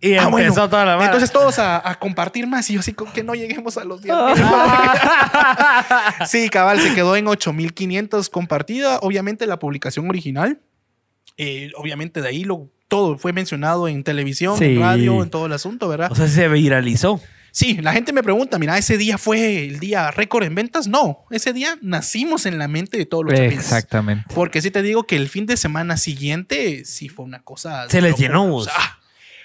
[0.01, 0.55] Y Ah, empezó bueno.
[0.71, 1.07] toda la mano.
[1.07, 4.01] Entonces todos a, a compartir más y yo así como que no lleguemos a los
[4.01, 4.15] 10
[6.27, 8.99] Sí, cabal, se quedó en 8500 compartida.
[9.03, 10.61] Obviamente la publicación original.
[11.37, 14.65] eh, obviamente de ahí lo, todo fue mencionado en televisión, Sí.
[14.65, 16.11] en radio, en todo el asunto, ¿verdad?
[16.11, 17.21] o sea, se viralizó.
[17.59, 20.87] Sí, la gente me pregunta, mira, ¿ese día fue el día récord en ventas?
[20.87, 23.59] No, ese día nacimos en la mente de todos los chapines.
[23.59, 24.33] Exactamente.
[24.33, 27.89] Porque sí te digo que el fin de semana siguiente sí fue una cosa.
[27.89, 28.29] Se les locura.
[28.29, 29.01] llenó, O sea,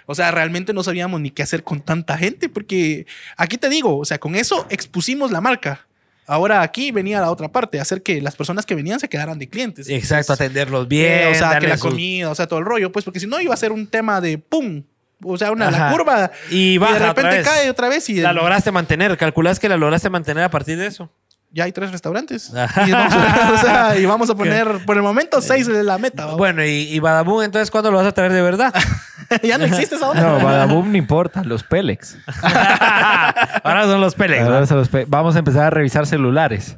[0.06, 3.98] o sea, realmente no sabíamos ni qué hacer con tanta gente, porque aquí te digo,
[3.98, 5.88] o sea, con eso expusimos la marca.
[6.28, 9.50] Ahora aquí venía la otra parte, hacer que las personas que venían se quedaran de
[9.50, 9.90] clientes.
[9.90, 11.28] Exacto, Entonces, atenderlos eh, bien.
[11.32, 13.56] o sea, que la comida, o sea, todo el rollo, pues, porque si no iba
[13.56, 14.84] a ser un tema de pum.
[15.24, 16.32] O sea, una la curva.
[16.50, 17.48] Y de baja otra repente vez.
[17.48, 19.18] cae otra vez y La lograste mantener.
[19.18, 21.10] ¿Calculás que la lograste mantener a partir de eso?
[21.56, 22.52] ya hay tres restaurantes.
[22.88, 26.00] Y vamos, a, o sea, y vamos a poner, por el momento, seis de la
[26.00, 26.26] meta.
[26.26, 26.34] ¿va?
[26.36, 28.74] Bueno, y, y Badabun, entonces, ¿cuándo lo vas a traer de verdad?
[29.44, 30.20] ya no existe esa onda.
[30.24, 32.18] No, Badaboom no importa, los Pélex.
[33.64, 34.42] Ahora son los Pelex.
[34.44, 34.66] Ahora ¿va?
[34.66, 36.78] se los pe- Vamos a empezar a revisar celulares.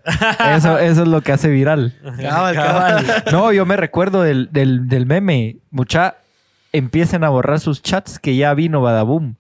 [0.56, 1.94] Eso, eso es lo que hace viral.
[2.22, 3.24] Cabal, cabal.
[3.32, 5.58] No, yo me recuerdo del, del, del meme.
[5.72, 6.16] Mucha,
[6.78, 9.36] empiecen a borrar sus chats que ya vino Badaboom.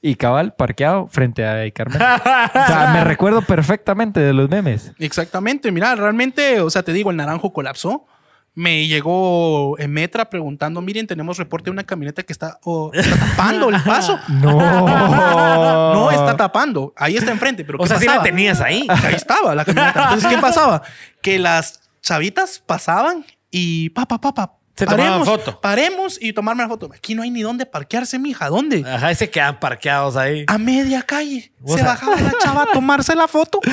[0.00, 2.00] Y cabal, parqueado frente a Carmen.
[2.00, 4.92] O sea, me recuerdo perfectamente de los memes.
[4.98, 8.06] Exactamente, mira, realmente, o sea, te digo, el naranjo colapsó.
[8.54, 13.16] Me llegó en Metra preguntando, miren, tenemos reporte de una camioneta que está, oh, está
[13.16, 14.18] tapando el paso.
[14.28, 14.58] No.
[15.94, 18.24] No está tapando, ahí está enfrente, pero O ¿qué sea, sí la pasaba?
[18.24, 18.86] tenías ahí.
[18.88, 20.04] Ahí estaba la camioneta.
[20.04, 20.82] Entonces, ¿qué pasaba?
[21.22, 25.60] Que las chavitas pasaban y pa, pa, pa, pa, Se tomaban foto.
[25.60, 26.88] Paremos y tomarme la foto.
[26.94, 28.48] Aquí no hay ni dónde parquearse, mija.
[28.48, 28.84] ¿Dónde?
[28.86, 30.44] Ajá, y se quedan parqueados ahí.
[30.46, 31.52] a media calle.
[31.66, 33.60] Se sea- bajaba la chava a tomarse la foto.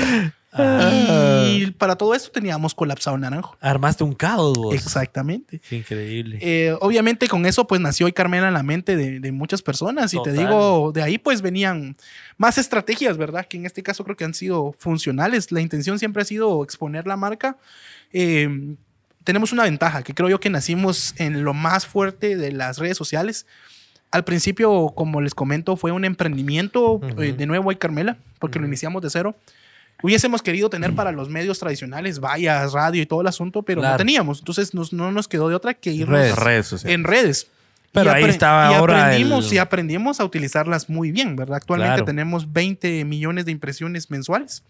[0.58, 3.58] Y para todo esto teníamos colapsado Naranjo.
[3.60, 4.74] Armaste un caos, vos.
[4.74, 5.60] Exactamente.
[5.70, 6.40] Increíble.
[6.42, 10.14] Eh, obviamente con eso pues nació y Carmela en la mente de, de muchas personas
[10.14, 10.38] y te Total.
[10.48, 11.98] digo, de ahí pues venían
[12.38, 13.46] más estrategias, ¿verdad?
[13.48, 15.52] Que en este caso creo que han sido funcionales.
[15.52, 17.58] La intención siempre ha sido exponer la marca.
[18.14, 18.76] Eh,
[19.26, 22.98] tenemos una ventaja, que creo yo que nacimos en lo más fuerte de las redes
[22.98, 23.46] sociales.
[24.12, 28.66] Al principio, como les comento, fue un emprendimiento eh, de nuevo y Carmela, porque lo
[28.68, 29.36] iniciamos de cero.
[30.04, 33.88] Hubiésemos querido tener para los medios tradicionales, vallas, radio y todo el asunto, pero no
[33.88, 33.98] Claro.
[33.98, 34.40] teníamos.
[34.40, 36.36] Entonces nos- no nos quedó de otra que irnos Redes.
[36.38, 37.48] Redes en redes.
[37.92, 41.56] Pero Y ahí estaba y ahora aprendimos el- y aprendimos a utilizarlas muy bien, ¿verdad?
[41.58, 42.06] Actualmente Claro.
[42.06, 44.64] tenemos 20 millones de impresiones mensuales.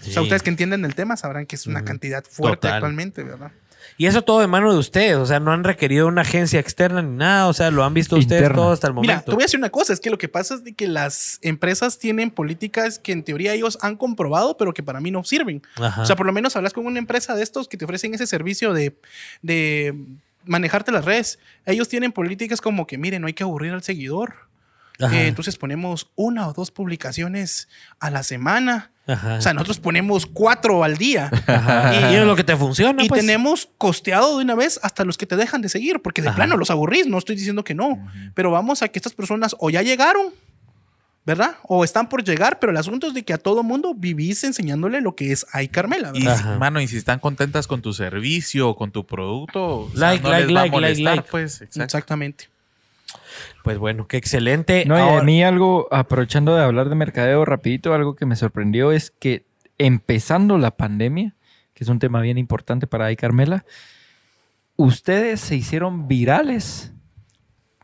[0.00, 0.20] O sea, Sí.
[0.20, 2.74] ustedes que entienden el tema sabrán que es una cantidad fuerte Total.
[2.74, 3.50] actualmente, ¿verdad?
[3.98, 5.16] Y eso todo de mano de ustedes.
[5.16, 7.48] O sea, no han requerido una agencia externa ni nada.
[7.48, 8.56] O sea, lo han visto ustedes Interna.
[8.56, 9.32] todo hasta el Mira, momento.
[9.32, 11.40] te voy a decir una cosa, es que lo que pasa es de que las
[11.42, 15.62] empresas tienen políticas que en teoría ellos han comprobado, pero que para mí no sirven.
[15.76, 16.02] Ajá.
[16.02, 18.26] O sea, por lo menos hablas con una empresa de estos que te ofrecen ese
[18.28, 18.96] servicio de,
[19.42, 19.94] de
[20.44, 21.40] manejarte las redes.
[21.66, 24.46] Ellos tienen políticas como que, miren, no hay que aburrir al seguidor.
[25.00, 27.68] Eh, entonces ponemos una o dos publicaciones
[28.00, 28.90] a la semana.
[29.08, 29.36] Ajá.
[29.36, 31.30] O sea, nosotros ponemos cuatro al día.
[32.10, 33.02] y, es lo que te funciona.
[33.02, 33.20] Y pues.
[33.22, 36.36] tenemos costeado de una vez hasta los que te dejan de seguir, porque de Ajá.
[36.36, 39.70] plano los aburrís, no estoy diciendo que no, pero vamos a que estas personas o
[39.70, 40.26] ya llegaron,
[41.24, 41.56] ¿verdad?
[41.64, 45.00] O están por llegar, pero el asunto es de que a todo mundo vivís enseñándole
[45.00, 46.36] lo que es Ay Carmela, Y, ¿verdad?
[46.36, 46.58] si- Ajá.
[46.58, 50.22] mano, y si están contentas con tu servicio o con tu producto, o sea, Like,
[50.24, 51.28] no like, les va a like, like, molestar, like.
[51.30, 51.60] pues.
[51.62, 51.82] Exacto.
[51.84, 52.48] Exactamente.
[53.64, 54.84] Pues bueno, qué excelente.
[54.86, 58.92] No, y a mí algo, aprovechando de hablar de mercadeo rapidito, algo que me sorprendió
[58.92, 59.46] es que
[59.78, 61.34] empezando la pandemia,
[61.74, 63.64] que es un tema bien importante para ahí Carmela,
[64.76, 66.92] ustedes se hicieron virales.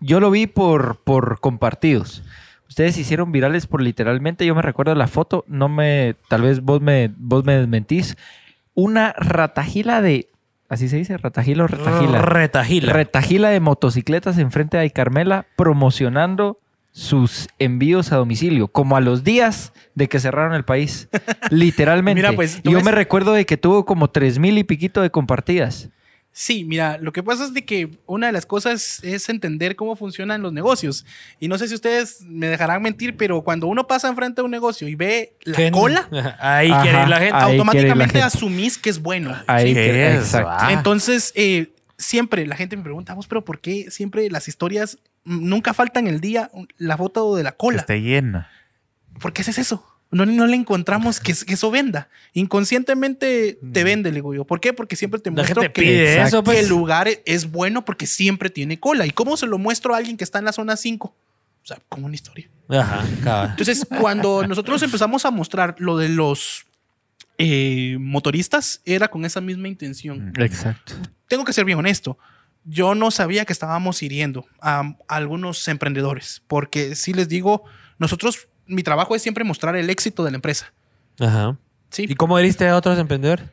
[0.00, 2.22] Yo lo vi por, por compartidos.
[2.68, 6.60] Ustedes se hicieron virales por literalmente, yo me recuerdo la foto, no me, tal vez
[6.60, 8.16] vos me, vos me desmentís,
[8.74, 10.30] una ratajila de,
[10.68, 12.22] así se dice, ratajila o retajila.
[12.22, 12.92] Retajila.
[12.92, 16.58] Retajila de motocicletas enfrente de Carmela promocionando
[16.92, 21.08] sus envíos a domicilio, como a los días de que cerraron el país.
[21.50, 22.20] Literalmente.
[22.20, 25.10] Mira, pues, yo ves- me recuerdo de que tuvo como tres mil y piquito de
[25.10, 25.88] compartidas.
[26.36, 29.94] Sí, mira, lo que pasa es de que una de las cosas es entender cómo
[29.94, 31.06] funcionan los negocios.
[31.38, 34.50] Y no sé si ustedes me dejarán mentir, pero cuando uno pasa enfrente de un
[34.50, 35.70] negocio y ve la ¿Qué?
[35.70, 36.08] cola,
[36.40, 36.82] Ahí Ajá.
[36.82, 37.30] quiere la gente.
[37.30, 38.22] Quiere la automáticamente gente.
[38.26, 39.32] asumís que es bueno.
[39.46, 40.18] Ahí ¿Qué que- es?
[40.24, 40.50] exacto.
[40.52, 40.72] Ah.
[40.72, 45.72] Entonces, eh, siempre la gente me pregunta, "Vos, pero ¿por qué siempre las historias nunca
[45.72, 47.78] faltan el día la foto de la Que cola?
[47.78, 48.50] esté llena.
[49.20, 49.86] ¿Por qué haces eso?
[50.14, 52.08] No, no le encontramos que, que eso venda.
[52.32, 54.44] Inconscientemente te vende, le digo yo.
[54.44, 54.72] ¿Por qué?
[54.72, 56.60] Porque siempre te muestro que, pide pues.
[56.60, 59.06] el lugar es bueno porque siempre tiene cola.
[59.06, 61.08] ¿Y cómo se lo muestro a alguien que está en la zona 5?
[61.08, 62.48] O sea, como una historia.
[62.68, 63.50] Ajá, cabal.
[63.50, 66.66] Entonces, cuando nosotros empezamos a mostrar lo de los
[67.38, 70.32] eh, motoristas, era con esa misma intención.
[70.38, 70.92] Exacto.
[71.26, 72.18] Tengo que ser bien honesto.
[72.64, 77.64] Yo no sabía que estábamos hiriendo a, a algunos emprendedores, porque si les digo,
[77.98, 80.72] nosotros, mi trabajo es siempre mostrar el éxito de la empresa.
[81.20, 81.56] Ajá.
[81.90, 83.46] Sí, ¿Y cómo heriste a otros emprendedores?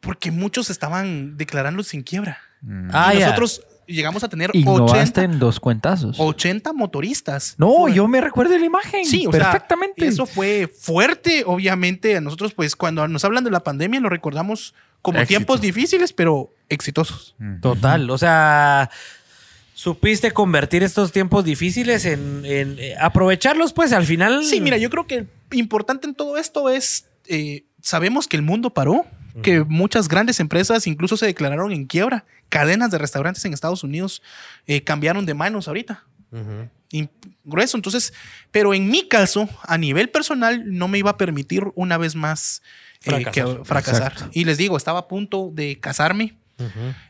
[0.00, 2.38] porque muchos estaban declarando sin quiebra.
[2.60, 2.90] Mm.
[2.92, 3.26] Ah, y ya.
[3.26, 6.16] nosotros llegamos a tener Innovaste 80, en dos cuentazos.
[6.20, 7.56] 80 motoristas.
[7.58, 9.04] no, Fue- yo me recuerdo de la imagen.
[9.04, 10.06] Sí, o perfectamente.
[10.06, 12.16] eso fue fuerte, obviamente.
[12.16, 14.72] A nosotros, pues, cuando nos hablan de la pandemia, lo recordamos
[15.02, 15.38] como Éxito.
[15.38, 17.34] tiempos difíciles, pero exitosos.
[17.38, 17.60] Mm.
[17.60, 18.08] Total.
[18.10, 18.90] O sea,
[19.78, 24.42] supiste convertir estos tiempos difíciles en, en, eh, aprovecharlos, pues al final.
[24.44, 28.70] Sí, mira, yo creo que importante en todo esto es, eh, sabemos que el mundo
[28.70, 29.06] paró,
[29.40, 32.24] que muchas grandes empresas incluso se declararon en quiebra.
[32.48, 34.20] Cadenas de restaurantes en Estados Unidos
[34.66, 36.02] eh, cambiaron de manos ahorita.
[36.90, 37.08] Im-
[37.44, 37.76] grueso.
[37.76, 38.12] Entonces,
[38.50, 42.62] pero en mi caso, a nivel personal, no me iba a permitir una vez más
[43.04, 43.32] eh, Fracasar.
[43.58, 44.14] que- fracasar.
[44.32, 46.34] Y les digo, estaba a punto de casarme.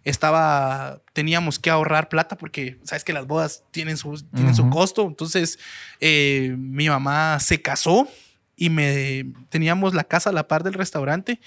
[0.05, 5.07] Estaba, teníamos que ahorrar plata porque sabes que las bodas tienen su, tienen su costo.
[5.07, 5.59] Entonces,
[6.01, 8.09] eh, mi mamá se casó
[8.57, 11.41] y me teníamos la casa a la par del restaurante.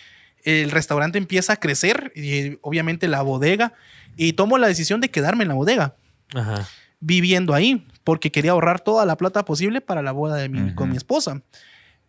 [0.43, 3.73] El restaurante empieza a crecer y obviamente la bodega
[4.17, 5.95] y tomo la decisión de quedarme en la bodega
[6.33, 6.67] Ajá.
[6.99, 10.89] viviendo ahí porque quería ahorrar toda la plata posible para la boda de mi, con
[10.89, 11.41] mi esposa.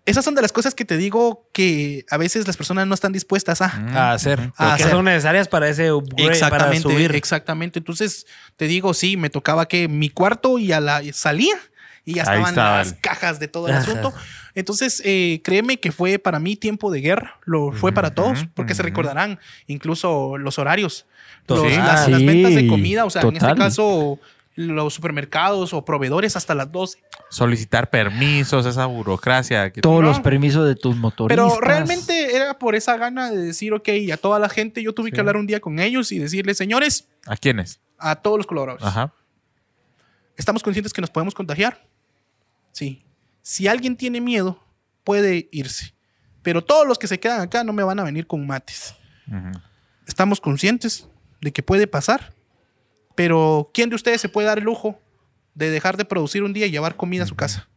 [0.05, 3.13] Esas son de las cosas que te digo que a veces las personas no están
[3.13, 3.69] dispuestas a.
[3.69, 3.97] Mm.
[3.97, 4.41] A hacer.
[4.41, 4.91] A Porque hacer.
[4.91, 7.15] son necesarias para ese upgrade, para Exactamente, subir.
[7.15, 7.79] exactamente.
[7.79, 11.55] Entonces, te digo, sí, me tocaba que mi cuarto y a la salía
[12.05, 13.83] y ya estaban estaba las cajas de todo el Ajá.
[13.83, 14.13] asunto.
[14.57, 18.75] Entonces, eh, créeme que fue para mí tiempo de guerra, lo fue para todos, porque
[18.75, 21.07] se recordarán incluso los horarios,
[21.47, 21.77] las, Sí,
[22.11, 24.19] las ventas de comida, o sea, en este caso,
[24.55, 27.03] los supermercados o proveedores hasta las 12.
[27.31, 29.73] Solicitar permisos, esa burocracia.
[29.73, 30.09] que- Todos No.
[30.09, 31.47] los permisos de tus motoristas.
[31.53, 35.11] Pero realmente era por esa gana de decir, ok, a toda la gente, yo tuve
[35.11, 37.81] que hablar un día con ellos y decirles, señores, ¿A quiénes?
[37.99, 39.13] a todos los colaboradores, Ajá.
[40.37, 41.87] ¿estamos conscientes que nos podemos contagiar?
[42.73, 43.05] Sí.
[43.43, 44.63] Si alguien tiene miedo,
[45.05, 45.95] puede irse.
[46.43, 48.95] Pero todos los que se quedan acá no me van a venir con mates.
[50.07, 51.09] Estamos conscientes
[51.41, 52.33] de que puede pasar.
[53.15, 54.99] Pero ¿quién de ustedes se puede dar el lujo
[55.55, 57.69] de dejar de producir un día y llevar comida a su casa?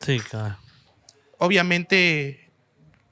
[0.00, 0.56] Sí, claro.
[1.38, 2.50] obviamente,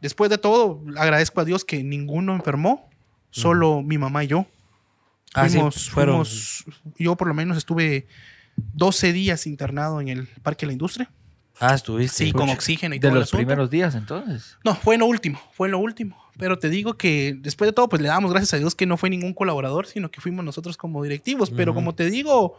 [0.01, 2.89] después de todo, agradezco a Dios que ninguno enfermó,
[3.31, 4.47] solo mi mamá y yo.
[5.35, 6.25] Ah, sí, Fuimos- fueron.
[6.25, 6.65] fuimos-
[6.97, 8.07] yo por lo menos estuve
[8.57, 11.11] 12 días internado en el Parque de la Industria.
[11.59, 12.25] Ah, estuviste.
[12.25, 14.57] Sí, con oxígeno y De todo el los primeros días, entonces.
[14.65, 16.17] No, fue en lo último, fue en lo último.
[16.41, 18.97] Pero te digo que después de todo, pues le damos gracias a Dios que no
[18.97, 21.51] fue ningún colaborador, sino que fuimos nosotros como directivos.
[21.51, 22.59] Pero como te digo,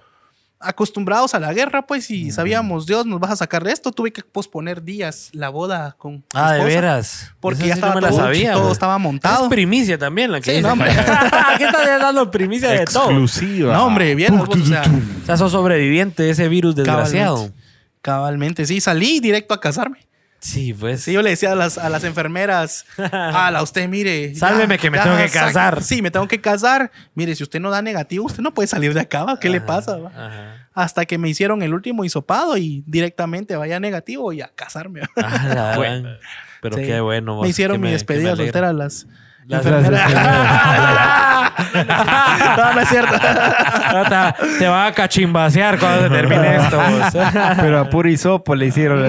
[0.59, 4.11] acostumbrados a la guerra, pues, y sabíamos, Dios nos vas a sacar de esto, tuve
[4.13, 7.31] que posponer días la boda con mi Ah, de veras.
[7.39, 9.45] Porque ya sí no estaba me la todo, sabía, todo estaba montado.
[9.45, 10.61] Es primicia también la que Sí, dice.
[10.67, 10.91] no, hombre.
[11.57, 13.05] ¿Qué estás dando primicia de todo?
[13.05, 13.73] Exclusiva.
[13.73, 14.83] No, hombre, bien, vos, o sea,
[15.23, 17.35] O sea, sos sobreviviente de ese virus desgraciado.
[17.35, 17.61] Cabalmente.
[18.01, 20.05] cabalmente, sí, salí directo a casarme.
[20.41, 21.03] Sí, pues.
[21.03, 24.33] Sí, yo le decía a las, a las enfermeras, ala, usted mire.
[24.33, 25.83] ya, Sálveme que me tengo que casar".
[25.83, 26.91] Sí, me tengo que casar.
[27.13, 29.37] Mire, si usted no da negativo, usted no puede salir de acá.
[29.39, 29.97] ¿qué le pasa?
[30.13, 30.67] Ajá.
[30.73, 35.01] Hasta que me hicieron el último hisopado y directamente vaya negativo y a casarme.
[35.15, 36.09] Ah, la Bueno.
[36.61, 36.83] Pero Sí.
[36.85, 37.35] qué bueno.
[37.35, 39.07] vos, me hicieron mi despedida soltera las, Las-.
[42.57, 43.13] no, no es cierto.
[43.19, 46.77] Te, te va a cachimbasear cuando se termine esto.
[46.77, 47.13] vos.
[47.57, 49.01] Pero a puro hisopo le hicieron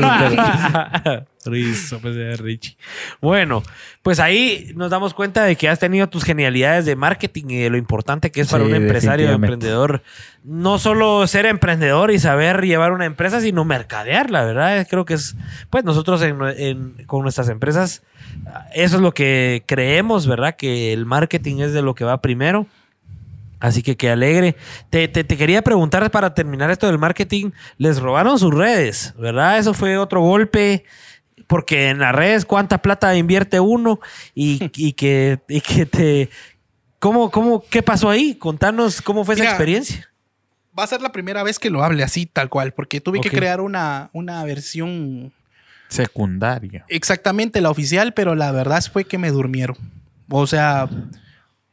[0.00, 1.24] la.
[1.46, 2.76] Rizo, pues, eh, Richie.
[3.20, 3.62] Bueno,
[4.02, 7.70] pues ahí nos damos cuenta de que has tenido tus genialidades de marketing y de
[7.70, 10.02] lo importante que es para Sí, un empresario emprendedor.
[10.42, 14.86] No solo ser emprendedor y saber llevar una empresa, sino mercadearla, ¿verdad?
[14.90, 15.36] Creo que es,
[15.70, 18.02] pues nosotros en- en- con nuestras empresas,
[18.74, 20.56] eso es lo que creemos, ¿verdad?
[20.56, 22.66] Que el marketing es de lo que va primero.
[23.58, 24.54] Así que qué alegre.
[24.90, 27.50] Te, te- te quería preguntar para terminar esto del marketing.
[27.78, 29.58] Les robaron sus redes, ¿verdad?
[29.58, 30.84] Eso fue otro golpe.
[31.46, 34.00] Porque en las redes, ¿cuánta plata invierte uno?
[34.34, 36.28] Y, y que, y que te.
[36.98, 38.34] ¿Cómo, cómo, ¿Qué pasó ahí?
[38.34, 40.08] Contanos cómo fue esa experiencia.
[40.78, 43.30] Va a ser la primera vez que lo hable así, tal cual, porque tuve que
[43.30, 45.32] crear una, una versión
[45.88, 46.84] Secundaria.
[46.88, 49.76] exactamente la oficial, pero la verdad fue que me durmieron.
[50.28, 50.88] O sea,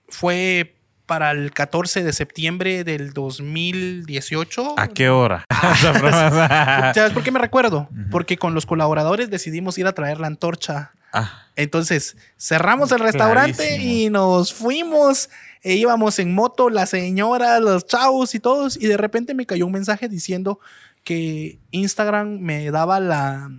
[0.08, 0.75] fue
[1.06, 4.75] para el 14 de septiembre del 2018.
[4.77, 5.45] ¿A qué hora?
[6.95, 7.90] ¿Sabes por qué me recuerdo?
[8.11, 10.92] Porque con los colaboradores decidimos ir a traer la antorcha.
[11.11, 13.93] Ah, Entonces cerramos el restaurante Clarísimo.
[13.93, 15.30] y nos fuimos.
[15.61, 18.77] E íbamos en moto, la señora, los chavos y todos.
[18.77, 20.59] Y de repente me cayó un mensaje diciendo
[21.03, 23.51] que Instagram me daba la,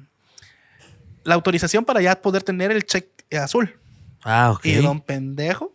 [1.25, 3.07] la autorización para ya poder tener el check
[3.41, 3.79] azul.
[4.23, 4.65] Ah, ok.
[4.67, 5.73] Y don pendejo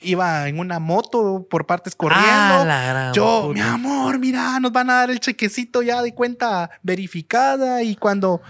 [0.00, 2.24] iba en una moto por partes corriendo.
[2.26, 3.54] Ah, la gran Yo, puta.
[3.54, 7.82] mi amor, mira, nos van a dar el chequecito ya de cuenta verificada.
[7.84, 8.42] Y cuando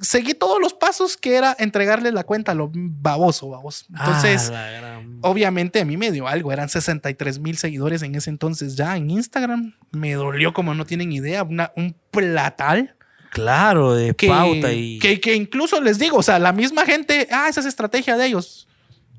[0.00, 3.86] seguí todos los pasos, que era entregarle la cuenta a lo baboso, baboso.
[3.90, 6.52] Entonces, Ah, gran- obviamente a mí me dio algo.
[6.52, 9.74] Eran 63 mil seguidores en ese entonces ya en Instagram.
[9.90, 11.42] Me dolió como no tienen idea.
[11.42, 12.94] una- un platal
[13.34, 15.00] Claro, de que, pauta y.
[15.00, 18.26] que, que incluso les digo, o sea, la misma gente, ah, esa es estrategia de
[18.26, 18.68] ellos.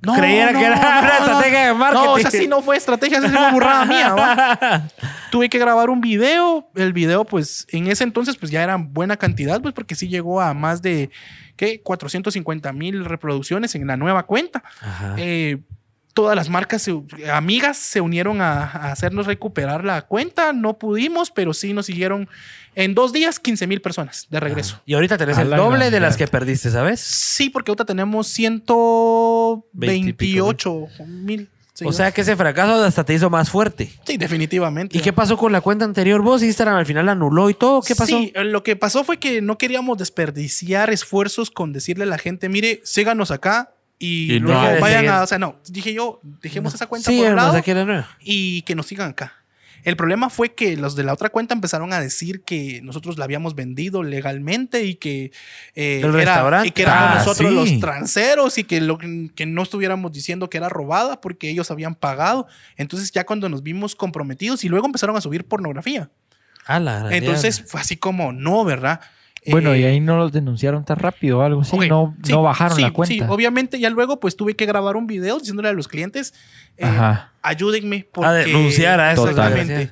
[0.02, 2.06] No, Creyeron no, que era no, una estrategia de marketing.
[2.06, 4.14] No, o sea, sí no fue estrategia, esa sí fue burrada mía.
[4.14, 4.88] ¿va?
[5.32, 6.69] Tuve que grabar un video.
[6.76, 10.40] El video, pues, en ese entonces, pues ya era buena cantidad, pues, porque sí llegó
[10.42, 11.10] a más de,
[11.58, 11.82] ¿qué?
[11.82, 14.64] 450 mil reproducciones en la nueva cuenta.
[14.80, 15.16] Ajá.
[15.18, 15.58] Eh,
[16.14, 17.02] todas las marcas, se-
[17.34, 20.53] amigas, se unieron a, a hacernos recuperar la cuenta.
[20.53, 22.30] No pudimos, pero sí nos siguieron
[22.76, 24.82] en dos días 15 mil personas de regreso.
[24.86, 27.00] Y ahorita tenés el doble de las que perdiste, ¿sabes?
[27.02, 28.28] Sí, porque ahorita tenemos
[29.74, 31.50] 128 mil.
[31.84, 33.92] O sea que ese fracaso hasta te hizo más fuerte.
[34.06, 34.98] Sí, definitivamente.
[34.98, 36.42] ¿Y qué pasó con la cuenta anterior vos?
[36.42, 37.82] Instagram al final anuló y todo.
[37.82, 38.18] ¿Qué pasó?
[38.18, 42.48] Sí, lo que pasó fue que no queríamos desperdiciar esfuerzos con decirle a la gente,
[42.48, 46.22] mire, síganos acá y, Y no luego hay- vayan a, o sea, no, dije yo,
[46.42, 48.10] dejemos esa cuenta Sí, por un lado aquí la nueva.
[48.22, 49.34] y que nos sigan acá.
[49.86, 53.24] El problema fue que los de la otra cuenta empezaron a decir que nosotros la
[53.26, 55.32] habíamos vendido legalmente y que,
[55.76, 56.34] eh, era-
[56.66, 57.56] y que éramos Ah, nosotros sí.
[57.56, 61.96] los transeros y que, lo, que no estuviéramos diciendo que era robada porque ellos habían
[61.96, 62.48] pagado.
[62.76, 66.10] Entonces ya cuando nos vimos comprometidos y luego empezaron a subir pornografía.
[66.66, 69.00] Ah, la Entonces fue así como, no, ¿verdad?
[69.48, 71.78] Bueno, Eh, y ahí no los denunciaron tan rápido o algo así.
[71.88, 73.14] No, sí, no bajaron sí, la cuenta.
[73.14, 76.34] Sí, obviamente ya luego pues tuve que grabar un video diciéndole a los clientes,
[76.78, 77.32] eh, Ajá.
[77.42, 78.28] ayúdenme porque...
[78.28, 79.92] A denunciar a esos Exactamente.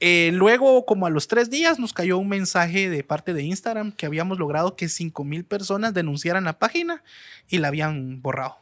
[0.00, 3.92] Eh, luego, como a los tres días, nos cayó un mensaje de parte de Instagram
[3.92, 7.02] que habíamos logrado que 5 mil personas denunciaran la página
[7.48, 8.56] y la habían borrado.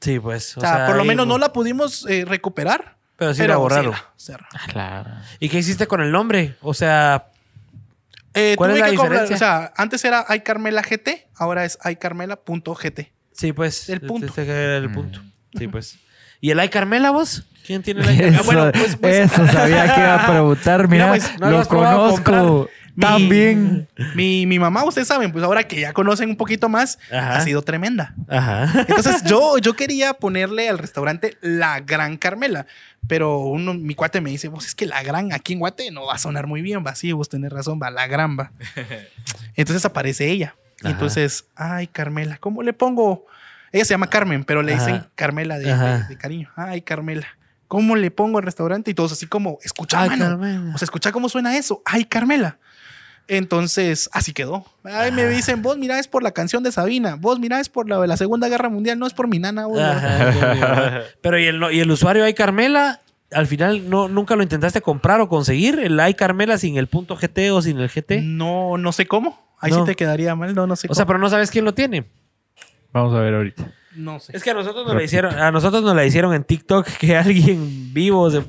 [0.00, 0.56] Sí, pues.
[0.56, 2.96] O, sea, por lo menos no la pudimos eh, recuperar.
[3.16, 3.92] Pero sí la borraron.
[3.92, 4.48] la cerraron.
[4.66, 5.10] Claro.
[5.38, 6.56] ¿Y qué hiciste con el nombre?
[6.60, 7.28] O sea,
[8.34, 9.34] Eh, ¿Cuál tuve es la comprar- diferencia?
[9.36, 13.12] o sea, antes era iCarmela GT, ahora es iCarmela.gt.
[13.32, 13.88] sí, pues.
[13.88, 14.26] El punto.
[14.26, 14.92] Este era el Mm.
[14.92, 15.20] punto.
[15.58, 15.98] Sí, pues.
[16.40, 17.44] ¿Y el Ay Carmela vos?
[17.66, 18.36] ¿Quién tiene el Ay Carmela?
[18.40, 20.88] Eso, bueno, pues- pues- eso sabía que iba a preguntar.
[20.88, 23.28] Mira, Mira, pues, no lo conozco tan
[24.14, 24.46] Mi-.
[24.46, 27.36] Mi, mamá, ustedes saben, pues ahora que ya conocen un poquito más, Ajá.
[27.36, 28.14] ha sido tremenda.
[28.28, 28.84] Ajá.
[28.88, 32.66] Entonces yo, yo quería ponerle al restaurante La Gran Carmela,
[33.08, 36.06] pero uno, mi cuate me dice, vos es que La Gran aquí en Guate no
[36.06, 38.52] va a sonar muy bien, va, sí, vos tenés razón, va, La Gran va.
[39.56, 40.54] Entonces aparece ella.
[40.84, 43.26] Y entonces, ay, Carmela, ¿cómo le pongo?
[43.70, 45.10] Ella se llama Carmen, pero le dicen Ajá.
[45.14, 45.98] Carmela de, Ajá.
[45.98, 46.50] de- de cariño.
[46.56, 47.28] Ay, Carmela.
[47.68, 48.90] ¿Cómo le pongo al restaurante?
[48.90, 50.72] Y todos así como, escucha, Ay, mano.
[50.74, 51.82] O sea, escucha cómo suena eso.
[51.84, 52.58] Ay, Carmela.
[53.28, 54.64] Entonces, así quedó.
[54.84, 55.30] Ay, me Ajá.
[55.30, 57.16] dicen, vos mirá, es por la canción de Sabina.
[57.18, 59.66] Vos mirá, es por la de la Segunda Guerra Mundial, no es por mi nana.
[59.66, 61.02] vos, Ajá.
[61.22, 63.00] Pero ¿y el, y el usuario Ay Carmela?
[63.30, 67.16] Al final no, nunca lo intentaste comprar o conseguir el Ay Carmela sin el punto
[67.16, 68.20] GT o sin el GT.
[68.22, 69.40] No, no sé cómo.
[69.58, 69.78] Ahí No.
[69.78, 70.54] sí te quedaría mal.
[70.54, 70.88] No, no sé.
[70.90, 72.04] O sea, pero no sabes quién lo tiene.
[72.92, 73.70] Vamos a ver ahorita.
[73.96, 74.36] no sé.
[74.36, 77.16] Es que a nosotros nos la hicieron, a nosotros nos la hicieron en TikTok que
[77.16, 78.42] alguien vivo se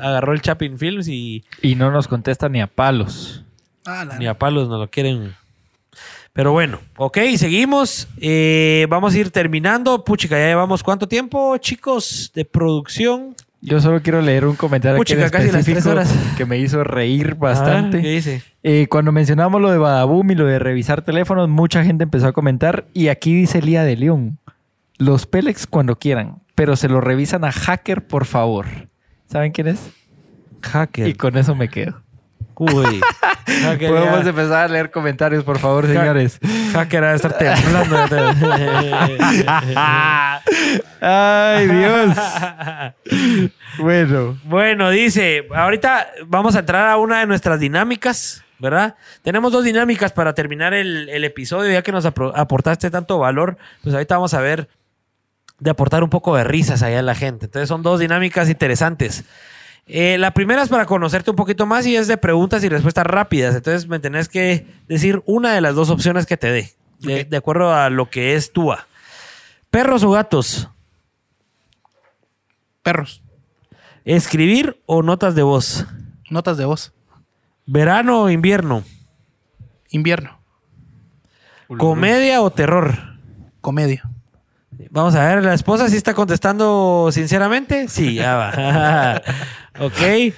[0.00, 3.43] agarró el Chapin Films y Y no nos contesta ni a palos.
[3.86, 5.34] Ah, la- ni a palos nos lo quieren.
[6.32, 8.08] Pero bueno, ok, seguimos.
[8.20, 10.02] Eh, vamos a ir terminando.
[10.04, 13.36] Puchica, ya llevamos cuánto tiempo, chicos, de producción.
[13.60, 16.12] Yo solo quiero leer un comentario Puchica, casi las tres horas.
[16.36, 18.02] que me hizo reír bastante.
[18.02, 18.42] ¿Qué dice?
[18.62, 22.32] Eh, cuando mencionamos lo de Badaboom y lo de revisar teléfonos, mucha gente empezó a
[22.32, 22.86] comentar.
[22.92, 24.38] Y aquí dice Lía de León:
[24.98, 28.66] Los Pélex cuando quieran, pero se lo revisan a hacker, por favor.
[29.30, 29.78] ¿Saben quién es?
[30.62, 31.08] Hacker.
[31.08, 32.02] Y con eso me quedo.
[32.56, 33.00] Uy.
[33.62, 34.30] Hacker, Podemos ya.
[34.30, 36.38] empezar a leer comentarios, por favor, señores.
[36.72, 37.96] Hacker ha de estar temblando.
[41.00, 42.16] Ay, Dios.
[43.78, 48.94] Bueno, Bueno, dice, ahorita vamos a entrar a una de nuestras dinámicas, ¿verdad?
[49.22, 53.94] Tenemos dos dinámicas para terminar el, el episodio, ya que nos aportaste tanto valor, pues
[53.94, 54.68] ahorita vamos a ver
[55.58, 57.46] de aportar un poco de risas allá a la gente.
[57.46, 59.24] Entonces son dos dinámicas interesantes.
[59.86, 63.06] Eh, la primera es para conocerte un poquito más y es de preguntas y respuestas
[63.06, 63.54] rápidas.
[63.54, 67.36] Entonces me tenés que decir una de las dos opciones que te dé, de, de
[67.36, 68.86] acuerdo a lo que es TUA.
[69.70, 70.68] ¿Perros o gatos?
[72.82, 73.22] Perros.
[74.04, 75.86] ¿Escribir o notas de voz?
[76.30, 76.92] Notas de voz.
[77.66, 78.84] ¿Verano o invierno?
[79.90, 80.38] Invierno.
[81.78, 83.18] ¿Comedia o terror?
[83.60, 84.02] Comedia.
[84.94, 87.88] Vamos a ver, la esposa sí está contestando sinceramente.
[87.88, 89.22] Sí, ya va.
[89.80, 90.32] ok.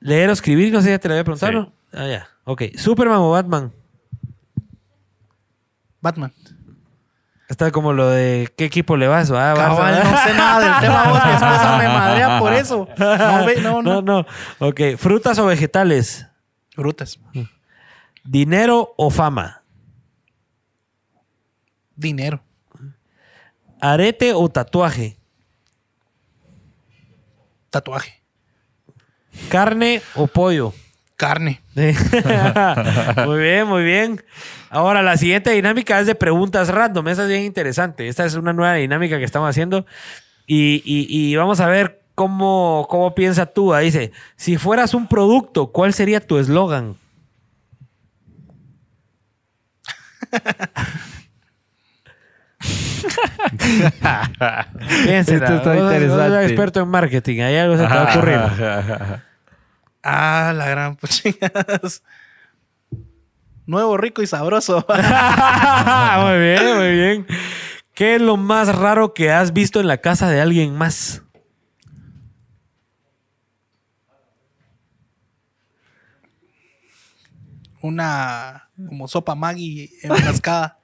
[0.00, 1.52] Leer o escribir, no sé, ya te lo había preguntado.
[1.52, 1.56] Sí.
[1.56, 1.72] ¿no?
[1.92, 2.26] Ah, ya.
[2.42, 2.62] Ok.
[2.76, 3.72] ¿Superman o Batman?
[6.00, 6.32] Batman.
[7.48, 9.32] Está como lo de qué equipo le vas.
[9.32, 9.54] ¿va?
[9.54, 10.04] Barça, Cabal, ¿va?
[10.10, 11.04] no sé nada del tema.
[11.10, 12.88] Vos, mi esposa me madrea por eso.
[12.98, 14.26] No, ve, no, No, no.
[14.58, 14.66] no.
[14.66, 14.80] Ok.
[14.98, 16.26] ¿Frutas o vegetales?
[16.74, 17.20] Frutas.
[18.24, 19.62] ¿Dinero o fama?
[21.94, 22.42] Dinero.
[23.84, 25.16] ¿Arete o tatuaje?
[27.68, 28.22] Tatuaje.
[29.50, 30.72] ¿Carne o pollo?
[31.16, 31.60] Carne.
[31.74, 34.22] Muy bien, muy bien.
[34.70, 37.08] Ahora, la siguiente dinámica es de preguntas random.
[37.08, 38.08] Esta es bien interesante.
[38.08, 39.84] Esta es una nueva dinámica que estamos haciendo.
[40.46, 43.74] Y, y- y vamos a ver cómo, cómo piensa tú.
[43.74, 46.96] Dice, si fueras un producto, ¿cuál sería tu eslogan?
[55.04, 55.46] Piénsela.
[55.46, 56.44] Esto está interesante.
[56.44, 57.40] experto en marketing.
[57.40, 58.40] Hay algo se te va a ocurrir.
[60.06, 62.02] Ah, la gran puchigas.
[63.64, 64.84] Nuevo, rico y sabroso.
[64.88, 67.26] muy bien, muy bien.
[67.94, 71.22] ¿Qué es lo más raro que has visto en la casa de alguien más?
[77.80, 80.83] Una como sopa Maggi enmascada.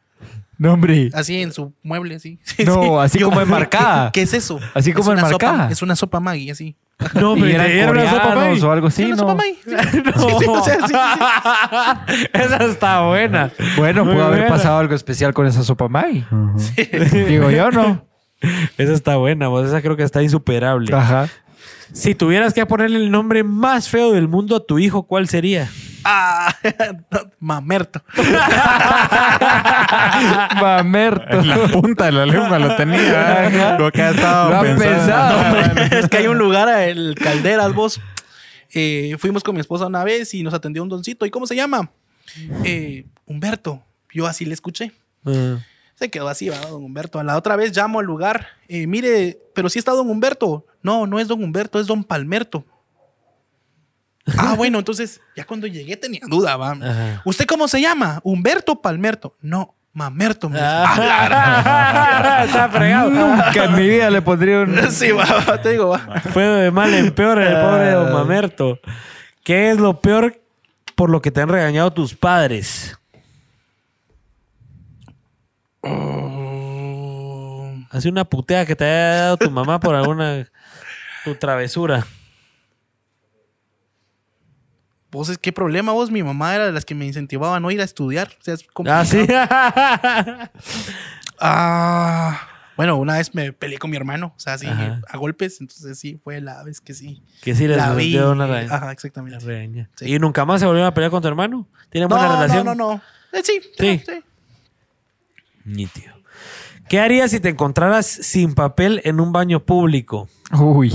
[0.60, 1.10] No, hombre.
[1.14, 2.38] Así en su mueble, así.
[2.44, 2.88] Sí, No, sí.
[3.00, 4.12] así como enmarcada.
[4.12, 4.60] ¿Qué, qué es eso?
[4.74, 5.64] Así como es una enmarcada.
[5.68, 6.76] sopa- Es una sopa Maggi, así.
[7.14, 9.22] No, Y eran o algo así, una ¿no?
[9.22, 9.58] sopa Maggi.
[9.64, 10.02] Sí.
[10.04, 10.12] No.
[10.28, 13.50] Sí, sí, o sea, sí, sí, Esa está buena.
[13.76, 16.24] Bueno, Muy pudo haber pasado algo especial con esa sopa Maggi.
[17.26, 18.04] Digo yo, ¿no?
[18.78, 19.66] Esa está buena, vos.
[19.66, 20.94] Esa creo que está insuperable.
[20.94, 21.28] Ajá.
[21.92, 25.68] Si tuvieras que ponerle el nombre más feo del mundo a tu hijo, ¿cuál sería?
[26.04, 26.54] Ah,
[27.40, 28.02] mamerto.
[30.60, 31.40] Mamerto.
[31.40, 33.76] En la punta de la lengua lo tenía.
[33.78, 34.94] Lo que ha estado Lo pensando.
[34.94, 35.98] pensado.
[35.98, 38.00] es que hay un lugar, el Calderas, vos.
[38.72, 41.26] Eh, fuimos con mi esposa una vez y nos atendió un doncito.
[41.26, 41.90] ¿Y cómo se llama?
[42.64, 43.82] Eh, Humberto.
[44.12, 44.92] Yo así le escuché.
[45.24, 45.58] Ah.
[45.94, 47.18] Se quedó así, va, don Humberto.
[47.18, 48.46] A la otra vez llamo al lugar.
[48.68, 50.66] eh, mire, pero si está don Humberto.
[50.82, 52.64] No, no es don Humberto, es don Palmerto.
[54.36, 56.72] Ah, bueno, entonces ya cuando llegué tenía duda, va.
[56.72, 57.22] Ajá.
[57.24, 58.20] ¿Usted cómo se llama?
[58.22, 59.36] Humberto Palmerto.
[59.40, 60.48] No, Mamerto.
[60.48, 60.70] me dijo.
[60.70, 63.10] Ah, está fregado.
[63.10, 64.76] Nunca en mi vida le pondría un...
[64.90, 66.20] sí, va, va, te digo, va.
[66.32, 68.78] Fue de mal en peor el pobre don Mamerto.
[69.42, 70.40] ¿Qué es lo peor
[70.94, 72.96] por lo que te han regañado tus padres?
[77.90, 80.46] Hace una putea que te haya dado tu mamá por alguna
[81.24, 82.06] tu travesura.
[85.10, 87.70] Vos es qué problema vos, mi mamá era de las que me incentivaba a no
[87.70, 88.28] ir a estudiar.
[88.40, 89.26] O sea, es Ah, sí.
[91.42, 92.40] Ah,
[92.76, 95.00] bueno, una vez me peleé con mi hermano, o sea, así Ajá.
[95.08, 97.22] a golpes, entonces sí, fue la vez que sí.
[97.42, 98.16] que sí les la vi.
[98.18, 98.74] una regaña.
[98.74, 99.44] Ajá, exactamente.
[99.44, 99.88] regaña.
[99.96, 100.14] Sí.
[100.14, 101.66] ¿Y nunca más se volvieron a pelear con tu hermano?
[101.90, 102.64] ¿Tienen No, buena relación?
[102.66, 103.02] no, no, no.
[103.32, 103.98] Eh, sí, Sí.
[103.98, 104.04] sí.
[104.06, 104.24] sí.
[105.64, 106.14] Nítido.
[106.88, 110.28] ¿Qué harías si te encontraras sin papel en un baño público?
[110.58, 110.92] Uy.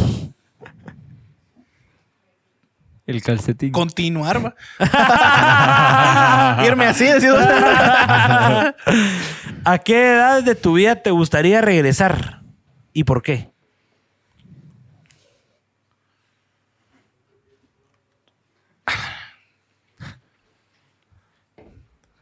[3.07, 3.71] El calcetín.
[3.71, 4.55] continuar, va.
[6.65, 7.29] Irme así, decís.
[9.63, 12.41] ¿A qué edad de tu vida te gustaría regresar?
[12.93, 13.51] ¿Y por qué?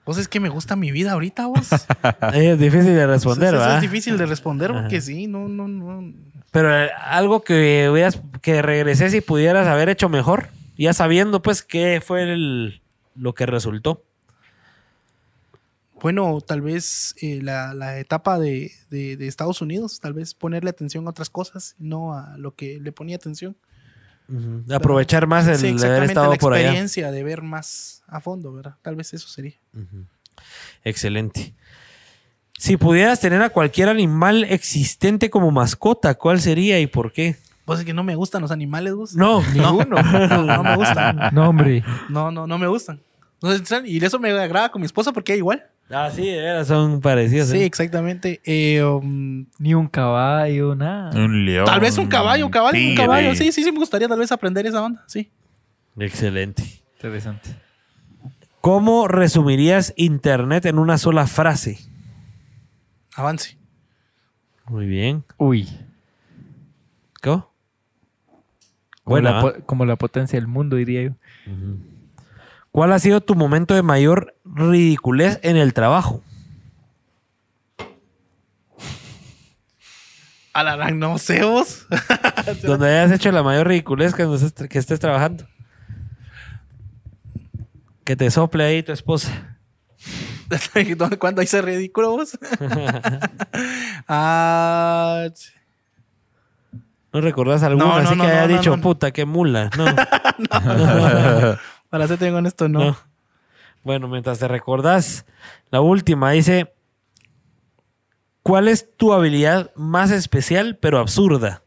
[0.06, 1.70] Vos es que me gusta mi vida ahorita, vos.
[2.34, 3.76] Es difícil de responder, Eso ¿verdad?
[3.78, 6.14] es difícil de responder porque sí, no, no, no.
[6.52, 11.62] Pero eh, algo que hubieras, que regreses y pudieras haber hecho mejor, ya sabiendo pues
[11.64, 12.82] qué fue el-
[13.16, 14.04] lo que resultó.
[16.02, 20.70] Bueno, tal vez eh, la, la etapa de, de- de Estados Unidos, tal vez ponerle
[20.70, 23.56] atención a otras cosas, no a lo que le ponía atención.
[24.74, 26.64] Aprovechar más el Sí, de haber estado la por allá.
[26.64, 28.76] experiencia de ver más a fondo, ¿verdad?
[28.82, 29.54] Tal vez eso sería.
[30.84, 31.54] Excelente.
[32.58, 37.36] Si pudieras tener a cualquier animal existente como mascota, ¿cuál sería y por qué?
[37.66, 39.16] Vos es que no me gustan los animales, vos.
[39.16, 40.02] No, Ninguno.
[40.02, 41.20] No, no me gustan.
[41.34, 41.84] No, hombre.
[42.10, 43.00] No, no, no me gustan.
[43.42, 45.66] Entonces, Y eso me agrada con mi esposa porque es igual.
[45.90, 47.50] Ah, sí, de veras son parecidos.
[47.50, 47.66] Sí, ¿eh?
[47.66, 48.42] exactamente.
[48.46, 51.12] Eh, um, Ni un caballo, nada.
[51.16, 51.66] Un león.
[51.66, 53.36] tal vez un caballo, un caballo, un caballo.
[53.36, 55.04] Sí, sí, sí, me gustaría tal vez aprender esa onda.
[55.08, 55.30] Sí.
[55.98, 56.64] Excelente.
[56.96, 57.50] Interesante.
[58.62, 61.80] ¿Cómo resumirías Internet en una sola frase?
[63.16, 63.58] Avance.
[64.68, 65.26] Muy bien.
[65.38, 65.68] Uy.
[67.22, 67.53] ¿Cómo?
[69.04, 69.42] Como, Buena, la, ¿ah?
[69.42, 71.12] po- como la potencia del mundo, diría yo.
[72.72, 76.24] ¿Cuál ha sido tu momento de mayor ridiculez en el trabajo?
[80.54, 81.86] A la gran, no sé vos.
[82.64, 85.48] Donde hayas hecho la mayor ridiculez que, estés, que estés trabajando.
[88.04, 89.58] Que te sople ahí tu esposa.
[90.96, 92.38] ¿Dónde- ¿Cuándo hice ridículo vos?
[94.08, 95.26] ah,
[97.14, 99.70] ¿No recordás alguna No, no, así no, que haya dicho, puta, qué mula?
[99.80, 99.86] No,
[101.90, 102.80] para serte bien honesto, no.
[102.80, 102.98] no.
[103.84, 105.28] Bueno, mientras te recordás,
[105.70, 106.74] la última dice,
[108.42, 111.62] ¿cuál es tu habilidad más especial pero absurda?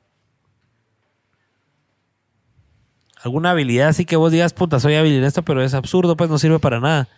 [3.23, 6.29] ¿Alguna habilidad así que vos digas, puta, soy hábil en esto, pero es absurdo, pues
[6.29, 7.09] no sirve para nada?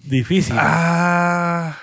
[0.04, 0.56] Difícil.
[0.58, 1.78] Ah.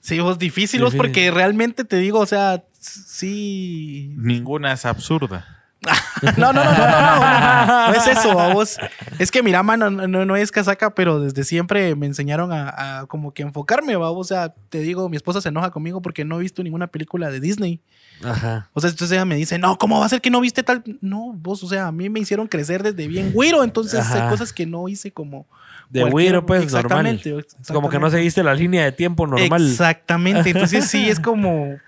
[0.00, 4.14] Sí, vos difícil, vos, porque realmente te digo, o sea, sí.
[4.16, 5.57] Ninguna es absurda.
[6.36, 8.78] No, no, no, no, no, no, no, es eso, vos.
[9.18, 13.06] Es que mira, mano, no, no, es casaca, pero desde siempre me enseñaron a, a
[13.06, 14.10] como que enfocarme, ¿va?
[14.10, 17.30] O sea, te digo, mi esposa se enoja conmigo porque no he visto ninguna película
[17.30, 17.80] de Disney.
[18.24, 18.68] Ajá.
[18.72, 20.82] O sea, entonces ella me dice, no, ¿cómo va a ser que no viste tal?
[21.00, 24.24] No, vos, o sea, a mí me hicieron crecer desde bien güiro, entonces Ajá.
[24.24, 25.46] hay cosas que no hice como...
[25.90, 27.06] De güiro, pues, normal.
[27.06, 29.66] Exactamente, Como que no seguiste la línea de tiempo normal.
[29.66, 30.50] Exactamente.
[30.50, 31.78] Entonces sí es como.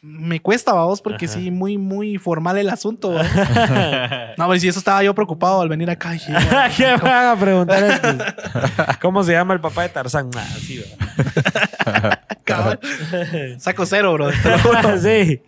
[0.00, 1.34] Me cuesta, vamos, porque Ajá.
[1.34, 3.12] sí, muy, muy formal el asunto.
[4.38, 6.12] no, pues si eso estaba yo preocupado al venir acá.
[6.12, 6.32] Dije,
[6.76, 8.16] ¿Qué me van a preguntar estos?
[9.00, 10.30] ¿Cómo se llama el papá de Tarzán?
[10.36, 12.20] Ah, sí, ¿verdad?
[12.44, 12.80] "Cabal,
[13.58, 14.30] Saco cero, bro.
[14.42, 14.98] te lo juro.
[14.98, 15.42] sí.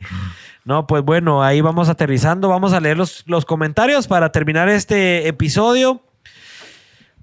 [0.65, 2.49] No, pues bueno, ahí vamos aterrizando.
[2.49, 6.03] Vamos a leer los, los comentarios para terminar este episodio.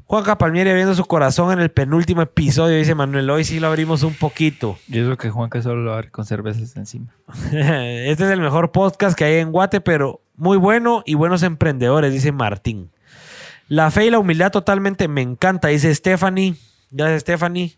[0.08, 2.77] Juanca Palmieri viendo su corazón en el penúltimo episodio.
[2.77, 4.77] Dice Manuel, hoy sí lo abrimos un poquito.
[4.88, 7.14] Yo creo que Juanca solo lo abre con cervezas encima.
[7.52, 12.14] este es el mejor podcast que hay en Guate, pero muy bueno y buenos emprendedores,
[12.14, 12.90] dice Martín.
[13.68, 16.56] La fe y la humildad totalmente me encanta, dice Stephanie.
[16.90, 17.77] Gracias, Stephanie.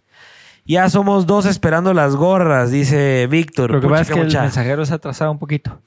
[0.66, 3.72] Ya somos dos esperando las gorras, dice Víctor.
[3.72, 5.82] Lo que pasa es que el mensajero se ha atrasado un poquito.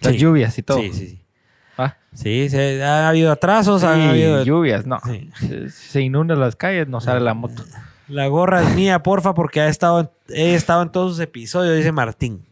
[0.00, 0.18] Las Sí.
[0.20, 0.78] lluvias y todo.
[0.80, 1.21] Sí, sí, sí.
[1.78, 4.42] Ah, Sí, se- ha habido atrasos, ha habido...
[4.44, 4.98] lluvias, no.
[5.06, 5.30] Sí.
[5.40, 7.64] Se, se inundan las calles, no sale la moto.
[8.08, 11.92] La gorra es mía, porfa, porque ha estado, he estado en todos sus episodios, dice
[11.92, 12.44] Martín.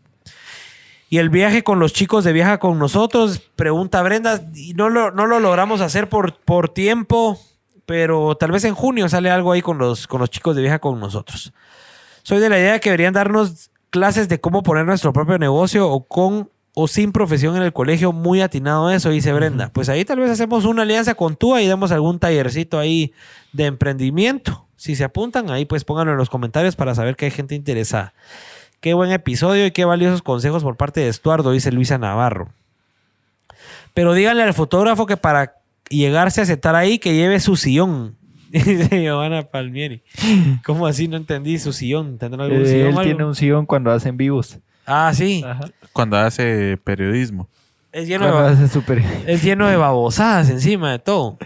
[1.11, 5.11] Y el viaje con los chicos de viaja con nosotros, pregunta Brenda, y no lo,
[5.11, 7.39] no lo logramos hacer por, por tiempo,
[7.85, 10.79] pero tal vez en junio sale algo ahí con los, con los chicos de viaja
[10.79, 11.53] con nosotros.
[12.23, 15.91] Soy de la idea de que deberían darnos clases de cómo poner nuestro propio negocio
[15.91, 16.49] o con
[16.83, 19.71] o sin profesión en el colegio, muy atinado eso, dice Brenda.
[19.73, 23.13] Pues ahí tal vez hacemos una alianza con TUA y damos algún tallercito ahí
[23.53, 24.67] de emprendimiento.
[24.77, 28.15] Si se apuntan, ahí pues pónganlo en los comentarios para saber que hay gente interesada.
[28.81, 32.49] Qué buen episodio y qué valiosos consejos por parte de Estuardo, dice Luisa Navarro.
[33.93, 35.55] Pero díganle al fotógrafo que para
[35.91, 38.17] llegarse a sentar ahí, que lleve su sillón.
[38.51, 40.03] Dice Giovanna Palmieri.
[40.65, 41.07] ¿Cómo así?
[41.09, 42.19] No entendí su sillón.
[42.19, 42.81] ¿Tendrá algún Eh, sillón?
[42.81, 43.03] él algo?
[43.03, 44.59] tiene un sillón cuando hacen vivos.
[44.91, 45.45] Ah, sí.
[45.47, 45.61] Ajá.
[45.93, 47.49] Cuando hace periodismo.
[47.93, 51.39] Es lleno, de, Cuando ba- hace super- es lleno de babosadas encima de todo.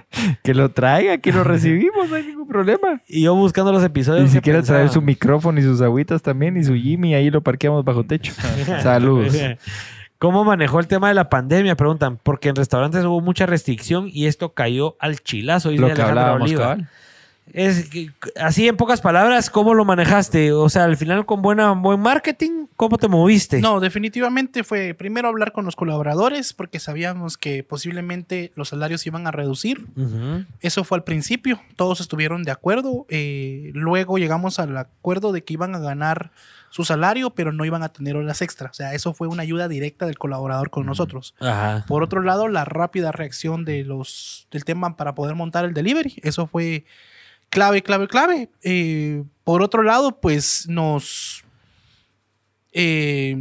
[0.42, 3.00] Que lo traiga, que lo recibimos, no hay ningún problema.
[3.08, 4.24] Y yo buscando los episodios.
[4.24, 7.40] Ni que siquiera traer su micrófono y sus agüitas también y su Jimmy, ahí lo
[7.42, 8.32] parqueamos bajo techo.
[8.82, 9.34] Saludos.
[10.18, 11.76] ¿Cómo manejó el tema de la pandemia?
[11.76, 15.70] Preguntan, porque en restaurantes hubo mucha restricción y esto cayó al chilazo.
[15.70, 16.62] dice Lo que Alejandro hablábamos, Oliva.
[16.62, 16.88] cabal.
[17.52, 20.52] Es que- así en pocas palabras, ¿cómo lo manejaste?
[20.52, 23.60] O sea, al final con buena, buen marketing, ¿cómo te moviste?
[23.60, 29.26] No, definitivamente fue primero hablar con los colaboradores porque sabíamos que posiblemente los salarios iban
[29.26, 29.86] a reducir.
[30.60, 33.06] Eso fue al principio, todos estuvieron de acuerdo.
[33.08, 36.32] eh, luego llegamos al acuerdo de que iban a ganar
[36.70, 38.70] su salario, pero no iban a tener horas extra.
[38.70, 41.34] O sea, eso fue una ayuda directa del colaborador con nosotros.
[41.38, 41.84] Ajá.
[41.86, 46.14] Por otro lado, la rápida reacción de los, del tema para poder montar el delivery,
[46.24, 46.84] eso fue
[47.54, 48.48] clave, clave, clave.
[48.62, 51.44] Eh, por otro lado, pues nos...
[52.72, 53.36] eh,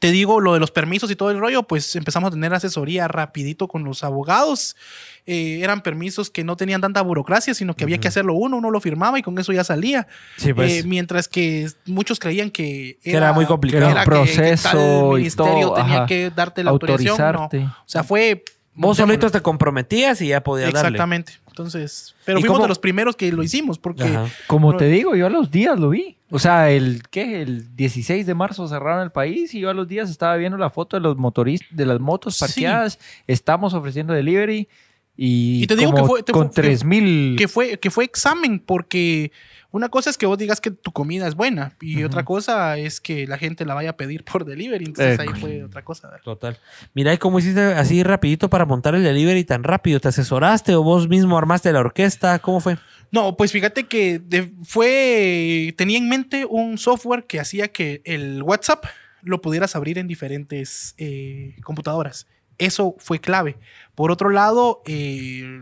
[0.00, 3.08] te digo, lo de los permisos y todo el rollo, pues empezamos a tener asesoría
[3.08, 4.76] rapidito con los abogados.
[5.24, 8.70] Eh, eran permisos que no tenían tanta burocracia, sino que había que hacerlo uno, uno
[8.70, 10.06] lo firmaba y con eso ya salía.
[10.36, 10.70] Sí, pues.
[10.72, 13.88] Eh, mientras que muchos creían que Que era muy complicado.
[13.88, 16.06] era un proceso tal y ministerio todo, tenía ajá.
[16.06, 17.32] que darte la autorización.
[17.32, 17.44] no.
[17.46, 18.44] O sea, fue.
[18.76, 20.88] Vos solitos te comprometías y ya podías darle.
[20.88, 21.32] Exactamente.
[21.46, 24.26] Entonces, pero ¿Y fuimos cómo- de los primeros que lo hicimos porque Ajá.
[24.48, 24.78] Como No.
[24.78, 26.16] te digo, yo a los días lo vi.
[26.30, 27.42] O sea, el ¿qué?
[27.42, 30.70] El 16 de marzo cerraron el país y yo a los días estaba viendo la
[30.70, 32.40] foto de los motoristas, de las motos Sí.
[32.40, 32.98] parqueadas.
[33.28, 34.68] Estamos ofreciendo delivery
[35.16, 37.90] y, Y te digo como que fue- te con fue- que- 3000 que fue, que
[37.92, 39.30] fue examen, porque
[39.74, 43.00] una cosa es que vos digas que tu comida es buena y otra cosa es
[43.00, 44.84] que la gente la vaya a pedir por delivery.
[44.86, 46.08] Entonces Eh, ahí fue otra cosa.
[46.08, 46.22] ¿verdad?
[46.24, 46.58] Total.
[46.94, 49.98] Mira, ¿y cómo hiciste así rapidito para montar el delivery tan rápido?
[50.00, 52.38] ¿Te asesoraste o vos mismo armaste la orquesta?
[52.38, 52.78] ¿Cómo fue?
[53.10, 55.74] No, pues fíjate que de- fue.
[55.76, 58.84] Tenía en mente un software que hacía que el WhatsApp
[59.22, 62.26] lo pudieras abrir en diferentes eh, computadoras.
[62.58, 63.56] Eso fue clave.
[63.96, 65.60] Por otro lado, eh,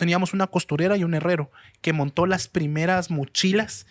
[0.00, 1.50] teníamos una costurera y un herrero
[1.82, 3.86] que montó las primeras mochilas,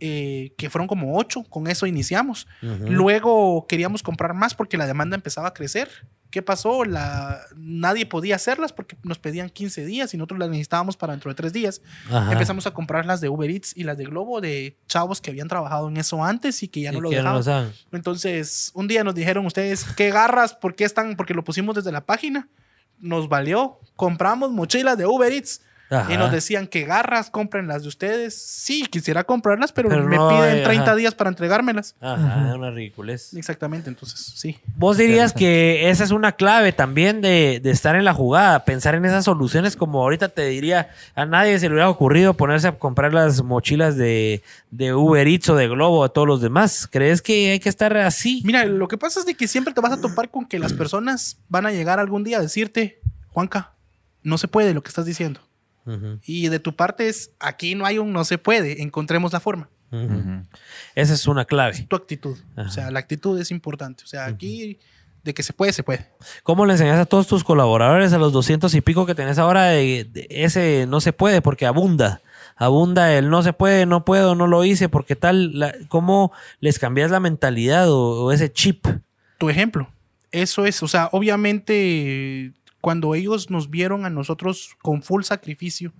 [0.00, 1.44] eh, que fueron como ocho.
[1.44, 2.46] Con eso iniciamos.
[2.60, 5.88] Luego queríamos comprar más porque la demanda empezaba a crecer.
[6.28, 6.84] ¿Qué pasó?
[6.84, 11.30] La, nadie podía hacerlas porque nos pedían 15 días y nosotros las necesitábamos para dentro
[11.30, 11.80] de tres días.
[12.10, 12.32] Ajá.
[12.32, 15.48] Empezamos a comprar las de Uber Eats y las de Globo de chavos que habían
[15.48, 17.72] trabajado en eso antes y que ya no lo no dejaban.
[17.92, 20.52] Entonces, un día nos dijeron ustedes, ¿qué garras?
[20.52, 21.16] ¿Por qué están?
[21.16, 22.50] Porque lo pusimos desde la página.
[22.98, 23.78] Nos valió.
[23.94, 25.62] Compramos mochilas de Uber Eats.
[25.88, 26.12] Ajá.
[26.12, 28.36] Y nos decían que garras, compren las de ustedes.
[28.36, 30.94] Sí, quisiera comprarlas, pero, Pero me no, piden eh, 30 ajá.
[30.96, 31.94] días para entregármelas.
[32.00, 33.34] Ajá, una ridiculez.
[33.34, 34.58] Exactamente, entonces, sí.
[34.76, 38.94] Vos dirías que esa es una clave también de, de estar en la jugada, pensar
[38.94, 42.78] en esas soluciones como ahorita te diría, a nadie se le hubiera ocurrido ponerse a
[42.78, 46.88] comprar las mochilas de, de Uber Eats o de Globo a todos los demás.
[46.90, 48.42] ¿Crees que hay que estar así?
[48.44, 50.72] Mira, lo que pasa es de que siempre te vas a topar con que las
[50.72, 53.72] personas van a llegar algún día a decirte, Juanca,
[54.22, 55.40] no se puede lo que estás diciendo.
[56.24, 59.68] Y de tu parte es, aquí no hay un no se puede, encontremos la forma.
[60.94, 61.86] Esa es una clave.
[61.88, 62.36] Tu actitud.
[62.56, 62.68] Ajá.
[62.68, 64.04] O sea, la actitud es importante.
[64.04, 64.78] O sea, aquí
[65.22, 66.06] de que se puede, se puede.
[66.42, 69.64] ¿Cómo le enseñas a todos tus colaboradores, a los doscientos y pico que tenés ahora,
[69.66, 72.20] de, de ese no se puede porque abunda?
[72.56, 76.78] Abunda el no se puede, no puedo, no lo hice, porque tal, la- ¿cómo les
[76.78, 78.86] cambias la mentalidad o, o ese chip?
[79.38, 79.88] Tu ejemplo.
[80.32, 82.52] Eso es, o sea, obviamente
[82.86, 85.92] cuando ellos nos vieron a nosotros con full sacrificio,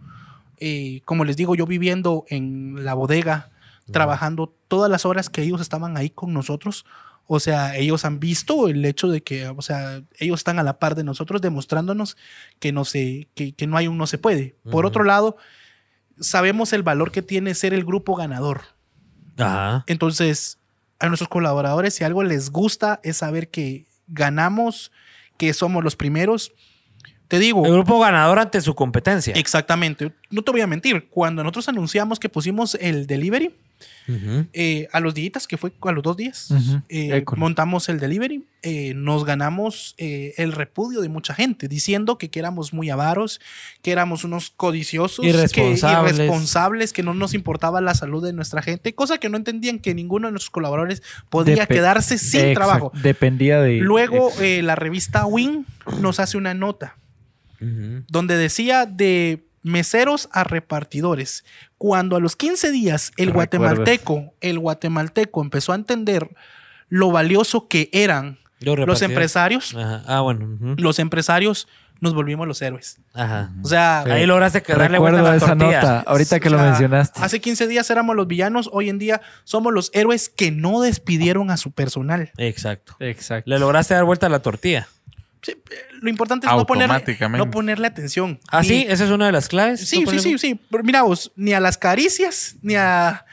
[0.58, 3.50] eh, como les digo, yo viviendo en la bodega,
[3.90, 6.86] trabajando todas las horas que ellos estaban ahí con nosotros,
[7.26, 10.78] o sea, ellos han visto el hecho de que, o sea, ellos están a la
[10.78, 12.16] par de nosotros demostrándonos
[12.60, 14.54] que no se, que, que no hay un no se puede.
[14.62, 14.88] Por Ujú.
[14.90, 15.36] otro lado,
[16.20, 18.60] sabemos el valor que tiene ser el grupo ganador.
[19.38, 19.82] Ajá.
[19.88, 20.60] Entonces,
[21.00, 24.92] a nuestros colaboradores, si algo les gusta, es saber que ganamos,
[25.36, 26.52] que somos los primeros.
[27.28, 29.34] Te digo, El grupo ganador ante su competencia.
[29.34, 33.52] exactamente, no te voy a mentir, cuando nosotros anunciamos que pusimos el delivery,
[34.52, 36.48] eh, a los días, que fue a los dos días,
[36.88, 42.38] eh, montamos el delivery, eh, nos ganamos el repudio de mucha gente, diciendo que, que
[42.38, 43.40] éramos muy avaros,
[43.82, 46.14] que éramos unos codiciosos, que- Irresponsables.
[46.14, 49.94] irresponsables, que no nos importaba la salud de nuestra gente, cosa que no entendían que
[49.94, 52.92] ninguno de nuestros colaboradores podía quedarse sin trabajo.
[53.02, 53.78] Dependía de.
[53.78, 55.66] Luego, eh, la revista Win
[56.00, 56.96] nos hace una nota
[57.60, 58.04] Ujú.
[58.08, 61.44] donde decía de meseros a repartidores.
[61.78, 63.58] Cuando a los 15 días el ¿Recuerdas?
[63.60, 66.30] guatemalteco, el guatemalteco empezó a entender
[66.88, 70.02] lo valioso que eran Los los empresarios, Ajá.
[70.06, 70.46] Ah, bueno.
[70.54, 70.74] ujú.
[70.78, 71.66] los empresarios
[71.98, 72.98] nos volvimos los héroes.
[73.14, 73.50] Ajá.
[73.62, 74.10] O sea, Sí.
[74.12, 75.80] Ahí lograste que darle vuelta a la esa tortilla.
[75.80, 77.20] nota, ahorita que o lo sea, mencionaste.
[77.22, 81.50] Hace 15 días éramos los villanos, hoy en día somos los héroes que no despidieron
[81.50, 82.30] a su personal.
[82.36, 82.96] Exacto.
[83.00, 83.48] Exacto.
[83.50, 84.88] Le lograste dar vuelta a la tortilla.
[85.42, 87.44] Sí, eh, lo importante es no ponerle, Automáticamente.
[87.44, 88.40] no ponerle atención.
[88.50, 88.86] ¿Ah, Ni- sí?
[88.88, 89.86] ¿Esa es una de las claves?
[89.88, 90.60] Sí, ¿No sí, sí, sí.
[90.70, 93.24] Pero mira vos, ni a las caricias, ni a,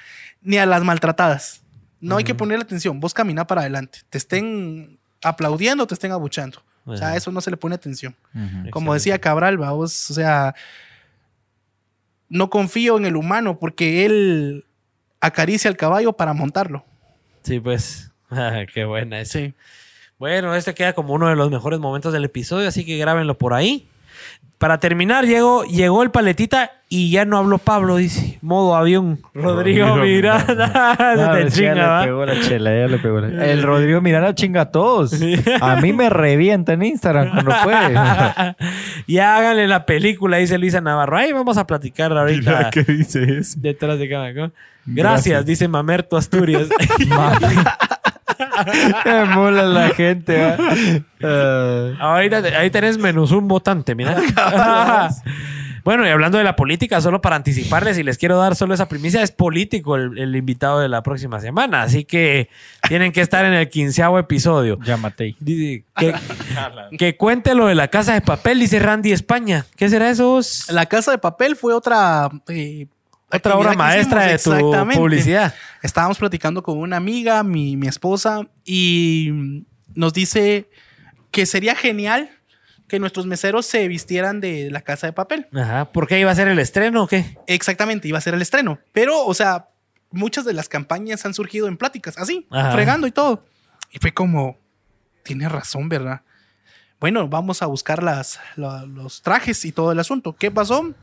[0.42, 1.62] ni a las maltratadas.
[2.00, 3.00] No hay que ponerle atención.
[3.00, 4.00] Vos camina para adelante.
[4.10, 6.62] Te estén aplaudiendo, te estén abuchando.
[6.86, 8.14] O sea, a eso no se le pone atención.
[8.72, 10.54] Como decía Cabral, vamos, o sea,
[12.30, 14.66] no confío en el humano porque él
[15.22, 16.86] acaricia al caballo para montarlo.
[17.44, 18.10] Sí, pues.
[18.36, 19.38] Ah, Qué buena esa.
[19.40, 19.54] Sí.
[20.20, 23.54] Bueno, este queda como uno de los mejores momentos del episodio, así que grábenlo por
[23.54, 23.88] ahí.
[24.58, 28.38] Para terminar, llegó, llegó el paletita y ya no habló Pablo, dice.
[28.42, 29.20] Modo avión.
[29.34, 30.96] Rodrigo Rodrigo Miranda.
[30.96, 34.34] Se te ya chinga, le pegó la chela, ya le pegó la- El Rodrigo Miranda
[34.34, 35.20] chinga a todos.
[35.60, 37.94] A mí me revienta en Instagram cuando puede.
[39.08, 41.18] ya háganle la película, dice Luisa Navarro.
[41.18, 42.70] Ahí vamos a platicar ahorita.
[42.72, 43.58] Qué dice eso.
[43.60, 44.08] Detrás de.
[44.08, 44.14] ¿no?
[44.14, 44.54] Gracias,
[44.86, 45.46] Gracias.
[45.46, 46.70] dice Mamerto Asturias.
[49.06, 50.38] Me mola la gente.
[50.38, 50.58] ¿va?
[51.24, 51.92] Ah.
[52.00, 54.16] Ahorita ahí tenés menos un votante, mira.
[55.84, 58.88] bueno, y hablando de la política, solo para anticiparles y les quiero dar solo esa
[58.88, 62.50] primicia, es político el, el invitado de la próxima semana, así que
[62.88, 64.78] tienen que estar en el quinceavo episodio.
[64.84, 65.36] Llámate.
[65.46, 65.84] Que,
[66.98, 69.66] que cuente lo de la casa de papel, dice Randy España.
[69.76, 70.40] ¿Qué será eso?
[70.70, 72.30] La casa de papel fue otra.
[72.48, 72.88] eh,
[73.34, 74.52] Otra obra maestra de tu
[74.96, 75.54] publicidad.
[75.82, 80.70] Estábamos platicando con una amiga, mi, mi esposa, y nos dice
[81.32, 82.30] que sería genial
[82.88, 85.48] que nuestros meseros se vistieran de la casa de papel.
[85.54, 85.92] Ajá.
[85.92, 87.38] ¿Por qué iba a ser el estreno o qué?
[87.48, 88.80] Exactamente, iba a ser el estreno.
[88.92, 89.70] Pero, o sea,
[90.12, 92.72] muchas de las campañas han surgido en pláticas, así, Ajá.
[92.72, 93.46] fregando y todo.
[93.92, 94.58] Y fue como,
[95.24, 96.22] tiene razón, ¿verdad?
[97.00, 100.36] Bueno, vamos a buscar las, la- los trajes y todo el asunto.
[100.38, 100.94] ¿Qué pasó?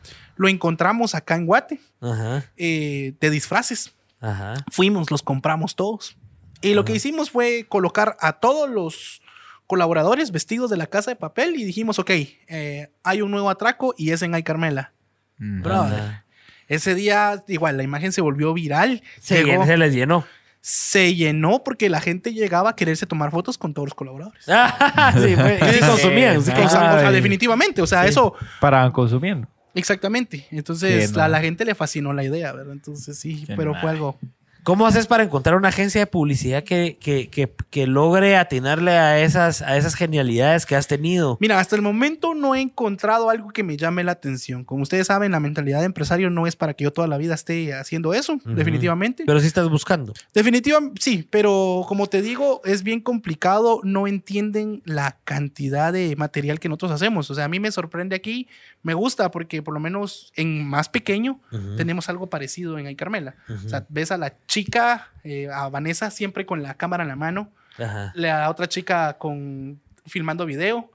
[0.40, 2.44] Lo encontramos acá en Guate, Ajá.
[2.56, 3.92] eh, de disfraces.
[4.22, 4.54] Ajá.
[4.70, 6.16] Fuimos, los compramos todos.
[6.62, 9.20] Y lo que hicimos fue colocar a todos los
[9.66, 13.94] colaboradores vestidos de la casa de papel y dijimos, ok, eh, hay un nuevo atraco
[13.98, 14.92] y es en Ay Carmela.
[15.36, 16.00] Brother.
[16.00, 16.24] Ajá.
[16.68, 19.02] Ese día, igual, la imagen se volvió viral.
[19.20, 20.24] Se, Llegó- se les llenó.
[20.62, 24.42] se llenó porque la gente llegaba a quererse tomar fotos con todos los colaboradores.
[25.14, 25.36] sí,
[25.74, 26.42] sí consumían.
[26.42, 26.50] sí.
[26.50, 29.46] O sea, definitivamente, o sea, eso, Para consumiendo.
[29.74, 30.46] Exactamente.
[30.50, 32.72] Entonces, a la gente le fascinó la idea, ¿verdad?
[32.72, 34.18] Entonces, sí, Qué pero fue algo.
[34.62, 39.20] ¿Cómo haces para encontrar una agencia de publicidad que, que, que, que logre atinarle a
[39.20, 41.38] esas, a esas genialidades que has tenido?
[41.40, 44.64] Mira, hasta el momento no he encontrado algo que me llame la atención.
[44.64, 47.34] Como ustedes saben, la mentalidad de empresario no es para que yo toda la vida
[47.34, 49.24] esté haciendo eso, definitivamente.
[49.26, 50.12] Pero sí estás buscando.
[50.34, 56.60] Definitivamente, sí, pero como te digo, es bien complicado, no entienden la cantidad de material
[56.60, 57.30] que nosotros hacemos.
[57.30, 58.48] O sea, a mí me sorprende aquí,
[58.82, 61.40] me gusta porque por lo menos en más pequeño
[61.76, 63.36] tenemos algo parecido en Ay Carmela.
[63.48, 67.16] O sea, ves a la chica, eh, a Vanessa siempre con la cámara en la
[67.16, 68.10] mano, Ajá.
[68.16, 70.90] la otra chica con filmando video,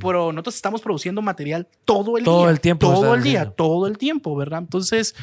[0.00, 2.50] pero nosotros estamos produciendo material todo el Todo día.
[2.50, 3.54] el tiempo Todo el día, haciendo.
[3.54, 4.58] todo el tiempo, ¿verdad?
[4.58, 5.14] Entonces,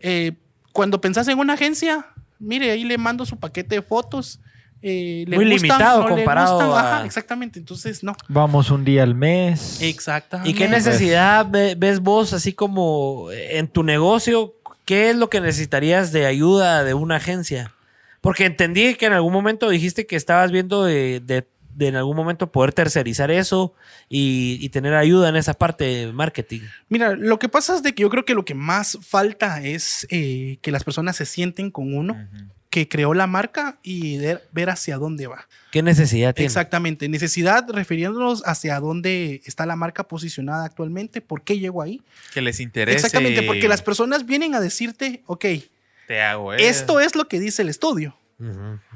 [0.00, 0.32] eh,
[0.72, 2.06] cuando pensás en una agencia,
[2.38, 4.40] mire, ahí le mando su paquete de fotos.
[4.86, 7.58] eh, le Muy gustan, limitado no comparado a- ajá, exactamente.
[7.58, 8.14] Entonces, no.
[8.28, 9.80] Vamos un día al mes.
[9.80, 10.50] Exactamente.
[10.50, 14.56] ¿Y qué necesidad ve- ves vos así como en tu negocio?
[14.84, 17.72] ¿Qué es lo que necesitarías de ayuda de una agencia?
[18.20, 21.46] Porque entendí que en algún momento dijiste que estabas viendo de, de-
[21.76, 23.74] de en algún momento poder tercerizar eso
[24.08, 26.60] y, y tener ayuda en esa parte de marketing.
[26.88, 30.06] Mira, lo que pasa es de que yo creo que lo que más falta es
[30.10, 32.14] eh, que las personas se sienten con uno
[32.74, 35.46] que creó la marca y de- ver hacia dónde va.
[35.70, 36.46] ¿Qué necesidad tiene?
[36.46, 37.08] Exactamente.
[37.08, 42.02] Necesidad refiriéndonos hacia dónde está la marca posicionada actualmente, por qué llegó ahí.
[42.32, 42.96] Que les interese.
[42.96, 45.44] Exactamente, porque las personas vienen a decirte, ok,
[46.08, 48.16] Te hago esto es lo que dice el estudio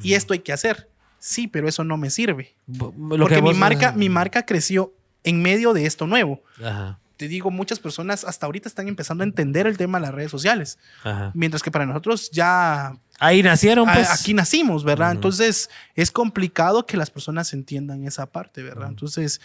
[0.02, 0.88] y esto hay que hacer.
[1.20, 2.56] Sí, pero eso no me sirve.
[2.66, 4.92] Lo porque que mi marca, mi marca creció
[5.22, 6.42] en medio de esto nuevo.
[6.60, 10.14] Ajá, Te digo, muchas personas hasta ahorita están empezando a entender el tema de las
[10.14, 11.30] redes sociales, ajá.
[11.34, 14.10] mientras que para nosotros ya Ahí nacieron, a- pues.
[14.10, 15.12] aquí nacimos, ¿verdad?
[15.12, 18.88] Entonces es complicado que las personas entiendan esa parte, ¿verdad?
[18.88, 19.40] Entonces,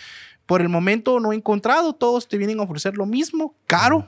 [0.46, 4.08] por el momento no he encontrado, todos te vienen a ofrecer lo mismo, caro,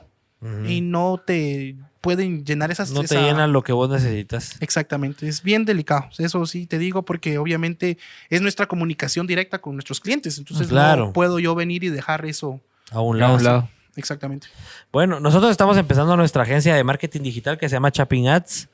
[0.68, 4.54] y no te pueden llenar esas no te llenan lo que vos necesitas.
[4.60, 6.04] Exactamente, es bien delicado.
[6.16, 7.98] Eso sí te digo porque obviamente
[8.30, 10.38] es nuestra comunicación directa con nuestros clientes.
[10.38, 11.06] Entonces Claro.
[11.06, 12.60] no puedo yo venir y dejar eso.
[12.92, 13.34] A un A lado.
[13.36, 13.68] un lado.
[13.96, 14.46] Exactamente.
[14.92, 18.68] Bueno, nosotros estamos empezando nuestra agencia de marketing digital que se llama Chapping Ads.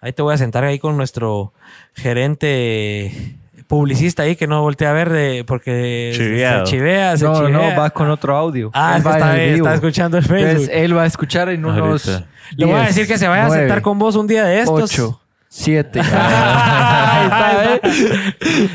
[0.00, 1.52] Ahí te voy a sentar ahí con nuestro
[1.94, 6.66] gerente publicista ahí que no voltea a ver de, porque Chiveado.
[6.66, 7.50] se chivea, se No, chivea.
[7.50, 8.70] no, va con otro audio.
[8.74, 10.48] Ah, Él va está, está escuchando el Facebook.
[10.48, 12.06] Entonces, él va a escuchar en unos.
[12.56, 14.44] Le voy a 10, decir que se vaya a sentar 9, con vos un día
[14.44, 14.92] de estos.
[14.92, 16.00] 8, 7.
[16.02, 17.80] Ay, está, ¿eh?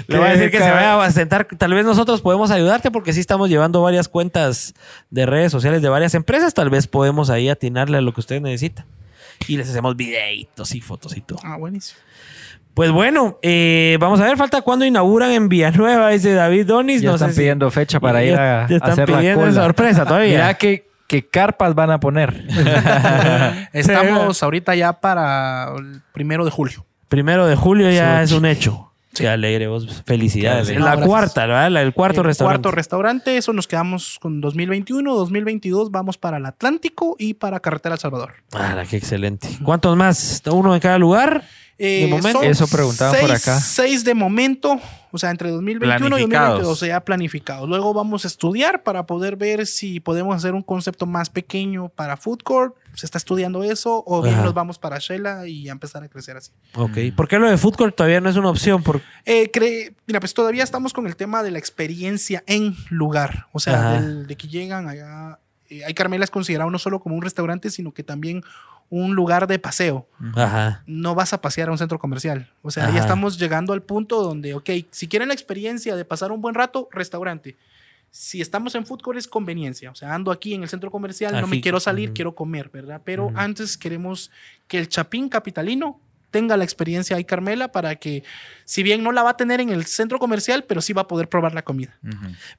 [0.07, 1.45] Le voy a decir que se vaya a sentar.
[1.57, 4.73] Tal vez nosotros podemos ayudarte porque sí estamos llevando varias cuentas
[5.09, 6.53] de redes sociales de varias empresas.
[6.53, 8.85] Tal vez podemos ahí atinarle a lo que ustedes necesitan.
[9.47, 11.39] Y les hacemos videitos y fotos y todo.
[11.43, 11.99] Ah, buenísimo.
[12.73, 17.01] Pues bueno, eh, vamos a ver, falta cuándo inauguran en Villanueva, dice David Donis.
[17.01, 19.17] Ya no están sé si- pidiendo fecha para Ya- ir a, ya están hacer la
[19.19, 19.53] pidiendo cola.
[19.53, 20.31] sorpresa todavía.
[20.33, 22.45] Mira qué, qué carpas van a poner.
[23.73, 26.85] Estamos ahorita ya para el primero de julio.
[27.07, 28.23] Primero de julio ya Sí.
[28.25, 28.91] es un hecho.
[29.17, 30.03] Qué alegre vos.
[30.05, 30.67] Felicidades.
[30.67, 30.83] Alegre.
[30.83, 31.69] la No, cuarta, ¿verdad?
[31.71, 32.61] La- El cuarto El restaurante.
[32.63, 37.95] Cuarto restaurante, eso nos quedamos con 2021, 2022 vamos para el Atlántico y para Carretera
[37.95, 38.33] El Salvador.
[38.53, 39.47] Ah, qué excelente.
[39.63, 40.41] ¿Cuántos más?
[40.51, 41.43] ¿Uno en cada lugar?
[41.77, 42.39] Eh, momento.
[42.39, 43.59] son Eso preguntaban por seis- acá.
[43.59, 44.79] Seis de momento,
[45.11, 46.59] o sea, entre 2021 y Planificados.
[46.61, 47.67] 2022 ya planificados.
[47.67, 52.15] Luego vamos a estudiar para poder ver si podemos hacer un concepto más pequeño para
[52.15, 52.75] Food Court.
[52.93, 54.45] Se está estudiando eso, o bien Ajá.
[54.45, 56.51] nos vamos para Shela y a empezar a crecer así.
[56.75, 56.97] Ok.
[57.13, 58.81] ¿Por qué lo de food court todavía no es una opción?
[58.81, 59.01] Por...
[59.25, 63.47] Eh, cre- mira, pues todavía estamos con el tema de la experiencia en lugar.
[63.51, 65.39] O sea, del- de que llegan allá.
[65.69, 68.43] eh, hay Carmela es considerado no solo como un restaurante, sino que también
[68.95, 70.07] un lugar de paseo.
[70.35, 70.83] Ajá.
[70.87, 72.49] No vas a pasear a un centro comercial.
[72.61, 72.93] O sea, Ajá.
[72.93, 76.55] ya estamos llegando al punto donde, ok, si quieren la experiencia de pasar un buen
[76.55, 77.57] rato, restaurante.
[78.09, 79.91] Si estamos en food court es conveniencia.
[79.91, 83.01] O sea, ando aquí en el centro comercial, no me quiero salir, quiero comer, ¿verdad?
[83.03, 84.31] Pero antes queremos
[84.69, 85.99] que el chapín capitalino
[86.31, 88.23] tenga la experiencia ahí, Carmela, para que,
[88.63, 91.07] si bien no la va a tener en el centro comercial, pero sí va a
[91.07, 91.97] poder probar la comida.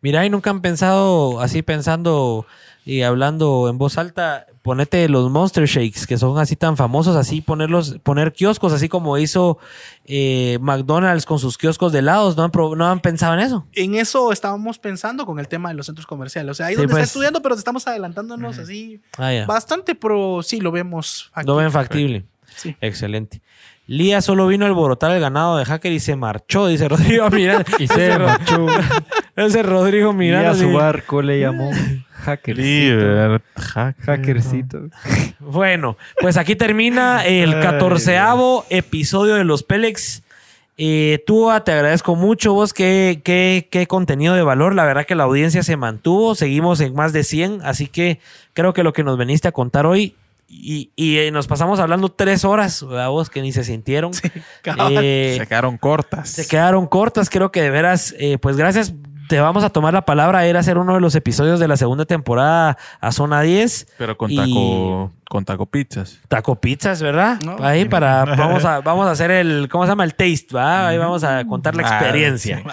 [0.03, 2.47] Mira, y nunca han pensado, así pensando
[2.87, 7.41] y hablando en voz alta, ponete los Monster Shakes, que son así tan famosos, así
[7.41, 9.59] ponerlos, poner kioscos, así como hizo
[10.05, 12.37] eh, McDonald's con sus kioscos de helados.
[12.37, 13.65] ¿No han, no han pensado en eso?
[13.73, 16.51] En eso estábamos pensando con el tema de los centros comerciales.
[16.51, 17.03] O sea, ahí Sí, donde pues.
[17.05, 21.31] está estudiando, pero estamos adelantándonos así Ah, bastante, pero sí lo vemos.
[21.45, 22.21] Lo ven factible.
[22.21, 22.37] factible.
[22.57, 22.77] Sí.
[22.81, 23.41] Excelente.
[23.89, 27.65] Lía solo vino a alborotar el ganado de Hacker y se marchó, dice Rodrigo Miranda.
[27.79, 28.67] Y se marchó.
[29.37, 30.51] Ese Rodrigo Y Miranda.
[30.51, 31.71] a su barco le llamó
[32.11, 33.41] hackercito.
[33.57, 34.79] Hack- Hackercito.
[35.39, 40.23] Bueno, pues aquí termina el catorceavo episodio de Los Pélex.
[40.79, 44.75] Eh, Tua, te agradezco mucho vos, qué, qué, qué contenido de valor.
[44.75, 48.19] La verdad que la audiencia se mantuvo, seguimos en más de 100, así que
[48.55, 50.17] creo que lo que nos veniste a contar hoy
[50.49, 54.13] y, y, eh, nos pasamos hablando tres horas, ¿verdad, vos que ni se sintieron.
[54.63, 54.95] cabal.
[55.03, 56.29] Eh, Se quedaron cortas.
[56.31, 58.95] se quedaron cortas, creo que de veras, eh, pues gracias.
[59.29, 62.05] Te vamos a tomar la palabra, era hacer uno de los episodios de la segunda
[62.05, 63.89] temporada a Zona 10.
[63.99, 66.21] Pero con Y- taco, con taco pizzas.
[66.29, 67.41] Taco pizzas, ¿verdad?
[67.41, 67.57] No.
[67.61, 70.05] Ahí para, vamos a, vamos a hacer el, ¿cómo se llama?
[70.05, 70.87] El taste, ¿va?
[70.87, 72.59] Ahí vamos a contar la Ah, experiencia.
[72.59, 72.65] sí.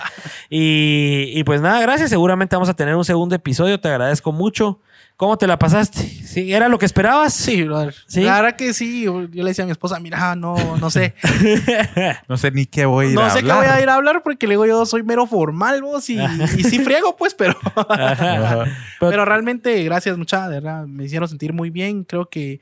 [0.51, 2.11] Y, y pues nada, gracias.
[2.11, 3.79] Seguramente vamos a tener un segundo episodio.
[3.79, 4.79] Te agradezco mucho.
[5.23, 5.99] ¿Cómo te la pasaste?
[6.01, 6.53] ¿Sí?
[6.53, 7.33] ¿Era lo que esperabas?
[7.33, 7.95] Sí, brother.
[8.07, 8.23] ¿Sí?
[8.23, 9.03] La verdad que sí.
[9.03, 11.13] Yo le decía a mi esposa, mira, no, no sé.
[12.27, 13.61] No sé ni qué voy a ir no a sé hablar.
[13.61, 16.17] qué voy a ir a hablar porque le digo yo soy mero formal, vos, y,
[16.19, 17.55] y sí friego, pues, pero.
[18.19, 18.65] Pero-
[18.99, 22.03] pero realmente, gracias, mucha, de verdad, me hicieron sentir muy bien.
[22.03, 22.59] Creo que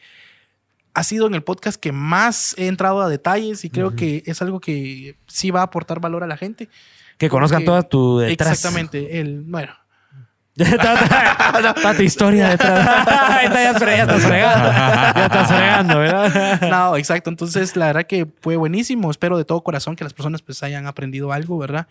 [0.93, 4.40] ha sido en el podcast que más he entrado a detalles y creo que es
[4.43, 6.69] algo que sí va a aportar valor a la gente.
[7.17, 8.51] Que conozcan toda tu detrás.
[8.51, 9.19] Exactamente.
[9.19, 9.73] El, bueno,
[10.65, 12.80] toda tu historia detrás.
[13.43, 14.14] Está, ya, estás fregando.
[14.72, 16.61] Ya estás fregando, ¿verdad?
[16.69, 17.30] No, exacto.
[17.30, 19.09] Entonces, la verdad que fue buenísimo.
[19.11, 21.88] Espero de todo corazón que las personas pues hayan aprendido algo, ¿verdad?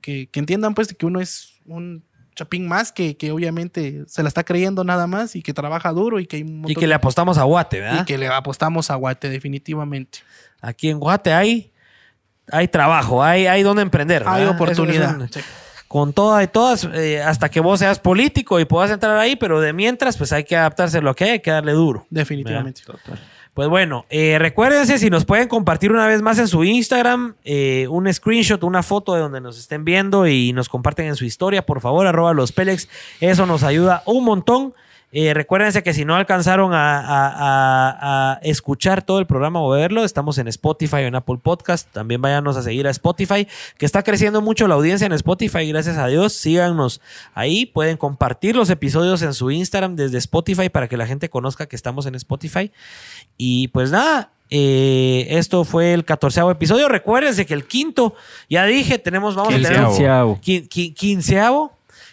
[0.00, 2.02] Que, que entiendan pues que uno es un
[2.34, 6.20] chapín más que, que obviamente se la está creyendo nada más y que trabaja duro
[6.20, 8.06] y que hay un Y que le apostamos a Guate, y ¿verdad?
[8.06, 10.20] que le apostamos a Guate definitivamente.
[10.60, 11.72] Aquí en Guate hay,
[12.50, 14.24] hay trabajo, hay, hay donde emprender.
[14.26, 14.54] Hay ¿verdad?
[14.54, 15.10] oportunidad.
[15.16, 15.40] Eso un- Sí.
[15.90, 19.60] Con todas y todas, eh, hasta que vos seas político y puedas entrar ahí, pero
[19.60, 22.06] de mientras, pues hay que adaptarse a lo que hay, hay que darle duro.
[22.10, 22.82] Definitivamente.
[23.54, 27.88] Pues bueno, eh, recuérdense si nos pueden compartir una vez más en su Instagram eh,
[27.90, 31.66] un screenshot, una foto de donde nos estén viendo y nos comparten en su historia,
[31.66, 32.88] por favor, arroba los Pélex.
[33.20, 34.74] Eso nos ayuda un montón.
[35.12, 39.68] Eh, recuérdense que si no alcanzaron a, a- a- a escuchar todo el programa o
[39.70, 41.90] verlo, estamos en Spotify o en Apple Podcast.
[41.92, 45.96] También váyanos a seguir a Spotify, que está creciendo mucho la audiencia en Spotify, gracias
[45.98, 46.32] a Dios.
[46.34, 47.00] Síganos
[47.34, 47.66] ahí.
[47.66, 51.74] Pueden compartir los episodios en su Instagram desde Spotify para que la gente conozca que
[51.74, 52.70] estamos en Spotify.
[53.36, 56.88] Y pues nada, eh, esto fue el catorceavo episodio.
[56.88, 58.14] Recuérdense que el quinto,
[58.48, 59.96] ya dije, tenemos, vamos a tener Quinceavo.
[60.40, 61.72] Quin- quin- quinceavo.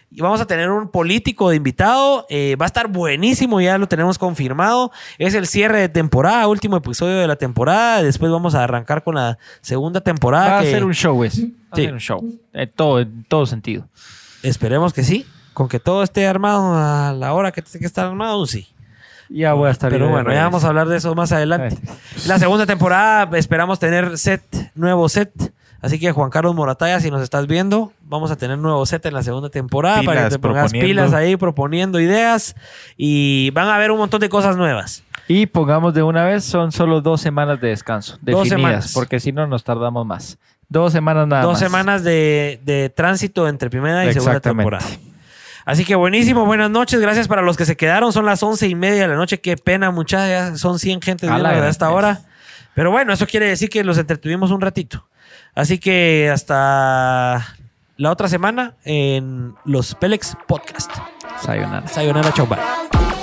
[0.09, 2.25] Y vamos a tener un político de invitado.
[2.29, 4.91] Eh, va a estar buenísimo, ya lo tenemos confirmado.
[5.17, 8.01] Es el cierre de temporada, último episodio de la temporada.
[8.01, 10.51] Después vamos a arrancar con la segunda temporada.
[10.51, 11.43] Va a ser un show ese.
[11.43, 12.23] Va a ser un show.
[12.53, 13.87] En todo, en todo sentido.
[14.43, 15.25] Esperemos que sí.
[15.53, 18.67] Con que todo esté armado a la hora que tenga que estar armado, sí.
[19.29, 21.77] Ya voy a estar Pero bueno, ya vamos a hablar de eso más adelante.
[22.27, 25.31] La segunda temporada esperamos tener set, nuevo set.
[25.81, 29.13] Así que Juan Carlos Morataya, si nos estás viendo, vamos a tener nuevo set en
[29.13, 32.55] la segunda temporada para que te pongas pilas ahí proponiendo ideas
[32.97, 35.03] y van a haber un montón de cosas nuevas.
[35.27, 38.13] Y pongamos de una vez, son solo dos semanas de descanso.
[38.21, 38.91] Dos Definidas, semanas.
[38.93, 40.37] porque si no nos tardamos más.
[40.69, 41.59] Dos semanas nada Dos más.
[41.59, 44.85] semanas de, de tránsito entre primera y segunda temporada.
[45.65, 48.13] Así que buenísimo, buenas noches, gracias para los que se quedaron.
[48.13, 50.59] Son las once y media de la noche, qué pena, muchachas.
[50.59, 51.95] Son 100 gente A la viendo a gran esta vez.
[51.95, 52.19] hora.
[52.73, 55.05] Pero bueno, eso quiere decir que los entretuvimos un ratito.
[55.57, 57.57] Así que hasta
[57.97, 60.91] la otra semana en los Pelex Podcast.
[61.41, 61.87] Sayonara.
[61.87, 63.16] Sayonara, chau, bye.